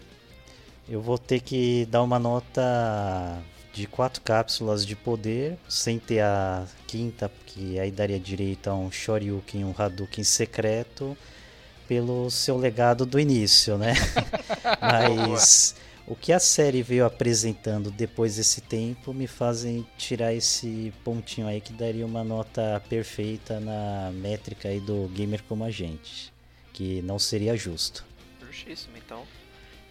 eu 0.88 1.01
vou 1.01 1.18
ter 1.18 1.39
que 1.39 1.86
dar 1.86 2.03
uma 2.03 2.20
nota 2.20 3.41
de 3.74 3.88
quatro 3.88 4.22
cápsulas 4.22 4.86
de 4.86 4.95
poder, 4.95 5.57
sem 5.68 5.99
ter 5.99 6.22
a 6.22 6.66
quinta, 6.88 7.30
que 7.45 7.78
aí 7.80 7.91
daria 7.91 8.20
direito 8.20 8.70
a 8.70 8.76
um 8.76 8.89
Shoryuken, 8.89 9.66
um 9.66 9.76
Hadouken 9.78 10.24
secreto, 10.24 11.18
pelo 11.88 12.30
seu 12.32 12.57
legado 12.57 13.05
do 13.05 13.20
início, 13.20 13.78
né? 13.78 13.93
Mas 14.80 15.76
o 16.07 16.16
que 16.16 16.32
a 16.32 16.39
série 16.39 16.84
veio 16.84 17.05
apresentando 17.05 17.91
depois 17.91 18.36
desse 18.36 18.61
tempo 18.61 19.13
me 19.13 19.28
fazem 19.28 19.86
tirar 19.97 20.34
esse 20.34 20.93
pontinho 21.03 21.47
aí 21.47 21.59
que 21.59 21.74
daria 21.74 22.05
uma 22.05 22.24
nota 22.24 22.82
perfeita 22.88 23.59
na 23.59 24.11
métrica 24.13 24.70
aí 24.70 24.80
do 24.80 25.09
gamer 25.13 25.43
como 25.49 25.63
a 25.63 25.72
gente, 25.72 26.32
que 26.72 27.01
não 27.01 27.18
seria 27.20 27.57
justo. 27.57 28.05
Justíssimo, 28.55 28.95
então. 28.97 29.27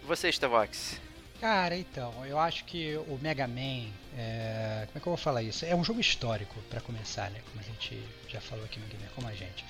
E 0.01 0.05
você, 0.07 0.31
Stevox? 0.31 0.99
Cara, 1.39 1.77
então, 1.77 2.25
eu 2.25 2.39
acho 2.39 2.65
que 2.65 2.95
o 3.07 3.19
Mega 3.21 3.47
Man, 3.47 3.87
é, 4.17 4.87
como 4.87 4.97
é 4.97 4.99
que 4.99 5.07
eu 5.07 5.11
vou 5.11 5.17
falar 5.17 5.43
isso? 5.43 5.63
É 5.65 5.75
um 5.75 5.83
jogo 5.83 5.99
histórico, 5.99 6.59
pra 6.69 6.81
começar, 6.81 7.29
né? 7.29 7.41
Como 7.51 7.59
a 7.59 7.63
gente 7.63 8.01
já 8.27 8.41
falou 8.41 8.65
aqui 8.65 8.79
no 8.79 8.87
Gamer 8.87 9.09
Como 9.13 9.27
a 9.27 9.33
Gente. 9.33 9.63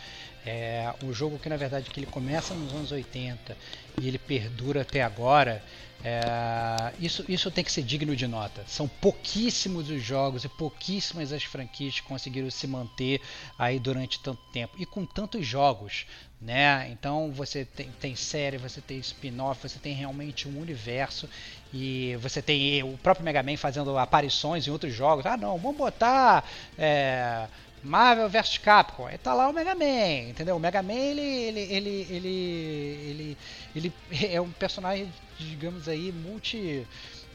É 0.45 0.93
um 1.03 1.11
jogo 1.11 1.37
que, 1.39 1.49
na 1.49 1.57
verdade, 1.57 1.89
que 1.89 1.99
ele 1.99 2.07
começa 2.07 2.53
nos 2.53 2.71
anos 2.71 2.91
80 2.91 3.57
e 3.99 4.07
ele 4.07 4.19
perdura 4.19 4.81
até 4.83 5.01
agora. 5.01 5.61
É, 6.07 6.93
isso, 6.99 7.25
isso 7.27 7.49
tem 7.49 7.63
que 7.63 7.71
ser 7.71 7.81
digno 7.81 8.15
de 8.15 8.27
nota. 8.27 8.63
São 8.67 8.87
pouquíssimos 8.87 9.89
os 9.89 10.03
jogos 10.03 10.45
e 10.45 10.47
pouquíssimas 10.47 11.33
as 11.33 11.43
franquias 11.43 11.99
que 11.99 12.05
conseguiram 12.05 12.51
se 12.51 12.67
manter 12.67 13.19
aí 13.57 13.79
durante 13.79 14.19
tanto 14.19 14.39
tempo. 14.53 14.75
E 14.77 14.85
com 14.85 15.03
tantos 15.03 15.47
jogos, 15.47 16.05
né? 16.39 16.87
Então 16.91 17.31
você 17.31 17.65
tem, 17.65 17.89
tem 17.99 18.15
série, 18.15 18.59
você 18.59 18.79
tem 18.81 18.99
spin-off, 18.99 19.67
você 19.67 19.79
tem 19.79 19.95
realmente 19.95 20.47
um 20.47 20.61
universo 20.61 21.27
e 21.73 22.15
você 22.17 22.39
tem 22.39 22.83
o 22.83 22.95
próprio 22.99 23.25
Mega 23.25 23.41
Man 23.41 23.57
fazendo 23.57 23.97
aparições 23.97 24.67
em 24.67 24.69
outros 24.69 24.93
jogos. 24.93 25.25
Ah, 25.25 25.35
não, 25.35 25.57
vamos 25.57 25.77
botar 25.77 26.47
é, 26.77 27.47
Marvel 27.85 28.27
vs 28.29 28.57
Capcom. 28.57 29.05
Aí 29.07 29.17
tá 29.17 29.33
lá 29.33 29.47
o 29.47 29.53
Mega 29.53 29.75
Man, 29.75 30.29
entendeu? 30.29 30.55
O 30.55 30.59
Mega 30.59 30.81
Man 30.81 30.93
ele 30.93 31.21
ele 31.21 31.59
ele 31.61 32.07
ele, 32.09 33.37
ele, 33.75 33.93
ele 34.11 34.33
é 34.33 34.41
um 34.41 34.51
personagem, 34.51 35.11
digamos 35.37 35.87
aí, 35.87 36.11
multi 36.11 36.85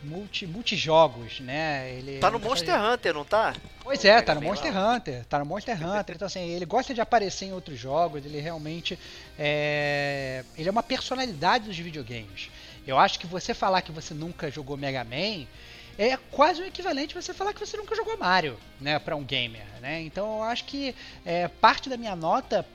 multi, 0.02 0.46
multijogos, 0.46 1.40
né? 1.40 1.92
Ele 1.92 2.18
tá 2.18 2.30
no 2.30 2.38
Monster 2.38 2.76
de... 2.76 2.84
Hunter, 2.84 3.14
não 3.14 3.24
tá? 3.24 3.54
Pois 3.82 4.04
é, 4.04 4.20
tá 4.20 4.34
no 4.34 4.42
Monster 4.42 4.74
lá. 4.74 4.96
Hunter, 4.96 5.24
tá 5.26 5.38
no 5.38 5.46
Monster 5.46 5.76
Hunter. 5.76 6.16
Então 6.16 6.26
assim, 6.26 6.48
ele 6.50 6.64
gosta 6.64 6.92
de 6.94 7.00
aparecer 7.00 7.46
em 7.46 7.52
outros 7.52 7.78
jogos, 7.78 8.24
ele 8.24 8.40
realmente 8.40 8.98
é, 9.38 10.44
ele 10.56 10.68
é 10.68 10.72
uma 10.72 10.82
personalidade 10.82 11.66
dos 11.66 11.78
videogames. 11.78 12.50
Eu 12.86 12.98
acho 12.98 13.18
que 13.18 13.26
você 13.26 13.54
falar 13.54 13.82
que 13.82 13.92
você 13.92 14.14
nunca 14.14 14.50
jogou 14.50 14.76
Mega 14.76 15.04
Man 15.04 15.46
é 16.08 16.16
quase 16.30 16.62
o 16.62 16.64
equivalente 16.64 17.14
você 17.14 17.34
falar 17.34 17.52
que 17.52 17.60
você 17.60 17.76
nunca 17.76 17.94
jogou 17.94 18.16
Mario, 18.16 18.58
né, 18.80 18.98
para 18.98 19.14
um 19.16 19.24
gamer, 19.24 19.66
né? 19.80 20.00
Então 20.00 20.38
eu 20.38 20.42
acho 20.44 20.64
que 20.64 20.94
é, 21.24 21.46
parte 21.48 21.90
da 21.90 21.96
minha 21.96 22.16
nota 22.16 22.66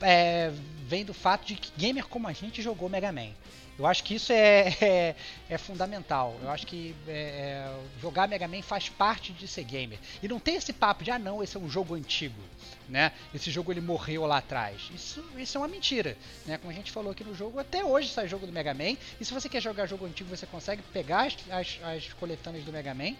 é, 0.00 0.50
vem 0.86 1.04
do 1.04 1.14
fato 1.14 1.46
de 1.46 1.54
que 1.54 1.70
gamer 1.76 2.06
como 2.06 2.26
a 2.26 2.32
gente 2.32 2.60
jogou 2.60 2.88
Mega 2.88 3.12
Man. 3.12 3.30
Eu 3.78 3.86
acho 3.86 4.04
que 4.04 4.14
isso 4.14 4.32
é, 4.32 4.76
é, 4.80 5.16
é 5.48 5.58
fundamental. 5.58 6.38
Eu 6.42 6.50
acho 6.50 6.66
que 6.66 6.94
é, 7.08 7.12
é, 7.12 7.80
jogar 8.00 8.28
Mega 8.28 8.46
Man 8.46 8.62
faz 8.62 8.88
parte 8.88 9.32
de 9.32 9.48
ser 9.48 9.64
gamer. 9.64 9.98
E 10.22 10.28
não 10.28 10.38
tem 10.38 10.56
esse 10.56 10.72
papo 10.72 11.02
de, 11.02 11.10
ah 11.10 11.18
não, 11.18 11.42
esse 11.42 11.56
é 11.56 11.60
um 11.60 11.68
jogo 11.68 11.94
antigo. 11.94 12.40
Né? 12.88 13.12
Esse 13.34 13.50
jogo 13.50 13.72
ele 13.72 13.80
morreu 13.80 14.26
lá 14.26 14.38
atrás. 14.38 14.90
Isso, 14.94 15.24
isso 15.36 15.56
é 15.56 15.60
uma 15.60 15.68
mentira. 15.68 16.16
Né? 16.44 16.58
Como 16.58 16.70
a 16.70 16.74
gente 16.74 16.92
falou 16.92 17.12
aqui 17.12 17.24
no 17.24 17.34
jogo, 17.34 17.58
até 17.58 17.84
hoje 17.84 18.10
sai 18.10 18.28
jogo 18.28 18.46
do 18.46 18.52
Mega 18.52 18.74
Man. 18.74 18.96
E 19.20 19.24
se 19.24 19.32
você 19.32 19.48
quer 19.48 19.62
jogar 19.62 19.86
jogo 19.86 20.04
antigo, 20.04 20.28
você 20.28 20.46
consegue 20.46 20.82
pegar 20.92 21.26
as, 21.26 21.36
as, 21.50 21.78
as 21.82 22.12
coletâneas 22.14 22.64
do 22.64 22.72
Mega 22.72 22.94
Man. 22.94 23.14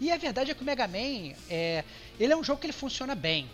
E 0.00 0.12
a 0.12 0.16
verdade 0.16 0.50
é 0.50 0.54
que 0.54 0.62
o 0.62 0.64
Mega 0.64 0.86
Man, 0.86 1.34
é, 1.50 1.82
ele 2.20 2.32
é 2.32 2.36
um 2.36 2.44
jogo 2.44 2.60
que 2.60 2.66
ele 2.66 2.72
funciona 2.72 3.14
bem. 3.14 3.48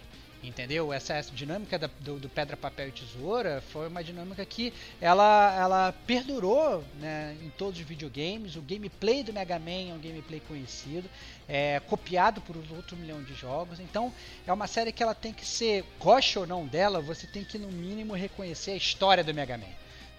Entendeu? 0.46 0.92
Essa, 0.92 1.14
essa 1.14 1.32
dinâmica 1.32 1.78
da, 1.78 1.88
do, 2.00 2.18
do, 2.18 2.28
pedra, 2.28 2.54
papel 2.56 2.88
e 2.88 2.92
tesoura 2.92 3.62
foi 3.72 3.88
uma 3.88 4.04
dinâmica 4.04 4.44
que 4.44 4.74
ela, 5.00 5.54
ela 5.58 5.92
perdurou 6.06 6.84
né, 7.00 7.34
em 7.42 7.48
todos 7.50 7.80
os 7.80 7.86
videogames. 7.86 8.54
O 8.54 8.60
gameplay 8.60 9.22
do 9.22 9.32
Mega 9.32 9.58
Man 9.58 9.90
é 9.90 9.94
um 9.94 9.98
gameplay 9.98 10.40
conhecido, 10.46 11.08
é, 11.48 11.80
copiado 11.80 12.42
por 12.42 12.56
outro 12.76 12.94
milhão 12.96 13.22
de 13.22 13.34
jogos. 13.34 13.80
Então 13.80 14.12
é 14.46 14.52
uma 14.52 14.66
série 14.66 14.92
que 14.92 15.02
ela 15.02 15.14
tem 15.14 15.32
que 15.32 15.46
ser, 15.46 15.82
goste 15.98 16.38
ou 16.38 16.46
não 16.46 16.66
dela, 16.66 17.00
você 17.00 17.26
tem 17.26 17.42
que 17.42 17.56
no 17.58 17.68
mínimo 17.68 18.14
reconhecer 18.14 18.72
a 18.72 18.76
história 18.76 19.24
do 19.24 19.32
Mega 19.32 19.56
Man. 19.56 19.64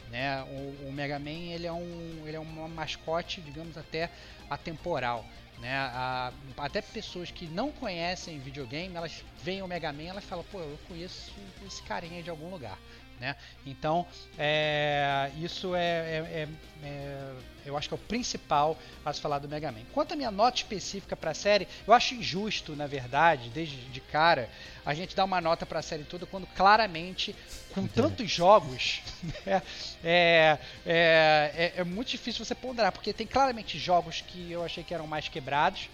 Né? 0.10 0.42
O, 0.44 0.90
o 0.90 0.92
Mega 0.92 1.20
Man 1.20 1.30
ele 1.30 1.68
é, 1.68 1.72
um, 1.72 2.24
ele 2.26 2.36
é 2.36 2.40
um 2.40 2.68
mascote, 2.68 3.42
digamos, 3.42 3.78
até 3.78 4.10
atemporal. 4.50 5.24
Né? 5.60 5.76
A, 5.76 6.32
até 6.58 6.82
pessoas 6.82 7.32
que 7.32 7.46
não 7.46 7.72
conhecem 7.72 8.40
videogame, 8.40 8.96
elas 8.96 9.24
veem 9.42 9.62
o 9.62 9.68
Mega 9.68 9.92
Man 9.94 10.04
elas 10.04 10.24
falam, 10.24 10.44
pô, 10.52 10.60
eu 10.60 10.80
conheço 10.88 11.32
esse 11.66 11.82
carinha 11.84 12.22
de 12.22 12.30
algum 12.30 12.50
lugar. 12.50 12.78
Né? 13.20 13.36
Então, 13.66 14.06
é, 14.38 15.32
isso 15.38 15.74
é, 15.76 15.80
é, 15.82 16.18
é, 16.32 16.48
é, 16.84 17.36
eu 17.66 17.78
acho 17.78 17.88
que 17.88 17.94
é 17.94 17.98
o 17.98 18.00
principal 18.00 18.78
a 19.04 19.12
se 19.12 19.20
falar 19.20 19.40
do 19.40 19.50
Mega 19.50 19.72
Man. 19.72 19.82
Quanto 19.92 20.14
à 20.14 20.16
minha 20.16 20.32
nota 20.32 20.58
específica 20.58 21.16
para 21.16 21.32
a 21.32 21.34
série, 21.34 21.68
eu 21.88 21.94
acho 21.94 22.14
injusto, 22.14 22.76
na 22.76 22.88
verdade, 22.88 23.50
desde 23.50 23.76
de 23.76 24.00
cara, 24.00 24.50
a 24.86 24.94
gente 24.94 25.16
dar 25.16 25.26
uma 25.26 25.42
nota 25.42 25.66
para 25.66 25.80
a 25.80 25.82
série 25.82 26.04
toda 26.04 26.26
quando 26.26 26.48
claramente, 26.48 27.36
com 27.74 27.88
tantos 27.88 28.30
jogos, 28.30 29.02
né, 29.46 29.62
é, 30.04 30.58
é, 30.86 31.74
é, 31.78 31.84
muito 31.84 32.10
difícil 32.10 32.46
você 32.46 32.56
ponderar, 32.56 32.92
porque 32.92 33.12
tem 33.12 33.28
claramente 33.28 33.80
jogos 33.80 34.22
que 34.22 34.52
eu 34.52 34.64
achei 34.64 34.84
que 34.84 34.94
eram 34.94 35.08
mais 35.08 35.28
quebrados, 35.28 35.90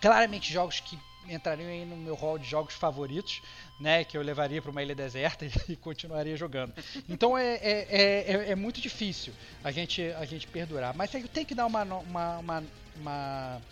claramente 0.00 0.52
jogos 0.52 0.80
que 0.80 0.98
entrariam 1.28 1.70
aí 1.70 1.84
no 1.84 1.96
meu 1.96 2.14
hall 2.14 2.38
de 2.38 2.46
jogos 2.46 2.74
favoritos, 2.74 3.42
né, 3.78 4.04
que 4.04 4.16
eu 4.16 4.22
levaria 4.22 4.62
para 4.62 4.70
uma 4.70 4.82
ilha 4.82 4.94
deserta 4.94 5.46
e 5.68 5.76
continuaria 5.76 6.36
jogando. 6.36 6.72
Então 7.08 7.36
é, 7.36 7.54
é, 7.56 7.86
é, 7.90 8.50
é, 8.50 8.54
muito 8.54 8.80
difícil 8.80 9.32
a 9.62 9.70
gente, 9.70 10.02
a 10.02 10.24
gente 10.24 10.46
perdurar. 10.46 10.94
Mas 10.94 11.12
eu 11.14 11.26
tenho 11.28 11.46
que 11.46 11.54
dar 11.54 11.66
uma, 11.66 11.82
uma, 11.82 12.38
uma, 12.38 12.64
uma, 12.96 13.62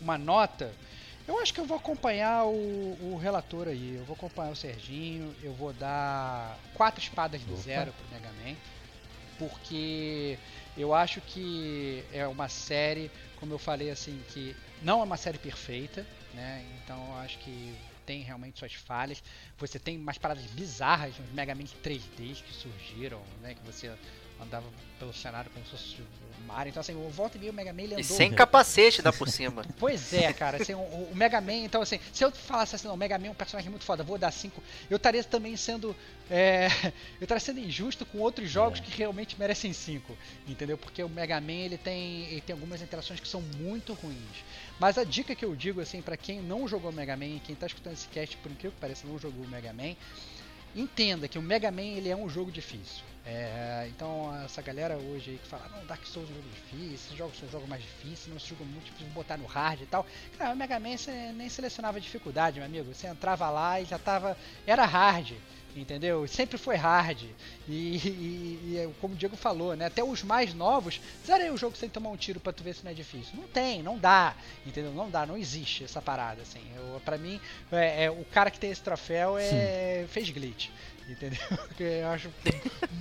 uma 0.00 0.18
nota. 0.18 0.72
Eu 1.28 1.38
acho 1.38 1.52
que 1.52 1.60
eu 1.60 1.66
vou 1.66 1.76
acompanhar 1.76 2.44
o, 2.46 3.12
o 3.12 3.18
relator 3.20 3.68
aí. 3.68 3.96
Eu 3.96 4.04
vou 4.04 4.14
acompanhar 4.14 4.50
o 4.50 4.56
Serginho. 4.56 5.34
Eu 5.42 5.52
vou 5.52 5.72
dar 5.72 6.58
quatro 6.74 7.00
espadas 7.00 7.40
de 7.40 7.52
Opa. 7.52 7.62
zero 7.62 7.92
pro 7.92 8.08
Mega 8.10 8.32
Man. 8.42 8.56
Porque 9.38 10.38
eu 10.76 10.94
acho 10.94 11.20
que 11.20 12.04
é 12.12 12.26
uma 12.26 12.48
série, 12.48 13.10
como 13.38 13.52
eu 13.52 13.58
falei 13.58 13.90
assim, 13.90 14.20
que 14.30 14.56
não 14.82 15.00
é 15.00 15.04
uma 15.04 15.16
série 15.16 15.38
perfeita, 15.38 16.06
né? 16.34 16.64
Então 16.82 16.96
eu 17.10 17.16
acho 17.18 17.38
que 17.38 17.74
tem 18.10 18.22
realmente 18.22 18.58
suas 18.58 18.74
falhas. 18.74 19.22
Você 19.56 19.78
tem 19.78 19.96
umas 19.96 20.18
paradas 20.18 20.44
bizarras, 20.46 21.14
uns 21.20 21.32
Mega 21.32 21.54
Man 21.54 21.62
3Ds 21.62 22.42
que 22.42 22.52
surgiram, 22.52 23.22
né? 23.40 23.54
Que 23.54 23.64
você 23.64 23.96
andava 24.42 24.66
pelo 24.98 25.12
cenário 25.12 25.50
como 25.50 25.64
se 25.64 25.70
fosse 25.70 26.02
o 26.02 26.30
Mario. 26.46 26.70
Então, 26.70 26.80
assim, 26.80 26.94
o 26.94 27.08
volta 27.10 27.36
e 27.36 27.40
meio 27.40 27.52
o 27.52 27.54
Mega 27.54 27.72
Man 27.72 27.82
ele 27.82 27.94
andou. 27.94 28.00
E 28.00 28.04
sem 28.04 28.32
capacete 28.32 29.02
dá 29.02 29.12
por 29.12 29.28
cima. 29.28 29.64
pois 29.78 30.12
é, 30.12 30.32
cara. 30.32 30.60
Assim, 30.60 30.74
o, 30.74 30.78
o, 30.78 31.12
Mega 31.14 31.40
Man, 31.40 31.54
então, 31.54 31.80
assim, 31.80 31.98
se 32.12 32.24
eu 32.24 32.30
falasse 32.30 32.76
assim, 32.76 32.86
não, 32.86 32.94
o 32.94 32.96
Mega 32.98 33.18
Man 33.18 33.28
é 33.28 33.30
um 33.30 33.34
personagem 33.34 33.70
muito 33.70 33.84
foda, 33.84 34.02
vou 34.02 34.18
dar 34.18 34.30
5, 34.30 34.62
eu 34.88 34.96
estaria 34.96 35.22
também 35.24 35.56
sendo. 35.56 35.94
É, 36.30 36.68
eu 37.20 37.24
estaria 37.24 37.40
sendo 37.40 37.60
injusto 37.60 38.04
com 38.04 38.18
outros 38.18 38.50
jogos 38.50 38.80
é. 38.80 38.82
que 38.82 38.96
realmente 38.96 39.38
merecem 39.38 39.72
5. 39.72 40.16
Entendeu? 40.46 40.76
Porque 40.76 41.02
o 41.02 41.08
Mega 41.08 41.40
Man 41.40 41.52
ele 41.52 41.78
tem, 41.78 42.24
ele 42.26 42.40
tem 42.40 42.52
algumas 42.52 42.82
interações 42.82 43.20
que 43.20 43.28
são 43.28 43.40
muito 43.40 43.92
ruins. 43.94 44.44
Mas 44.78 44.98
a 44.98 45.04
dica 45.04 45.34
que 45.34 45.44
eu 45.44 45.54
digo, 45.54 45.80
assim, 45.80 46.02
para 46.02 46.16
quem 46.16 46.40
não 46.40 46.66
jogou 46.66 46.92
Mega 46.92 47.16
Man, 47.16 47.38
quem 47.44 47.54
tá 47.54 47.66
escutando 47.66 47.94
esse 47.94 48.08
cast, 48.08 48.36
por 48.38 48.50
incrível 48.50 48.72
que 48.72 48.80
pareça, 48.80 49.06
não 49.06 49.18
jogou 49.18 49.46
Mega 49.46 49.72
Man, 49.72 49.94
entenda 50.74 51.28
que 51.28 51.38
o 51.38 51.42
Mega 51.42 51.70
Man 51.70 51.82
ele 51.82 52.08
é 52.08 52.16
um 52.16 52.28
jogo 52.28 52.50
difícil. 52.50 53.09
É, 53.26 53.86
então 53.88 54.34
essa 54.44 54.62
galera 54.62 54.96
hoje 54.96 55.32
aí 55.32 55.38
que 55.38 55.46
fala, 55.46 55.68
não, 55.68 55.84
Dark 55.84 56.04
Souls 56.06 56.28
é 56.28 56.32
um 56.32 56.36
jogo 56.36 56.48
difícil, 56.48 56.94
esses 56.94 57.16
jogos 57.16 57.38
são 57.38 57.48
jogos 57.50 57.68
mais 57.68 57.82
difíceis, 57.82 58.28
não 58.28 58.38
se 58.38 58.48
joga 58.48 58.64
muito 58.64 58.86
difícil 58.86 59.12
botar 59.12 59.36
no 59.36 59.44
hard 59.44 59.82
e 59.82 59.86
tal. 59.86 60.06
Cara, 60.38 60.54
o 60.54 60.56
Mega 60.56 60.80
Man 60.80 60.96
você 60.96 61.32
nem 61.32 61.48
selecionava 61.48 62.00
dificuldade, 62.00 62.58
meu 62.58 62.66
amigo. 62.66 62.94
Você 62.94 63.06
entrava 63.06 63.50
lá 63.50 63.80
e 63.80 63.84
já 63.84 63.98
tava. 63.98 64.36
Era 64.66 64.86
hard 64.86 65.34
entendeu? 65.76 66.26
Sempre 66.26 66.58
foi 66.58 66.76
hard. 66.76 67.22
E, 67.68 67.96
e, 67.96 68.76
e, 68.76 68.94
como 69.00 69.14
o 69.14 69.16
Diego 69.16 69.36
falou, 69.36 69.76
né? 69.76 69.86
Até 69.86 70.02
os 70.02 70.22
mais 70.22 70.54
novos, 70.54 71.00
zerei 71.24 71.50
o 71.50 71.56
jogo 71.56 71.76
sem 71.76 71.88
tomar 71.88 72.10
um 72.10 72.16
tiro 72.16 72.40
pra 72.40 72.52
tu 72.52 72.62
ver 72.62 72.74
se 72.74 72.84
não 72.84 72.90
é 72.90 72.94
difícil. 72.94 73.34
Não 73.36 73.44
tem, 73.44 73.82
não 73.82 73.98
dá, 73.98 74.34
entendeu? 74.66 74.92
Não 74.92 75.10
dá, 75.10 75.26
não 75.26 75.36
existe 75.36 75.84
essa 75.84 76.00
parada, 76.00 76.42
assim. 76.42 76.60
Eu, 76.74 77.00
pra 77.04 77.18
mim, 77.18 77.40
é, 77.72 78.04
é 78.04 78.10
o 78.10 78.24
cara 78.24 78.50
que 78.50 78.58
tem 78.58 78.70
esse 78.70 78.82
troféu 78.82 79.38
é, 79.38 80.06
fez 80.08 80.30
glitch. 80.30 80.70
Entendeu? 81.10 81.40
Porque 81.66 81.82
eu 81.82 82.08
acho 82.08 82.30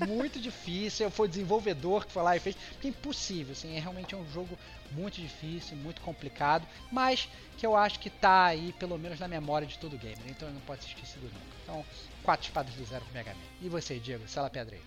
muito 0.08 0.40
difícil. 0.40 1.10
Foi 1.12 1.28
o 1.28 1.30
desenvolvedor 1.30 2.06
que 2.06 2.12
foi 2.12 2.24
lá 2.24 2.36
e 2.36 2.40
fez. 2.40 2.56
Porque 2.56 2.88
é 2.88 2.90
impossível, 2.90 3.52
assim. 3.52 3.76
É 3.76 3.80
realmente 3.80 4.16
um 4.16 4.26
jogo 4.32 4.58
muito 4.92 5.22
difícil, 5.22 5.78
muito 5.78 6.02
complicado. 6.02 6.68
Mas 6.92 7.30
que 7.58 7.66
eu 7.66 7.76
acho 7.76 8.00
que 8.00 8.10
tá 8.10 8.46
aí, 8.46 8.74
pelo 8.80 8.98
menos 8.98 9.20
na 9.20 9.28
memória 9.28 9.68
de 9.68 9.78
todo 9.78 9.98
gamer. 9.98 10.18
Então 10.28 10.48
eu 10.48 10.54
não 10.54 10.62
pode 10.62 10.84
ser 10.84 10.90
esquecido 10.90 11.24
nunca. 11.24 11.60
Então, 11.64 11.86
quatro 12.24 12.48
espadas 12.48 12.74
de 12.74 12.84
zero 12.84 13.06
pro 13.06 13.14
Mega 13.14 13.32
Man. 13.32 13.40
E 13.62 13.70
você, 13.70 14.00
Diego? 14.00 14.28
Sela 14.28 14.50
Pedra 14.50 14.76
aí. 14.76 14.82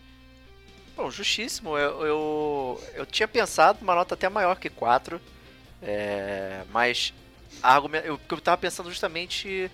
Bom, 0.96 1.10
justíssimo. 1.10 1.78
Eu, 1.78 2.06
eu, 2.06 2.84
eu 2.94 3.06
tinha 3.06 3.28
pensado 3.28 3.78
uma 3.82 3.94
nota 3.94 4.14
até 4.14 4.28
maior 4.28 4.56
que 4.56 4.68
4. 4.68 5.20
É, 5.80 6.64
mas 6.70 7.12
argumento, 7.62 8.06
eu, 8.06 8.20
eu 8.30 8.40
tava 8.40 8.56
pensando 8.58 8.88
justamente 8.90 9.70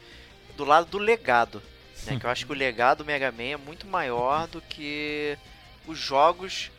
do 0.57 0.65
lado 0.65 0.87
do 0.91 0.99
legado. 0.99 1.62
Né, 2.07 2.19
que 2.19 2.27
eu 2.27 2.31
acho 2.31 2.47
que 2.47 2.53
o 2.53 2.55
legado 2.55 2.99
do 2.99 3.05
Mega 3.05 3.31
Man 3.33 3.43
é 3.43 3.57
muito 3.57 3.87
maior 3.87 4.47
do 4.47 4.61
que 4.61 5.37
os 5.87 5.99
jogos 5.99 6.70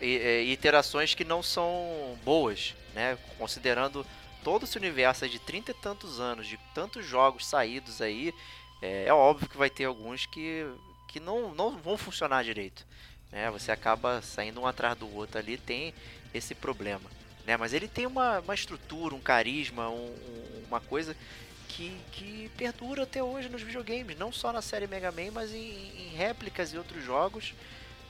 e, 0.00 0.16
e 0.46 0.52
iterações 0.52 1.14
que 1.14 1.24
não 1.24 1.42
são 1.42 2.18
boas. 2.24 2.74
Né, 2.94 3.18
considerando 3.38 4.06
todo 4.44 4.64
esse 4.64 4.76
universo 4.76 5.28
de 5.28 5.38
trinta 5.38 5.72
e 5.72 5.74
tantos 5.74 6.20
anos, 6.20 6.46
de 6.46 6.58
tantos 6.74 7.04
jogos 7.04 7.46
saídos 7.46 8.00
aí, 8.00 8.32
é, 8.80 9.06
é, 9.06 9.12
óbvio 9.12 9.48
que 9.48 9.56
vai 9.56 9.70
ter 9.70 9.86
alguns 9.86 10.26
que, 10.26 10.66
que 11.08 11.18
não, 11.18 11.54
não 11.54 11.78
vão 11.78 11.96
funcionar 11.96 12.44
direito. 12.44 12.86
Né? 13.32 13.50
Você 13.50 13.72
acaba 13.72 14.20
saindo 14.20 14.60
um 14.60 14.66
atrás 14.66 14.96
do 14.96 15.12
outro 15.12 15.38
ali, 15.38 15.56
tem 15.56 15.94
esse 16.34 16.54
problema. 16.54 17.10
Né? 17.46 17.56
Mas 17.56 17.72
ele 17.72 17.88
tem 17.88 18.06
uma, 18.06 18.40
uma 18.40 18.54
estrutura, 18.54 19.14
um 19.14 19.20
carisma, 19.20 19.88
um, 19.88 20.06
um, 20.06 20.64
uma 20.68 20.80
coisa 20.80 21.16
que, 21.74 21.96
que 22.12 22.50
perdura 22.56 23.02
até 23.02 23.22
hoje 23.22 23.48
nos 23.48 23.62
videogames, 23.62 24.16
não 24.16 24.30
só 24.30 24.52
na 24.52 24.62
série 24.62 24.86
Mega 24.86 25.10
Man, 25.10 25.32
mas 25.32 25.52
em, 25.52 25.58
em 25.58 26.14
réplicas 26.16 26.72
e 26.72 26.78
outros 26.78 27.04
jogos. 27.04 27.52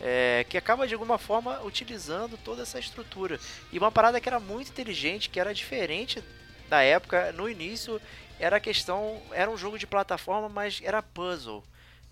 É, 0.00 0.44
que 0.48 0.58
acaba 0.58 0.88
de 0.88 0.92
alguma 0.92 1.18
forma 1.18 1.62
utilizando 1.62 2.36
toda 2.36 2.62
essa 2.62 2.78
estrutura. 2.78 3.38
E 3.72 3.78
uma 3.78 3.92
parada 3.92 4.20
que 4.20 4.28
era 4.28 4.40
muito 4.40 4.70
inteligente, 4.70 5.30
que 5.30 5.38
era 5.38 5.54
diferente 5.54 6.22
da 6.68 6.82
época, 6.82 7.32
no 7.32 7.48
início 7.48 8.00
era 8.38 8.56
a 8.56 8.60
questão, 8.60 9.22
era 9.30 9.48
um 9.48 9.56
jogo 9.56 9.78
de 9.78 9.86
plataforma, 9.86 10.48
mas 10.48 10.80
era 10.82 11.00
puzzle. 11.00 11.62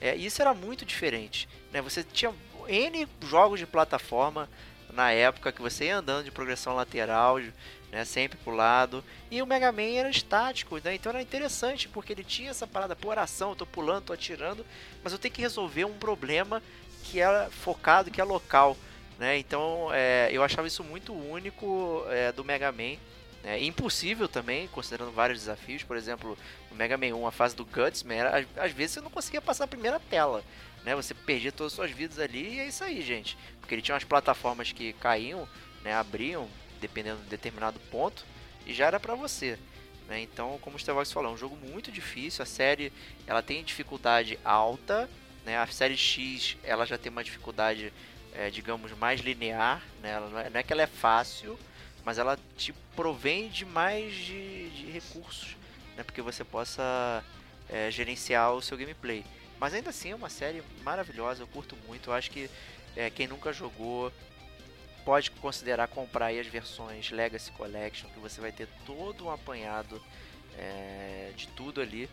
É, 0.01 0.15
isso 0.15 0.41
era 0.41 0.55
muito 0.55 0.87
diferente. 0.87 1.49
Né? 1.73 1.83
Você 1.83 2.05
tinha 2.05 2.33
N 2.69 3.07
jogos 3.29 3.59
de 3.59 3.67
plataforma 3.67 4.49
na 4.93 5.11
época 5.11 5.53
que 5.53 5.61
você 5.61 5.87
ia 5.87 5.97
andando 5.97 6.25
de 6.25 6.31
progressão 6.31 6.75
lateral, 6.77 7.41
né, 7.93 8.07
sempre 8.07 8.39
pro 8.39 8.55
lado. 8.55 9.05
E 9.31 9.43
o 9.43 9.47
Mega 9.47 9.71
Man 9.71 9.83
era 9.83 10.09
estático, 10.09 10.81
né? 10.83 10.95
Então 10.95 11.11
era 11.11 11.21
interessante, 11.21 11.89
porque 11.89 12.15
ele 12.15 12.25
tinha 12.25 12.51
essa 12.51 12.67
parada, 12.67 12.97
por 12.97 13.19
ação, 13.19 13.51
eu 13.51 13.57
tô 13.57 13.67
pulando, 13.67 14.07
tô 14.07 14.13
atirando, 14.15 14.65
mas 15.05 15.13
eu 15.13 15.19
tenho 15.19 15.35
que 15.35 15.43
resolver 15.43 15.85
um 15.85 15.93
problema 15.93 16.63
que 17.05 17.21
é 17.21 17.49
focado, 17.51 18.11
que 18.11 18.21
é 18.21 18.25
local. 18.25 18.77
Né? 19.19 19.37
Então 19.37 19.91
é, 19.93 20.31
eu 20.33 20.43
achava 20.43 20.67
isso 20.67 20.83
muito 20.83 21.13
único 21.13 22.05
é, 22.09 22.33
do 22.33 22.43
Mega 22.43 22.73
Man. 22.73 22.97
É 23.45 23.63
impossível 23.63 24.29
também, 24.29 24.69
considerando 24.69 25.11
vários 25.11 25.41
desafios. 25.41 25.83
Por 25.83 25.97
exemplo, 25.97 26.39
no 26.71 26.77
Mega 26.77 26.97
Man 26.97 27.15
1, 27.15 27.27
a 27.27 27.33
fase 27.33 27.55
do 27.55 27.65
Guts, 27.65 28.05
era, 28.09 28.39
às, 28.39 28.47
às 28.57 28.73
vezes 28.73 28.93
você 28.93 29.01
não 29.01 29.11
conseguia 29.11 29.43
passar 29.43 29.65
a 29.65 29.69
primeira 29.69 30.01
tela. 30.01 30.43
Né? 30.85 30.95
Você 30.95 31.13
perdia 31.13 31.53
todas 31.53 31.73
as 31.73 31.77
suas 31.77 31.91
vidas 31.91 32.19
ali 32.19 32.55
e 32.55 32.61
é 32.61 32.67
isso 32.69 32.83
aí, 32.83 33.03
gente. 33.03 33.37
Porque 33.61 33.75
ele 33.75 33.83
tinha 33.83 33.95
umas 33.95 34.05
plataformas 34.05 34.73
que 34.73 34.93
caíam, 34.95 35.47
né, 35.83 35.93
abriam, 35.93 36.49
dependendo 36.83 37.23
de 37.23 37.29
determinado 37.29 37.81
ponto, 37.91 38.27
e 38.67 38.75
já 38.75 38.87
era 38.87 39.01
para 39.01 39.15
você. 39.15 39.59
Né? 40.09 40.21
Então, 40.21 40.59
como 40.61 40.77
o 40.77 40.79
Stevox 40.79 41.11
falou, 41.11 41.31
é 41.31 41.35
um 41.35 41.39
jogo 41.39 41.57
muito 41.57 41.91
difícil. 41.91 42.43
A 42.43 42.47
série 42.47 42.93
ela 43.27 43.43
tem 43.43 43.65
dificuldade 43.65 44.39
alta. 44.45 45.09
Né? 45.45 45.57
A 45.57 45.67
série 45.67 45.97
X 45.97 46.57
ela 46.63 46.85
já 46.85 46.99
tem 46.99 47.11
uma 47.11 47.25
dificuldade, 47.25 47.93
é, 48.35 48.51
digamos, 48.51 48.93
mais 48.99 49.21
linear. 49.21 49.83
Né? 50.03 50.21
Não, 50.21 50.39
é, 50.39 50.51
não 50.51 50.61
é 50.61 50.63
que 50.63 50.73
ela 50.73 50.83
é 50.83 50.87
fácil, 50.87 51.59
mas 52.05 52.19
ela 52.19 52.39
te 52.57 52.75
provém 52.95 53.49
de 53.49 53.65
mais 53.65 54.13
de, 54.15 54.71
de 54.71 54.91
recursos, 54.91 55.57
né? 55.97 56.03
Porque 56.03 56.21
você 56.21 56.45
possa 56.45 57.25
é, 57.69 57.91
gerenciar 57.91 58.53
o 58.53 58.61
seu 58.61 58.77
gameplay. 58.77 59.25
Mas 59.59 59.73
ainda 59.73 59.91
assim 59.91 60.11
é 60.11 60.15
uma 60.15 60.29
série 60.29 60.63
maravilhosa, 60.83 61.43
eu 61.43 61.47
curto 61.47 61.77
muito. 61.87 62.11
Eu 62.11 62.15
acho 62.15 62.31
que 62.31 62.51
é, 62.97 63.09
quem 63.09 63.27
nunca 63.27 63.53
jogou 63.53 64.13
pode 65.05 65.31
considerar 65.33 65.89
comprar 65.89 66.29
as 66.29 66.47
versões 66.47 67.11
Legacy 67.11 67.51
Collection, 67.53 68.09
que 68.11 68.21
você 68.21 68.41
vai 68.41 68.53
ter 68.53 68.69
todo 68.87 69.27
um 69.27 69.31
apanhado 69.31 70.01
é, 70.57 71.33
de 71.37 71.47
tudo 71.49 71.81
ali 71.81 72.09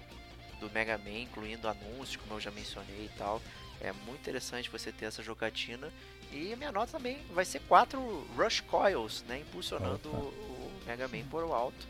do 0.59 0.69
Mega 0.71 0.97
Man, 0.97 1.19
incluindo 1.21 1.67
anúncios, 1.67 2.17
como 2.17 2.35
eu 2.35 2.39
já 2.39 2.51
mencionei 2.51 3.05
e 3.05 3.11
tal. 3.17 3.41
É 3.81 3.93
muito 3.93 4.19
interessante 4.19 4.69
você 4.69 4.91
ter 4.91 5.05
essa 5.05 5.23
jogatina. 5.23 5.91
E 6.31 6.53
a 6.53 6.55
minha 6.55 6.71
nota 6.71 6.91
também 6.91 7.17
vai 7.33 7.45
ser 7.45 7.59
4 7.61 7.99
Rush 8.37 8.59
Coils, 8.61 9.23
né? 9.27 9.39
Impulsionando 9.39 10.09
o, 10.09 10.11
o, 10.11 10.81
Mega 10.85 11.07
Man 11.07 11.23
por 11.29 11.43
o 11.43 11.53
alto. 11.53 11.87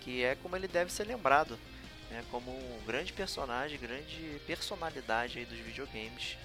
Que 0.00 0.24
é 0.24 0.34
como 0.34 0.56
ele 0.56 0.66
deve 0.66 0.92
ser 0.92 1.04
lembrado. 1.04 1.58
Né, 2.10 2.24
como 2.30 2.50
um 2.50 2.80
grande 2.86 3.12
personagem, 3.12 3.78
grande 3.78 4.40
personalidade 4.46 5.38
aí 5.38 5.44
dos 5.44 5.58
videogames. 5.58 6.36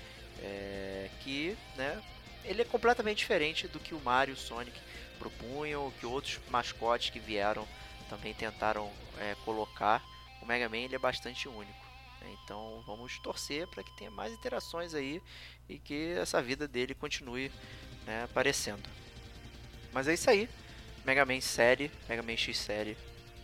É, 0.41 1.09
que 1.21 1.57
né, 1.75 2.01
ele 2.45 2.61
é 2.61 2.65
completamente 2.65 3.19
diferente 3.19 3.67
do 3.67 3.79
que 3.79 3.93
o 3.93 3.99
Mario 3.99 4.33
e 4.33 4.35
o 4.35 4.39
Sonic 4.39 4.77
propunham, 5.17 5.91
que 5.99 6.05
outros 6.05 6.39
mascotes 6.49 7.09
que 7.09 7.19
vieram 7.19 7.67
também 8.09 8.33
tentaram 8.33 8.91
é, 9.19 9.35
colocar. 9.45 10.03
O 10.41 10.45
Mega 10.45 10.67
Man 10.67 10.77
ele 10.77 10.95
é 10.95 10.99
bastante 10.99 11.47
único. 11.47 11.85
Né? 12.21 12.35
Então 12.43 12.83
vamos 12.85 13.17
torcer 13.19 13.67
para 13.67 13.83
que 13.83 13.95
tenha 13.97 14.11
mais 14.11 14.33
interações 14.33 14.93
aí 14.93 15.21
e 15.69 15.79
que 15.79 16.11
essa 16.13 16.41
vida 16.41 16.67
dele 16.67 16.93
continue 16.93 17.51
né, 18.05 18.23
aparecendo. 18.23 18.83
Mas 19.93 20.07
é 20.07 20.13
isso 20.13 20.29
aí. 20.29 20.49
Mega 21.05 21.25
Man 21.25 21.41
série, 21.41 21.91
Mega 22.07 22.23
Man 22.23 22.37
X 22.37 22.57
série 22.57 22.97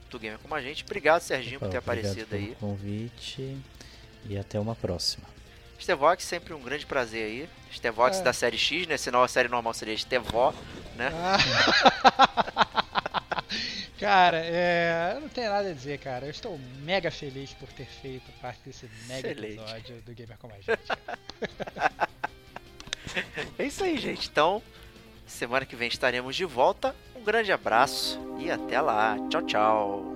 do 0.09 0.19
Gamer 0.19 0.39
como 0.39 0.55
a 0.55 0.61
gente. 0.61 0.83
Obrigado, 0.83 1.21
Serginho, 1.21 1.57
Opa, 1.57 1.65
por 1.65 1.71
ter 1.71 1.77
aparecido 1.77 2.35
aí. 2.35 2.55
convite 2.59 3.57
e 4.25 4.37
até 4.37 4.59
uma 4.59 4.75
próxima. 4.75 5.38
Stevox, 5.79 6.23
sempre 6.23 6.53
um 6.53 6.61
grande 6.61 6.85
prazer 6.85 7.25
aí. 7.25 7.49
Stevox 7.73 8.19
é. 8.19 8.23
da 8.23 8.33
série 8.33 8.57
X, 8.57 8.87
né? 8.87 8.97
Senão 8.97 9.23
a 9.23 9.27
série 9.27 9.47
normal 9.47 9.73
seria 9.73 9.97
Stevó, 9.97 10.53
né? 10.95 11.11
Ah. 11.13 11.37
cara, 13.99 14.41
é, 14.43 15.13
eu 15.15 15.21
não 15.21 15.29
tenho 15.29 15.49
nada 15.49 15.69
a 15.69 15.73
dizer, 15.73 15.99
cara. 15.99 16.25
Eu 16.25 16.31
estou 16.31 16.59
mega 16.83 17.09
feliz 17.09 17.53
por 17.53 17.69
ter 17.69 17.85
feito 17.85 18.31
parte 18.41 18.59
desse 18.65 18.89
mega 19.07 19.29
Excelente. 19.29 19.59
episódio 19.59 20.01
do 20.01 20.13
Gamer 20.13 20.37
Como 20.37 20.53
a 20.53 20.57
Gente. 20.57 20.79
é 23.57 23.63
isso 23.63 23.83
aí, 23.83 23.97
gente. 23.97 24.27
Então, 24.29 24.61
semana 25.25 25.65
que 25.65 25.75
vem 25.75 25.87
estaremos 25.87 26.35
de 26.35 26.45
volta. 26.45 26.95
Um 27.15 27.23
grande 27.23 27.51
abraço 27.51 28.19
e 28.39 28.51
até 28.51 28.81
lá. 28.81 29.15
Tchau, 29.29 29.41
tchau. 29.43 30.08